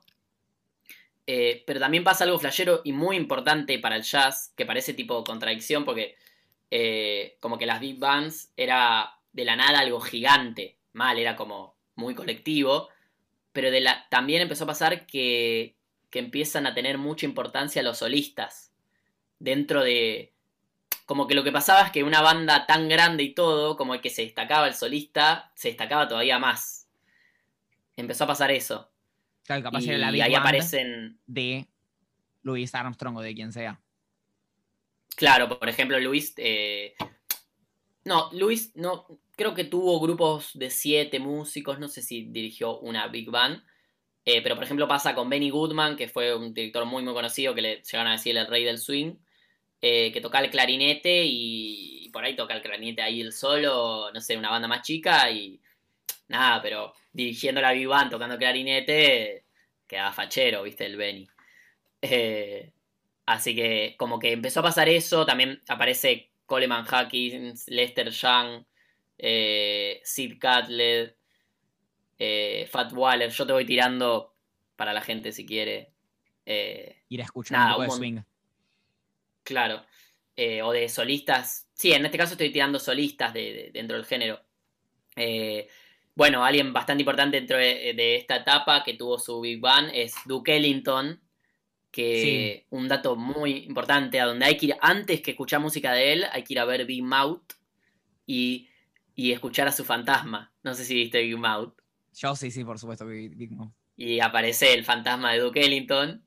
Eh, 1.32 1.64
pero 1.68 1.80
también 1.80 2.04
pasa 2.04 2.24
algo 2.24 2.40
flashero 2.40 2.82
y 2.84 2.92
muy 2.92 3.16
importante 3.16 3.78
para 3.78 3.98
el 3.98 4.02
jazz, 4.02 4.52
que 4.58 4.66
parece 4.66 4.96
tipo 4.96 5.24
contradicción, 5.24 5.86
porque 5.86 6.16
eh, 6.72 7.38
como 7.40 7.60
que 7.60 7.68
las 7.68 7.80
big 7.80 8.00
bands 8.00 8.52
era 8.58 9.14
de 9.32 9.46
la 9.46 9.56
nada 9.56 9.78
algo 9.78 10.00
gigante, 10.00 10.80
mal, 10.92 11.20
era 11.20 11.36
como 11.36 11.76
muy 11.94 12.16
colectivo, 12.16 12.90
pero 13.52 13.70
de 13.70 13.80
la, 13.80 14.08
también 14.10 14.42
empezó 14.42 14.64
a 14.64 14.74
pasar 14.74 15.06
que, 15.06 15.76
que 16.10 16.18
empiezan 16.18 16.66
a 16.66 16.74
tener 16.74 16.98
mucha 16.98 17.28
importancia 17.28 17.84
los 17.84 18.00
solistas 18.00 18.74
dentro 19.38 19.84
de... 19.84 20.34
Como 21.06 21.28
que 21.28 21.36
lo 21.36 21.44
que 21.44 21.52
pasaba 21.52 21.82
es 21.84 21.92
que 21.92 22.04
una 22.04 22.24
banda 22.24 22.66
tan 22.66 22.90
grande 22.90 23.22
y 23.22 23.36
todo, 23.36 23.78
como 23.78 23.94
el 23.94 24.02
que 24.02 24.10
se 24.10 24.24
destacaba 24.24 24.66
el 24.68 24.74
solista, 24.74 25.52
se 25.54 25.68
destacaba 25.68 26.08
todavía 26.08 26.40
más. 26.40 26.88
Empezó 27.96 28.24
a 28.24 28.28
pasar 28.28 28.50
eso. 28.50 28.89
Claro, 29.50 29.64
capaz 29.64 29.88
y 29.88 29.90
era 29.90 29.98
la 29.98 30.12
Big 30.12 30.22
ahí 30.22 30.36
Band 30.36 30.36
aparecen 30.36 31.20
de 31.26 31.68
Louis 32.44 32.74
Armstrong 32.76 33.18
o 33.18 33.22
de 33.22 33.36
quien 33.36 33.52
sea. 33.54 33.82
Claro, 35.16 35.50
por 35.60 35.68
ejemplo, 35.70 36.00
Luis. 36.00 36.34
eh, 36.38 36.96
No, 38.06 38.30
Luis 38.34 38.72
no. 38.76 39.06
Creo 39.36 39.54
que 39.54 39.64
tuvo 39.66 40.00
grupos 40.00 40.52
de 40.54 40.70
siete 40.70 41.20
músicos. 41.20 41.80
No 41.80 41.88
sé 41.88 42.02
si 42.02 42.24
dirigió 42.26 42.80
una 42.80 43.08
big 43.08 43.30
band. 43.30 43.64
eh, 44.26 44.42
pero 44.44 44.56
por 44.56 44.64
ejemplo 44.66 44.88
pasa 44.88 45.16
con 45.16 45.30
Benny 45.30 45.50
Goodman, 45.52 45.98
que 45.98 46.08
fue 46.10 46.36
un 46.36 46.54
director 46.54 46.86
muy 46.86 47.04
muy 47.04 47.14
conocido, 47.14 47.56
que 47.56 47.62
le 47.62 47.82
llegaron 47.84 48.08
a 48.10 48.14
decir 48.14 48.38
el 48.38 48.48
rey 48.48 48.64
del 48.66 48.78
swing. 48.80 49.16
eh, 49.82 50.12
que 50.14 50.22
toca 50.22 50.40
el 50.40 50.52
clarinete 50.52 51.26
y, 51.26 52.06
y 52.08 52.10
por 52.12 52.24
ahí 52.26 52.36
toca 52.36 52.54
el 52.56 52.62
clarinete 52.64 53.02
ahí 53.04 53.22
el 53.22 53.34
solo, 53.34 54.12
no 54.14 54.22
sé, 54.22 54.38
una 54.38 54.50
banda 54.52 54.68
más 54.68 54.84
chica 54.84 55.32
y 55.32 55.62
nada, 56.30 56.62
pero 56.62 56.94
dirigiendo 57.12 57.60
la 57.62 57.74
band, 57.88 58.12
tocando 58.12 58.38
clarinete, 58.38 59.44
quedaba 59.86 60.14
fachero, 60.14 60.64
viste, 60.64 60.86
el 60.86 60.96
Benny. 60.96 61.28
Eh, 62.02 62.72
Así 63.26 63.54
que 63.56 63.94
como 64.00 64.18
que 64.18 64.32
empezó 64.32 64.62
a 64.62 64.64
pasar 64.64 64.90
eso, 64.90 65.24
también 65.24 65.62
aparece 65.68 66.32
Coleman 66.48 66.84
Hawkins, 66.90 67.68
Lester 67.68 68.10
Young, 68.10 68.64
eh, 69.20 70.02
Sid 70.04 70.40
Catlett, 70.40 71.16
eh, 72.18 72.68
Fat 72.72 72.92
Waller. 72.92 73.30
Yo 73.30 73.46
te 73.46 73.54
voy 73.54 73.66
tirando 73.66 74.34
para 74.76 74.94
la 74.94 75.02
gente 75.02 75.32
si 75.32 75.46
quiere. 75.46 75.92
Ir 77.08 77.22
a 77.22 77.26
escuchar 77.26 77.56
Nada, 77.60 77.78
un 77.78 77.86
poco 77.86 77.98
swing. 77.98 78.20
claro. 79.44 79.86
O 80.64 80.72
de 80.72 80.90
solistas. 80.90 81.68
Sí, 81.74 81.92
en 81.92 82.06
este 82.06 82.18
caso 82.18 82.32
estoy 82.34 82.50
tirando 82.52 82.80
solistas 82.80 83.32
de, 83.34 83.42
de- 83.54 83.72
dentro 83.72 83.96
del 83.96 84.06
género. 84.08 84.42
Eh, 85.16 85.68
bueno, 86.20 86.44
alguien 86.44 86.74
bastante 86.74 87.02
importante 87.02 87.38
dentro 87.38 87.56
de, 87.56 87.94
de 87.96 88.18
esta 88.18 88.36
etapa 88.36 88.84
que 88.84 88.94
tuvo 88.94 89.18
su 89.18 89.40
Big 89.40 89.62
Bang 89.62 89.90
es 89.94 90.14
Duke 90.26 90.54
Ellington. 90.58 91.22
Que 91.92 92.66
un 92.72 92.90
dato 92.90 93.16
muy 93.16 93.64
importante, 93.64 94.20
a 94.20 94.26
donde 94.26 94.46
hay 94.46 94.58
que 94.58 94.66
ir, 94.68 94.76
antes 94.82 95.22
que 95.22 95.32
escuchar 95.32 95.62
música 95.62 95.94
de 95.94 96.12
él, 96.14 96.26
hay 96.34 96.44
que 96.44 96.54
ir 96.54 96.60
a 96.60 96.66
ver 96.66 96.86
Big 96.86 97.02
Mouth 97.02 97.54
y, 98.28 98.68
y 99.16 99.32
escuchar 99.32 99.70
a 99.70 99.72
su 99.72 99.86
fantasma. 99.86 100.52
No 100.62 100.74
sé 100.74 100.84
si 100.84 100.94
viste 100.94 101.22
Big 101.22 101.38
Mouth. 101.38 101.74
Yo 102.14 102.36
sí, 102.36 102.52
sí, 102.52 102.66
por 102.66 102.78
supuesto 102.78 103.06
Big 103.08 103.52
Mouth. 103.52 103.72
Y 103.96 104.20
aparece 104.20 104.74
el 104.74 104.84
fantasma 104.84 105.32
de 105.32 105.40
Duke 105.40 105.62
Ellington. 105.66 106.22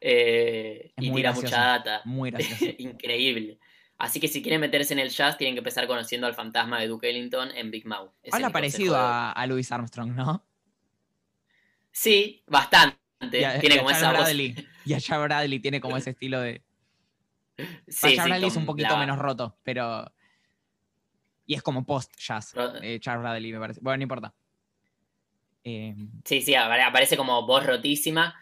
eh, 0.00 0.92
y 0.98 1.12
tira 1.12 1.30
gracioso. 1.30 1.46
mucha 1.46 1.60
data. 1.64 2.02
Muy 2.04 2.30
gracioso. 2.32 2.64
Increíble. 2.78 3.58
Así 4.04 4.20
que 4.20 4.28
si 4.28 4.42
quieren 4.42 4.60
meterse 4.60 4.92
en 4.92 4.98
el 5.00 5.08
jazz, 5.10 5.36
tienen 5.38 5.54
que 5.54 5.60
empezar 5.60 5.86
conociendo 5.86 6.26
al 6.26 6.34
fantasma 6.34 6.78
de 6.80 6.88
Duke 6.88 7.08
Ellington 7.08 7.50
en 7.56 7.70
Big 7.70 7.86
Mouth. 7.86 8.10
Ese 8.22 8.36
Habla 8.36 8.50
parecido 8.50 8.96
a, 8.96 9.32
a 9.32 9.46
Louis 9.46 9.70
Armstrong, 9.72 10.12
¿no? 10.14 10.44
Sí, 11.90 12.42
bastante. 12.46 12.98
Y 13.40 13.44
a- 13.44 13.58
Tiene 13.60 13.76
y 13.76 13.78
como 13.78 13.90
esa 13.90 14.10
voz. 14.10 14.20
Bradley. 14.20 14.54
Y 14.84 14.94
Bradley 15.10 15.60
tiene 15.60 15.80
como 15.80 15.96
ese 15.96 16.10
estilo 16.10 16.40
de. 16.40 16.62
Sí, 17.56 18.10
sí, 18.10 18.16
Bradley 18.16 18.48
es 18.48 18.56
un 18.56 18.66
poquito 18.66 18.90
la- 18.90 18.98
menos 18.98 19.18
roto, 19.18 19.56
pero. 19.62 20.10
Y 21.46 21.54
es 21.54 21.62
como 21.62 21.84
post-jazz. 21.84 22.54
Eh, 22.82 22.98
Charles 23.00 23.22
Bradley, 23.22 23.52
me 23.52 23.58
parece. 23.60 23.80
Bueno, 23.82 23.98
no 23.98 24.02
importa. 24.02 24.34
Eh, 25.62 25.94
Sí, 26.24 26.42
sí, 26.42 26.54
apare- 26.54 26.82
aparece 26.82 27.16
como 27.16 27.46
voz 27.46 27.64
rotísima 27.64 28.34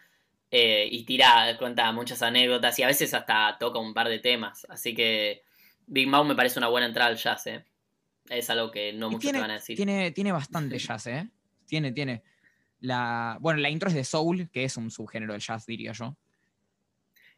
eh, 0.51 0.87
y 0.91 1.05
tira, 1.05 1.55
cuenta 1.57 1.91
muchas 1.93 2.21
anécdotas 2.21 2.77
y 2.79 2.83
a 2.83 2.87
veces 2.87 3.13
hasta 3.13 3.57
toca 3.59 3.79
un 3.79 3.93
par 3.93 4.09
de 4.09 4.19
temas. 4.19 4.65
Así 4.69 4.93
que 4.93 5.43
Big 5.87 6.07
Mouth 6.07 6.25
me 6.27 6.35
parece 6.35 6.59
una 6.59 6.67
buena 6.69 6.87
entrada 6.87 7.09
al 7.09 7.17
jazz, 7.17 7.47
¿eh? 7.47 7.65
Es 8.29 8.49
algo 8.49 8.71
que 8.71 8.93
no 8.93 9.07
y 9.07 9.09
muchos 9.11 9.21
tiene, 9.21 9.37
te 9.37 9.41
van 9.41 9.51
a 9.51 9.55
decir. 9.55 9.75
tiene, 9.75 10.11
tiene 10.11 10.31
bastante 10.31 10.77
jazz, 10.79 11.07
¿eh? 11.07 11.29
Tiene, 11.67 11.91
tiene. 11.91 12.23
La, 12.79 13.37
bueno, 13.39 13.59
la 13.59 13.69
intro 13.69 13.89
es 13.89 13.95
de 13.95 14.03
Soul, 14.03 14.49
que 14.51 14.63
es 14.65 14.75
un 14.77 14.91
subgénero 14.91 15.33
del 15.33 15.41
jazz, 15.41 15.65
diría 15.65 15.91
yo. 15.93 16.15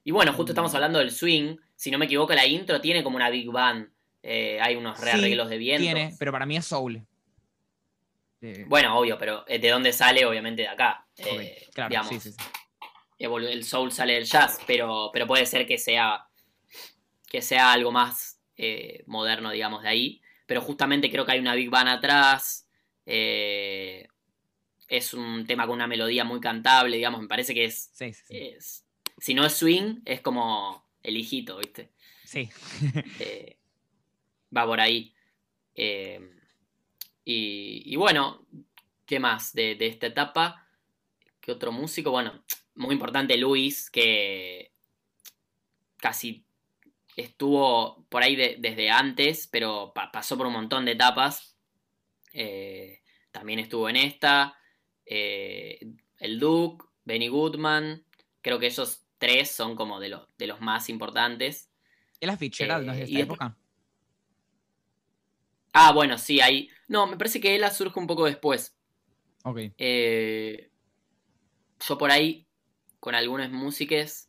Y 0.04 0.12
bueno, 0.12 0.34
justo 0.34 0.52
estamos 0.52 0.74
hablando 0.76 1.00
del 1.00 1.12
swing. 1.12 1.58
Si 1.76 1.90
no 1.92 1.98
me 1.98 2.06
equivoco, 2.06 2.34
la 2.34 2.46
intro 2.46 2.80
tiene 2.82 3.04
como 3.04 3.16
una 3.16 3.30
Big 3.30 3.50
Band. 3.52 3.90
Eh, 4.22 4.60
hay 4.62 4.76
unos 4.76 4.98
Sí, 5.00 5.06
rearreglos 5.06 5.50
de 5.50 5.58
viento. 5.58 5.84
Tiene, 5.84 6.16
pero 6.20 6.32
para 6.32 6.46
mí 6.46 6.58
es 6.58 6.66
Soul. 6.66 7.06
Eh, 8.42 8.66
Bueno, 8.68 8.98
obvio, 8.98 9.18
pero 9.18 9.44
eh, 9.48 9.60
¿de 9.60 9.70
dónde 9.70 9.94
sale? 9.94 10.26
Obviamente 10.26 10.64
de 10.64 10.68
acá. 10.68 11.06
Eh, 11.18 11.68
claro, 11.74 11.90
digamos, 11.90 12.10
sí, 12.10 12.20
sí, 12.20 12.32
sí. 12.32 12.38
evolu- 13.20 13.48
el 13.50 13.64
soul 13.64 13.92
sale 13.92 14.14
del 14.14 14.26
jazz, 14.26 14.60
pero, 14.68 15.10
pero 15.14 15.26
puede 15.26 15.46
ser 15.46 15.66
que 15.66 15.78
sea 15.78 16.28
que 17.28 17.42
sea 17.42 17.72
algo 17.74 17.92
más 17.92 18.35
eh, 18.58 19.04
moderno, 19.08 19.52
digamos, 19.52 19.84
de 19.84 19.90
ahí. 19.90 20.22
Pero 20.46 20.62
justamente 20.62 21.10
creo 21.12 21.26
que 21.26 21.34
hay 21.34 21.40
una 21.40 21.56
Big 21.56 21.70
Band 21.70 21.90
atrás. 21.90 22.68
eh, 23.06 24.08
es 24.88 25.14
un 25.14 25.46
tema 25.48 25.66
con 25.66 25.76
una 25.76 25.88
melodía 25.88 26.24
muy 26.24 26.40
cantable, 26.40 26.98
digamos, 26.98 27.22
me 27.22 27.28
parece 27.28 27.54
que 27.54 27.66
es, 27.66 27.90
Sí, 27.94 28.14
sí, 28.14 28.24
sí. 28.28 28.38
es- 28.38 28.86
si 29.18 29.34
no 29.34 29.46
es 29.46 29.54
swing, 29.54 30.02
es 30.06 30.22
como 30.22 30.88
el 31.04 31.18
hijito, 31.18 31.58
¿viste? 31.58 31.92
Sí. 32.24 32.50
Eh, 33.20 33.58
va 34.56 34.66
por 34.66 34.80
ahí. 34.80 35.14
Eh, 35.76 36.20
y, 37.24 37.84
y 37.86 37.96
bueno, 37.96 38.46
¿qué 39.06 39.20
más 39.20 39.54
de, 39.54 39.76
de 39.76 39.88
esta 39.88 40.08
etapa? 40.08 40.68
¿Qué 41.42 41.52
otro 41.52 41.72
músico? 41.72 42.12
Bueno, 42.12 42.44
muy 42.76 42.94
importante 42.94 43.38
Luis, 43.38 43.90
que 43.90 44.72
casi 45.98 46.45
estuvo 47.16 48.06
por 48.10 48.24
ahí 48.24 48.36
de- 48.36 48.58
desde 48.60 48.90
antes, 48.90 49.48
pero 49.48 49.92
pa- 49.94 50.12
pasó 50.12 50.38
por 50.38 50.48
un 50.48 50.54
montón 50.54 50.86
de 50.86 50.92
etapas. 50.94 51.58
Eh, 52.34 53.02
también 53.32 53.60
estuvo 53.60 53.88
en 53.90 53.96
esta. 53.96 54.58
Eh, 55.06 55.80
el 56.20 56.40
Duke, 56.40 56.86
Benny 57.04 57.28
Goodman. 57.28 58.06
Creo 58.42 58.60
que 58.60 58.68
esos 58.68 59.06
tres 59.18 59.52
son 59.52 59.76
como 59.76 60.00
de, 60.00 60.10
los 60.10 60.28
de 60.38 60.48
los 60.48 60.60
más 60.62 60.90
importantes. 60.90 61.72
¿Ella 62.20 62.38
Fitzgerald 62.38 62.86
no 62.86 62.92
es 62.94 62.98
de 63.00 63.04
Eh, 63.04 63.06
esta 63.08 63.18
después- 63.20 63.40
época? 63.40 63.58
Ah, 65.74 65.92
bueno, 65.92 66.18
sí, 66.18 66.40
ahí. 66.42 66.70
No, 66.88 67.06
me 67.08 67.18
parece 67.18 67.42
que 67.42 67.54
Ella 67.56 67.70
surge 67.72 68.00
un 68.00 68.08
poco 68.08 68.26
después. 68.26 68.78
Ok. 69.44 69.60
Eh, 69.78 70.72
yo 71.88 71.98
por 71.98 72.12
ahí, 72.12 72.48
con 73.00 73.14
algunas 73.16 73.52
músicas, 73.52 74.25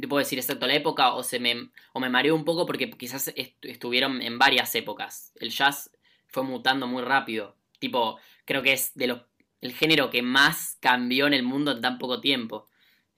te 0.00 0.08
puedo 0.08 0.18
decir 0.20 0.38
exacto 0.38 0.66
la 0.66 0.74
época, 0.74 1.14
o 1.14 1.22
se 1.22 1.38
me, 1.40 1.70
o 1.92 2.00
me 2.00 2.08
mareo 2.08 2.34
un 2.34 2.44
poco 2.44 2.66
porque 2.66 2.90
quizás 2.90 3.28
est- 3.36 3.64
estuvieron 3.64 4.20
en 4.22 4.38
varias 4.38 4.74
épocas. 4.74 5.32
El 5.36 5.50
jazz 5.50 5.90
fue 6.26 6.42
mutando 6.42 6.86
muy 6.86 7.02
rápido. 7.02 7.56
Tipo, 7.78 8.18
creo 8.44 8.62
que 8.62 8.72
es 8.72 8.92
de 8.94 9.06
los, 9.08 9.20
el 9.60 9.72
género 9.72 10.10
que 10.10 10.22
más 10.22 10.76
cambió 10.80 11.26
en 11.26 11.34
el 11.34 11.42
mundo 11.42 11.72
en 11.72 11.80
tan 11.80 11.98
poco 11.98 12.20
tiempo. 12.20 12.68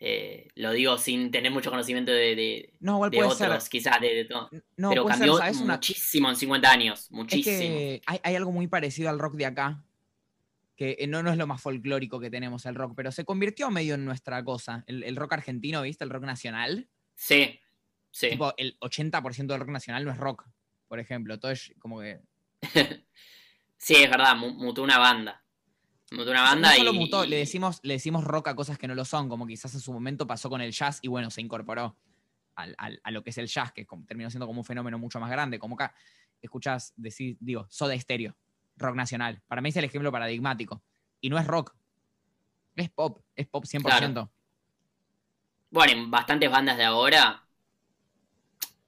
Eh, 0.02 0.48
lo 0.54 0.72
digo 0.72 0.96
sin 0.96 1.30
tener 1.30 1.52
mucho 1.52 1.70
conocimiento 1.70 2.10
de, 2.10 2.34
de, 2.34 2.72
No, 2.80 2.94
igual 2.94 3.10
de 3.10 3.16
puede 3.18 3.28
otros, 3.30 3.62
ser. 3.64 3.70
quizás, 3.70 4.00
de, 4.00 4.14
de 4.14 4.24
todo. 4.24 4.48
No, 4.78 4.88
Pero 4.90 5.04
cambió 5.04 5.34
ser, 5.34 5.42
¿sabes? 5.44 5.60
Una, 5.60 5.74
muchísimo 5.74 6.30
en 6.30 6.36
50 6.36 6.70
años. 6.70 7.00
Es 7.00 7.10
Muchísimo. 7.10 7.58
que 7.58 8.02
hay, 8.06 8.18
hay 8.22 8.34
algo 8.34 8.50
muy 8.50 8.66
parecido 8.66 9.10
al 9.10 9.18
rock 9.18 9.34
de 9.34 9.44
acá, 9.46 9.84
que 10.80 10.96
eh, 10.98 11.06
no, 11.06 11.22
no 11.22 11.30
es 11.30 11.36
lo 11.36 11.46
más 11.46 11.60
folclórico 11.60 12.18
que 12.18 12.30
tenemos 12.30 12.64
el 12.64 12.74
rock, 12.74 12.94
pero 12.96 13.12
se 13.12 13.26
convirtió 13.26 13.70
medio 13.70 13.96
en 13.96 14.06
nuestra 14.06 14.42
cosa. 14.42 14.82
El, 14.86 15.02
el 15.04 15.14
rock 15.14 15.34
argentino, 15.34 15.82
¿viste? 15.82 16.04
El 16.04 16.08
rock 16.10 16.24
nacional. 16.24 16.88
Sí, 17.14 17.60
sí. 18.10 18.30
Tipo, 18.30 18.54
el 18.56 18.78
80% 18.80 19.46
del 19.46 19.60
rock 19.60 19.68
nacional 19.68 20.06
no 20.06 20.10
es 20.10 20.16
rock, 20.16 20.48
por 20.88 20.98
ejemplo. 20.98 21.38
Todo 21.38 21.50
es 21.50 21.74
como 21.78 22.00
que... 22.00 22.22
Sí, 23.76 23.94
es 23.94 24.10
verdad, 24.10 24.34
mu- 24.36 24.54
mutó 24.54 24.82
una 24.82 24.96
banda. 24.96 25.44
Mutó 26.12 26.30
una 26.30 26.40
No 26.44 26.48
banda 26.48 26.74
solo 26.74 26.92
y. 26.94 26.98
mutó, 26.98 27.26
le 27.26 27.36
decimos, 27.36 27.80
le 27.82 27.94
decimos 27.94 28.24
rock 28.24 28.48
a 28.48 28.56
cosas 28.56 28.78
que 28.78 28.88
no 28.88 28.94
lo 28.94 29.04
son, 29.04 29.28
como 29.28 29.46
quizás 29.46 29.74
en 29.74 29.80
su 29.80 29.92
momento 29.92 30.26
pasó 30.26 30.48
con 30.48 30.62
el 30.62 30.72
jazz 30.72 30.98
y 31.02 31.08
bueno, 31.08 31.30
se 31.30 31.40
incorporó 31.42 31.94
al- 32.56 32.74
al- 32.78 33.00
a 33.04 33.10
lo 33.10 33.22
que 33.22 33.30
es 33.30 33.38
el 33.38 33.46
jazz, 33.48 33.70
que 33.72 33.84
como- 33.86 34.06
terminó 34.06 34.30
siendo 34.30 34.46
como 34.46 34.60
un 34.60 34.64
fenómeno 34.64 34.98
mucho 34.98 35.20
más 35.20 35.30
grande. 35.30 35.58
Como 35.58 35.74
acá 35.74 35.94
escuchas 36.40 36.94
decir, 36.96 37.36
digo, 37.38 37.66
Soda 37.70 37.98
Stereo, 37.98 38.34
rock 38.80 38.96
nacional. 38.96 39.40
Para 39.46 39.60
mí 39.60 39.68
es 39.68 39.76
el 39.76 39.84
ejemplo 39.84 40.10
paradigmático. 40.10 40.82
Y 41.20 41.28
no 41.30 41.38
es 41.38 41.46
rock, 41.46 41.74
es 42.76 42.90
pop, 42.90 43.20
es 43.36 43.46
pop 43.46 43.64
100%. 43.64 44.30
Bueno, 45.70 45.92
en 45.92 46.10
bastantes 46.10 46.50
bandas 46.50 46.76
de 46.76 46.84
ahora. 46.84 47.44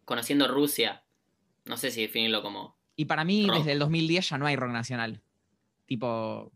Conociendo 0.04 0.48
Rusia. 0.48 1.04
No 1.64 1.76
sé 1.76 1.90
si 1.90 2.02
definirlo 2.02 2.42
como. 2.42 2.76
Y 2.96 3.04
para 3.04 3.24
mí, 3.24 3.46
Rock. 3.46 3.58
desde 3.58 3.72
el 3.72 3.78
2010 3.78 4.30
ya 4.30 4.38
no 4.38 4.46
hay 4.46 4.56
rock 4.56 4.72
nacional. 4.72 5.22
Tipo, 5.86 6.52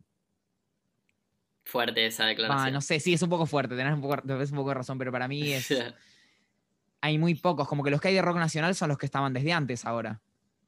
fuerte 1.65 2.07
esa 2.07 2.25
ah, 2.25 2.29
declaración. 2.29 2.73
no 2.73 2.81
sé, 2.81 3.01
sí, 3.01 3.15
es 3.15 3.23
un 3.23 3.29
poco 3.29 3.47
fuerte, 3.47 3.77
tenés 3.77 3.95
un 3.95 4.01
poco, 4.01 4.23
tenés 4.23 4.51
un 4.51 4.57
poco 4.57 4.71
de 4.71 4.75
razón, 4.75 4.99
pero 4.99 5.13
para 5.13 5.29
mí 5.29 5.53
es, 5.53 5.69
hay 7.01 7.19
muy 7.19 7.35
pocos. 7.35 7.69
Como 7.69 7.85
que 7.85 7.91
los 7.91 8.01
que 8.01 8.09
hay 8.09 8.15
de 8.15 8.23
rock 8.23 8.37
nacional 8.37 8.75
son 8.75 8.89
los 8.89 8.99
que 8.99 9.07
estaban 9.07 9.33
desde 9.33 9.53
antes 9.53 9.85
ahora. 9.85 10.21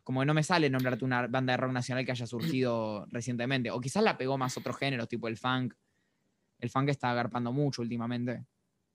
Como 0.08 0.20
que 0.20 0.26
no 0.26 0.32
me 0.32 0.42
sale 0.42 0.70
nombrarte 0.70 1.04
una 1.04 1.26
banda 1.26 1.52
de 1.52 1.58
rock 1.58 1.72
nacional 1.72 2.02
que 2.02 2.12
haya 2.12 2.26
surgido 2.26 3.04
recientemente. 3.12 3.70
O 3.70 3.78
quizás 3.78 4.02
la 4.02 4.16
pegó 4.16 4.38
más 4.38 4.56
otros 4.56 4.78
géneros, 4.78 5.06
tipo 5.06 5.28
el 5.28 5.36
funk. 5.36 5.74
El 6.58 6.70
funk 6.70 6.88
está 6.88 7.10
agarpando 7.10 7.52
mucho 7.52 7.82
últimamente. 7.82 8.42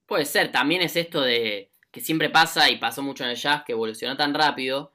Puede 0.07 0.25
ser, 0.25 0.51
también 0.51 0.81
es 0.81 0.95
esto 0.95 1.21
de 1.21 1.69
que 1.91 2.01
siempre 2.01 2.31
pasa 2.31 2.67
y 2.71 2.77
pasó 2.77 3.03
mucho 3.03 3.25
en 3.25 3.29
el 3.29 3.35
jazz, 3.35 3.61
que 3.63 3.73
evolucionó 3.73 4.17
tan 4.17 4.33
rápido 4.33 4.91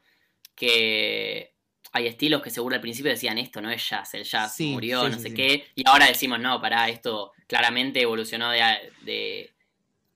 que 0.57 1.55
hay 1.93 2.09
estilos 2.09 2.43
que 2.43 2.51
seguro 2.51 2.75
al 2.75 2.81
principio 2.81 3.13
decían 3.13 3.39
esto 3.39 3.61
no 3.61 3.71
es 3.71 3.89
jazz, 3.89 4.13
el 4.15 4.25
jazz 4.25 4.57
Sí, 4.57 4.73
murió, 4.73 5.05
sí, 5.05 5.11
no 5.11 5.17
sí, 5.19 5.23
sé 5.23 5.35
qué, 5.35 5.67
y 5.77 5.87
ahora 5.87 6.07
decimos 6.07 6.41
no, 6.41 6.61
pará, 6.61 6.89
esto 6.89 7.31
claramente 7.47 8.03
evolucionó 8.03 8.51
de, 8.51 8.61
de- 9.03 9.53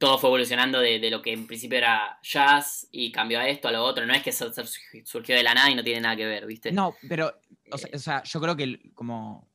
todo 0.03 0.19
fue 0.19 0.31
evolucionando 0.31 0.81
de, 0.81 0.99
de 0.99 1.11
lo 1.13 1.23
que 1.23 1.33
en 1.33 1.47
principio 1.47 1.79
era 1.79 2.19
jazz 2.25 2.89
y 2.91 3.13
cambió 3.13 3.39
a 3.39 3.47
esto, 3.47 3.69
a 3.69 3.71
lo 3.73 3.85
otro, 3.85 4.05
no 4.05 4.13
es 4.13 4.21
que 4.25 4.33
surgió 4.33 5.37
de 5.37 5.43
la 5.45 5.55
nada 5.55 5.71
y 5.71 5.77
no 5.77 5.85
tiene 5.85 6.01
nada 6.01 6.17
que 6.17 6.27
ver, 6.27 6.45
¿viste? 6.45 6.73
No, 6.73 6.97
pero, 7.09 7.33
o 7.71 7.79
sea, 7.79 7.91
o 7.95 7.99
sea, 7.99 8.23
yo 8.25 8.41
creo 8.41 8.57
que 8.57 8.91
como 8.95 9.49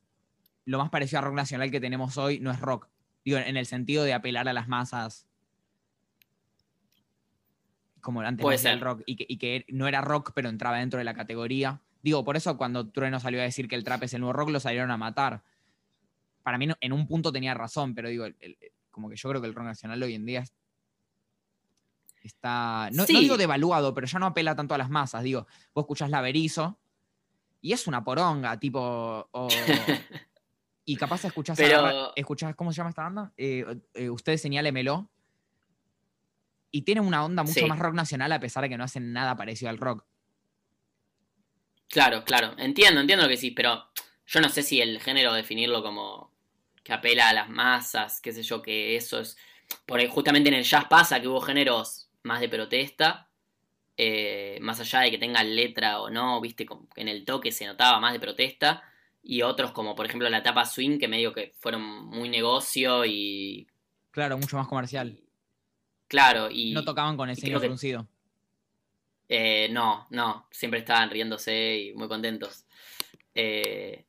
lo 0.64 0.78
más 0.78 0.88
parecido 0.88 1.18
a 1.18 1.22
rock 1.22 1.34
nacional 1.34 1.70
que 1.70 1.80
tenemos 1.80 2.16
hoy 2.16 2.40
no 2.40 2.50
es 2.50 2.60
rock. 2.60 2.88
Digo, 3.26 3.36
en 3.36 3.58
el 3.58 3.66
sentido 3.66 4.04
de 4.04 4.14
apelar 4.14 4.48
a 4.48 4.54
las 4.54 4.68
masas. 4.68 5.26
Como 8.00 8.22
antes 8.22 8.42
Puede 8.42 8.56
no 8.56 8.60
hacía 8.60 8.72
el 8.72 8.78
ser. 8.78 8.84
rock. 8.86 9.02
Y 9.04 9.16
que, 9.16 9.26
y 9.28 9.36
que 9.36 9.64
no 9.68 9.86
era 9.86 10.00
rock, 10.00 10.32
pero 10.34 10.48
entraba 10.48 10.78
dentro 10.78 10.96
de 10.96 11.04
la 11.04 11.12
categoría. 11.12 11.82
Digo, 12.02 12.24
por 12.24 12.38
eso 12.38 12.56
cuando 12.56 12.88
Trueno 12.88 13.20
salió 13.20 13.40
a 13.40 13.42
decir 13.44 13.68
que 13.68 13.74
el 13.74 13.84
trap 13.84 14.04
es 14.04 14.14
el 14.14 14.20
nuevo 14.20 14.32
rock, 14.32 14.48
lo 14.48 14.60
salieron 14.60 14.90
a 14.90 14.96
matar. 14.96 15.42
Para 16.42 16.56
mí, 16.56 16.68
en 16.80 16.92
un 16.94 17.06
punto 17.06 17.32
tenía 17.32 17.52
razón, 17.52 17.94
pero 17.94 18.08
digo, 18.08 18.24
el- 18.24 18.36
el- 18.40 18.56
como 18.98 19.08
que 19.08 19.14
yo 19.16 19.28
creo 19.28 19.40
que 19.40 19.46
el 19.46 19.54
rock 19.54 19.66
nacional 19.66 20.02
hoy 20.02 20.14
en 20.16 20.26
día 20.26 20.40
es- 20.40 20.52
está. 22.22 22.88
No, 22.90 22.98
no 22.98 23.06
Sí. 23.06 23.16
digo 23.20 23.36
devaluado, 23.36 23.94
pero 23.94 24.08
ya 24.08 24.18
no 24.18 24.26
apela 24.26 24.56
tanto 24.56 24.74
a 24.74 24.78
las 24.78 24.90
masas. 24.90 25.22
Digo, 25.22 25.46
vos 25.72 25.84
escuchás 25.84 26.10
la 26.10 26.20
Berizo 26.20 26.76
y 27.60 27.72
es 27.72 27.86
una 27.86 28.02
poronga, 28.02 28.58
tipo. 28.58 29.28
o- 29.30 29.48
y 30.84 30.96
capaz 30.96 31.24
escuchás, 31.24 31.56
Pero- 31.56 32.12
escuchás, 32.16 32.54
¿cómo 32.56 32.72
se 32.72 32.78
llama 32.78 32.90
esta 32.90 33.04
banda? 33.04 33.32
Eh, 33.36 33.64
eh, 33.94 34.10
ustedes 34.10 34.42
señálemelo. 34.42 35.08
Y 36.70 36.82
tiene 36.82 37.00
una 37.00 37.24
onda 37.24 37.44
mucho 37.44 37.60
Sí. 37.60 37.64
más 37.66 37.78
rock 37.78 37.94
nacional 37.94 38.32
a 38.32 38.40
pesar 38.40 38.62
de 38.62 38.68
que 38.68 38.76
no 38.76 38.84
hacen 38.84 39.12
nada 39.12 39.36
parecido 39.36 39.70
al 39.70 39.78
rock. 39.78 40.04
Claro, 41.88 42.24
claro, 42.24 42.54
entiendo, 42.58 43.00
entiendo 43.00 43.22
lo 43.24 43.28
que 43.30 43.36
decís, 43.36 43.54
pero 43.56 43.84
yo 44.26 44.40
no 44.42 44.48
sé 44.50 44.62
si 44.62 44.80
el 44.82 45.00
género 45.00 45.32
definirlo 45.32 45.82
como 45.82 46.30
que 46.88 46.94
apela 46.94 47.28
a 47.28 47.34
las 47.34 47.50
masas, 47.50 48.18
qué 48.22 48.32
sé 48.32 48.42
yo, 48.42 48.62
que 48.62 48.96
eso 48.96 49.20
es... 49.20 49.36
Por 49.84 50.00
ahí, 50.00 50.08
justamente 50.08 50.48
en 50.48 50.54
el 50.54 50.64
jazz 50.64 50.86
pasa 50.86 51.20
que 51.20 51.28
hubo 51.28 51.42
géneros 51.42 52.08
más 52.22 52.40
de 52.40 52.48
protesta, 52.48 53.28
eh, 53.94 54.56
más 54.62 54.80
allá 54.80 55.00
de 55.00 55.10
que 55.10 55.18
tengan 55.18 55.54
letra 55.54 56.00
o 56.00 56.08
no, 56.08 56.40
viste, 56.40 56.66
en 56.96 57.08
el 57.08 57.26
toque 57.26 57.52
se 57.52 57.66
notaba 57.66 58.00
más 58.00 58.14
de 58.14 58.20
protesta, 58.20 58.82
y 59.22 59.42
otros 59.42 59.72
como 59.72 59.94
por 59.94 60.06
ejemplo 60.06 60.30
la 60.30 60.38
etapa 60.38 60.64
swing, 60.64 60.98
que 60.98 61.08
medio 61.08 61.34
que 61.34 61.52
fueron 61.58 61.82
muy 61.82 62.30
negocio 62.30 63.04
y... 63.04 63.68
Claro, 64.10 64.38
mucho 64.38 64.56
más 64.56 64.66
comercial. 64.66 65.20
claro, 66.06 66.48
y... 66.50 66.72
No 66.72 66.84
tocaban 66.84 67.18
con 67.18 67.28
el 67.28 67.36
que- 67.36 67.58
fruncido. 67.58 68.08
Eh, 69.28 69.68
no, 69.70 70.06
no, 70.08 70.48
siempre 70.50 70.80
estaban 70.80 71.10
riéndose 71.10 71.78
y 71.78 71.92
muy 71.92 72.08
contentos. 72.08 72.64
Eh, 73.34 74.06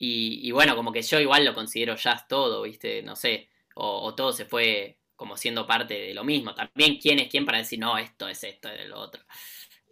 y, 0.00 0.40
y 0.48 0.50
bueno, 0.50 0.74
como 0.74 0.90
que 0.90 1.02
yo 1.02 1.20
igual 1.20 1.44
lo 1.44 1.54
considero 1.54 1.94
jazz 1.94 2.26
todo, 2.26 2.62
¿viste? 2.62 3.02
No 3.02 3.14
sé, 3.14 3.48
o, 3.74 4.00
o 4.02 4.14
todo 4.16 4.32
se 4.32 4.46
fue 4.46 4.96
como 5.14 5.36
siendo 5.36 5.66
parte 5.66 5.94
de 5.94 6.14
lo 6.14 6.24
mismo. 6.24 6.54
También 6.54 6.96
quién 6.98 7.18
es 7.20 7.28
quién 7.28 7.44
para 7.44 7.58
decir, 7.58 7.78
no, 7.78 7.96
esto 7.98 8.26
es 8.28 8.42
esto, 8.42 8.68
es 8.70 8.88
lo 8.88 8.98
otro. 8.98 9.22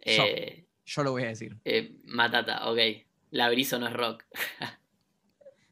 Yo. 0.05 0.23
Eh, 0.25 0.65
Yo 0.85 1.03
lo 1.03 1.11
voy 1.11 1.23
a 1.23 1.27
decir. 1.27 1.55
eh, 1.63 1.95
Matata, 2.05 2.69
ok. 2.69 2.79
Labrizo 3.31 3.77
no 3.79 3.87
es 3.87 3.93
rock. 3.93 4.25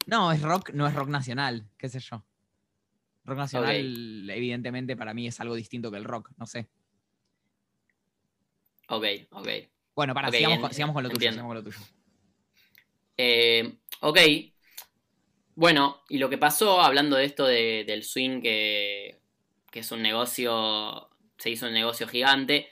No, 0.06 0.32
es 0.32 0.42
rock, 0.42 0.70
no 0.70 0.88
es 0.88 0.94
rock 0.96 1.10
nacional, 1.10 1.68
qué 1.78 1.90
sé 1.90 2.00
yo. 2.00 2.24
Rock 3.26 3.40
nacional, 3.40 4.30
evidentemente, 4.30 4.96
para 4.96 5.14
mí 5.14 5.28
es 5.28 5.38
algo 5.42 5.54
distinto 5.56 5.92
que 5.92 5.98
el 5.98 6.06
rock, 6.06 6.30
no 6.38 6.46
sé. 6.46 6.70
ok, 8.88 9.04
ok. 9.32 9.48
Bueno, 9.96 10.14
para, 10.14 10.32
sigamos, 10.32 10.56
en- 10.58 10.62
con, 10.62 10.74
sigamos 10.74 10.94
con 10.94 11.04
lo 11.04 11.10
tuyo, 11.10 11.30
sigamos 11.32 11.50
con 11.50 11.56
lo 11.58 11.64
tuyo. 11.64 11.78
Eh, 13.18 13.78
ok. 14.02 14.18
Bueno, 15.56 16.02
y 16.10 16.20
lo 16.20 16.30
que 16.30 16.38
pasó, 16.38 16.82
hablando 16.82 17.16
de 17.18 17.26
esto 17.26 17.46
de- 17.48 17.84
del 17.86 18.04
swing, 18.04 18.42
que, 18.42 19.20
que 19.72 19.80
es 19.80 19.92
un 19.92 20.02
negocio, 20.04 21.10
se 21.38 21.50
hizo 21.50 21.66
un 21.68 21.74
negocio 21.74 22.08
gigante, 22.08 22.70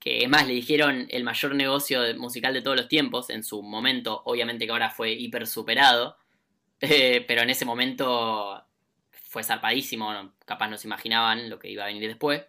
que 0.00 0.24
es 0.24 0.28
más, 0.30 0.46
le 0.46 0.54
dijeron 0.54 1.06
el 1.10 1.24
mayor 1.24 1.54
negocio 1.54 2.00
musical 2.18 2.54
de 2.54 2.62
todos 2.62 2.76
los 2.76 2.88
tiempos, 2.88 3.30
en 3.30 3.44
su 3.44 3.62
momento, 3.62 4.22
obviamente 4.26 4.66
que 4.66 4.72
ahora 4.72 4.90
fue 4.90 5.12
hiper 5.12 5.46
superado, 5.46 6.16
eh, 6.80 7.24
pero 7.28 7.42
en 7.42 7.50
ese 7.50 7.64
momento 7.66 8.64
fue 9.10 9.44
zarpadísimo, 9.44 10.34
capaz 10.46 10.68
no 10.68 10.78
se 10.78 10.88
imaginaban 10.88 11.50
lo 11.50 11.58
que 11.58 11.70
iba 11.70 11.84
a 11.84 11.86
venir 11.88 12.08
después. 12.08 12.42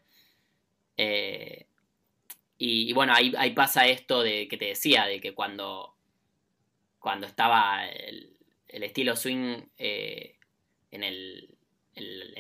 Eh, 0.98 1.68
y, 2.58 2.90
y 2.92 2.94
bueno, 2.94 3.14
ahí, 3.16 3.34
ahí 3.38 3.52
pasa 3.54 3.88
esto 3.88 4.24
de 4.24 4.48
que 4.48 4.58
te 4.58 4.66
decía, 4.68 5.06
de 5.06 5.22
que 5.22 5.34
cuando 5.36 5.96
cuando 7.04 7.28
estaba 7.28 7.86
el, 7.86 8.38
el 8.70 8.84
estilo 8.84 9.18
swing 9.18 9.58
eh, 9.78 10.38
en 10.90 11.04
el, 11.04 11.54
el- 11.96 12.34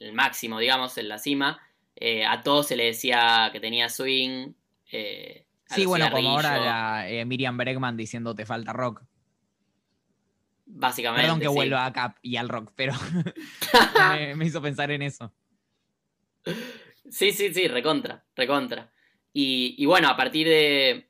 el- 0.00 0.12
máximo, 0.14 0.58
digamos, 0.58 0.96
en 0.96 1.08
la 1.08 1.18
cima, 1.18 1.60
eh, 1.94 2.24
a 2.24 2.42
todos 2.42 2.68
se 2.68 2.76
le 2.76 2.86
decía 2.86 3.50
que 3.52 3.60
tenía 3.60 3.90
swing. 3.90 4.54
eh, 4.90 5.44
Sí, 5.66 5.84
bueno, 5.84 6.10
como 6.10 6.30
ahora 6.30 7.04
la, 7.04 7.24
Miriam 7.26 7.58
Bregman 7.58 7.98
diciendo 7.98 8.34
te 8.34 8.46
falta 8.46 8.72
rock. 8.72 9.02
Básicamente. 10.64 11.22
Perdón 11.24 11.40
que 11.40 11.48
sí. 11.48 11.54
vuelva 11.54 11.84
a 11.84 11.92
Cap 11.92 12.16
y 12.22 12.36
al 12.36 12.48
rock, 12.48 12.72
pero 12.74 12.94
me, 14.10 14.34
me 14.36 14.46
hizo 14.46 14.62
pensar 14.62 14.90
en 14.90 15.02
eso. 15.02 15.30
Sí, 17.10 17.32
sí, 17.32 17.52
sí, 17.52 17.68
recontra, 17.68 18.24
recontra. 18.34 18.90
Y, 19.32 19.74
y 19.78 19.86
bueno, 19.86 20.08
a 20.08 20.16
partir 20.16 20.48
de, 20.48 21.08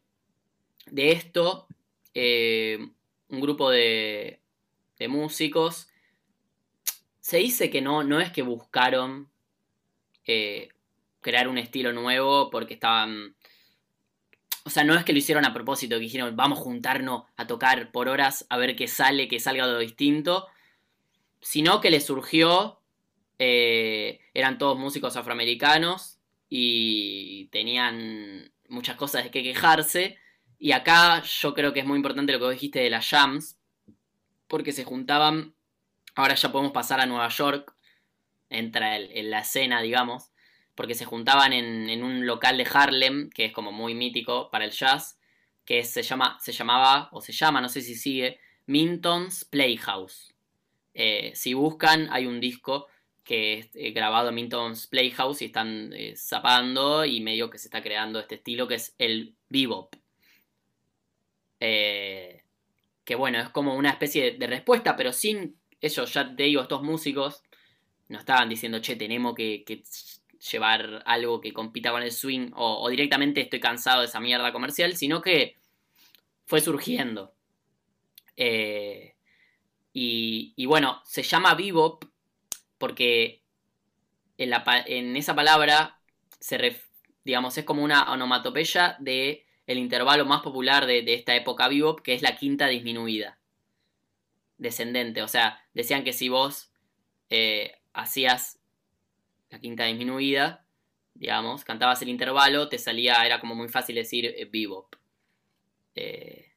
de 0.87 1.13
esto, 1.13 1.69
eh, 2.15 2.79
un 3.29 3.41
grupo 3.41 3.71
de, 3.71 4.41
de 4.99 5.09
músicos, 5.09 5.89
se 7.21 7.39
dice 7.39 7.71
que 7.71 7.81
no, 7.81 8.05
no 8.05 8.21
es 8.21 8.31
que 8.33 8.43
buscaron 8.43 9.31
eh, 10.27 10.69
crear 11.21 11.49
un 11.49 11.59
estilo 11.59 11.93
nuevo 11.93 12.51
porque 12.51 12.75
estaban... 12.75 13.37
O 14.65 14.71
sea, 14.71 14.85
no 14.85 14.95
es 14.95 15.05
que 15.05 15.13
lo 15.13 15.19
hicieron 15.19 15.45
a 15.45 15.53
propósito, 15.53 15.97
que 15.97 16.03
dijeron, 16.03 16.37
vamos 16.37 16.61
a 16.61 16.63
juntarnos 16.63 17.25
a 17.37 17.47
tocar 17.47 17.91
por 17.91 18.09
horas 18.09 18.47
a 18.49 18.59
ver 18.59 18.77
qué 18.77 18.87
sale, 18.87 19.27
que 19.27 19.41
salga 19.41 19.65
algo 19.65 19.79
distinto, 19.79 20.47
sino 21.41 21.81
que 21.81 21.91
les 21.91 22.07
surgió 22.07 22.79
eh, 23.45 24.21
eran 24.35 24.57
todos 24.57 24.79
músicos 24.79 25.17
afroamericanos 25.17 26.21
y 26.49 27.47
tenían 27.47 28.53
muchas 28.69 28.95
cosas 28.95 29.25
de 29.25 29.31
que 29.33 29.43
quejarse. 29.43 30.17
Y 30.63 30.73
acá 30.73 31.23
yo 31.25 31.55
creo 31.55 31.73
que 31.73 31.81
es 31.81 31.87
muy 31.87 31.97
importante 31.97 32.33
lo 32.33 32.39
que 32.39 32.45
vos 32.45 32.55
dijiste 32.55 32.79
de 32.81 32.91
las 32.91 33.09
jams, 33.09 33.59
porque 34.49 34.73
se 34.73 34.85
juntaban, 34.85 35.55
ahora 36.17 36.35
ya 36.37 36.53
podemos 36.53 36.73
pasar 36.73 37.01
a 37.01 37.07
Nueva 37.07 37.29
York, 37.29 37.75
entra 38.51 38.97
el- 38.97 39.11
en 39.13 39.31
la 39.31 39.41
escena, 39.41 39.83
digamos, 39.83 40.31
porque 40.77 40.95
se 40.95 41.07
juntaban 41.07 41.53
en, 41.53 41.91
en 41.91 42.05
un 42.05 42.27
local 42.27 42.59
de 42.59 42.69
Harlem, 42.73 43.31
que 43.31 43.47
es 43.47 43.53
como 43.53 43.73
muy 43.73 43.95
mítico 43.95 44.51
para 44.51 44.65
el 44.67 44.73
jazz, 44.73 45.19
que 45.67 45.85
se, 45.85 46.03
llama, 46.03 46.39
se 46.41 46.53
llamaba, 46.53 47.09
o 47.13 47.21
se 47.23 47.33
llama, 47.33 47.61
no 47.63 47.69
sé 47.71 47.83
si 47.83 47.95
sigue, 47.97 48.41
Minton's 48.67 49.45
Playhouse. 49.45 50.35
Eh, 50.95 51.33
si 51.35 51.55
buscan, 51.55 52.09
hay 52.13 52.27
un 52.27 52.41
disco 52.41 52.89
que 53.25 53.59
es 53.61 53.71
eh, 53.77 53.93
grabado 53.93 54.31
en 54.31 54.37
Minton's 54.37 54.87
Playhouse 54.89 55.43
y 55.43 55.47
están 55.47 55.93
eh, 55.95 56.17
zapando 56.17 57.05
y 57.07 57.21
medio 57.23 57.51
que 57.51 57.59
se 57.59 57.69
está 57.69 57.83
creando 57.83 58.21
este 58.21 58.37
estilo 58.37 58.69
que 58.69 58.77
es 58.77 58.95
el 58.99 59.37
bebop. 59.51 59.95
Eh, 61.65 62.43
que 63.05 63.15
bueno, 63.15 63.39
es 63.39 63.49
como 63.51 63.77
una 63.77 63.91
especie 63.91 64.33
de, 64.33 64.47
respuesta, 64.49 64.97
pero 64.97 65.13
sin 65.13 65.61
ellos, 65.81 66.13
ya 66.13 66.35
te 66.35 66.43
digo, 66.43 66.61
estos 66.61 66.83
músicos 66.83 67.45
no 68.09 68.19
estaban 68.19 68.49
diciendo, 68.49 68.81
che, 68.81 68.97
tenemos 68.97 69.37
que, 69.37 69.65
llevar 70.51 71.05
algo 71.07 71.41
que 71.41 71.53
compita 71.53 71.93
con 71.93 72.03
el 72.03 72.11
swing 72.11 72.51
o, 72.57 72.89
directamente 72.89 73.43
estoy 73.43 73.61
cansado 73.61 74.01
de 74.01 74.07
esa 74.07 74.19
mierda 74.19 74.53
comercial, 74.53 74.97
sino 74.97 75.23
que 75.23 75.57
fue 76.47 76.61
surgiendo. 76.61 77.33
Eh, 78.37 79.15
y, 79.93 80.67
bueno, 80.67 81.01
se 81.05 81.23
llama 81.23 81.55
bebop 81.55 82.05
porque 82.77 83.45
en 84.37 85.17
esa 85.17 85.37
palabra 85.37 86.01
se 86.41 86.59
ref- 86.59 86.89
digamos, 87.23 87.57
es 87.57 87.65
como 87.65 87.85
una 87.85 88.11
onomatopeya 88.11 88.97
de 88.99 89.42
el 89.67 89.79
intervalo 89.79 90.25
más 90.25 90.43
popular 90.43 90.87
de, 90.87 91.03
de 91.03 91.15
esta 91.15 91.35
época 91.37 91.69
bebop, 91.69 92.01
que 92.01 92.15
es 92.15 92.23
la 92.23 92.37
quinta 92.37 92.67
disminuida. 92.69 93.39
Descendente. 94.59 95.23
O 95.23 95.29
sea, 95.29 95.65
decían 95.75 96.05
que 96.05 96.13
si 96.13 96.29
vos 96.29 96.73
eh, 97.31 97.73
hacías 97.93 98.61
la 99.51 99.61
quinta 99.61 99.85
disminuida, 99.85 100.65
digamos, 101.15 101.65
cantabas 101.65 102.01
el 102.03 102.09
intervalo, 102.09 102.69
te 102.69 102.79
salía, 102.79 103.25
era 103.27 103.41
como 103.41 103.55
muy 103.55 103.69
fácil 103.69 103.97
decir 103.97 104.27
eh, 104.27 104.49
bebop. 104.51 104.95
Eh, 105.95 106.53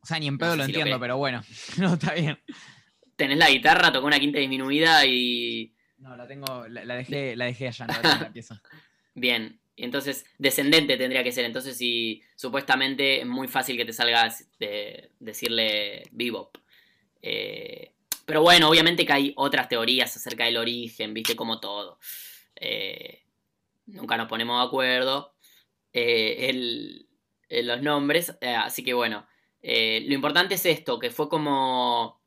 O 0.00 0.06
sea, 0.06 0.18
ni 0.18 0.28
en 0.28 0.34
No 0.34 0.38
pedo 0.38 0.52
sé 0.52 0.56
lo 0.58 0.64
si 0.64 0.70
entiendo, 0.70 1.00
pero 1.00 1.16
bueno. 1.16 1.42
No, 1.78 1.94
está 1.94 2.14
bien. 2.14 2.38
tenés 3.16 3.38
la 3.38 3.50
guitarra, 3.50 3.92
tocó 3.92 4.06
una 4.06 4.20
quinta 4.20 4.38
disminuida 4.38 5.04
y 5.04 5.74
No, 5.98 6.16
la 6.16 6.26
tengo, 6.26 6.66
la, 6.68 6.84
la 6.84 6.94
dejé, 6.96 7.34
la 7.36 7.46
dejé 7.46 7.68
allá, 7.68 7.86
no 7.86 7.94
la 7.94 8.02
tengo 8.02 8.14
en 8.16 8.22
la 8.22 8.32
pieza. 8.32 8.62
Bien, 9.14 9.60
entonces 9.84 10.24
descendente 10.38 10.96
tendría 10.96 11.22
que 11.22 11.32
ser. 11.32 11.44
Entonces, 11.44 11.76
si 11.76 12.22
supuestamente 12.36 13.20
es 13.20 13.26
muy 13.26 13.48
fácil 13.48 13.76
que 13.76 13.84
te 13.84 13.92
salga 13.92 14.34
de 14.58 15.10
decirle 15.20 16.04
bebop. 16.12 16.56
Eh, 17.22 17.92
pero 18.24 18.42
bueno, 18.42 18.68
obviamente 18.68 19.04
que 19.06 19.12
hay 19.12 19.32
otras 19.36 19.68
teorías 19.68 20.16
acerca 20.16 20.44
del 20.44 20.56
origen, 20.56 21.12
viste, 21.14 21.36
como 21.36 21.60
todo. 21.60 21.98
Eh, 22.56 23.22
nunca 23.86 24.16
nos 24.16 24.28
ponemos 24.28 24.60
de 24.60 24.66
acuerdo 24.66 25.34
eh, 25.92 26.48
el- 26.50 27.06
los 27.66 27.80
nombres, 27.82 28.36
así 28.42 28.82
que 28.82 28.94
bueno. 28.94 29.26
lo 29.62 30.14
importante 30.14 30.54
es 30.56 30.66
esto, 30.66 30.98
que 30.98 31.10
fue 31.10 31.28
como 31.28 32.20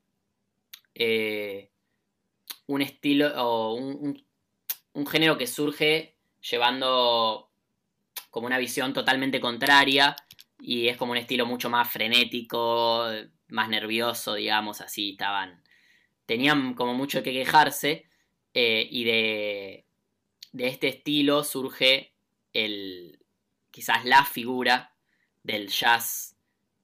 un 2.68 2.82
estilo 2.82 3.28
o 3.44 3.74
un- 3.74 4.24
un 4.94 5.08
género 5.08 5.38
que 5.38 5.48
surge 5.48 6.16
llevando 6.42 7.50
como 8.30 8.48
una 8.48 8.58
visión 8.58 8.94
totalmente 8.94 9.40
contraria 9.40 10.16
y 10.60 10.88
es 10.88 10.98
como 10.98 11.12
un 11.14 11.18
estilo 11.18 11.46
mucho 11.46 11.70
más 11.70 11.90
frenético, 11.90 13.08
más 13.48 13.70
nervioso, 13.70 14.36
digamos, 14.36 14.82
así 14.82 15.12
estaban. 15.12 15.64
Tenían 16.26 16.74
como 16.74 16.94
mucho 16.94 17.24
que 17.24 17.34
quejarse 17.34 18.10
eh, 18.54 18.88
y 18.90 19.04
de, 19.04 19.86
de 20.52 20.68
este 20.68 20.90
estilo 20.90 21.44
surge 21.44 22.14
el 22.54 23.20
quizás 23.72 24.06
la 24.06 24.26
figura 24.26 24.94
del 25.44 25.70
jazz 25.70 26.36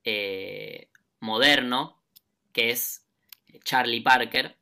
eh, 0.04 0.90
moderno, 1.20 2.02
que 2.54 2.70
es 2.70 3.06
Charlie 3.64 4.02
Parker. 4.02 4.58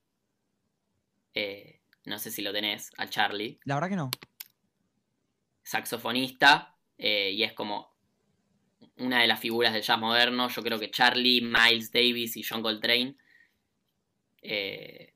Eh, 1.34 1.82
no 2.06 2.20
sé 2.20 2.32
si 2.32 2.41
lo 2.41 2.52
tenés, 2.52 2.91
al 2.98 3.10
Charlie 3.10 3.60
La 3.66 3.76
verdad 3.76 3.89
que 3.89 3.96
no. 3.96 4.12
Saxofonista 5.74 6.76
eh, 6.97 7.32
y 7.32 7.43
es 7.43 7.53
como 7.53 7.93
una 8.97 9.21
de 9.21 9.28
las 9.28 9.39
figuras 9.39 9.74
del 9.74 9.82
jazz 9.82 9.99
moderno. 9.99 10.47
Yo 10.49 10.61
creo 10.61 10.80
que 10.80 10.91
Charlie, 10.91 11.41
Miles 11.41 11.91
Davis 11.91 12.38
y 12.38 12.43
John 12.43 12.61
Coltrane. 12.61 13.15
eh, 14.41 15.09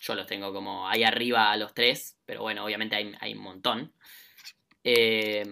yo 0.00 0.14
los 0.14 0.26
tengo 0.26 0.52
como 0.52 0.88
ahí 0.88 1.02
arriba 1.02 1.50
a 1.50 1.56
los 1.56 1.74
tres, 1.74 2.16
pero 2.24 2.42
bueno, 2.42 2.64
obviamente 2.64 2.94
hay, 2.96 3.12
hay 3.20 3.32
un 3.32 3.42
montón. 3.42 3.92
Eh, 4.84 5.44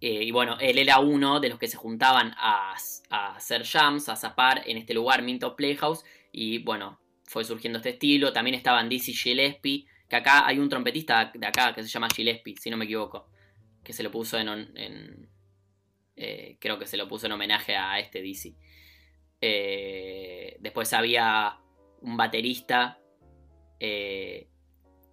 y 0.00 0.32
bueno, 0.32 0.56
él 0.60 0.78
era 0.78 0.98
uno 0.98 1.38
de 1.38 1.48
los 1.48 1.58
que 1.60 1.68
se 1.68 1.76
juntaban 1.76 2.34
a, 2.36 2.74
a 3.10 3.36
hacer 3.36 3.64
jams, 3.64 4.08
a 4.08 4.16
zapar 4.16 4.62
en 4.66 4.76
este 4.76 4.94
lugar, 4.94 5.22
Minto 5.22 5.54
Playhouse. 5.54 6.04
Y 6.32 6.58
bueno, 6.58 6.98
fue 7.24 7.44
surgiendo 7.44 7.78
este 7.78 7.90
estilo. 7.90 8.32
También 8.32 8.56
estaban 8.56 8.88
Dizzy 8.88 9.12
Gillespie, 9.14 9.86
que 10.12 10.16
acá 10.16 10.46
hay 10.46 10.58
un 10.58 10.68
trompetista 10.68 11.32
de 11.34 11.46
acá 11.46 11.74
que 11.74 11.82
se 11.82 11.88
llama 11.88 12.06
Gillespie, 12.14 12.54
si 12.60 12.68
no 12.68 12.76
me 12.76 12.84
equivoco, 12.84 13.30
que 13.82 13.94
se 13.94 14.02
lo 14.02 14.10
puso 14.10 14.38
en... 14.38 14.46
en- 14.76 15.30
eh, 16.16 16.58
creo 16.60 16.78
que 16.78 16.86
se 16.86 16.98
lo 16.98 17.08
puso 17.08 17.24
en 17.24 17.32
homenaje 17.32 17.74
a 17.74 17.98
este 17.98 18.20
Dizzy. 18.20 18.54
Eh, 19.40 20.58
después 20.60 20.92
había 20.92 21.58
un 22.02 22.18
baterista 22.18 23.00
eh, 23.80 24.50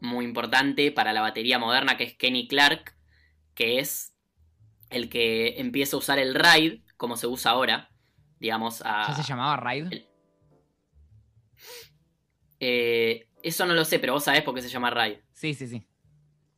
muy 0.02 0.26
importante 0.26 0.92
para 0.92 1.14
la 1.14 1.22
batería 1.22 1.60
moderna, 1.60 1.96
que 1.96 2.04
es 2.04 2.16
Kenny 2.18 2.50
Clark, 2.50 2.94
que 3.56 3.80
es 3.80 4.14
el 4.90 5.10
que 5.10 5.62
empieza 5.62 5.96
a 5.96 6.00
usar 6.00 6.20
el 6.20 6.36
ride, 6.36 6.84
como 6.98 7.16
se 7.16 7.28
usa 7.28 7.52
ahora, 7.52 7.90
digamos. 8.38 8.82
A, 8.86 9.06
¿Ya 9.08 9.14
se 9.16 9.24
llamaba 9.24 9.56
ride? 9.56 10.10
Eh, 12.60 13.29
eso 13.44 13.66
no 13.66 13.74
lo 13.74 13.86
sé, 13.86 14.00
pero 14.00 14.14
vos 14.14 14.24
sabés 14.24 14.42
por 14.44 14.54
qué 14.56 14.62
se 14.62 14.70
llama 14.70 14.90
ride. 14.90 15.22
Sí, 15.34 15.54
sí, 15.54 15.68
sí. 15.68 15.84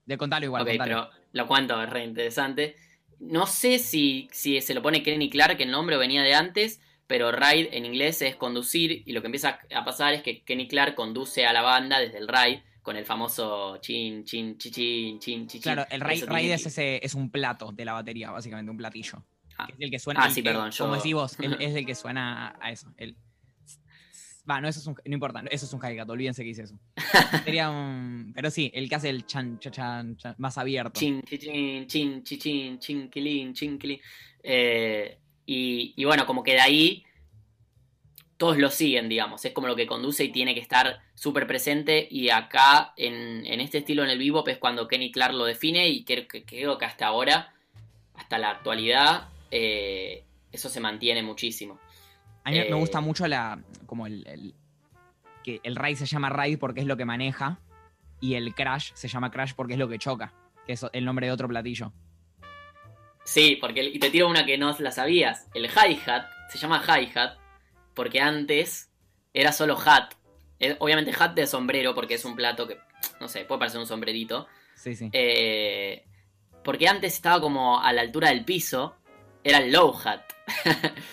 De 0.05 0.17
contarlo 0.17 0.45
igual. 0.45 0.63
Ok, 0.63 0.69
contalo. 0.69 1.09
pero 1.09 1.09
lo 1.34 1.47
cuento, 1.47 1.82
es 1.82 1.89
re 1.89 2.03
interesante. 2.03 2.75
No 3.19 3.45
sé 3.45 3.77
si, 3.79 4.27
si 4.32 4.59
se 4.61 4.73
lo 4.73 4.82
pone 4.82 5.03
Kenny 5.03 5.29
Clark 5.29 5.59
el 5.61 5.69
nombre 5.71 5.95
venía 5.97 6.23
de 6.23 6.34
antes, 6.34 6.82
pero 7.07 7.32
ride 7.32 7.77
en 7.77 7.86
inglés 7.86 8.21
es 8.21 8.36
conducir 8.36 9.03
y 9.05 9.11
lo 9.11 9.21
que 9.21 9.27
empieza 9.27 9.59
a 9.75 9.86
pasar 9.86 10.13
es 10.13 10.23
que 10.23 10.43
Kenny 10.43 10.67
Clark 10.67 10.95
conduce 10.95 11.45
a 11.45 11.53
la 11.53 11.61
banda 11.61 11.99
desde 11.99 12.17
el 12.17 12.27
ride 12.27 12.63
con 12.82 12.95
el 12.97 13.05
famoso 13.05 13.77
chin, 13.77 14.23
chin, 14.25 14.57
chin, 14.57 14.71
chin, 14.73 15.19
chin, 15.19 15.47
chin. 15.47 15.61
Claro, 15.61 15.86
el 15.91 16.01
ride, 16.01 16.25
ride 16.25 16.53
es, 16.55 16.63
que- 16.63 16.69
ese, 16.69 17.05
es 17.05 17.13
un 17.13 17.29
plato 17.29 17.71
de 17.71 17.86
la 17.86 17.93
batería, 17.93 18.32
básicamente, 18.32 18.71
un 18.71 18.77
platillo. 18.77 19.23
Ah. 19.57 19.67
Que 19.67 19.73
es 19.73 19.79
el 19.82 19.91
que 19.91 19.99
suena. 19.99 20.23
Ah, 20.23 20.27
el 20.27 20.34
sí, 20.34 20.41
que- 20.41 20.49
perdón, 20.49 20.71
yo- 20.71 20.86
Como 20.86 20.95
decís 20.95 21.13
vos, 21.13 21.39
el- 21.39 21.53
es 21.61 21.75
el 21.75 21.86
que 21.86 21.93
suena 21.93 22.47
a- 22.47 22.57
a 22.59 22.71
eso. 22.71 22.91
El... 22.97 23.15
Va, 24.49 24.59
no, 24.59 24.67
eso 24.67 24.79
es 24.79 24.87
un. 24.87 24.95
No 25.05 25.13
importa, 25.13 25.43
eso 25.51 25.65
es 25.65 25.73
un 25.73 25.79
hi-hat, 25.79 26.09
olvídense 26.09 26.43
que 26.43 26.49
hice 26.49 26.63
eso. 26.63 26.75
Sería 27.45 27.69
un. 27.69 28.31
Pero 28.33 28.49
sí, 28.49 28.71
el 28.73 28.89
que 28.89 28.95
hace 28.95 29.09
el 29.09 29.25
chan, 29.25 29.59
chan, 29.59 29.71
chan, 29.71 30.17
chan, 30.17 30.35
más 30.37 30.57
abierto. 30.57 30.99
Chin, 30.99 31.21
chin, 31.23 31.39
chin, 31.39 31.87
chin, 31.87 32.23
chin, 32.23 32.39
chin, 32.39 32.79
chinquilín, 32.79 33.53
chinquilín. 33.53 33.99
Eh, 34.41 35.17
y, 35.45 35.93
y 35.95 36.05
bueno, 36.05 36.25
como 36.25 36.43
que 36.43 36.53
de 36.53 36.61
ahí 36.61 37.03
todos 38.41 38.57
lo 38.57 38.71
siguen, 38.71 39.07
digamos. 39.07 39.45
Es 39.45 39.53
como 39.53 39.67
lo 39.67 39.75
que 39.75 39.85
conduce 39.85 40.23
y 40.23 40.31
tiene 40.31 40.55
que 40.55 40.61
estar 40.61 40.99
súper 41.13 41.45
presente. 41.45 42.07
Y 42.09 42.29
acá, 42.29 42.91
en, 42.97 43.45
en 43.45 43.61
este 43.61 43.77
estilo 43.77 44.03
en 44.03 44.09
el 44.09 44.17
bebop, 44.17 44.47
es 44.47 44.57
cuando 44.57 44.87
Kenny 44.87 45.11
Clark 45.11 45.35
lo 45.35 45.45
define. 45.45 45.87
Y 45.89 46.03
creo 46.03 46.27
que, 46.27 46.43
creo 46.43 46.79
que 46.79 46.85
hasta 46.85 47.05
ahora, 47.05 47.53
hasta 48.15 48.39
la 48.39 48.49
actualidad, 48.49 49.29
eh, 49.51 50.23
eso 50.51 50.69
se 50.69 50.79
mantiene 50.79 51.21
muchísimo. 51.21 51.79
A 52.43 52.49
mí 52.51 52.57
me 52.57 52.67
Eh, 52.67 52.73
gusta 52.73 53.01
mucho 53.01 53.27
la. 53.27 53.59
como 53.85 54.07
el, 54.07 54.25
el- 54.27 54.55
que 55.43 55.59
el 55.63 55.75
ride 55.75 55.95
se 55.95 56.05
llama 56.05 56.29
ride 56.29 56.57
porque 56.57 56.81
es 56.81 56.85
lo 56.87 56.97
que 56.97 57.05
maneja. 57.05 57.59
Y 58.19 58.35
el 58.35 58.53
crash 58.53 58.91
se 58.93 59.07
llama 59.07 59.31
crash 59.31 59.53
porque 59.55 59.73
es 59.73 59.79
lo 59.79 59.87
que 59.89 59.97
choca. 59.97 60.33
Que 60.67 60.73
es 60.73 60.85
el 60.93 61.03
nombre 61.05 61.25
de 61.27 61.33
otro 61.33 61.47
platillo. 61.47 61.91
Sí, 63.23 63.57
porque 63.59 63.83
y 63.83 63.99
te 63.99 64.09
tiro 64.09 64.27
una 64.29 64.45
que 64.45 64.57
no 64.57 64.75
la 64.79 64.91
sabías. 64.91 65.47
El 65.53 65.65
hi-hat 65.65 66.25
se 66.49 66.57
llama 66.57 66.83
hi-hat 66.85 67.37
porque 67.93 68.19
antes 68.21 68.91
era 69.33 69.51
solo 69.51 69.77
hat. 69.83 70.13
Eh, 70.59 70.75
Obviamente 70.79 71.11
hat 71.17 71.31
de 71.33 71.47
sombrero 71.47 71.93
porque 71.95 72.15
es 72.15 72.25
un 72.25 72.35
plato 72.35 72.67
que, 72.67 72.77
no 73.19 73.27
sé, 73.27 73.45
puede 73.45 73.59
parecer 73.59 73.79
un 73.79 73.87
sombrerito. 73.87 74.47
Sí, 74.75 74.95
sí. 74.95 75.09
Eh, 75.13 76.05
porque 76.63 76.87
antes 76.87 77.13
estaba 77.15 77.39
como 77.41 77.79
a 77.81 77.91
la 77.93 78.01
altura 78.01 78.29
del 78.29 78.45
piso. 78.45 78.95
Era 79.43 79.57
el 79.59 79.71
low 79.71 79.95
hat. 80.03 80.21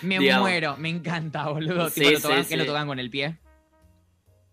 Me 0.03 0.18
digamos. 0.18 0.43
muero, 0.49 0.76
me 0.76 0.89
encanta, 0.89 1.49
boludo. 1.49 1.89
Sí, 1.91 2.01
Tipo, 2.01 2.11
lo 2.12 2.16
sí, 2.16 2.22
tocan, 2.22 2.43
sí. 2.45 2.49
que 2.51 2.57
lo 2.57 2.66
tocan 2.66 2.86
con 2.86 2.99
el 2.99 3.11
pie. 3.11 3.39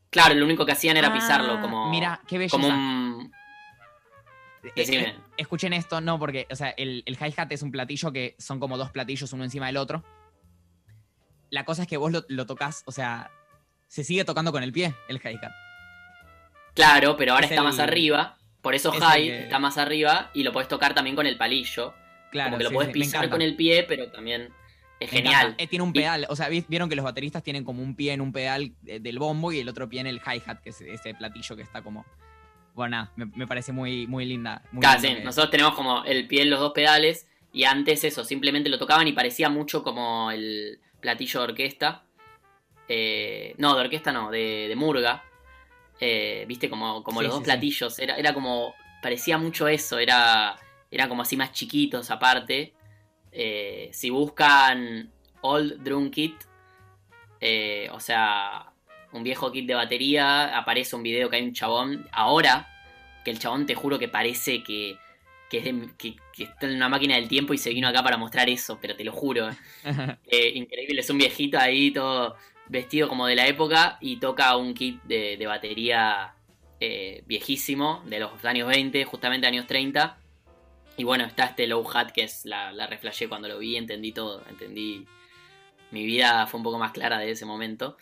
Claro, 0.10 0.34
lo 0.36 0.46
único 0.46 0.66
que 0.66 0.72
hacían 0.72 0.96
era 0.98 1.12
pisarlo 1.14 1.54
Ah, 1.54 1.62
como, 1.62 1.90
Mira, 1.90 2.22
qué 2.28 2.38
belleza. 2.38 2.56
como 2.58 2.68
un... 2.70 3.32
Eh, 4.64 4.72
Decime. 4.76 5.02
eh, 5.10 5.16
escuchen 5.38 5.74
esto, 5.74 6.02
no, 6.02 6.18
porque, 6.18 6.48
o 6.50 6.56
sea, 6.56 6.70
el, 6.70 7.04
el 7.06 7.18
hi-hat 7.20 7.52
es 7.52 7.62
un 7.62 7.72
platillo 7.72 8.12
que 8.12 8.36
son 8.40 8.60
como 8.60 8.78
dos 8.78 8.92
platillos 8.92 9.32
uno 9.34 9.44
encima 9.44 9.68
del 9.68 9.78
otro. 9.78 10.04
La 11.50 11.66
cosa 11.66 11.84
es 11.84 11.88
que 11.88 11.98
vos 11.98 12.12
lo, 12.12 12.24
lo 12.30 12.46
tocas, 12.46 12.84
o 12.86 12.92
sea, 12.92 13.30
se 13.88 14.04
sigue 14.04 14.26
tocando 14.26 14.52
con 14.52 14.64
el 14.64 14.72
pie 14.72 14.96
el 15.08 15.18
hi-hat. 15.18 15.52
Claro, 16.74 17.16
pero 17.18 17.34
ahora 17.34 17.46
Es 17.46 17.52
está 17.52 17.62
el- 17.62 17.68
más 17.68 17.80
arriba. 17.80 18.38
Por 18.62 18.74
eso 18.74 18.92
es 18.94 19.00
high 19.04 19.28
que- 19.28 19.44
está 19.44 19.60
más 19.60 19.78
arriba 19.78 20.32
y 20.34 20.42
lo 20.44 20.52
podés 20.52 20.68
tocar 20.68 20.96
también 20.96 21.16
con 21.16 21.28
el 21.28 21.38
palillo. 21.38 21.94
Claro, 22.32 22.50
como 22.52 22.58
que 22.58 22.64
lo 22.64 22.70
sí, 22.72 22.74
podés 22.76 22.88
sí, 22.88 22.94
pisar 22.94 23.30
con 23.30 23.42
el 23.42 23.56
pie, 23.56 23.84
pero 23.88 24.10
también 24.12 24.50
es 25.00 25.10
genial. 25.10 25.56
Eh, 25.58 25.68
tiene 25.68 25.84
un 25.84 25.94
pedal, 25.94 26.26
o 26.30 26.36
sea, 26.36 26.48
vi- 26.50 26.66
vieron 26.68 26.88
que 26.90 26.96
los 26.96 27.04
bateristas 27.06 27.44
tienen 27.44 27.64
como 27.64 27.82
un 27.84 27.96
pie 27.96 28.14
en 28.14 28.22
un 28.22 28.32
pedal 28.32 28.72
eh, 28.88 29.00
del 29.00 29.20
bombo 29.20 29.52
y 29.52 29.60
el 29.60 29.68
otro 29.70 29.88
pie 29.90 30.02
en 30.02 30.08
el 30.08 30.22
hi-hat, 30.26 30.60
que 30.62 30.70
es 30.70 30.82
ese 30.82 31.14
platillo 31.14 31.56
que 31.56 31.62
está 31.62 31.82
como... 31.82 32.06
Bueno, 32.74 32.92
nada, 32.98 33.12
me, 33.16 33.26
me 33.26 33.48
parece 33.48 33.72
muy, 33.72 34.06
muy 34.08 34.26
linda. 34.26 34.62
Muy 34.72 34.82
Claro, 34.82 35.00
sí, 35.00 35.08
que- 35.08 35.22
nosotros 35.22 35.52
tenemos 35.52 35.76
como 35.76 36.04
el 36.06 36.28
pie 36.28 36.42
en 36.44 36.50
los 36.50 36.60
dos 36.60 36.74
pedales 36.74 37.28
y 37.54 37.64
antes 37.64 38.04
eso, 38.04 38.24
simplemente 38.26 38.70
lo 38.70 38.78
tocaban 38.78 39.08
y 39.08 39.14
parecía 39.14 39.50
mucho 39.50 39.82
como 39.84 40.30
el 40.32 40.80
platillo 41.00 41.40
de 41.42 41.46
orquesta. 41.46 42.04
Eh, 42.88 43.56
no, 43.58 43.76
de 43.76 43.82
orquesta 43.82 44.12
no, 44.12 44.30
de, 44.30 44.68
de 44.68 44.76
murga. 44.76 45.24
Eh, 46.00 46.44
Viste, 46.48 46.70
como, 46.70 47.04
como 47.04 47.22
Sí, 47.22 47.26
los 47.28 47.34
sí, 47.34 47.38
dos 47.40 47.44
platillos. 47.46 48.00
Era, 48.00 48.16
era 48.18 48.34
como, 48.34 48.76
parecía 49.02 49.38
mucho 49.38 49.68
eso, 49.68 49.98
era, 49.98 50.56
eran 50.92 51.08
como 51.10 51.22
así 51.22 51.38
más 51.38 51.52
chiquitos 51.54 52.12
aparte. 52.12 52.74
Eh, 53.38 53.90
si 53.92 54.10
buscan 54.10 55.12
Old 55.42 55.84
Drum 55.84 56.10
Kit, 56.10 56.36
eh, 57.42 57.90
o 57.92 58.00
sea, 58.00 58.72
un 59.12 59.24
viejo 59.24 59.52
kit 59.52 59.66
de 59.68 59.76
batería, 59.76 60.58
aparece 60.58 60.96
un 60.96 61.04
video 61.04 61.30
que 61.30 61.36
hay 61.38 61.44
un 61.44 61.54
chabón, 61.54 62.08
ahora, 62.12 62.68
que 63.24 63.32
el 63.32 63.40
chabón 63.40 63.66
te 63.66 63.76
juro 63.76 64.00
que 64.00 64.08
parece 64.08 64.64
que, 64.64 64.98
que, 65.50 65.58
es 65.60 65.64
de- 65.66 65.90
que- 65.98 66.16
que 66.34 66.44
está 66.46 66.68
en 66.68 66.76
una 66.76 66.90
máquina 66.90 67.16
del 67.16 67.28
tiempo 67.28 67.54
y 67.54 67.58
se 67.58 67.70
vino 67.72 67.88
acá 67.88 68.04
para 68.04 68.18
mostrar 68.18 68.50
eso, 68.50 68.78
pero 68.82 68.96
te 68.96 69.04
lo 69.04 69.12
juro. 69.12 69.50
Eh, 70.28 70.52
increíble, 70.56 71.02
es 71.02 71.10
un 71.10 71.18
viejito 71.18 71.60
ahí 71.60 71.92
todo 71.92 72.36
vestido 72.68 73.08
como 73.10 73.28
de 73.28 73.36
la 73.36 73.48
época 73.48 73.98
y 74.02 74.18
toca 74.18 74.56
un 74.58 74.74
kit 74.74 75.02
de, 75.04 75.38
de 75.38 75.46
batería 75.48 76.34
eh, 76.80 77.22
viejísimo, 77.28 78.02
de 78.08 78.20
los 78.20 78.44
años 78.46 78.68
20, 78.68 79.04
justamente 79.06 79.46
años 79.48 79.68
30. 79.68 80.18
Y 80.98 81.04
bueno, 81.04 81.26
está 81.26 81.46
este 81.46 81.68
low 81.68 81.86
hat 81.94 82.12
que 82.12 82.24
es 82.24 82.46
la, 82.46 82.72
la 82.72 82.88
reflashé 82.88 83.28
cuando 83.28 83.48
lo 83.48 83.60
vi, 83.60 83.76
entendí 83.76 84.12
todo, 84.12 84.44
entendí. 84.50 85.06
Mi 85.92 86.06
vida 86.06 86.48
fue 86.48 86.60
un 86.60 86.64
poco 86.64 86.80
más 86.80 86.92
clara 86.92 87.18
de 87.20 87.32
ese 87.32 87.46
momento. 87.46 87.98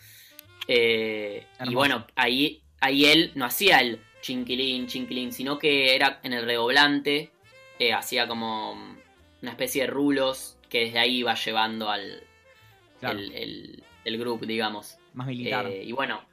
Eh, 0.68 1.44
y 1.66 1.74
bueno, 1.74 2.06
ahí, 2.14 2.62
ahí 2.80 3.06
él 3.06 3.32
no 3.34 3.44
hacía 3.44 3.80
el 3.80 4.00
chinquilín, 4.22 4.86
chinquilín, 4.86 5.32
sino 5.32 5.58
que 5.58 5.94
era 5.94 6.20
en 6.22 6.32
el 6.32 6.44
redoblante, 6.44 7.30
eh, 7.78 7.92
hacía 7.92 8.26
como 8.26 8.72
una 9.42 9.50
especie 9.50 9.82
de 9.82 9.88
rulos 9.88 10.56
que 10.70 10.86
desde 10.86 10.98
ahí 11.00 11.16
iba 11.18 11.34
llevando 11.34 11.90
al 11.90 12.22
Claro, 13.00 13.18
el, 13.18 13.32
el, 13.34 13.84
el 14.04 14.18
grupo, 14.18 14.46
digamos. 14.46 14.96
más 15.12 15.26
militar. 15.26 15.66
Eh, 15.66 15.82
y 15.84 15.92
bueno, 15.92 16.24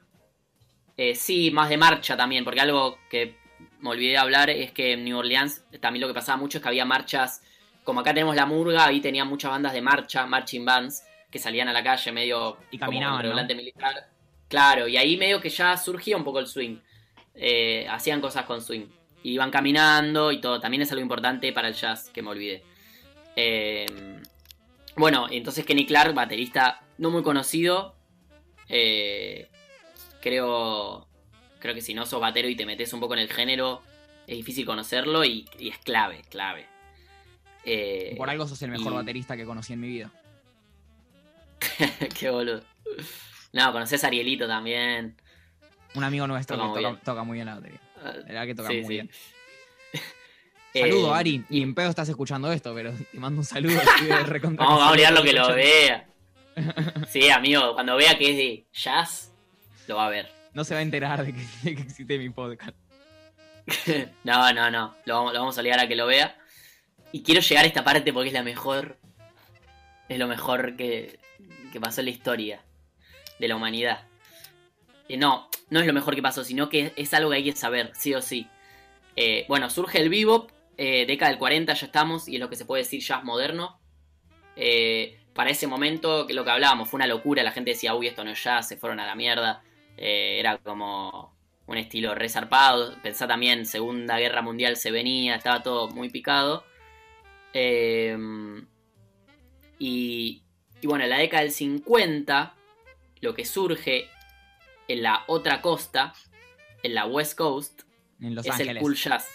eh, 0.96 1.14
sí, 1.14 1.50
más 1.50 1.68
de 1.68 1.76
marcha 1.76 2.16
también, 2.16 2.44
porque 2.44 2.60
algo 2.60 2.98
que 3.10 3.36
me 3.82 3.90
olvidé 3.90 4.12
de 4.12 4.18
hablar 4.18 4.48
es 4.48 4.70
que 4.72 4.92
en 4.92 5.04
New 5.04 5.18
Orleans 5.18 5.64
también 5.80 6.00
lo 6.00 6.08
que 6.08 6.14
pasaba 6.14 6.38
mucho 6.38 6.58
es 6.58 6.62
que 6.62 6.68
había 6.68 6.84
marchas, 6.84 7.42
como 7.84 8.00
acá 8.00 8.14
tenemos 8.14 8.36
la 8.36 8.46
murga, 8.46 8.86
ahí 8.86 9.00
tenían 9.00 9.28
muchas 9.28 9.50
bandas 9.50 9.72
de 9.72 9.82
marcha, 9.82 10.24
marching 10.24 10.64
bands, 10.64 11.02
que 11.30 11.38
salían 11.38 11.68
a 11.68 11.72
la 11.72 11.82
calle 11.82 12.12
medio 12.12 12.58
Y 12.70 12.78
como 12.78 12.90
caminaban, 12.90 13.22
revolante 13.22 13.54
militar. 13.54 14.08
Claro, 14.48 14.86
y 14.86 14.96
ahí 14.96 15.16
medio 15.16 15.40
que 15.40 15.48
ya 15.48 15.76
surgía 15.76 16.16
un 16.16 16.24
poco 16.24 16.38
el 16.38 16.46
swing. 16.46 16.78
Eh, 17.34 17.86
hacían 17.90 18.20
cosas 18.20 18.44
con 18.44 18.62
swing. 18.62 18.86
Y 19.24 19.32
iban 19.32 19.50
caminando 19.50 20.30
y 20.30 20.40
todo. 20.40 20.60
También 20.60 20.82
es 20.82 20.92
algo 20.92 21.02
importante 21.02 21.52
para 21.52 21.68
el 21.68 21.74
jazz, 21.74 22.10
que 22.10 22.22
me 22.22 22.30
olvidé. 22.30 22.62
Eh, 23.34 23.86
bueno, 24.94 25.26
entonces 25.30 25.64
Kenny 25.64 25.86
Clark, 25.86 26.14
baterista 26.14 26.82
no 26.98 27.10
muy 27.10 27.22
conocido. 27.22 27.94
eh, 28.68 29.48
creo, 30.20 31.08
creo 31.62 31.74
que 31.74 31.80
si 31.80 31.94
no 31.94 32.04
sos 32.06 32.20
batero 32.20 32.48
y 32.48 32.56
te 32.56 32.66
metes 32.66 32.92
un 32.92 32.98
poco 33.00 33.14
en 33.14 33.20
el 33.20 33.28
género, 33.32 33.80
es 34.26 34.36
difícil 34.36 34.66
conocerlo 34.66 35.24
y, 35.24 35.48
y 35.58 35.68
es 35.68 35.78
clave, 35.78 36.22
clave. 36.28 36.66
Eh, 37.64 38.14
Por 38.18 38.28
algo 38.28 38.46
sos 38.48 38.60
el 38.62 38.70
mejor 38.72 38.92
y- 38.92 38.96
baterista 38.96 39.36
que 39.36 39.44
conocí 39.44 39.72
en 39.72 39.80
mi 39.80 39.88
vida. 39.88 40.10
Qué 42.18 42.30
boludo. 42.30 42.62
No, 43.52 43.72
conoces 43.72 44.02
a 44.02 44.08
Arielito 44.08 44.46
también. 44.48 45.16
Un 45.94 46.04
amigo 46.04 46.26
nuestro 46.26 46.56
Toca 46.56 46.80
que 46.80 46.86
muy 46.86 46.96
toca, 46.98 47.22
muy 47.22 47.34
bien 47.36 47.46
la 47.46 47.54
batería. 47.56 47.80
Ah, 48.02 48.12
La 48.16 48.22
verdad 48.24 48.46
que 48.46 48.54
toca 48.54 48.68
sí, 48.70 48.74
muy 48.76 48.84
sí. 48.84 48.88
bien. 48.88 49.10
Saludo, 50.72 51.14
Eh, 51.14 51.18
Ari. 51.18 51.44
Ni 51.50 51.62
en 51.62 51.74
pedo 51.74 51.90
estás 51.90 52.08
escuchando 52.08 52.50
esto, 52.50 52.74
pero 52.74 52.92
te 52.92 53.18
mando 53.18 53.40
un 53.40 53.44
saludo. 53.44 53.74
Vamos 53.76 53.86
a 53.86 54.66
saludo 54.66 54.90
obligarlo 54.90 55.22
que 55.22 55.32
lo 55.34 55.54
vea. 55.54 56.08
Sí, 57.08 57.30
amigo, 57.30 57.74
cuando 57.74 57.94
vea 57.96 58.16
que 58.18 58.30
es 58.30 58.36
de 58.36 58.66
jazz, 58.72 59.32
lo 59.86 59.96
va 59.96 60.06
a 60.06 60.10
ver. 60.10 60.41
No 60.54 60.64
se 60.64 60.74
va 60.74 60.80
a 60.80 60.82
enterar 60.82 61.24
de 61.24 61.32
que, 61.32 61.46
de 61.62 61.76
que 61.76 61.82
existe 61.82 62.18
mi 62.18 62.30
podcast. 62.30 62.76
no, 64.24 64.52
no, 64.52 64.70
no. 64.70 64.94
Lo 65.04 65.24
vamos, 65.32 65.56
a 65.56 65.60
obligar 65.60 65.80
a 65.80 65.88
que 65.88 65.96
lo 65.96 66.06
vea. 66.06 66.36
Y 67.12 67.22
quiero 67.22 67.40
llegar 67.40 67.64
a 67.64 67.68
esta 67.68 67.84
parte 67.84 68.12
porque 68.12 68.28
es 68.28 68.34
la 68.34 68.42
mejor. 68.42 68.98
Es 70.08 70.18
lo 70.18 70.28
mejor 70.28 70.76
que, 70.76 71.18
que 71.72 71.80
pasó 71.80 72.00
en 72.00 72.06
la 72.06 72.10
historia 72.10 72.62
de 73.38 73.48
la 73.48 73.56
humanidad. 73.56 74.06
Eh, 75.08 75.16
no, 75.16 75.48
no 75.70 75.80
es 75.80 75.86
lo 75.86 75.92
mejor 75.92 76.14
que 76.14 76.22
pasó, 76.22 76.44
sino 76.44 76.68
que 76.68 76.92
es 76.96 77.14
algo 77.14 77.30
que 77.30 77.36
hay 77.36 77.44
que 77.44 77.56
saber, 77.56 77.92
sí 77.94 78.14
o 78.14 78.20
sí. 78.20 78.48
Eh, 79.16 79.44
bueno, 79.48 79.68
surge 79.70 80.00
el 80.00 80.08
bebop, 80.08 80.50
eh, 80.76 81.06
década 81.06 81.30
del 81.30 81.38
40 81.38 81.74
ya 81.74 81.86
estamos, 81.86 82.28
y 82.28 82.34
es 82.34 82.40
lo 82.40 82.48
que 82.48 82.56
se 82.56 82.64
puede 82.64 82.82
decir 82.82 83.00
jazz 83.00 83.24
moderno. 83.24 83.80
Eh, 84.56 85.18
para 85.34 85.50
ese 85.50 85.66
momento, 85.66 86.26
que 86.26 86.34
lo 86.34 86.44
que 86.44 86.50
hablábamos, 86.50 86.88
fue 86.88 86.98
una 86.98 87.06
locura, 87.06 87.42
la 87.42 87.52
gente 87.52 87.70
decía, 87.70 87.94
uy, 87.94 88.06
esto 88.06 88.24
no 88.24 88.30
es 88.30 88.42
jazz, 88.42 88.68
se 88.68 88.76
fueron 88.76 89.00
a 89.00 89.06
la 89.06 89.14
mierda. 89.14 89.62
Eh, 89.96 90.38
era 90.38 90.58
como 90.58 91.34
un 91.66 91.76
estilo 91.78 92.14
resarpado. 92.14 92.94
Pensá 93.02 93.26
también, 93.26 93.66
Segunda 93.66 94.18
Guerra 94.18 94.42
Mundial 94.42 94.76
se 94.76 94.90
venía, 94.90 95.36
estaba 95.36 95.62
todo 95.62 95.88
muy 95.88 96.10
picado. 96.10 96.64
Eh, 97.52 98.16
y, 99.78 100.42
y 100.80 100.86
bueno, 100.86 101.04
en 101.04 101.10
la 101.10 101.18
década 101.18 101.42
del 101.42 101.52
50, 101.52 102.54
lo 103.20 103.34
que 103.34 103.44
surge 103.44 104.08
en 104.88 105.02
la 105.02 105.24
otra 105.26 105.60
costa, 105.60 106.12
en 106.82 106.94
la 106.94 107.06
West 107.06 107.36
Coast, 107.36 107.82
En 108.20 108.34
Los 108.34 108.46
es 108.46 108.52
Ángeles. 108.52 108.76
el 108.76 108.82
cool 108.82 108.94
jazz. 108.94 109.28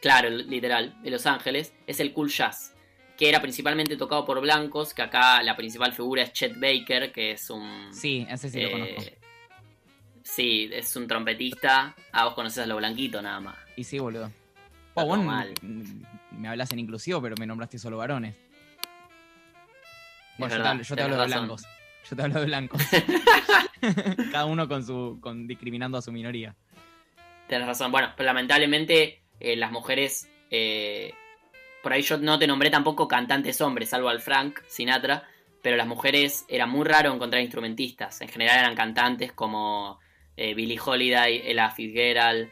Claro, 0.00 0.28
literal, 0.30 0.94
en 1.02 1.12
Los 1.12 1.26
Ángeles, 1.26 1.72
es 1.86 2.00
el 2.00 2.12
cool 2.12 2.28
jazz. 2.30 2.74
Que 3.16 3.28
era 3.28 3.40
principalmente 3.40 3.96
tocado 3.96 4.24
por 4.24 4.40
blancos, 4.40 4.92
que 4.92 5.02
acá 5.02 5.42
la 5.42 5.56
principal 5.56 5.92
figura 5.92 6.22
es 6.22 6.32
Chet 6.32 6.58
Baker, 6.58 7.12
que 7.12 7.32
es 7.32 7.48
un. 7.48 7.88
Sí, 7.92 8.26
ese 8.28 8.50
sí 8.50 8.60
lo 8.60 8.68
eh, 8.68 8.72
conozco. 8.72 9.02
Sí, 10.34 10.68
es 10.72 10.94
un 10.96 11.06
trompetista. 11.06 11.94
Ah, 12.12 12.24
vos 12.24 12.34
conocés 12.34 12.64
a 12.64 12.66
lo 12.66 12.76
blanquito 12.76 13.22
nada 13.22 13.40
más. 13.40 13.56
Y 13.76 13.84
sí, 13.84 13.98
boludo. 13.98 14.30
Oh, 14.94 15.04
vos 15.06 15.18
mal. 15.22 15.52
me 16.32 16.48
hablas 16.48 16.70
en 16.72 16.78
inclusivo, 16.80 17.20
pero 17.22 17.34
me 17.38 17.46
nombraste 17.46 17.78
solo 17.78 17.98
varones. 17.98 18.34
Bueno, 20.38 20.56
yo, 20.56 20.62
te, 20.62 20.68
hablo- 20.68 20.82
yo 20.82 20.96
te 20.96 21.02
tenés 21.02 21.12
hablo 21.12 21.16
de 21.22 21.26
blancos. 21.36 21.62
Yo 22.10 22.16
te 22.16 22.22
hablo 22.22 22.40
de 22.40 22.46
blancos. 22.46 22.82
Cada 24.32 24.44
uno 24.46 24.68
con 24.68 24.84
su. 24.84 25.18
con 25.20 25.46
discriminando 25.46 25.98
a 25.98 26.02
su 26.02 26.10
minoría. 26.12 26.54
Tenés 27.48 27.66
razón. 27.66 27.92
Bueno, 27.92 28.12
pero 28.16 28.26
lamentablemente 28.26 29.22
eh, 29.40 29.56
las 29.56 29.70
mujeres. 29.70 30.28
eh, 30.50 31.14
por 31.82 31.92
ahí 31.92 32.02
yo 32.02 32.16
no 32.18 32.38
te 32.38 32.46
nombré 32.46 32.70
tampoco 32.70 33.06
cantantes 33.06 33.60
hombres, 33.60 33.90
salvo 33.90 34.08
al 34.08 34.20
Frank 34.20 34.60
Sinatra. 34.66 35.28
Pero 35.62 35.76
las 35.76 35.86
mujeres 35.86 36.44
era 36.48 36.66
muy 36.66 36.84
raro 36.84 37.12
encontrar 37.14 37.40
instrumentistas. 37.40 38.20
En 38.20 38.28
general 38.28 38.58
eran 38.58 38.74
cantantes 38.74 39.32
como 39.32 39.98
eh, 40.36 40.54
Billie 40.54 40.78
Holiday, 40.84 41.42
Ella 41.44 41.70
Fitzgerald, 41.70 42.48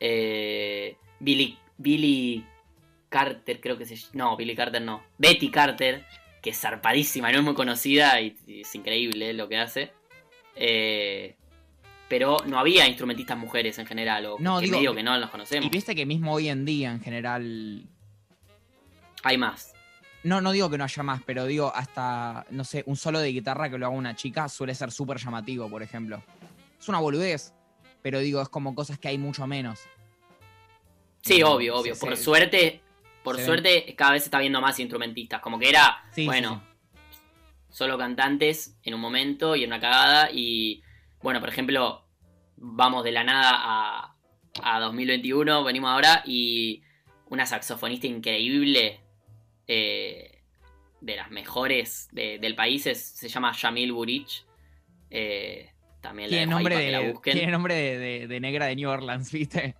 eh, 0.00 0.96
Billy, 1.20 1.56
Billy 1.78 2.44
Carter, 3.08 3.60
creo 3.60 3.78
que 3.78 3.86
se 3.86 3.96
No, 4.12 4.36
Billy 4.36 4.54
Carter 4.54 4.82
no. 4.82 5.02
Betty 5.18 5.50
Carter, 5.50 6.04
que 6.42 6.50
es 6.50 6.60
zarpadísima, 6.60 7.30
no 7.32 7.38
es 7.38 7.44
muy 7.44 7.54
conocida 7.54 8.20
y, 8.20 8.36
y 8.46 8.60
es 8.62 8.74
increíble 8.74 9.32
lo 9.32 9.48
que 9.48 9.56
hace. 9.58 9.92
Eh, 10.56 11.34
pero 12.08 12.36
no 12.46 12.58
había 12.58 12.86
instrumentistas 12.86 13.38
mujeres 13.38 13.78
en 13.78 13.86
general, 13.86 14.26
o 14.26 14.36
No, 14.38 14.58
que 14.60 14.66
digo- 14.66 14.76
medio 14.78 14.94
que 14.94 15.02
no 15.02 15.16
los 15.18 15.28
Y 15.28 15.32
conocemos. 15.32 15.70
viste 15.70 15.94
que 15.94 16.04
mismo 16.06 16.32
hoy 16.34 16.48
en 16.48 16.64
día, 16.64 16.90
en 16.92 17.00
general. 17.00 17.82
Hay 19.22 19.38
más. 19.38 19.72
No, 20.22 20.40
no 20.40 20.52
digo 20.52 20.70
que 20.70 20.78
no 20.78 20.84
haya 20.84 21.02
más, 21.02 21.22
pero 21.24 21.46
digo 21.46 21.72
hasta, 21.74 22.46
no 22.50 22.64
sé, 22.64 22.82
un 22.86 22.96
solo 22.96 23.20
de 23.20 23.28
guitarra 23.32 23.68
que 23.70 23.78
lo 23.78 23.86
haga 23.86 23.94
una 23.94 24.14
chica 24.16 24.48
suele 24.48 24.74
ser 24.74 24.90
súper 24.90 25.18
llamativo, 25.18 25.68
por 25.68 25.82
ejemplo. 25.82 26.22
Es 26.78 26.88
una 26.88 26.98
boludez, 26.98 27.52
pero 28.02 28.18
digo, 28.18 28.40
es 28.42 28.48
como 28.48 28.74
cosas 28.74 28.98
que 28.98 29.08
hay 29.08 29.18
mucho 29.18 29.46
menos. 29.46 29.80
Sí, 31.22 31.42
obvio, 31.42 31.74
sí, 31.74 31.80
obvio. 31.80 31.94
sí. 31.94 32.00
Por 32.00 32.16
suerte, 32.16 32.82
por 33.22 33.36
suerte, 33.40 33.94
cada 33.96 34.12
vez 34.12 34.22
se 34.22 34.26
está 34.26 34.38
viendo 34.40 34.60
más 34.60 34.78
instrumentistas. 34.78 35.40
Como 35.40 35.58
que 35.58 35.70
era, 35.70 36.04
bueno, 36.26 36.62
solo 37.70 37.96
cantantes 37.96 38.76
en 38.82 38.94
un 38.94 39.00
momento 39.00 39.56
y 39.56 39.64
en 39.64 39.70
una 39.70 39.80
cagada. 39.80 40.28
Y 40.30 40.82
bueno, 41.22 41.40
por 41.40 41.48
ejemplo, 41.48 42.04
vamos 42.56 43.02
de 43.04 43.12
la 43.12 43.24
nada 43.24 43.52
a, 43.54 44.16
a 44.62 44.80
2021, 44.80 45.64
venimos 45.64 45.90
ahora 45.90 46.22
y 46.26 46.82
una 47.30 47.46
saxofonista 47.46 48.06
increíble, 48.06 49.00
eh, 49.66 50.42
de 51.00 51.16
las 51.16 51.30
mejores 51.30 52.08
de- 52.12 52.38
del 52.38 52.54
país, 52.54 52.86
es- 52.86 53.02
se 53.02 53.28
llama 53.28 53.52
Yamil 53.52 53.92
Burich. 53.92 54.44
Eh, 55.10 55.70
también 56.04 56.30
la 56.30 56.36
Tiene 56.36 56.46
nombre, 56.52 56.90
la 56.92 56.98
de, 57.00 57.12
busquen. 57.12 57.34
tiene 57.36 57.50
nombre 57.50 57.74
de, 57.74 57.98
de- 57.98 58.26
de 58.28 58.40
negra 58.40 58.66
de 58.66 58.76
New 58.76 58.88
Orleans, 58.88 59.32
¿viste? 59.32 59.74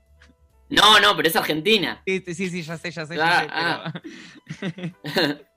No, 0.71 0.99
no, 0.99 1.15
pero 1.15 1.29
es 1.29 1.37
argentina. 1.37 2.03
Sí, 2.07 2.23
sí, 2.35 2.51
sí, 2.51 2.63
ya 2.63 2.77
sé, 2.79 2.91
ya 2.91 3.07
sé, 3.07 3.17
Ah, 3.21 3.93
ya 3.95 4.01
sé, 4.59 4.95
pero- 5.05 5.39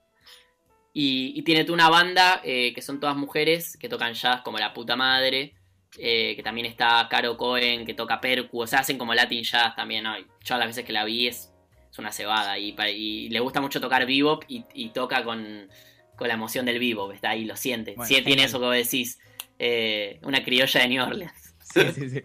y, 0.93 1.33
y 1.39 1.41
tiene 1.43 1.63
tú 1.63 1.73
una 1.73 1.89
banda 1.89 2.41
eh, 2.43 2.73
que 2.73 2.81
son 2.81 2.99
todas 2.99 3.15
mujeres 3.15 3.77
que 3.77 3.89
tocan 3.89 4.13
jazz 4.13 4.41
como 4.41 4.57
la 4.57 4.73
puta 4.73 4.95
madre. 4.95 5.53
eh, 5.99 6.35
que 6.35 6.43
también 6.43 6.65
está 6.67 7.07
Caro 7.09 7.37
Cohen 7.37 7.85
que 7.85 7.93
toca 7.93 8.19
percu. 8.19 8.61
O 8.61 8.67
sea, 8.67 8.79
hacen 8.79 8.97
como 8.97 9.13
Latin 9.13 9.43
jazz 9.43 9.75
también. 9.75 10.03
Yo 10.43 10.57
las 10.57 10.67
veces 10.67 10.83
que 10.85 10.93
la 10.93 11.05
vi 11.05 11.27
es, 11.27 11.51
es 11.91 11.97
una 11.99 12.11
cebada. 12.11 12.57
Y, 12.59 13.29
le 13.29 13.39
gusta 13.39 13.61
mucho 13.61 13.79
tocar 13.79 14.05
bebop 14.05 14.43
y, 14.47 14.65
y 14.73 14.89
toca 14.89 15.23
con, 15.23 15.69
con 16.17 16.27
la 16.27 16.33
emoción 16.33 16.65
del 16.65 16.79
bebop. 16.79 17.13
Está 17.13 17.29
ahí, 17.31 17.45
lo 17.45 17.55
siente. 17.55 17.93
Bueno, 17.95 18.07
sí, 18.13 18.21
tiene 18.23 18.43
eso 18.43 18.59
que 18.59 18.65
vos 18.65 18.75
decís. 18.75 19.19
Eh, 19.59 20.19
una 20.23 20.43
criolla 20.43 20.81
de 20.81 20.87
New 20.87 21.03
Orleans. 21.03 21.55
Sí, 21.61 21.81
sí, 21.93 22.09
sí. 22.09 22.23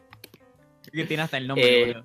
Que 0.93 1.05
tiene 1.05 1.23
hasta 1.23 1.39
el 1.39 1.47
nombre, 1.47 1.91
Eh. 1.91 2.03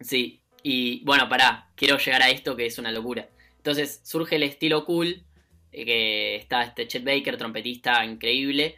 Sí, 0.00 0.42
y 0.62 1.02
bueno, 1.04 1.28
pará, 1.28 1.70
quiero 1.74 1.96
llegar 1.96 2.22
a 2.22 2.28
esto 2.28 2.54
que 2.54 2.66
es 2.66 2.78
una 2.78 2.92
locura. 2.92 3.28
Entonces 3.56 4.00
surge 4.04 4.36
el 4.36 4.42
estilo 4.42 4.84
cool, 4.84 5.24
eh, 5.72 5.84
que 5.84 6.36
está 6.36 6.62
este 6.62 6.86
Chet 6.86 7.04
Baker, 7.04 7.36
trompetista 7.38 8.04
increíble, 8.04 8.76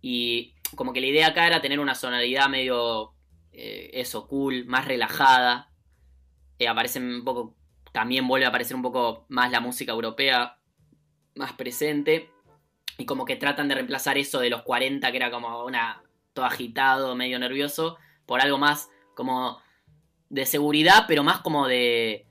y 0.00 0.54
como 0.76 0.92
que 0.92 1.00
la 1.00 1.08
idea 1.08 1.28
acá 1.28 1.46
era 1.46 1.60
tener 1.60 1.80
una 1.80 1.94
sonoridad 1.94 2.48
medio, 2.48 3.14
eso, 3.52 4.28
cool, 4.28 4.64
más 4.66 4.86
relajada. 4.86 5.70
Eh, 6.60 6.68
aparece 6.68 6.98
un 7.00 7.24
poco, 7.24 7.56
también 7.90 8.28
vuelve 8.28 8.44
a 8.44 8.50
aparecer 8.50 8.76
un 8.76 8.82
poco 8.82 9.24
más 9.30 9.50
la 9.50 9.60
música 9.60 9.92
europea, 9.92 10.58
más 11.34 11.54
presente, 11.54 12.30
y 13.00 13.06
como 13.06 13.24
que 13.24 13.36
tratan 13.36 13.68
de 13.68 13.74
reemplazar 13.76 14.18
eso 14.18 14.40
de 14.40 14.50
los 14.50 14.62
40, 14.62 15.10
que 15.10 15.16
era 15.16 15.30
como 15.30 15.64
una, 15.64 16.02
todo 16.32 16.44
agitado, 16.44 17.14
medio 17.16 17.38
nervioso, 17.38 17.96
por 18.26 18.40
algo 18.40 18.58
más 18.58 18.90
como 19.14 19.60
de 20.28 20.46
seguridad, 20.46 21.04
pero 21.08 21.22
más 21.24 21.40
como 21.40 21.66
de. 21.66 22.26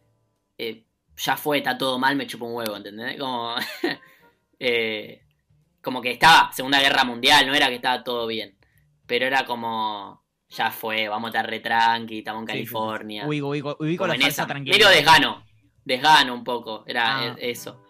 eh, 0.57 0.83
ya 1.17 1.35
fue, 1.35 1.57
está 1.57 1.77
todo 1.77 1.99
mal, 1.99 2.15
me 2.15 2.27
chupo 2.27 2.45
un 2.45 2.55
huevo, 2.55 2.77
¿entendés? 2.77 3.17
Como. 3.19 3.55
eh, 4.59 5.21
como 5.81 6.01
que 6.01 6.11
estaba 6.11 6.51
Segunda 6.53 6.79
Guerra 6.79 7.03
Mundial, 7.03 7.47
no 7.47 7.53
era 7.53 7.67
que 7.69 7.75
estaba 7.75 8.03
todo 8.03 8.27
bien. 8.27 8.57
Pero 9.05 9.25
era 9.25 9.45
como. 9.45 10.23
Ya 10.49 10.71
fue, 10.71 11.07
vamos 11.07 11.27
a 11.27 11.29
estar 11.29 11.49
re 11.49 11.59
tranqui, 11.59 12.19
estamos 12.19 12.41
en 12.41 12.47
Sí, 12.47 12.53
sí, 12.53 12.57
sí. 12.59 12.73
California. 12.73 13.27
Ubico, 13.27 13.47
ubico, 13.49 13.77
ubico 13.79 14.07
la 14.07 14.15
falsa 14.15 14.47
tranquilidad. 14.47 14.77
Medio 14.87 14.89
desgano. 14.89 15.43
Desgano 15.85 16.33
un 16.33 16.43
poco. 16.43 16.83
Era 16.87 17.17
Ah. 17.19 17.25
eh, 17.37 17.51
eso. 17.51 17.81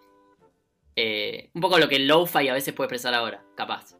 Eh, 1.01 1.49
un 1.53 1.61
poco 1.61 1.79
lo 1.79 1.87
que 1.87 1.95
el 1.95 2.09
lo-fi 2.09 2.49
a 2.49 2.53
veces 2.53 2.73
puede 2.73 2.87
expresar 2.87 3.13
ahora, 3.13 3.41
capaz. 3.55 3.95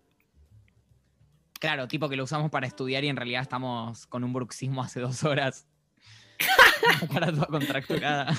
Claro, 1.58 1.88
tipo 1.88 2.10
que 2.10 2.18
lo 2.18 2.26
usamos 2.26 2.52
para 2.52 2.68
estudiar 2.68 3.06
y 3.06 3.08
en 3.08 3.16
realidad 3.16 3.41
estamos 3.41 4.06
con 4.08 4.26
un 4.26 4.34
bruxismo 4.34 4.84
hace 4.84 5.00
dos 5.00 5.24
horas. 5.24 5.66
La 7.02 7.08
cara 7.08 7.32
toda 7.32 7.45
contracturada. 7.45 8.36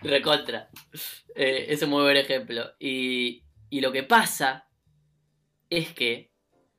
Recontra. 0.00 0.70
Eh, 1.34 1.66
es 1.68 1.82
un 1.82 1.90
muy 1.90 2.04
buen 2.04 2.16
ejemplo. 2.16 2.70
Y, 2.78 3.44
y 3.68 3.82
lo 3.82 3.92
que 3.92 4.02
pasa 4.02 4.66
es 5.68 5.92
que 5.92 6.32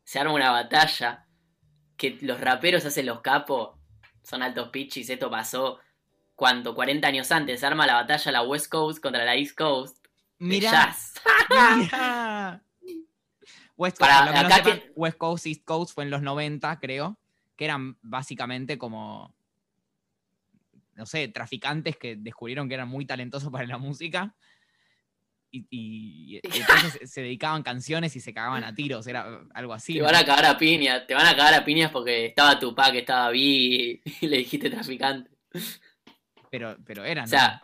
se 0.04 0.18
arma 0.18 0.34
una 0.34 0.50
batalla 0.50 1.28
que 1.98 2.18
los 2.22 2.42
raperos 2.42 2.84
hacen 2.84 3.06
los 3.06 3.22
capos, 3.22 3.78
son 4.24 4.42
altos 4.42 4.70
pichis, 4.70 5.12
esto 5.12 5.30
pasó 5.30 5.78
cuando 6.44 6.76
40 6.76 7.08
años 7.08 7.32
antes 7.32 7.64
arma 7.64 7.88
la 7.88 7.94
batalla 7.94 8.30
la 8.34 8.42
West 8.42 8.68
Coast 8.70 9.00
contra 9.02 9.24
la 9.24 9.34
East 9.38 9.56
Coast 9.58 9.96
mira. 10.40 10.94
West 13.78 13.98
Coast, 13.98 14.12
Para- 14.12 14.40
acá 14.42 14.56
sepan, 14.58 14.80
que- 14.82 14.92
West 14.94 15.18
Coast, 15.18 15.46
East 15.48 15.64
Coast 15.64 15.94
fue 15.96 16.04
en 16.04 16.10
los 16.10 16.22
90, 16.22 16.82
creo, 16.82 17.18
que 17.56 17.64
eran 17.64 17.98
básicamente 18.02 18.78
como, 18.78 19.34
no 20.96 21.06
sé, 21.06 21.30
traficantes 21.30 21.96
que 21.96 22.18
descubrieron 22.18 22.68
que 22.68 22.74
eran 22.76 22.90
muy 22.90 23.06
talentosos 23.06 23.50
para 23.50 23.66
la 23.66 23.78
música. 23.78 24.36
Y, 25.50 25.66
y- 25.70 26.40
y 26.40 26.42
entonces 26.98 27.10
se 27.10 27.22
dedicaban 27.22 27.64
canciones 27.64 28.18
y 28.18 28.20
se 28.20 28.34
cagaban 28.34 28.66
a 28.66 28.76
tiros, 28.76 29.08
era 29.08 29.46
algo 29.54 29.74
así. 29.74 29.94
Te 29.94 30.00
¿no? 30.00 30.06
van 30.08 30.16
a 30.16 30.26
cagar 30.26 30.46
a 30.46 30.58
piñas, 30.58 31.08
te 31.08 31.14
van 31.14 31.26
a 31.26 31.38
cagar 31.38 31.54
a 31.54 31.64
piñas 31.64 31.90
porque 31.90 32.26
estaba 32.26 32.60
Tupac, 32.60 32.94
estaba 32.96 33.30
Vi 33.30 34.02
y 34.22 34.28
le 34.28 34.38
dijiste 34.40 34.70
traficante. 34.70 35.32
Pero, 36.54 36.78
pero 36.86 37.04
eran. 37.04 37.24
O 37.26 37.28
sea, 37.28 37.64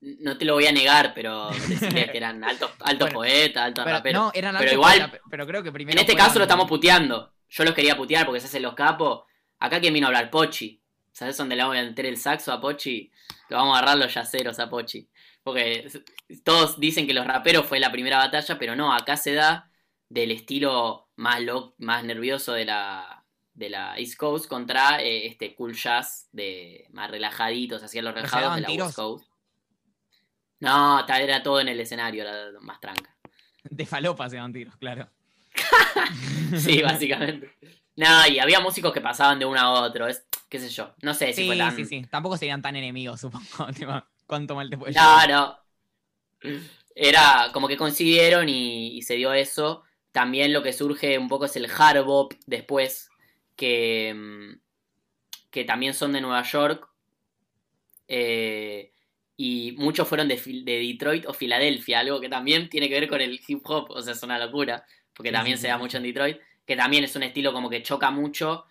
no 0.00 0.36
te 0.36 0.44
lo 0.44 0.52
voy 0.52 0.66
a 0.66 0.72
negar, 0.72 1.12
pero 1.14 1.48
decirles 1.48 2.10
que 2.10 2.18
eran 2.18 2.44
altos, 2.44 2.70
altos 2.80 3.06
Bueno, 3.08 3.14
poetas, 3.14 3.64
altos 3.64 3.82
pero, 3.82 3.96
raperos. 3.96 4.22
no, 4.22 4.30
eran 4.34 4.50
pero 4.52 4.58
altos 4.58 4.72
igual- 4.74 4.98
poetas, 5.10 5.20
pero 5.30 5.46
creo 5.46 5.62
que 5.62 5.72
primero. 5.72 5.98
En 5.98 6.04
este 6.04 6.14
caso 6.14 6.38
lo 6.38 6.44
estamos 6.44 6.68
puteando. 6.68 7.32
Yo 7.48 7.64
los 7.64 7.72
quería 7.72 7.96
putear 7.96 8.26
porque 8.26 8.40
se 8.40 8.46
hacen 8.48 8.60
los 8.62 8.74
capos. 8.74 9.22
Acá 9.58 9.80
que 9.80 9.90
vino 9.90 10.06
a 10.06 10.08
hablar 10.08 10.28
Pochi. 10.30 10.78
¿Sabes 11.12 11.34
dónde 11.38 11.56
le 11.56 11.62
vamos 11.62 11.78
a 11.78 11.82
meter 11.82 12.04
el 12.04 12.18
saxo 12.18 12.52
a 12.52 12.60
Pochi? 12.60 13.10
Lo 13.48 13.56
vamos 13.56 13.74
a 13.74 13.78
agarrar 13.78 13.96
los 13.96 14.12
yaceros 14.12 14.58
a 14.58 14.68
Pochi. 14.68 15.08
Porque 15.42 15.88
todos 16.44 16.78
dicen 16.78 17.06
que 17.06 17.14
los 17.14 17.26
raperos 17.26 17.64
fue 17.64 17.80
la 17.80 17.90
primera 17.90 18.18
batalla, 18.18 18.58
pero 18.58 18.76
no, 18.76 18.92
acá 18.92 19.16
se 19.16 19.32
da 19.32 19.70
del 20.10 20.30
estilo 20.30 21.08
más, 21.16 21.40
lo- 21.40 21.74
más 21.78 22.04
nervioso 22.04 22.52
de 22.52 22.66
la, 22.66 23.15
de 23.56 23.70
la 23.70 23.96
East 23.98 24.16
Coast 24.18 24.48
contra 24.48 25.02
eh, 25.02 25.26
este 25.26 25.54
cool 25.56 25.74
jazz 25.74 26.28
de 26.32 26.86
más 26.92 27.10
relajaditos, 27.10 27.82
hacían 27.82 28.04
los 28.06 28.14
¿Pero 28.14 28.28
se 28.28 28.38
relajados 28.38 28.54
de 28.54 28.60
daban 28.60 28.62
la 28.62 28.66
tiros? 28.66 28.86
West 28.86 28.94
Coast. 28.94 29.26
No, 30.60 31.04
tal 31.06 31.22
era 31.22 31.42
todo 31.42 31.60
en 31.60 31.68
el 31.68 31.80
escenario, 31.80 32.22
era 32.22 32.60
más 32.60 32.78
tranca. 32.80 33.16
De 33.70 33.84
falopa 33.86 34.28
se 34.30 34.36
dan 34.36 34.52
tiros, 34.52 34.76
claro. 34.76 35.10
sí, 36.56 36.82
básicamente. 36.82 37.50
No, 37.96 38.26
y 38.28 38.38
había 38.38 38.60
músicos 38.60 38.92
que 38.92 39.00
pasaban 39.00 39.38
de 39.38 39.46
uno 39.46 39.58
a 39.60 39.70
otro, 39.82 40.06
es, 40.06 40.26
qué 40.48 40.58
sé 40.58 40.68
yo. 40.68 40.94
No 41.02 41.14
sé 41.14 41.32
si 41.32 41.42
Sí, 41.42 41.46
fue 41.46 41.56
tan... 41.56 41.76
sí, 41.76 41.84
sí. 41.84 42.02
Tampoco 42.10 42.36
serían 42.36 42.62
tan 42.62 42.76
enemigos, 42.76 43.20
supongo. 43.20 43.44
¿Cuánto 44.26 44.54
mal 44.54 44.70
te 44.70 44.78
puede 44.78 44.92
No, 44.94 45.00
llevar? 45.00 45.28
no. 45.28 45.58
Era 46.94 47.50
como 47.52 47.68
que 47.68 47.76
coincidieron 47.76 48.48
y, 48.48 48.96
y 48.96 49.02
se 49.02 49.14
dio 49.14 49.32
eso. 49.32 49.82
También 50.12 50.52
lo 50.52 50.62
que 50.62 50.72
surge 50.72 51.18
un 51.18 51.28
poco 51.28 51.44
es 51.44 51.56
el 51.56 51.70
hard 51.70 52.04
bop 52.04 52.32
después, 52.46 53.10
que, 53.56 54.14
mm, 54.14 54.60
que 55.50 55.64
también 55.64 55.94
son 55.94 56.12
de 56.12 56.20
Nueva 56.20 56.42
York. 56.42 56.88
Eh, 58.08 58.92
y 59.36 59.72
muchos 59.78 60.08
fueron 60.08 60.28
de, 60.28 60.36
de 60.36 60.78
Detroit 60.78 61.26
o 61.26 61.34
Filadelfia, 61.34 62.00
algo 62.00 62.20
que 62.20 62.28
también 62.28 62.68
tiene 62.68 62.88
que 62.88 63.00
ver 63.00 63.08
con 63.08 63.20
el 63.20 63.40
hip 63.46 63.60
hop, 63.64 63.90
o 63.90 64.00
sea, 64.00 64.14
es 64.14 64.22
una 64.22 64.38
locura, 64.38 64.86
porque 65.12 65.32
también 65.32 65.58
sí, 65.58 65.62
se 65.62 65.68
da 65.68 65.76
sí. 65.76 65.82
mucho 65.82 65.96
en 65.98 66.04
Detroit, 66.04 66.38
que 66.64 66.76
también 66.76 67.04
es 67.04 67.14
un 67.16 67.22
estilo 67.22 67.52
como 67.52 67.68
que 67.68 67.82
choca 67.82 68.10
mucho. 68.10 68.64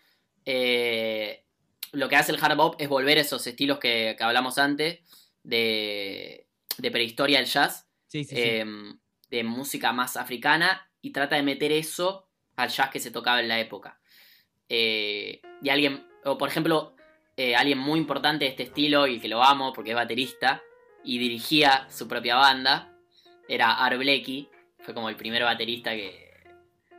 Eh, 0.44 1.44
lo 1.92 2.10
que 2.10 2.16
hace 2.16 2.32
el 2.32 2.44
hard 2.44 2.58
bop 2.58 2.76
es 2.80 2.90
volver 2.90 3.18
a 3.18 3.22
esos 3.22 3.46
estilos 3.46 3.80
que, 3.80 4.16
que 4.18 4.24
hablamos 4.24 4.58
antes, 4.58 5.00
de, 5.44 6.48
de 6.78 6.92
prehistoria 6.92 7.38
del 7.38 7.48
jazz, 7.48 7.88
sí. 8.08 8.26
eh, 8.32 8.66
de 9.30 9.44
música 9.44 9.94
más 9.94 10.18
africana, 10.18 10.90
y 11.02 11.12
trata 11.12 11.36
de 11.36 11.44
meter 11.44 11.72
eso 11.72 12.28
al 12.56 12.70
jazz 12.70 12.90
que 12.90 13.00
se 13.00 13.12
tocaba 13.12 13.40
en 13.40 13.48
la 13.48 13.60
época. 13.60 14.00
Eh, 14.70 15.42
y 15.62 15.70
alguien, 15.70 16.08
o 16.24 16.38
por 16.38 16.50
ejemplo, 16.50 16.94
eh, 17.38 17.56
alguien 17.56 17.78
muy 17.78 18.00
importante 18.00 18.46
de 18.46 18.52
este 18.52 18.64
estilo 18.64 19.08
y 19.08 19.20
que 19.20 19.28
lo 19.28 19.44
amo 19.44 19.74
porque 19.74 19.92
es 19.92 19.96
baterista 19.96 20.62
y 21.04 21.20
dirigía 21.20 21.88
su 21.90 22.08
propia 22.08 22.36
banda, 22.36 22.92
era 23.48 23.74
Art 23.86 24.00
fue 24.80 24.94
como 24.94 25.10
el 25.10 25.16
primer 25.16 25.44
baterista 25.44 25.92
que... 25.92 26.26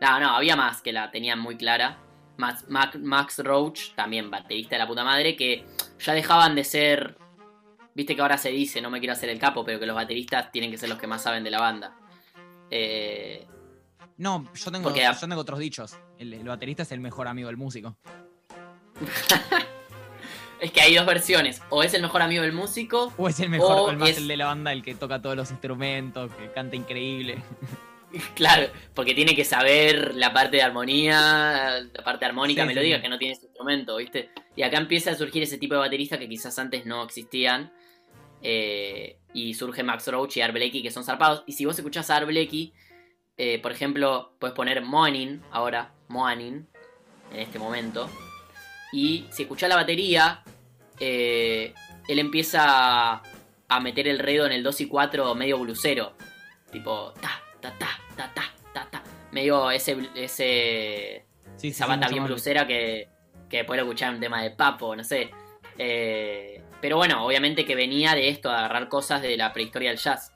No, 0.01 0.21
no, 0.21 0.31
había 0.37 0.57
más 0.57 0.83
que 0.83 0.93
la 0.93 1.11
tenían 1.11 1.39
muy 1.39 1.57
clara. 1.57 1.99
Max, 2.37 2.67
Mac- 2.69 2.97
Max 2.97 3.39
Roach, 3.39 3.95
también 3.95 4.31
baterista 4.31 4.75
de 4.75 4.81
la 4.81 4.87
puta 4.87 5.05
madre, 5.05 5.37
que 5.37 5.65
ya 5.99 6.13
dejaban 6.13 6.55
de 6.55 6.65
ser... 6.65 7.17
Viste 7.95 8.15
que 8.15 8.21
ahora 8.21 8.37
se 8.37 8.51
dice, 8.51 8.83
no 8.83 8.91
me 8.91 8.99
quiero 8.99 9.15
hacer 9.15 9.31
el 9.31 9.39
capo, 9.39 9.65
pero 9.65 9.81
que 9.81 9.87
los 9.87 9.97
bateristas 9.97 10.53
tienen 10.53 10.71
que 10.71 10.77
ser 10.77 10.89
los 10.91 10.99
que 10.99 11.07
más 11.07 11.23
saben 11.23 11.45
de 11.45 11.51
la 11.51 11.61
banda. 11.61 11.97
Eh, 12.71 13.47
No, 14.19 14.45
yo 14.55 14.71
tengo, 14.71 14.85
porque- 14.85 15.03
yo 15.03 15.15
tengo 15.29 15.37
otros 15.41 15.59
dichos. 15.59 15.97
El, 16.19 16.33
el 16.35 16.45
baterista 16.49 16.83
es 16.83 16.93
el 16.93 17.01
mejor 17.01 17.29
amigo 17.29 17.49
del 17.49 17.57
músico. 17.57 17.97
es 20.61 20.73
que 20.73 20.81
hay 20.81 20.95
dos 20.95 21.05
versiones, 21.07 21.61
o 21.69 21.83
es 21.83 21.93
el 21.95 22.03
mejor 22.03 22.23
amigo 22.23 22.43
del 22.43 22.53
músico, 22.53 23.13
O 23.19 23.29
es 23.29 23.39
el 23.41 23.51
mejor, 23.51 23.73
O 23.73 23.83
o 23.85 23.91
el 23.91 23.97
más 23.99 24.11
es- 24.11 24.19
el 24.19 24.29
de 24.29 24.37
la 24.37 24.47
banda, 24.47 24.73
el 24.73 24.83
que 24.83 24.95
toca 24.95 25.21
todos 25.21 25.37
los 25.37 25.51
instrumentos, 25.51 26.33
que 26.33 26.51
canta 26.53 26.77
increíble. 26.77 27.43
Claro, 28.35 28.69
porque 28.95 29.15
tiene 29.15 29.35
que 29.35 29.45
saber 29.45 30.15
la 30.15 30.33
parte 30.33 30.57
de 30.57 30.63
armonía, 30.63 31.81
la 31.93 32.05
parte 32.05 32.25
armónica, 32.25 32.63
Sí, 32.63 32.69
melódica, 32.69 32.97
sí. 32.97 33.03
que 33.03 33.09
no 33.11 33.19
tiene 33.19 33.35
ese 33.35 33.47
instrumento, 33.47 33.97
¿viste? 33.97 34.31
Y 34.55 34.63
acá 34.63 34.79
empieza 34.79 35.11
a 35.11 35.17
surgir 35.17 35.43
ese 35.43 35.59
tipo 35.59 35.75
de 35.75 35.81
bateristas 35.81 36.19
que 36.21 36.29
quizás 36.29 36.59
antes 36.59 36.87
no 36.87 37.03
existían. 37.03 37.73
eh, 38.43 39.19
y 39.35 39.53
surge 39.55 39.83
Max 39.83 40.07
Roach 40.07 40.37
y 40.37 40.41
Art 40.41 40.55
Blakey, 40.55 40.83
que 40.83 40.91
son 40.91 41.05
zarpados. 41.05 41.43
Y 41.47 41.53
si 41.53 41.67
vos 41.67 41.77
escuchás 41.77 42.09
a 42.09 42.17
Art 42.19 42.27
Blakey, 42.29 42.73
eh, 43.37 43.59
por 43.61 43.73
ejemplo, 43.73 44.33
puedes 44.39 44.55
poner 44.55 44.83
Morning, 44.83 45.39
ahora, 45.51 45.93
Morning, 46.09 46.63
en 47.33 47.41
este 47.41 47.59
momento. 47.59 48.09
Y 48.93 49.27
si 49.31 49.43
escuchás 49.43 49.69
la 49.69 49.77
batería, 49.77 50.43
eh, 51.01 51.75
él 52.09 52.19
empieza 52.19 53.23
a 53.69 53.81
meter 53.81 54.09
el 54.09 54.19
redo 54.19 54.47
en 54.47 54.53
el 54.53 54.63
2 54.63 54.81
y 54.83 54.89
4 54.89 55.35
medio 55.35 55.59
blusero. 55.59 56.15
Tipo, 56.71 57.13
ta, 57.21 57.43
ta, 57.61 57.73
ta, 57.79 58.01
ta, 58.17 58.33
ta, 58.33 58.53
ta, 58.73 58.89
ta. 58.91 59.03
Medio 59.33 59.71
ese, 59.71 60.09
ese 60.15 61.27
Sí, 61.57 61.69
sí, 61.69 61.69
esa 61.69 61.85
sí, 61.85 61.91
banda 61.91 62.07
mucho 62.07 62.15
bien 62.15 62.27
blusera 62.27 62.67
que, 62.67 63.09
que 63.49 63.59
después 63.59 63.79
lo 63.79 63.85
escuchar 63.85 64.15
un 64.15 64.21
tema 64.21 64.43
de 64.43 64.51
papo, 64.51 64.95
no 64.95 65.05
sé. 65.05 65.31
Eh, 65.79 66.63
pero 66.81 66.97
bueno, 66.97 67.25
obviamente 67.25 67.65
que 67.65 67.75
venía 67.75 68.15
de 68.15 68.29
esto, 68.29 68.49
de 68.49 68.57
agarrar 68.57 68.89
cosas 68.89 69.23
de 69.23 69.37
la 69.37 69.53
prehistoria 69.53 69.91
del 69.91 69.99
jazz. 69.99 70.33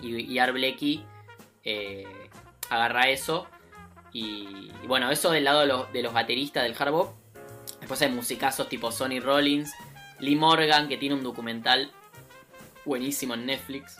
Y, 0.00 0.32
y 0.32 0.38
Art 0.38 0.52
Blakey 0.52 1.04
eh, 1.64 2.06
agarra 2.70 3.08
eso. 3.08 3.46
Y, 4.12 4.70
y 4.82 4.86
bueno, 4.86 5.10
eso 5.10 5.30
del 5.30 5.44
lado 5.44 5.60
de 5.60 5.66
los, 5.66 5.92
de 5.92 6.02
los 6.02 6.12
bateristas 6.12 6.62
del 6.62 6.74
hard. 6.78 7.08
Después 7.80 8.02
hay 8.02 8.10
musicazos 8.10 8.68
tipo 8.68 8.90
Sonny 8.90 9.20
Rollins, 9.20 9.72
Lee 10.18 10.36
Morgan, 10.36 10.88
que 10.88 10.96
tiene 10.96 11.14
un 11.14 11.22
documental 11.22 11.92
buenísimo 12.84 13.34
en 13.34 13.46
Netflix. 13.46 13.98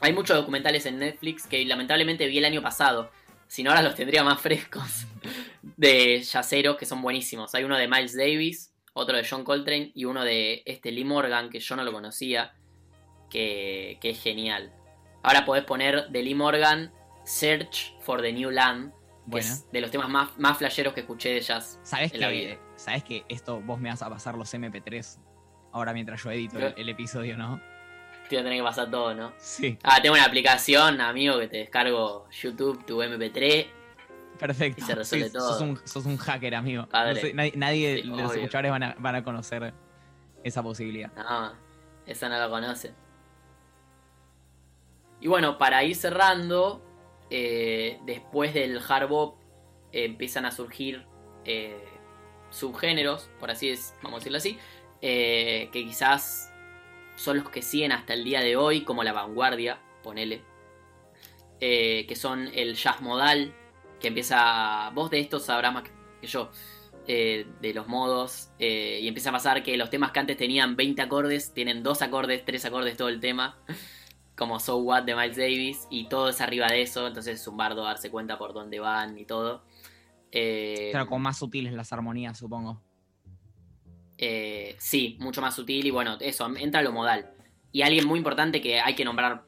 Hay 0.00 0.12
muchos 0.12 0.36
documentales 0.36 0.86
en 0.86 0.98
Netflix 0.98 1.46
que 1.46 1.64
lamentablemente 1.64 2.26
vi 2.26 2.38
el 2.38 2.44
año 2.44 2.62
pasado. 2.62 3.10
Si 3.46 3.62
no, 3.62 3.70
ahora 3.70 3.82
los 3.82 3.94
tendría 3.94 4.22
más 4.22 4.40
frescos. 4.40 5.06
De 5.62 6.20
yaceros 6.22 6.76
que 6.76 6.86
son 6.86 7.02
buenísimos. 7.02 7.54
Hay 7.54 7.64
uno 7.64 7.76
de 7.76 7.88
Miles 7.88 8.16
Davis, 8.16 8.74
otro 8.92 9.16
de 9.16 9.26
John 9.28 9.44
Coltrane 9.44 9.92
y 9.94 10.04
uno 10.04 10.22
de 10.22 10.62
este 10.66 10.92
Lee 10.92 11.04
Morgan, 11.04 11.50
que 11.50 11.58
yo 11.58 11.74
no 11.74 11.84
lo 11.84 11.92
conocía, 11.92 12.54
que, 13.30 13.98
que 14.00 14.10
es 14.10 14.22
genial. 14.22 14.72
Ahora 15.22 15.44
podés 15.44 15.64
poner 15.64 16.08
de 16.08 16.22
Lee 16.22 16.34
Morgan 16.34 16.92
Search 17.24 17.94
for 18.00 18.20
the 18.20 18.32
New 18.32 18.50
Land, 18.50 18.92
que 18.92 18.98
Bueno, 19.26 19.46
es 19.46 19.70
de 19.72 19.80
los 19.80 19.90
temas 19.90 20.08
más, 20.08 20.38
más 20.38 20.58
flasheros 20.58 20.92
que 20.94 21.00
escuché 21.00 21.30
de 21.30 21.40
jazz. 21.40 21.78
¿sabes 21.82 22.12
en 22.12 22.20
la 22.20 22.28
que, 22.28 22.34
vida. 22.34 22.58
¿sabes 22.76 23.04
que 23.04 23.24
esto 23.28 23.60
vos 23.60 23.80
me 23.80 23.88
vas 23.88 24.02
a 24.02 24.10
pasar 24.10 24.34
los 24.36 24.52
MP3 24.52 25.18
ahora 25.72 25.92
mientras 25.92 26.22
yo 26.22 26.30
edito 26.30 26.58
el, 26.58 26.88
episodio, 26.88 27.36
no? 27.36 27.60
Te 28.28 28.36
va 28.36 28.40
a 28.40 28.44
tener 28.44 28.58
que 28.58 28.62
pasar 28.64 28.90
todo, 28.90 29.14
¿no? 29.14 29.32
Sí, 29.38 29.78
Ah, 29.82 30.00
tengo 30.02 30.14
una 30.14 30.24
aplicación, 30.24 31.00
amigo, 31.00 31.38
que 31.38 31.48
te 31.48 31.56
descargo 31.58 32.28
YouTube, 32.30 32.84
tu 32.86 33.02
MP3. 33.02 33.66
perfecto. 34.38 34.82
Y 34.82 34.86
se 34.86 34.94
resuelve 34.94 35.26
Sí, 35.28 35.32
todo. 35.32 35.48
Sos 35.52 35.60
un, 35.62 35.80
sos 35.86 36.04
un 36.06 36.16
hacker, 36.18 36.54
amigo. 36.54 36.86
No 36.92 37.14
sé, 37.14 37.32
nadie 37.34 37.52
nadie 37.56 38.02
Sí, 38.02 38.10
de 38.10 38.16
los 38.16 38.34
escuchadores 38.34 38.70
van 38.70 38.82
a, 38.82 38.94
van 38.98 39.14
a 39.16 39.24
conocer 39.24 39.72
esa 40.42 40.62
posibilidad. 40.62 41.10
No, 41.14 41.52
esa 42.06 42.28
no 42.28 42.38
lo 42.38 42.50
conoce. 42.50 42.94
Y 45.20 45.28
bueno, 45.28 45.56
para 45.58 45.82
ir 45.84 45.96
cerrando, 45.96 46.83
eh, 47.30 47.98
después 48.04 48.54
del 48.54 48.80
hard 48.86 49.08
bop 49.08 49.38
eh, 49.92 50.04
empiezan 50.04 50.44
a 50.44 50.50
surgir 50.50 51.06
eh, 51.44 51.84
subgéneros, 52.50 53.30
por 53.40 53.50
así 53.50 53.70
es, 53.70 53.94
vamos 54.02 54.18
a 54.18 54.20
decirlo 54.20 54.38
así, 54.38 54.58
que 55.00 55.70
quizás 55.72 56.50
son 57.16 57.38
los 57.38 57.50
que 57.50 57.60
siguen 57.60 57.92
hasta 57.92 58.14
el 58.14 58.24
día 58.24 58.40
de 58.40 58.56
hoy, 58.56 58.82
como 58.82 59.04
la 59.04 59.12
vanguardia, 59.12 59.78
ponele, 60.02 60.42
que 61.60 62.16
son 62.16 62.48
el 62.54 62.74
jazz 62.74 63.02
modal, 63.02 63.52
que 64.00 64.08
empieza, 64.08 64.90
vos 64.94 65.10
de 65.10 65.20
estos 65.20 65.44
sabrás 65.44 65.74
más 65.74 65.82
que 65.82 66.26
yo, 66.26 66.50
de 67.06 67.72
los 67.74 67.86
modos, 67.86 68.48
y 68.58 69.06
empieza 69.06 69.28
a 69.28 69.32
pasar 69.32 69.62
que 69.62 69.76
los 69.76 69.90
temas 69.90 70.12
que 70.12 70.20
antes 70.20 70.38
tenían 70.38 70.74
20 70.74 71.02
acordes, 71.02 71.52
tienen 71.52 71.82
2 71.82 72.00
acordes, 72.00 72.42
3 72.46 72.64
acordes 72.64 72.96
todo 72.96 73.10
el 73.10 73.20
tema, 73.20 73.58
como 74.36 74.58
So 74.60 74.78
What 74.78 75.04
de 75.04 75.14
Miles 75.14 75.36
Davis, 75.36 75.86
y 75.90 76.08
todo 76.08 76.28
es 76.28 76.40
arriba 76.40 76.66
de 76.68 76.82
eso, 76.82 77.06
entonces 77.06 77.40
es 77.40 77.46
un 77.48 77.56
bardo 77.56 77.84
darse 77.84 78.10
cuenta 78.10 78.36
por 78.38 78.52
dónde 78.52 78.80
van 78.80 79.16
y 79.18 79.24
todo. 79.24 79.64
Eh, 80.32 80.90
Pero 80.92 81.06
con 81.06 81.22
más 81.22 81.38
sutiles 81.38 81.72
las 81.72 81.92
armonías, 81.92 82.36
supongo. 82.38 82.80
eh, 84.18 84.76
sí, 84.78 85.16
mucho 85.20 85.40
más 85.40 85.54
sutil 85.54 85.86
y 85.86 85.90
bueno, 85.90 86.16
eso, 86.20 86.46
entra 86.56 86.82
lo 86.82 86.92
modal. 86.92 87.30
Y 87.72 87.82
alguien 87.82 88.06
muy 88.06 88.18
importante 88.18 88.60
que 88.60 88.80
hay 88.80 88.94
que 88.94 89.04
nombrar, 89.04 89.44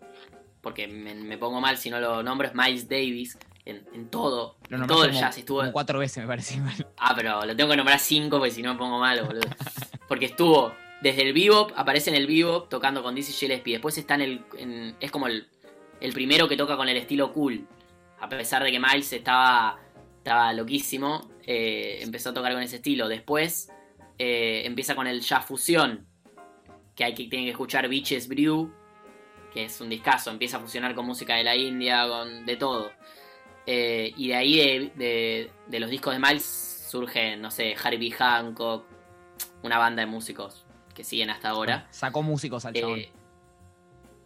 porque 0.60 0.88
me, 0.88 1.14
me 1.14 1.38
pongo 1.38 1.60
mal 1.60 1.76
si 1.78 1.90
no 1.90 2.00
lo 2.00 2.22
nombro, 2.22 2.48
es 2.48 2.54
Miles 2.54 2.88
Davis, 2.88 3.38
en, 3.64 3.84
en 3.92 4.08
todo, 4.08 4.56
Lo 4.68 4.78
en 4.78 4.86
todo 4.86 5.04
el 5.04 5.10
como- 5.10 5.20
jazz 5.20 5.38
estuvo... 5.38 5.58
como 5.60 5.72
cuatro 5.72 5.98
veces, 5.98 6.18
me 6.22 6.28
parece 6.28 6.56
igual. 6.56 6.86
Ah, 6.98 7.12
pero 7.16 7.44
lo 7.44 7.56
tengo 7.56 7.70
que 7.70 7.76
nombrar 7.76 7.98
cinco 7.98 8.38
porque 8.38 8.52
si 8.52 8.62
no 8.62 8.72
me 8.74 8.78
pongo 8.78 8.98
malo, 8.98 9.26
boludo. 9.26 9.48
Porque 10.08 10.26
estuvo 10.26 10.72
desde 11.02 11.22
el 11.22 11.32
bebop, 11.32 11.72
aparece 11.76 12.10
en 12.10 12.16
el 12.16 12.26
bebop 12.26 12.68
tocando 12.68 13.02
con 13.02 13.14
Dizzy 13.14 13.32
Gillespie. 13.32 13.74
Después 13.74 13.98
está 13.98 14.14
en 14.14 14.20
el. 14.22 14.94
es 15.00 15.10
como 15.10 15.26
el, 15.26 15.46
el 16.00 16.12
primero 16.12 16.48
que 16.48 16.56
toca 16.56 16.76
con 16.76 16.88
el 16.88 16.96
estilo 16.96 17.32
cool. 17.32 17.66
A 18.18 18.28
pesar 18.28 18.62
de 18.64 18.72
que 18.72 18.80
Miles 18.80 19.12
estaba, 19.12 19.78
estaba 20.18 20.52
loquísimo, 20.54 21.30
eh, 21.44 21.98
empezó 22.00 22.30
a 22.30 22.34
tocar 22.34 22.52
con 22.54 22.62
ese 22.62 22.76
estilo. 22.76 23.08
Después 23.08 23.70
eh, 24.18 24.62
empieza 24.64 24.94
con 24.94 25.06
el 25.06 25.20
jazz 25.20 25.44
fusión. 25.44 26.06
Que 26.94 27.04
hay 27.04 27.12
que, 27.14 27.24
tienen 27.26 27.44
que 27.46 27.50
escuchar 27.52 27.88
Beaches 27.88 28.26
Brew. 28.26 28.72
Que 29.52 29.64
es 29.64 29.80
un 29.82 29.90
discazo. 29.90 30.30
Empieza 30.30 30.56
a 30.56 30.60
fusionar 30.60 30.94
con 30.94 31.04
música 31.06 31.34
de 31.36 31.44
la 31.44 31.54
India, 31.56 32.08
con 32.08 32.46
de 32.46 32.56
todo. 32.56 32.90
Eh, 33.66 34.12
y 34.16 34.28
de 34.28 34.34
ahí, 34.34 34.56
de, 34.56 34.92
de- 34.94 35.50
de 35.66 35.80
los 35.80 35.90
discos 35.90 36.14
de 36.14 36.20
Miles, 36.20 36.86
surgen, 36.90 37.42
no 37.42 37.50
sé, 37.50 37.74
Harvey 37.82 38.10
Hancock, 38.12 38.86
una 39.62 39.76
banda 39.76 40.00
de 40.02 40.06
músicos 40.06 40.65
que 40.96 41.04
siguen 41.04 41.30
hasta 41.30 41.50
ahora. 41.50 41.86
Sacó 41.90 42.22
músicos 42.22 42.64
al 42.64 42.74
chabón. 42.74 42.98
Eh, 42.98 43.12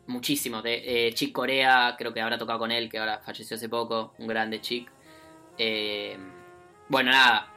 muchísimos. 0.06 0.62
De, 0.62 1.08
eh, 1.08 1.12
Chick 1.14 1.32
Corea, 1.32 1.94
creo 1.98 2.14
que 2.14 2.20
habrá 2.20 2.38
tocado 2.38 2.58
con 2.60 2.70
él, 2.70 2.88
que 2.88 2.98
ahora 2.98 3.18
falleció 3.20 3.56
hace 3.56 3.68
poco. 3.68 4.14
Un 4.18 4.26
grande 4.26 4.60
Chick. 4.60 4.90
Eh, 5.58 6.16
bueno, 6.88 7.10
nada. 7.10 7.52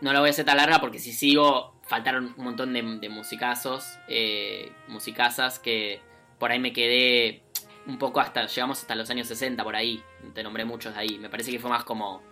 No 0.00 0.12
la 0.14 0.20
voy 0.20 0.28
a 0.28 0.30
hacer 0.30 0.46
tan 0.46 0.56
larga 0.56 0.80
porque 0.80 0.98
si 0.98 1.12
sigo, 1.12 1.74
faltaron 1.82 2.32
un 2.38 2.44
montón 2.44 2.72
de, 2.72 2.80
de 2.82 3.08
musicazos, 3.10 3.84
eh, 4.08 4.72
musicazas 4.88 5.58
que 5.58 6.00
por 6.38 6.50
ahí 6.50 6.58
me 6.58 6.72
quedé 6.72 7.42
un 7.86 7.98
poco 7.98 8.20
hasta, 8.20 8.46
llegamos 8.46 8.80
hasta 8.80 8.94
los 8.94 9.10
años 9.10 9.26
60 9.28 9.62
por 9.62 9.76
ahí, 9.76 10.02
te 10.32 10.42
nombré 10.42 10.64
muchos 10.64 10.94
de 10.94 11.00
ahí, 11.00 11.18
me 11.18 11.28
parece 11.28 11.50
que 11.50 11.58
fue 11.58 11.68
más 11.68 11.84
como... 11.84 12.22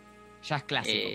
Jazz 0.42 0.62
clásico. 0.64 1.08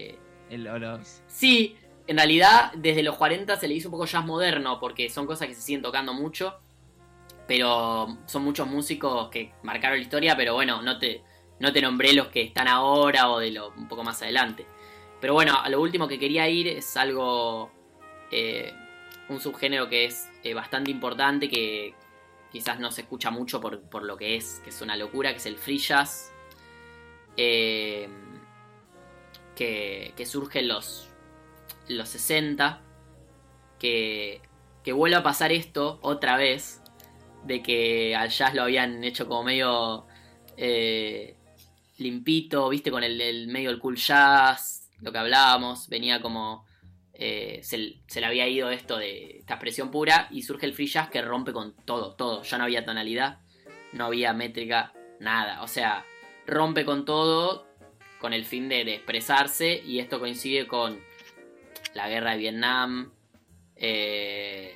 El- 0.52 0.64
los- 0.66 1.24
Sí, 1.26 1.76
en 2.08 2.18
realidad 2.18 2.72
desde 2.76 3.04
los 3.04 3.16
40 3.16 3.58
se 3.58 3.68
le 3.68 3.76
hizo 3.76 3.88
un 3.88 3.94
poco 3.94 4.06
jazz 4.06 4.26
moderno 4.26 4.80
porque 4.80 5.10
son 5.10 5.26
cosas 5.26 5.48
que 5.48 5.56
se 5.56 5.62
siguen 5.62 5.82
tocando 5.82 6.14
mucho, 6.14 6.60
pero 7.48 8.18
son 8.26 8.44
muchos 8.44 8.68
músicos 8.68 9.30
que 9.30 9.54
marcaron 9.64 9.98
la 9.98 10.04
historia, 10.04 10.36
pero 10.36 10.54
bueno, 10.54 10.82
no 10.82 11.00
te, 11.00 11.24
no 11.60 11.72
te 11.72 11.82
nombré 11.82 12.14
los 12.14 12.28
que 12.28 12.42
están 12.42 12.68
ahora 12.68 13.30
o 13.30 13.40
de 13.40 13.52
lo 13.52 13.70
un 13.70 13.88
poco 13.88 14.04
más 14.04 14.22
adelante. 14.22 14.66
Pero 15.22 15.34
bueno, 15.34 15.58
a 15.62 15.70
lo 15.70 15.82
último 15.82 16.08
que 16.08 16.20
quería 16.20 16.50
ir 16.50 16.68
es 16.68 16.98
algo, 16.98 17.72
eh, 18.32 18.74
un 19.30 19.40
subgénero 19.40 19.88
que 19.88 20.06
es 20.06 20.30
eh, 20.44 20.54
bastante 20.54 20.92
importante, 20.92 21.48
que 21.50 21.94
quizás 22.52 22.80
no 22.80 22.92
se 22.92 23.02
escucha 23.02 23.32
mucho 23.32 23.62
por, 23.62 23.82
por 23.90 24.04
lo 24.04 24.18
que 24.18 24.36
es, 24.36 24.60
que 24.64 24.70
es 24.70 24.82
una 24.82 24.98
locura, 24.98 25.32
que 25.32 25.38
es 25.38 25.46
el 25.46 25.58
free 25.58 25.78
jazz. 25.78 26.34
Eh, 27.38 28.10
que, 29.56 30.14
que 30.16 30.26
surge 30.26 30.60
en 30.60 30.68
los, 30.68 31.13
los 31.88 32.10
60, 32.10 32.82
que, 33.80 34.42
que 34.84 34.94
vuelve 34.94 35.16
a 35.18 35.24
pasar 35.24 35.52
esto 35.52 36.00
otra 36.02 36.38
vez, 36.38 36.82
de 37.46 37.62
que 37.62 38.16
al 38.16 38.30
jazz 38.30 38.54
lo 38.54 38.64
habían 38.64 39.04
hecho 39.04 39.28
como 39.28 39.44
medio 39.44 40.06
eh, 40.58 41.36
limpito, 41.98 42.70
viste, 42.70 42.92
con 42.92 43.04
el, 43.04 43.20
el 43.20 43.48
medio 43.48 43.70
del 43.70 43.80
cool 43.80 43.98
jazz, 43.98 44.90
lo 45.02 45.12
que 45.12 45.18
hablábamos, 45.18 45.90
venía 45.90 46.22
como... 46.22 46.66
eh, 47.14 47.60
se, 47.62 48.02
se 48.08 48.20
le 48.22 48.26
había 48.26 48.48
ido 48.48 48.70
esto 48.70 48.98
de 48.98 49.38
esta 49.40 49.56
expresión 49.56 49.92
pura 49.92 50.28
y 50.32 50.42
surge 50.44 50.66
el 50.66 50.74
free 50.74 50.88
jazz 50.88 51.10
que 51.10 51.22
rompe 51.22 51.54
con 51.54 51.76
todo, 51.86 52.16
todo. 52.16 52.44
Ya 52.44 52.58
no 52.58 52.64
había 52.64 52.86
tonalidad, 52.86 53.40
no 53.92 54.06
había 54.06 54.34
métrica, 54.34 54.94
nada. 55.20 55.62
O 55.62 55.68
sea, 55.68 56.06
rompe 56.48 56.86
con 56.86 57.06
todo 57.06 57.68
con 58.20 58.34
el 58.34 58.46
fin 58.46 58.70
de, 58.70 58.84
de 58.86 58.96
expresarse 58.96 59.84
y 59.86 60.00
esto 60.00 60.20
coincide 60.20 60.66
con 60.66 61.00
la 61.94 62.10
guerra 62.10 62.32
de 62.32 62.38
Vietnam, 62.38 63.12
eh, 63.76 64.76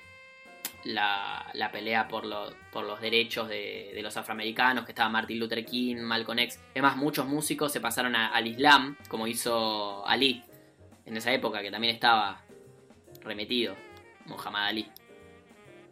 la, 0.85 1.49
la 1.53 1.71
pelea 1.71 2.07
por, 2.07 2.25
lo- 2.25 2.53
por 2.71 2.85
los 2.85 3.01
derechos 3.01 3.49
de, 3.49 3.91
de 3.93 4.01
los 4.01 4.15
afroamericanos, 4.17 4.85
que 4.85 4.91
estaba 4.91 5.09
Martin 5.09 5.39
Luther 5.39 5.65
King, 5.65 5.97
Malcolm 5.97 6.39
X. 6.39 6.59
Es 6.73 6.81
más, 6.81 6.95
muchos 6.95 7.25
músicos 7.27 7.71
se 7.71 7.81
pasaron 7.81 8.15
a- 8.15 8.27
al 8.29 8.47
Islam, 8.47 8.95
como 9.09 9.27
hizo 9.27 10.05
Ali 10.07 10.43
en 11.05 11.17
esa 11.17 11.31
época, 11.33 11.61
que 11.61 11.71
también 11.71 11.93
estaba 11.93 12.41
remetido, 13.23 13.75
Muhammad 14.25 14.67
Ali. 14.67 14.87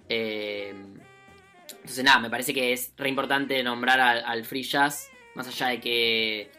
Eh, 0.09 0.73
entonces 1.71 2.03
nada, 2.03 2.19
me 2.19 2.29
parece 2.29 2.53
que 2.53 2.73
es 2.73 2.93
re 2.95 3.09
importante 3.09 3.61
nombrar 3.63 3.99
al, 3.99 4.23
al 4.25 4.45
free 4.45 4.63
jazz, 4.63 5.09
más 5.33 5.47
allá 5.47 5.67
de 5.67 5.79
que 5.81 6.51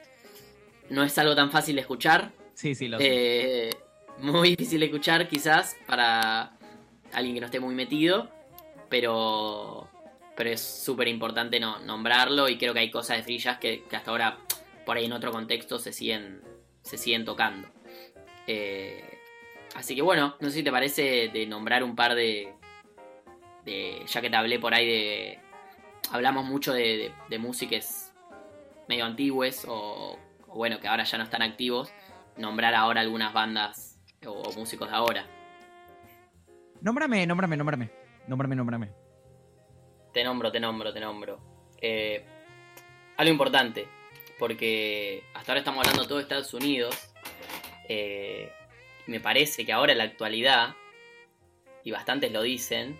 no 0.91 1.03
es 1.05 1.17
algo 1.19 1.35
tan 1.35 1.51
fácil 1.51 1.77
de 1.77 1.83
escuchar, 1.83 2.33
Sí, 2.55 2.75
sí, 2.75 2.89
lo 2.89 2.99
sé. 2.99 3.69
eh, 3.69 3.71
muy 4.19 4.51
difícil 4.51 4.81
de 4.81 4.87
escuchar 4.87 5.29
quizás 5.29 5.77
para 5.87 6.53
alguien 7.13 7.35
que 7.35 7.41
no 7.41 7.47
esté 7.47 7.61
muy 7.61 7.75
metido, 7.75 8.31
pero, 8.89 9.89
pero 10.37 10.51
es 10.51 10.61
súper 10.61 11.09
importante 11.09 11.61
no, 11.61 11.79
nombrarlo 11.81 12.49
y 12.49 12.59
creo 12.59 12.73
que 12.73 12.81
hay 12.81 12.91
cosas 12.91 13.19
de 13.19 13.23
free 13.23 13.39
jazz 13.39 13.59
que, 13.59 13.85
hasta 13.93 14.11
ahora 14.11 14.39
por 14.85 14.97
ahí 14.97 15.07
en 15.07 15.13
otro 15.13 15.33
contexto 15.33 15.79
se 15.79 15.93
siguen, 15.93 16.43
se 16.83 16.99
siguen 16.99 17.25
tocando. 17.25 17.69
Eh, 18.47 19.19
así 19.75 19.95
que 19.95 20.03
bueno, 20.03 20.37
no 20.41 20.49
sé 20.49 20.57
si 20.57 20.63
te 20.63 20.71
parece 20.71 21.29
de 21.29 21.47
nombrar 21.47 21.83
un 21.83 21.97
par 21.97 22.15
de, 22.15 22.55
de 23.65 24.03
ya 24.07 24.21
que 24.21 24.31
te 24.31 24.37
hablé 24.37 24.59
por 24.59 24.75
ahí 24.75 24.87
de... 24.87 25.39
Hablamos 26.13 26.45
mucho 26.45 26.73
de, 26.73 26.83
de, 26.83 27.13
de 27.29 27.39
músicas 27.39 28.15
medio 28.89 29.05
antiguas 29.05 29.65
o, 29.67 30.17
o 30.47 30.55
bueno, 30.55 30.79
que 30.79 30.87
ahora 30.87 31.03
ya 31.03 31.19
no 31.19 31.25
están 31.25 31.43
activos 31.43 31.91
nombrar 32.37 32.75
ahora 32.75 33.01
algunas 33.01 33.33
bandas 33.33 33.96
o, 34.27 34.33
o 34.33 34.53
músicos 34.53 34.89
de 34.89 34.97
ahora. 34.97 35.27
Nómbrame, 36.81 37.27
nómbrame, 37.27 37.57
nómbrame. 37.57 37.91
Nómbrame, 38.27 38.57
nómbrame. 38.57 38.93
Te 40.13 40.25
nombro, 40.25 40.51
te 40.51 40.61
nombro, 40.61 40.93
te 40.93 41.01
nombro. 41.01 41.39
Eh, 41.81 42.25
algo 43.17 43.33
importante, 43.33 43.87
porque 44.39 45.23
hasta 45.35 45.53
ahora 45.53 45.61
estamos 45.61 45.81
hablando 45.81 46.07
todo 46.07 46.19
de 46.19 46.23
Estados 46.23 46.53
Unidos. 46.55 47.13
eh, 47.89 48.51
me 49.07 49.21
parece 49.21 49.65
que 49.65 49.73
ahora 49.73 49.93
en 49.93 49.99
la 49.99 50.05
actualidad, 50.05 50.75
y 51.85 51.93
bastantes 51.93 52.33
lo 52.33 52.43
dicen, 52.43 52.99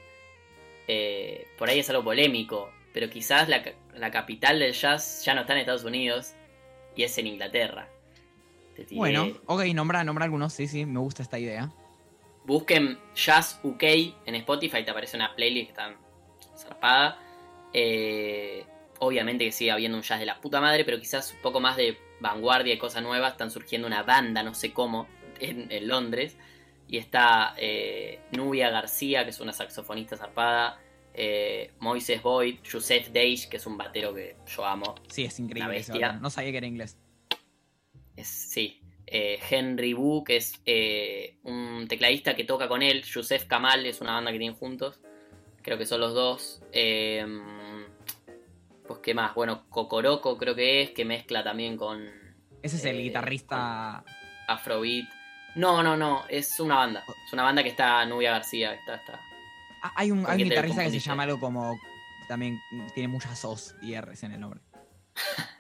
eh, 0.87 1.49
por 1.59 1.69
ahí 1.69 1.81
es 1.81 1.91
algo 1.91 2.05
polémico, 2.05 2.71
pero 2.93 3.11
quizás 3.11 3.49
la, 3.49 3.65
la 3.95 4.11
capital 4.13 4.61
del 4.61 4.73
jazz 4.73 5.25
ya 5.25 5.35
no 5.35 5.41
está 5.41 5.55
en 5.55 5.59
Estados 5.61 5.83
Unidos 5.85 6.35
y 6.95 7.03
es 7.03 7.19
en 7.19 7.27
Inglaterra. 7.27 7.89
Te 8.77 8.85
tiré- 8.85 8.97
Bueno, 8.99 9.27
ok, 9.47 9.65
nombra, 9.75 10.05
nombra 10.05 10.25
algunos, 10.27 10.53
sí, 10.53 10.69
sí, 10.69 10.85
me 10.87 11.01
gusta 11.01 11.23
esta 11.23 11.39
idea. 11.39 11.71
Busquen 12.45 12.99
Jazz 13.15 13.59
UK 13.65 13.83
en 14.27 14.35
Spotify, 14.37 14.85
te 14.85 14.91
aparece 14.91 15.17
una 15.17 15.35
playlist 15.35 15.67
que 15.67 15.71
está 15.73 15.97
zarpada. 16.57 17.19
Eh, 17.73 18.65
obviamente 19.01 19.45
que 19.45 19.53
sigue 19.53 19.71
habiendo 19.73 19.99
un 19.99 20.03
jazz 20.05 20.21
de 20.21 20.27
la 20.27 20.41
puta 20.41 20.61
madre, 20.61 20.85
pero 20.85 20.99
quizás 20.99 21.33
un 21.33 21.41
poco 21.43 21.61
más 21.61 21.77
de 21.77 21.99
vanguardia 22.21 22.73
y 22.75 22.79
cosas 22.79 23.03
nuevas. 23.03 23.33
Están 23.33 23.51
surgiendo 23.51 23.87
una 23.87 24.03
banda, 24.03 24.43
no 24.43 24.55
sé 24.55 24.73
cómo, 24.73 25.07
en, 25.41 25.71
en 25.73 25.89
Londres. 25.89 26.37
Y 26.89 26.99
está 26.99 27.55
eh, 27.59 28.21
Nubia 28.31 28.71
García, 28.71 29.25
que 29.25 29.31
es 29.31 29.41
una 29.41 29.53
saxofonista 29.53 30.17
zarpada. 30.17 30.79
eh, 31.15 31.73
Moises 31.81 32.23
Boyd, 32.23 32.59
Joseph 32.71 33.09
Dage, 33.09 33.49
que 33.51 33.57
es 33.57 33.67
un 33.67 33.77
batero 33.77 34.15
que 34.15 34.37
yo 34.47 34.65
amo. 34.65 34.95
Sí, 35.09 35.25
es 35.25 35.39
increíble. 35.41 35.75
Bestia. 35.75 36.13
No 36.13 36.31
sabía 36.31 36.53
que 36.53 36.59
era 36.59 36.67
inglés. 36.67 36.97
Es, 38.17 38.29
sí. 38.29 38.81
Eh, 39.07 39.39
Henry 39.49 39.95
Wu, 39.95 40.25
que 40.25 40.37
es 40.37 40.61
eh, 40.67 41.37
un 41.45 41.87
tecladista 41.89 42.35
que 42.35 42.45
toca 42.45 42.69
con 42.69 42.83
él. 42.83 43.03
Yusef 43.05 43.45
Kamal 43.45 43.87
es 43.87 44.01
una 44.01 44.15
banda 44.15 44.33
que 44.33 44.39
tienen 44.39 44.57
juntos. 44.57 45.01
Creo 45.63 45.79
que 45.79 45.87
son 45.87 46.01
los 46.01 46.15
dos. 46.15 46.63
Eh, 46.73 47.25
pues, 48.87 49.01
¿qué 49.01 49.15
más? 49.15 49.35
Bueno, 49.35 49.69
Cocoroco 49.69 50.37
creo 50.39 50.55
que 50.55 50.83
es, 50.83 50.91
que 50.91 51.05
mezcla 51.05 51.45
también 51.45 51.77
con 51.77 52.05
Ese 52.63 52.77
es 52.77 52.85
el 52.85 52.97
Eh, 52.97 53.03
guitarrista. 53.03 54.05
Afrobeat. 54.49 55.09
No, 55.55 55.83
no, 55.83 55.97
no, 55.97 56.25
es 56.29 56.61
una 56.61 56.77
banda. 56.77 57.05
Es 57.27 57.33
una 57.33 57.43
banda 57.43 57.63
que 57.63 57.71
está 57.71 58.05
Nubia 58.07 58.33
García. 58.33 58.75
Está, 58.75 58.97
está. 58.97 59.21
Ah, 59.83 59.93
hay 59.97 60.11
un, 60.11 60.23
¿Con 60.23 60.33
hay 60.33 60.43
un 60.43 60.49
guitarrista 60.49 60.85
que 60.85 60.91
se 60.91 61.01
llama 61.01 61.25
algo 61.25 61.41
como. 61.41 61.79
También 62.29 62.61
tiene 62.95 63.09
muchas 63.09 63.45
O's 63.45 63.75
y 63.83 63.99
R's 63.99 64.25
en 64.25 64.33
el 64.33 64.41
nombre. 64.41 64.61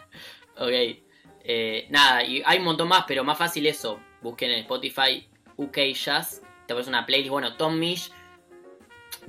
Ok. 0.58 1.05
Eh, 1.48 1.86
nada, 1.90 2.24
y 2.24 2.42
hay 2.44 2.58
un 2.58 2.64
montón 2.64 2.88
más, 2.88 3.04
pero 3.06 3.22
más 3.22 3.38
fácil 3.38 3.66
eso. 3.66 4.00
Busquen 4.20 4.50
en 4.50 4.60
Spotify 4.60 5.28
UK 5.56 5.78
Jazz. 5.94 6.42
Te 6.66 6.72
aparece 6.72 6.90
una 6.90 7.06
playlist. 7.06 7.30
Bueno, 7.30 7.56
Tom 7.56 7.78
Misch. 7.78 8.10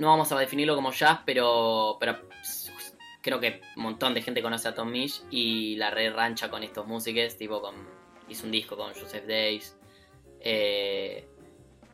No 0.00 0.08
vamos 0.08 0.30
a 0.32 0.38
definirlo 0.38 0.74
como 0.74 0.90
jazz, 0.90 1.20
pero, 1.24 1.96
pero 2.00 2.28
creo 3.22 3.38
que 3.38 3.60
un 3.76 3.84
montón 3.84 4.14
de 4.14 4.22
gente 4.22 4.42
conoce 4.42 4.66
a 4.68 4.74
Tom 4.74 4.90
Misch 4.90 5.22
y 5.30 5.76
la 5.76 5.90
red 5.90 6.12
rancha 6.12 6.50
con 6.50 6.64
estos 6.64 6.86
músicos. 6.88 7.36
Tipo, 7.36 7.60
con, 7.60 7.74
hizo 8.28 8.46
un 8.46 8.50
disco 8.50 8.76
con 8.76 8.92
Joseph 8.94 9.24
Days. 9.26 9.76
Eh, 10.40 11.28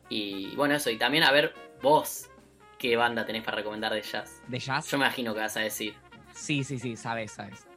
y 0.09 0.55
bueno, 0.55 0.73
eso. 0.73 0.89
Y 0.89 0.97
también 0.97 1.23
a 1.23 1.31
ver 1.31 1.53
vos 1.83 2.31
qué 2.79 2.95
banda 2.95 3.27
tenés 3.27 3.43
para 3.43 3.57
recomendar 3.57 3.93
de 3.93 4.01
jazz. 4.01 4.41
¿De 4.47 4.57
jazz? 4.57 4.89
Yo 4.89 4.97
me 4.97 5.05
imagino 5.05 5.35
que 5.35 5.41
vas 5.41 5.55
a 5.55 5.59
decir. 5.59 5.93
Sí, 6.33 6.63
sí, 6.63 6.79
sí, 6.79 6.95
sabes, 6.95 7.33
sabes. 7.33 7.67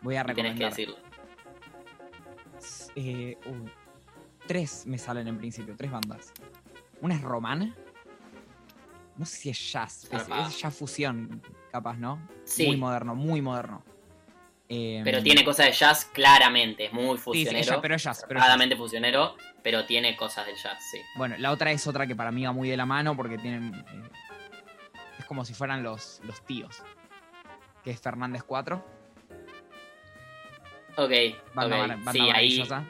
Voy 0.00 0.16
a 0.16 0.22
y 0.22 0.24
tenés 0.24 0.36
que 0.36 0.42
recomendar. 0.42 0.70
decirlo. 0.70 1.07
Eh, 3.00 3.38
uy, 3.46 3.70
tres 4.48 4.84
me 4.86 4.98
salen 4.98 5.28
en 5.28 5.38
principio, 5.38 5.76
tres 5.76 5.90
bandas. 5.92 6.32
Una 7.00 7.14
es 7.14 7.22
Romana. 7.22 7.72
No 9.16 9.24
sé 9.24 9.36
si 9.36 9.50
es 9.50 9.72
jazz, 9.72 10.08
es, 10.10 10.22
es 10.48 10.60
jazz 10.60 10.76
fusión, 10.76 11.40
capaz, 11.70 11.96
¿no? 11.96 12.20
Sí. 12.44 12.66
Muy 12.66 12.76
moderno, 12.76 13.14
muy 13.14 13.40
moderno. 13.40 13.84
Eh, 14.68 15.00
Pero 15.04 15.22
tiene 15.22 15.44
cosas 15.44 15.66
de 15.66 15.72
jazz 15.72 16.04
claramente, 16.06 16.86
es 16.86 16.92
muy 16.92 17.16
sí, 17.16 17.16
sí, 17.16 17.22
fusionero. 17.22 17.64
jazz, 17.66 17.78
pero 17.80 17.94
es 17.94 18.02
jazz. 18.02 18.24
Pero 18.28 18.38
jazz. 18.40 18.46
Claramente 18.46 18.76
fusionero, 18.76 19.36
pero 19.62 19.86
tiene 19.86 20.16
cosas 20.16 20.46
del 20.46 20.56
jazz, 20.56 20.78
sí. 20.90 20.98
Bueno, 21.16 21.36
la 21.38 21.52
otra 21.52 21.70
es 21.70 21.86
otra 21.86 22.06
que 22.06 22.16
para 22.16 22.32
mí 22.32 22.44
va 22.44 22.52
muy 22.52 22.68
de 22.68 22.76
la 22.76 22.84
mano 22.84 23.16
porque 23.16 23.38
tienen. 23.38 23.74
eh, 23.74 24.10
es 25.20 25.24
como 25.24 25.44
si 25.44 25.54
fueran 25.54 25.82
los, 25.84 26.20
los 26.24 26.44
tíos. 26.44 26.82
Que 27.84 27.92
es 27.92 28.00
Fernández 28.00 28.42
4. 28.42 28.97
Ok, 30.98 31.10
Banda, 31.54 31.76
ok. 31.76 31.88
mar- 31.88 31.96
banda 31.96 32.12
sí, 32.12 32.20
ahí 32.20 32.26
maravillosa. 32.28 32.84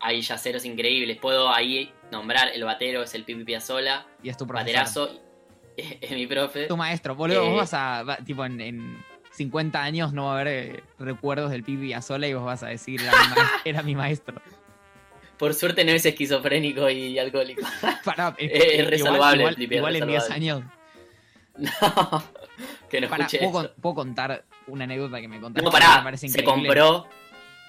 hay 0.00 0.20
yaceros 0.20 0.64
increíbles. 0.64 1.16
Puedo 1.18 1.52
ahí 1.52 1.92
nombrar 2.12 2.48
el 2.54 2.62
batero, 2.64 3.02
es 3.02 3.14
el 3.14 3.24
Pipi 3.24 3.44
Piazzola, 3.44 4.06
Y 4.22 4.28
es 4.28 4.36
tu 4.36 4.46
profesor. 4.46 4.66
baterazo, 4.74 5.20
es 5.76 6.10
mi 6.10 6.26
profe. 6.26 6.66
Tu 6.66 6.76
maestro. 6.76 7.14
Boludo, 7.14 7.42
Eh, 7.44 7.48
vos 7.48 7.56
vas 7.58 7.74
a. 7.74 8.02
va- 8.02 8.16
tipo, 8.18 8.44
en, 8.44 8.60
en 8.60 9.04
50 9.32 9.82
años 9.82 10.12
no 10.12 10.24
va 10.26 10.30
a 10.32 10.40
haber 10.40 10.48
eh, 10.48 10.84
recuerdos 10.98 11.50
del 11.50 11.62
Pipi 11.64 11.92
sola 12.02 12.26
y 12.28 12.34
vos 12.34 12.44
vas 12.44 12.62
a 12.62 12.66
decir, 12.68 13.00
era 13.00 13.12
mi, 13.12 13.18
era 13.64 13.82
mi 13.82 13.94
maestro. 13.94 14.40
Por 15.38 15.54
suerte 15.54 15.84
no 15.86 15.92
es 15.92 16.04
esquizofrénico 16.04 16.90
y 16.90 17.18
alcohólico. 17.18 17.62
Pará, 18.04 18.34
Es- 18.36 18.50
es 18.52 18.74
igual- 18.74 18.86
re 18.90 18.98
salvable, 18.98 19.42
Igual, 19.76 19.96
en 19.96 20.06
10 20.08 20.22
salvable. 20.24 20.34
años. 20.34 20.62
no, 21.56 22.22
que 22.90 23.00
no 23.00 23.08
Pará, 23.08 23.24
escuche 23.24 23.38
¿puedo, 23.38 23.52
con- 23.52 23.80
puedo 23.80 23.94
contar 23.94 24.44
una 24.66 24.84
anécdota 24.84 25.20
que 25.20 25.28
me 25.28 25.40
contaste. 25.40 25.64
No, 25.64 25.70
me 25.70 25.78
pará, 26.02 26.16
se 26.16 26.44
compró, 26.44 27.06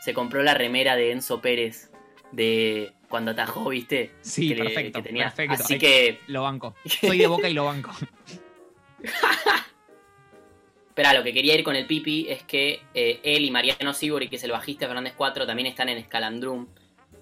se 0.02 0.14
compró 0.14 0.44
la 0.44 0.54
remera 0.54 0.96
de 0.96 1.12
Enzo 1.12 1.42
Pérez 1.42 1.92
de 2.32 2.94
cuando 3.10 3.32
atajó, 3.32 3.70
¿viste? 3.70 4.12
Sí, 4.22 4.50
que 4.50 4.56
le- 4.56 4.64
perfecto, 4.66 5.00
que 5.02 5.08
tenía. 5.10 5.24
perfecto. 5.26 5.54
Así 5.64 5.74
Ay, 5.74 5.80
que, 5.80 6.20
Lo 6.28 6.44
banco. 6.44 6.76
Soy 6.86 7.18
de 7.18 7.28
boca 7.28 7.48
y 7.50 7.54
lo 7.54 7.66
banco. 7.66 7.92
espera, 10.90 11.14
lo 11.14 11.24
que 11.24 11.34
quería 11.34 11.56
ir 11.56 11.64
con 11.64 11.76
el 11.76 11.86
Pipi 11.86 12.28
es 12.30 12.44
que 12.44 12.82
eh, 12.94 13.20
él 13.24 13.46
y 13.46 13.52
Mariano 13.52 13.94
Sibori, 13.94 14.28
que 14.30 14.36
es 14.38 14.44
el 14.44 14.52
bajista 14.52 14.86
de 14.86 14.90
Fernández 14.90 15.14
4, 15.18 15.46
también 15.46 15.68
están 15.68 15.90
en 15.90 16.04
Scalandrum, 16.04 16.68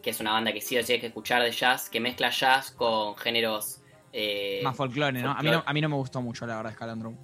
que 0.02 0.10
es 0.12 0.20
una 0.20 0.32
banda 0.34 0.52
que 0.54 0.62
sí 0.62 0.78
o 0.78 0.84
sí 0.84 0.94
hay 0.94 1.00
que 1.00 1.08
escuchar 1.08 1.42
de 1.44 1.52
jazz, 1.52 1.90
que 1.90 2.00
mezcla 2.00 2.30
jazz 2.30 2.72
con 2.72 3.16
géneros... 3.18 3.82
eh, 4.14 4.62
Más 4.64 4.76
folclore, 4.76 5.22
¿no? 5.22 5.32
A 5.32 5.42
mí 5.42 5.50
no, 5.52 5.64
a 5.66 5.74
mí 5.74 5.82
no 5.82 5.90
me 5.90 5.96
gustó 5.96 6.22
mucho, 6.22 6.46
la 6.46 6.58
verdad, 6.58 6.74
Scalandrum. 6.74 7.16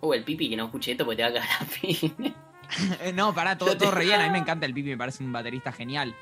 Uh, 0.00 0.12
el 0.14 0.22
Pipi 0.22 0.48
que 0.48 0.56
no 0.56 0.66
escuche 0.66 0.92
esto 0.92 1.04
porque 1.04 1.16
te 1.16 1.22
va 1.22 1.28
a 1.28 1.32
cagar 1.32 1.62
a 1.62 1.64
fin. 1.64 2.14
No, 3.14 3.34
pará, 3.34 3.56
todo, 3.56 3.76
todo 3.76 3.90
re 3.90 4.04
bien. 4.04 4.20
A 4.20 4.24
mí 4.24 4.30
me 4.30 4.38
encanta 4.38 4.66
el 4.66 4.74
Pipi, 4.74 4.90
me 4.90 4.96
parece 4.98 5.22
un 5.24 5.32
baterista 5.32 5.72
genial. 5.72 6.14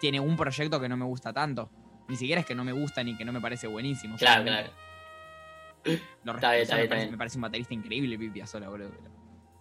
Tiene 0.00 0.20
un 0.20 0.36
proyecto 0.36 0.80
que 0.80 0.88
no 0.88 0.96
me 0.96 1.04
gusta 1.04 1.32
tanto. 1.32 1.70
Ni 2.08 2.16
siquiera 2.16 2.40
es 2.40 2.46
que 2.46 2.54
no 2.54 2.64
me 2.64 2.72
gusta 2.72 3.02
ni 3.02 3.16
que 3.16 3.24
no 3.24 3.32
me 3.32 3.40
parece 3.40 3.66
buenísimo. 3.66 4.16
claro, 4.16 4.44
claro. 4.44 4.68
Lo 6.24 6.34
Está 6.34 6.50
respeto, 6.50 6.50
bien, 6.50 6.62
o 6.62 6.64
sea, 6.64 6.64
está 6.64 6.74
me, 6.74 6.80
bien, 6.80 6.88
parece, 6.88 6.94
está 6.94 6.96
bien. 6.96 7.10
me 7.12 7.18
parece 7.18 7.38
un 7.38 7.42
baterista 7.42 7.74
increíble, 7.74 8.18
Pipi 8.18 8.46
sola, 8.46 8.68
boludo. 8.68 8.90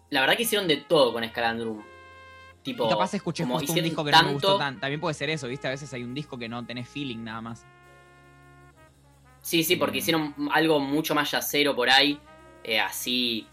La 0.10 0.22
verdad 0.22 0.36
que 0.36 0.44
hicieron 0.44 0.68
de 0.68 0.78
todo 0.78 1.14
con 1.14 1.24
Scalandrum. 1.28 1.82
Tipo, 2.64 2.88
Y 2.88 2.90
capaz 2.90 3.14
escuché 3.14 3.44
como 3.44 3.60
justo 3.60 3.74
un 3.74 3.84
disco 3.84 4.04
que 4.04 4.12
no 4.12 4.24
me 4.24 4.32
gustó 4.34 4.48
tanto- 4.50 4.60
tan. 4.60 4.80
También 4.80 5.00
puede 5.00 5.14
ser 5.14 5.30
eso, 5.30 5.48
¿viste? 5.48 5.68
A 5.68 5.72
veces 5.72 5.92
hay 5.94 6.04
un 6.04 6.14
disco 6.16 6.38
que 6.38 6.50
no 6.50 6.66
tenés 6.66 6.90
feeling 6.90 7.24
nada 7.24 7.42
más. 7.42 7.66
Sí, 9.42 9.64
sí, 9.64 9.76
porque 9.76 9.98
Mm. 9.98 10.00
hicieron 10.00 10.36
algo 10.52 10.80
mucho 10.80 11.14
más 11.14 11.30
yacero 11.30 11.76
por 11.76 11.90
ahí, 11.90 12.20
eh, 12.64 12.80
así, 12.80 13.48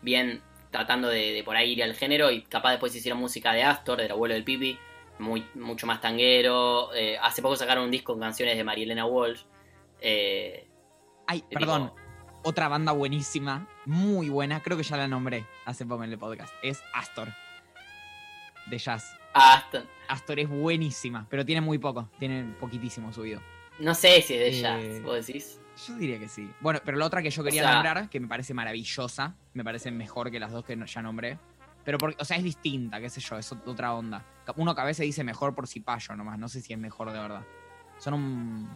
bien 0.00 0.40
tratando 0.74 1.08
de, 1.08 1.32
de 1.32 1.44
por 1.44 1.54
ahí 1.56 1.72
ir 1.72 1.84
al 1.84 1.94
género, 1.94 2.30
y 2.32 2.42
capaz 2.42 2.72
después 2.72 2.94
hicieron 2.96 3.20
música 3.20 3.52
de 3.52 3.62
Astor, 3.62 3.98
del 4.00 4.10
abuelo 4.10 4.34
del 4.34 4.42
Pipi, 4.42 4.76
muy, 5.20 5.46
mucho 5.54 5.86
más 5.86 6.00
tanguero. 6.00 6.92
eh, 6.94 7.16
hace 7.22 7.40
poco 7.42 7.54
sacaron 7.54 7.84
un 7.84 7.90
disco 7.92 8.12
con 8.12 8.20
canciones 8.20 8.56
de 8.56 8.64
Marielena 8.64 9.06
Walsh. 9.06 9.42
eh, 10.00 10.66
Ay, 11.28 11.40
tipo- 11.42 11.60
perdón. 11.60 11.92
Otra 12.42 12.68
banda 12.68 12.92
buenísima, 12.92 13.66
muy 13.86 14.28
buena, 14.28 14.60
creo 14.62 14.76
que 14.76 14.82
ya 14.82 14.96
la 14.98 15.08
nombré 15.08 15.46
hace 15.64 15.86
poco 15.86 16.02
en 16.04 16.10
el 16.12 16.18
podcast. 16.18 16.52
Es 16.62 16.82
Astor. 16.92 17.28
De 18.66 18.76
jazz. 18.78 19.16
Astor. 19.32 19.84
Astor 20.08 20.40
es 20.40 20.48
buenísima, 20.48 21.26
pero 21.30 21.44
tiene 21.46 21.60
muy 21.60 21.78
poco. 21.78 22.10
Tiene 22.18 22.52
poquitísimo 22.60 23.12
subido. 23.12 23.40
No 23.78 23.94
sé 23.94 24.20
si 24.22 24.34
es 24.34 24.40
de 24.40 24.48
Eh, 24.48 24.60
jazz, 24.60 25.02
vos 25.02 25.26
decís. 25.26 25.60
Yo 25.86 25.96
diría 25.96 26.18
que 26.18 26.28
sí. 26.28 26.48
Bueno, 26.60 26.80
pero 26.84 26.96
la 26.98 27.06
otra 27.06 27.20
que 27.22 27.30
yo 27.30 27.42
quería 27.42 27.62
sea- 27.62 27.74
nombrar, 27.74 28.08
que 28.08 28.20
me 28.20 28.28
parece 28.28 28.54
maravillosa, 28.54 29.34
me 29.54 29.64
parece 29.64 29.90
mejor 29.90 30.30
que 30.30 30.38
las 30.38 30.52
dos 30.52 30.64
que 30.64 30.78
ya 30.86 31.02
nombré. 31.02 31.38
Pero, 31.84 31.98
porque, 31.98 32.16
o 32.20 32.24
sea, 32.24 32.36
es 32.38 32.44
distinta, 32.44 33.00
qué 33.00 33.10
sé 33.10 33.20
yo, 33.20 33.36
es 33.36 33.52
ot- 33.52 33.66
otra 33.66 33.92
onda. 33.94 34.24
Uno 34.56 34.74
que 34.74 34.80
a 34.80 34.84
veces 34.84 35.04
dice 35.04 35.22
mejor 35.24 35.54
por 35.54 35.66
si 35.66 35.80
payo 35.80 36.14
nomás, 36.16 36.38
no 36.38 36.48
sé 36.48 36.62
si 36.62 36.72
es 36.72 36.78
mejor 36.78 37.10
de 37.12 37.18
verdad. 37.18 37.44
Son 37.98 38.14
un. 38.14 38.70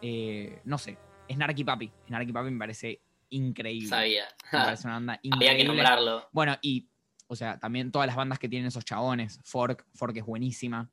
eh, 0.00 0.60
no 0.64 0.78
sé, 0.78 0.98
Snarky 1.30 1.64
Papi. 1.64 1.90
Snarky 2.08 2.32
Papi 2.32 2.50
me 2.50 2.58
parece 2.58 3.00
increíble. 3.30 3.88
Sabía. 3.88 4.24
Me 4.52 4.58
parece 4.58 4.86
una 4.86 4.94
banda 4.96 5.12
Había 5.14 5.30
que 5.30 5.36
increíble. 5.62 5.64
nombrarlo. 5.68 6.28
Bueno, 6.32 6.56
y, 6.60 6.88
o 7.28 7.36
sea, 7.36 7.58
también 7.58 7.90
todas 7.92 8.06
las 8.06 8.16
bandas 8.16 8.38
que 8.38 8.48
tienen 8.48 8.68
esos 8.68 8.84
chabones. 8.84 9.40
Fork, 9.44 9.86
Fork 9.94 10.16
es 10.16 10.24
buenísima. 10.24 10.90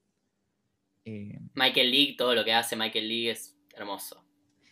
Eh, 1.05 1.39
Michael 1.55 1.91
League, 1.91 2.15
todo 2.17 2.35
lo 2.35 2.45
que 2.45 2.53
hace 2.53 2.75
Michael 2.75 3.07
League 3.07 3.31
es 3.31 3.55
hermoso. 3.79 4.23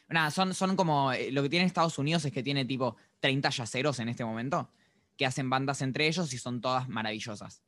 Nada, 0.09 0.31
son, 0.31 0.53
son 0.53 0.75
como. 0.75 1.11
eh, 1.11 1.31
Lo 1.31 1.43
que 1.43 1.49
tiene 1.49 1.65
Estados 1.65 1.97
Unidos 1.97 2.23
es 2.25 2.31
que 2.31 2.43
tiene 2.43 2.65
tipo 2.65 2.95
30 3.19 3.49
yaceros 3.49 3.99
en 3.99 4.09
este 4.09 4.23
momento 4.23 4.69
que 5.17 5.25
hacen 5.25 5.49
bandas 5.49 5.81
entre 5.81 6.07
ellos 6.07 6.31
y 6.33 6.37
son 6.37 6.61
todas 6.61 6.87
maravillosas. 6.87 7.63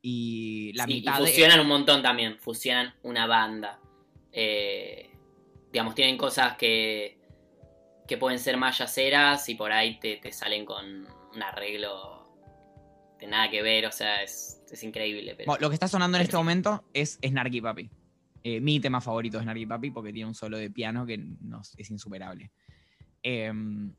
Y 0.00 0.72
la 0.74 0.84
Sí, 0.84 0.92
y 0.92 0.94
mitad 1.00 1.18
de. 1.18 1.26
fusionan 1.26 1.60
un 1.60 1.66
montón 1.68 2.02
también, 2.02 2.38
fusionan 2.38 2.94
una 3.02 3.26
banda. 3.26 3.80
Eh, 4.32 5.10
digamos, 5.72 5.94
tienen 5.94 6.16
cosas 6.16 6.56
que, 6.56 7.18
que 8.06 8.16
pueden 8.16 8.38
ser 8.38 8.56
más 8.56 8.78
yaceras 8.78 9.48
y 9.48 9.56
por 9.56 9.72
ahí 9.72 9.98
te, 9.98 10.16
te 10.18 10.32
salen 10.32 10.64
con 10.64 11.06
un 11.34 11.42
arreglo 11.42 12.14
de 13.18 13.26
nada 13.26 13.50
que 13.50 13.62
ver, 13.62 13.86
o 13.86 13.92
sea, 13.92 14.22
es, 14.22 14.62
es 14.70 14.82
increíble. 14.82 15.34
Pero... 15.36 15.46
Bueno, 15.46 15.62
lo 15.62 15.68
que 15.70 15.74
está 15.74 15.88
sonando 15.88 16.16
en 16.18 16.22
este 16.22 16.36
momento 16.36 16.84
es 16.92 17.18
Snarky 17.26 17.60
Papi. 17.60 17.90
Eh, 18.48 18.60
mi 18.60 18.78
tema 18.78 19.00
favorito 19.00 19.38
es 19.38 19.42
Snarky 19.42 19.66
Papi 19.66 19.90
porque 19.90 20.12
tiene 20.12 20.28
un 20.28 20.34
solo 20.34 20.56
de 20.56 20.70
piano 20.70 21.04
que 21.04 21.18
nos, 21.18 21.76
es 21.76 21.90
insuperable. 21.90 22.52
Em, 23.20 23.92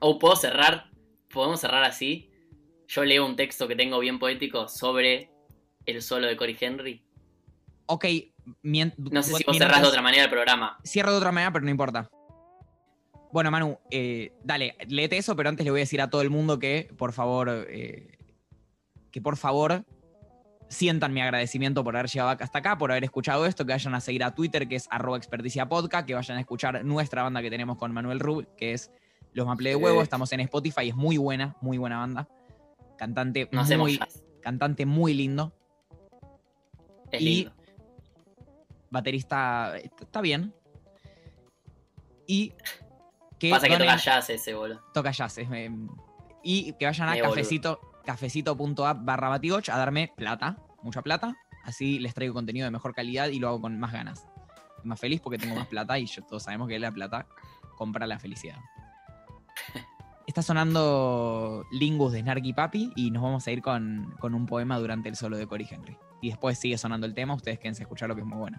Oh, 0.00 0.18
¿puedo 0.18 0.36
cerrar? 0.36 0.90
¿Podemos 1.30 1.60
cerrar 1.60 1.82
así? 1.84 2.30
Yo 2.86 3.04
leo 3.04 3.26
un 3.26 3.36
texto 3.36 3.68
que 3.68 3.76
tengo 3.76 3.98
bien 3.98 4.18
poético 4.18 4.68
sobre 4.68 5.30
el 5.84 6.00
solo 6.00 6.28
de 6.28 6.36
Cory 6.38 6.56
Henry. 6.58 7.02
ok, 7.84 8.06
mien- 8.62 8.94
No 8.96 9.22
sé 9.22 9.34
si 9.34 9.44
vos 9.44 9.58
cerrás 9.58 9.82
de 9.82 9.88
otra 9.88 10.00
manera 10.00 10.24
el 10.24 10.30
programa. 10.30 10.78
Cierro 10.82 11.10
de 11.10 11.18
otra 11.18 11.30
manera, 11.32 11.52
pero 11.52 11.66
no 11.66 11.70
importa. 11.70 12.08
Bueno, 13.34 13.50
Manu, 13.50 13.78
eh, 13.90 14.32
dale, 14.44 14.76
léete 14.88 15.18
eso, 15.18 15.36
pero 15.36 15.50
antes 15.50 15.62
le 15.66 15.70
voy 15.72 15.80
a 15.80 15.82
decir 15.82 16.00
a 16.00 16.08
todo 16.08 16.22
el 16.22 16.30
mundo 16.30 16.58
que, 16.58 16.90
por 16.96 17.12
favor, 17.12 17.66
eh, 17.68 18.16
que 19.10 19.20
por 19.20 19.36
favor 19.36 19.84
sientan 20.68 21.12
mi 21.14 21.20
agradecimiento 21.22 21.82
por 21.82 21.96
haber 21.96 22.10
llegado 22.10 22.36
hasta 22.40 22.58
acá, 22.58 22.76
por 22.78 22.90
haber 22.90 23.04
escuchado 23.04 23.46
esto, 23.46 23.64
que 23.64 23.72
vayan 23.72 23.94
a 23.94 24.00
seguir 24.00 24.22
a 24.24 24.34
Twitter, 24.34 24.68
que 24.68 24.76
es 24.76 24.86
arroba 24.90 25.16
experticia 25.16 25.68
podcast, 25.68 26.06
que 26.06 26.14
vayan 26.14 26.36
a 26.36 26.40
escuchar 26.40 26.84
nuestra 26.84 27.22
banda 27.22 27.40
que 27.42 27.50
tenemos 27.50 27.76
con 27.78 27.92
Manuel 27.92 28.20
Rub, 28.20 28.46
que 28.56 28.72
es 28.74 28.90
Los 29.32 29.46
Maple 29.46 29.70
de. 29.70 29.76
Huevo, 29.76 30.02
estamos 30.02 30.30
en 30.32 30.40
Spotify, 30.40 30.88
es 30.90 30.94
muy 30.96 31.16
buena, 31.16 31.56
muy 31.60 31.78
buena 31.78 31.98
banda. 31.98 32.28
Cantante 32.96 33.48
muy, 33.52 33.98
cantante 34.42 34.84
muy 34.86 35.14
lindo, 35.14 35.52
Es 37.12 37.20
y- 37.22 37.24
lindo. 37.44 37.52
baterista, 38.90 39.78
eh, 39.78 39.90
está 40.00 40.20
bien. 40.20 40.52
Y 42.26 42.52
que 43.38 43.50
Pasa 43.50 43.68
que 43.68 43.76
toca 43.78 43.96
jazz 43.96 44.30
ese, 44.30 44.54
boludo. 44.54 44.80
toca 44.92 45.10
jazz. 45.12 45.38
eh, 45.38 45.70
y 46.42 46.72
que 46.74 46.84
vayan 46.86 47.08
a 47.08 47.12
Me 47.12 47.22
boludo. 47.22 47.80
Cafecito, 48.08 48.56
cafecito.app 48.56 49.04
barra 49.04 49.28
batioch 49.28 49.68
a 49.68 49.76
darme 49.76 50.10
plata, 50.16 50.56
mucha 50.82 51.02
plata. 51.02 51.36
Así 51.64 51.98
les 51.98 52.14
traigo 52.14 52.32
contenido 52.32 52.64
de 52.64 52.70
mejor 52.70 52.94
calidad 52.94 53.28
y 53.28 53.38
lo 53.38 53.48
hago 53.48 53.60
con 53.60 53.78
más 53.78 53.92
ganas. 53.92 54.26
Más 54.82 54.98
feliz 54.98 55.20
porque 55.20 55.36
tengo 55.38 55.54
más 55.54 55.66
plata 55.74 55.98
y 55.98 56.06
yo- 56.06 56.22
todos 56.24 56.42
sabemos 56.44 56.68
que 56.68 56.78
la 56.78 56.90
plata 56.90 57.26
compra 57.76 58.06
la 58.06 58.18
felicidad. 58.18 58.56
Está 60.26 60.40
sonando 60.42 61.66
Lingus 61.70 62.12
de 62.12 62.20
Snarky 62.20 62.52
Papi 62.54 62.92
y 62.96 63.10
nos 63.10 63.22
vamos 63.22 63.46
a 63.46 63.50
ir 63.50 63.60
con, 63.60 64.14
con 64.18 64.34
un 64.34 64.46
poema 64.46 64.78
durante 64.78 65.08
el 65.10 65.16
solo 65.16 65.36
de 65.36 65.46
Cory 65.46 65.66
Henry. 65.70 65.96
Y 66.22 66.28
después 66.30 66.58
sigue 66.58 66.78
sonando 66.78 67.06
el 67.06 67.12
tema, 67.14 67.34
ustedes 67.34 67.58
quédense 67.58 67.82
a 67.82 67.84
escuchar 67.84 68.08
lo 68.08 68.14
que 68.14 68.22
es 68.22 68.26
muy 68.26 68.38
bueno. 68.38 68.58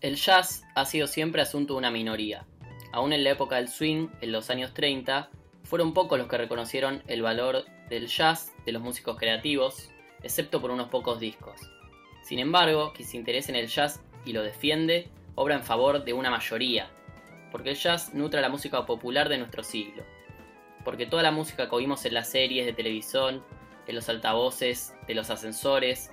El 0.00 0.16
jazz 0.16 0.64
ha 0.74 0.84
sido 0.84 1.06
siempre 1.06 1.42
asunto 1.42 1.74
de 1.74 1.78
una 1.78 1.90
minoría. 1.92 2.44
Aún 2.92 3.12
en 3.12 3.22
la 3.24 3.30
época 3.30 3.56
del 3.56 3.68
swing, 3.68 4.08
en 4.20 4.32
los 4.32 4.50
años 4.50 4.74
30, 4.74 5.30
fueron 5.72 5.94
pocos 5.94 6.18
los 6.18 6.28
que 6.28 6.36
reconocieron 6.36 7.02
el 7.06 7.22
valor 7.22 7.64
del 7.88 8.06
jazz 8.06 8.52
de 8.66 8.72
los 8.72 8.82
músicos 8.82 9.16
creativos, 9.16 9.88
excepto 10.22 10.60
por 10.60 10.70
unos 10.70 10.90
pocos 10.90 11.18
discos. 11.18 11.58
Sin 12.20 12.40
embargo, 12.40 12.92
quien 12.94 13.08
se 13.08 13.16
interesa 13.16 13.52
en 13.52 13.56
el 13.56 13.68
jazz 13.68 13.98
y 14.26 14.34
lo 14.34 14.42
defiende, 14.42 15.08
obra 15.34 15.54
en 15.54 15.62
favor 15.62 16.04
de 16.04 16.12
una 16.12 16.30
mayoría, 16.30 16.90
porque 17.50 17.70
el 17.70 17.76
jazz 17.76 18.12
nutre 18.12 18.42
la 18.42 18.50
música 18.50 18.84
popular 18.84 19.30
de 19.30 19.38
nuestro 19.38 19.62
siglo. 19.62 20.04
Porque 20.84 21.06
toda 21.06 21.22
la 21.22 21.30
música 21.30 21.70
que 21.70 21.74
oímos 21.74 22.04
en 22.04 22.12
las 22.12 22.28
series 22.28 22.66
de 22.66 22.74
televisión, 22.74 23.42
en 23.86 23.94
los 23.94 24.10
altavoces, 24.10 24.94
de 25.08 25.14
los 25.14 25.30
ascensores, 25.30 26.12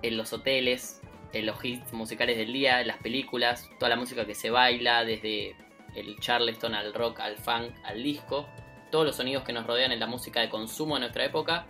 en 0.00 0.16
los 0.16 0.32
hoteles, 0.32 1.02
en 1.34 1.44
los 1.44 1.62
hits 1.62 1.92
musicales 1.92 2.38
del 2.38 2.54
día, 2.54 2.80
en 2.80 2.86
las 2.86 2.96
películas, 2.96 3.68
toda 3.78 3.90
la 3.90 3.96
música 3.96 4.24
que 4.24 4.34
se 4.34 4.48
baila, 4.48 5.04
desde 5.04 5.54
el 5.94 6.18
charleston 6.20 6.74
al 6.74 6.94
rock, 6.94 7.20
al 7.20 7.36
funk, 7.36 7.74
al 7.84 8.02
disco, 8.02 8.48
todos 8.90 9.04
los 9.04 9.16
sonidos 9.16 9.44
que 9.44 9.52
nos 9.52 9.66
rodean 9.66 9.92
en 9.92 10.00
la 10.00 10.06
música 10.06 10.40
de 10.40 10.48
consumo 10.48 10.94
de 10.94 11.00
nuestra 11.00 11.24
época 11.24 11.66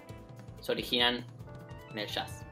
se 0.61 0.73
originan 0.73 1.27
en 1.91 1.99
el 1.99 2.09
jazz. 2.09 2.48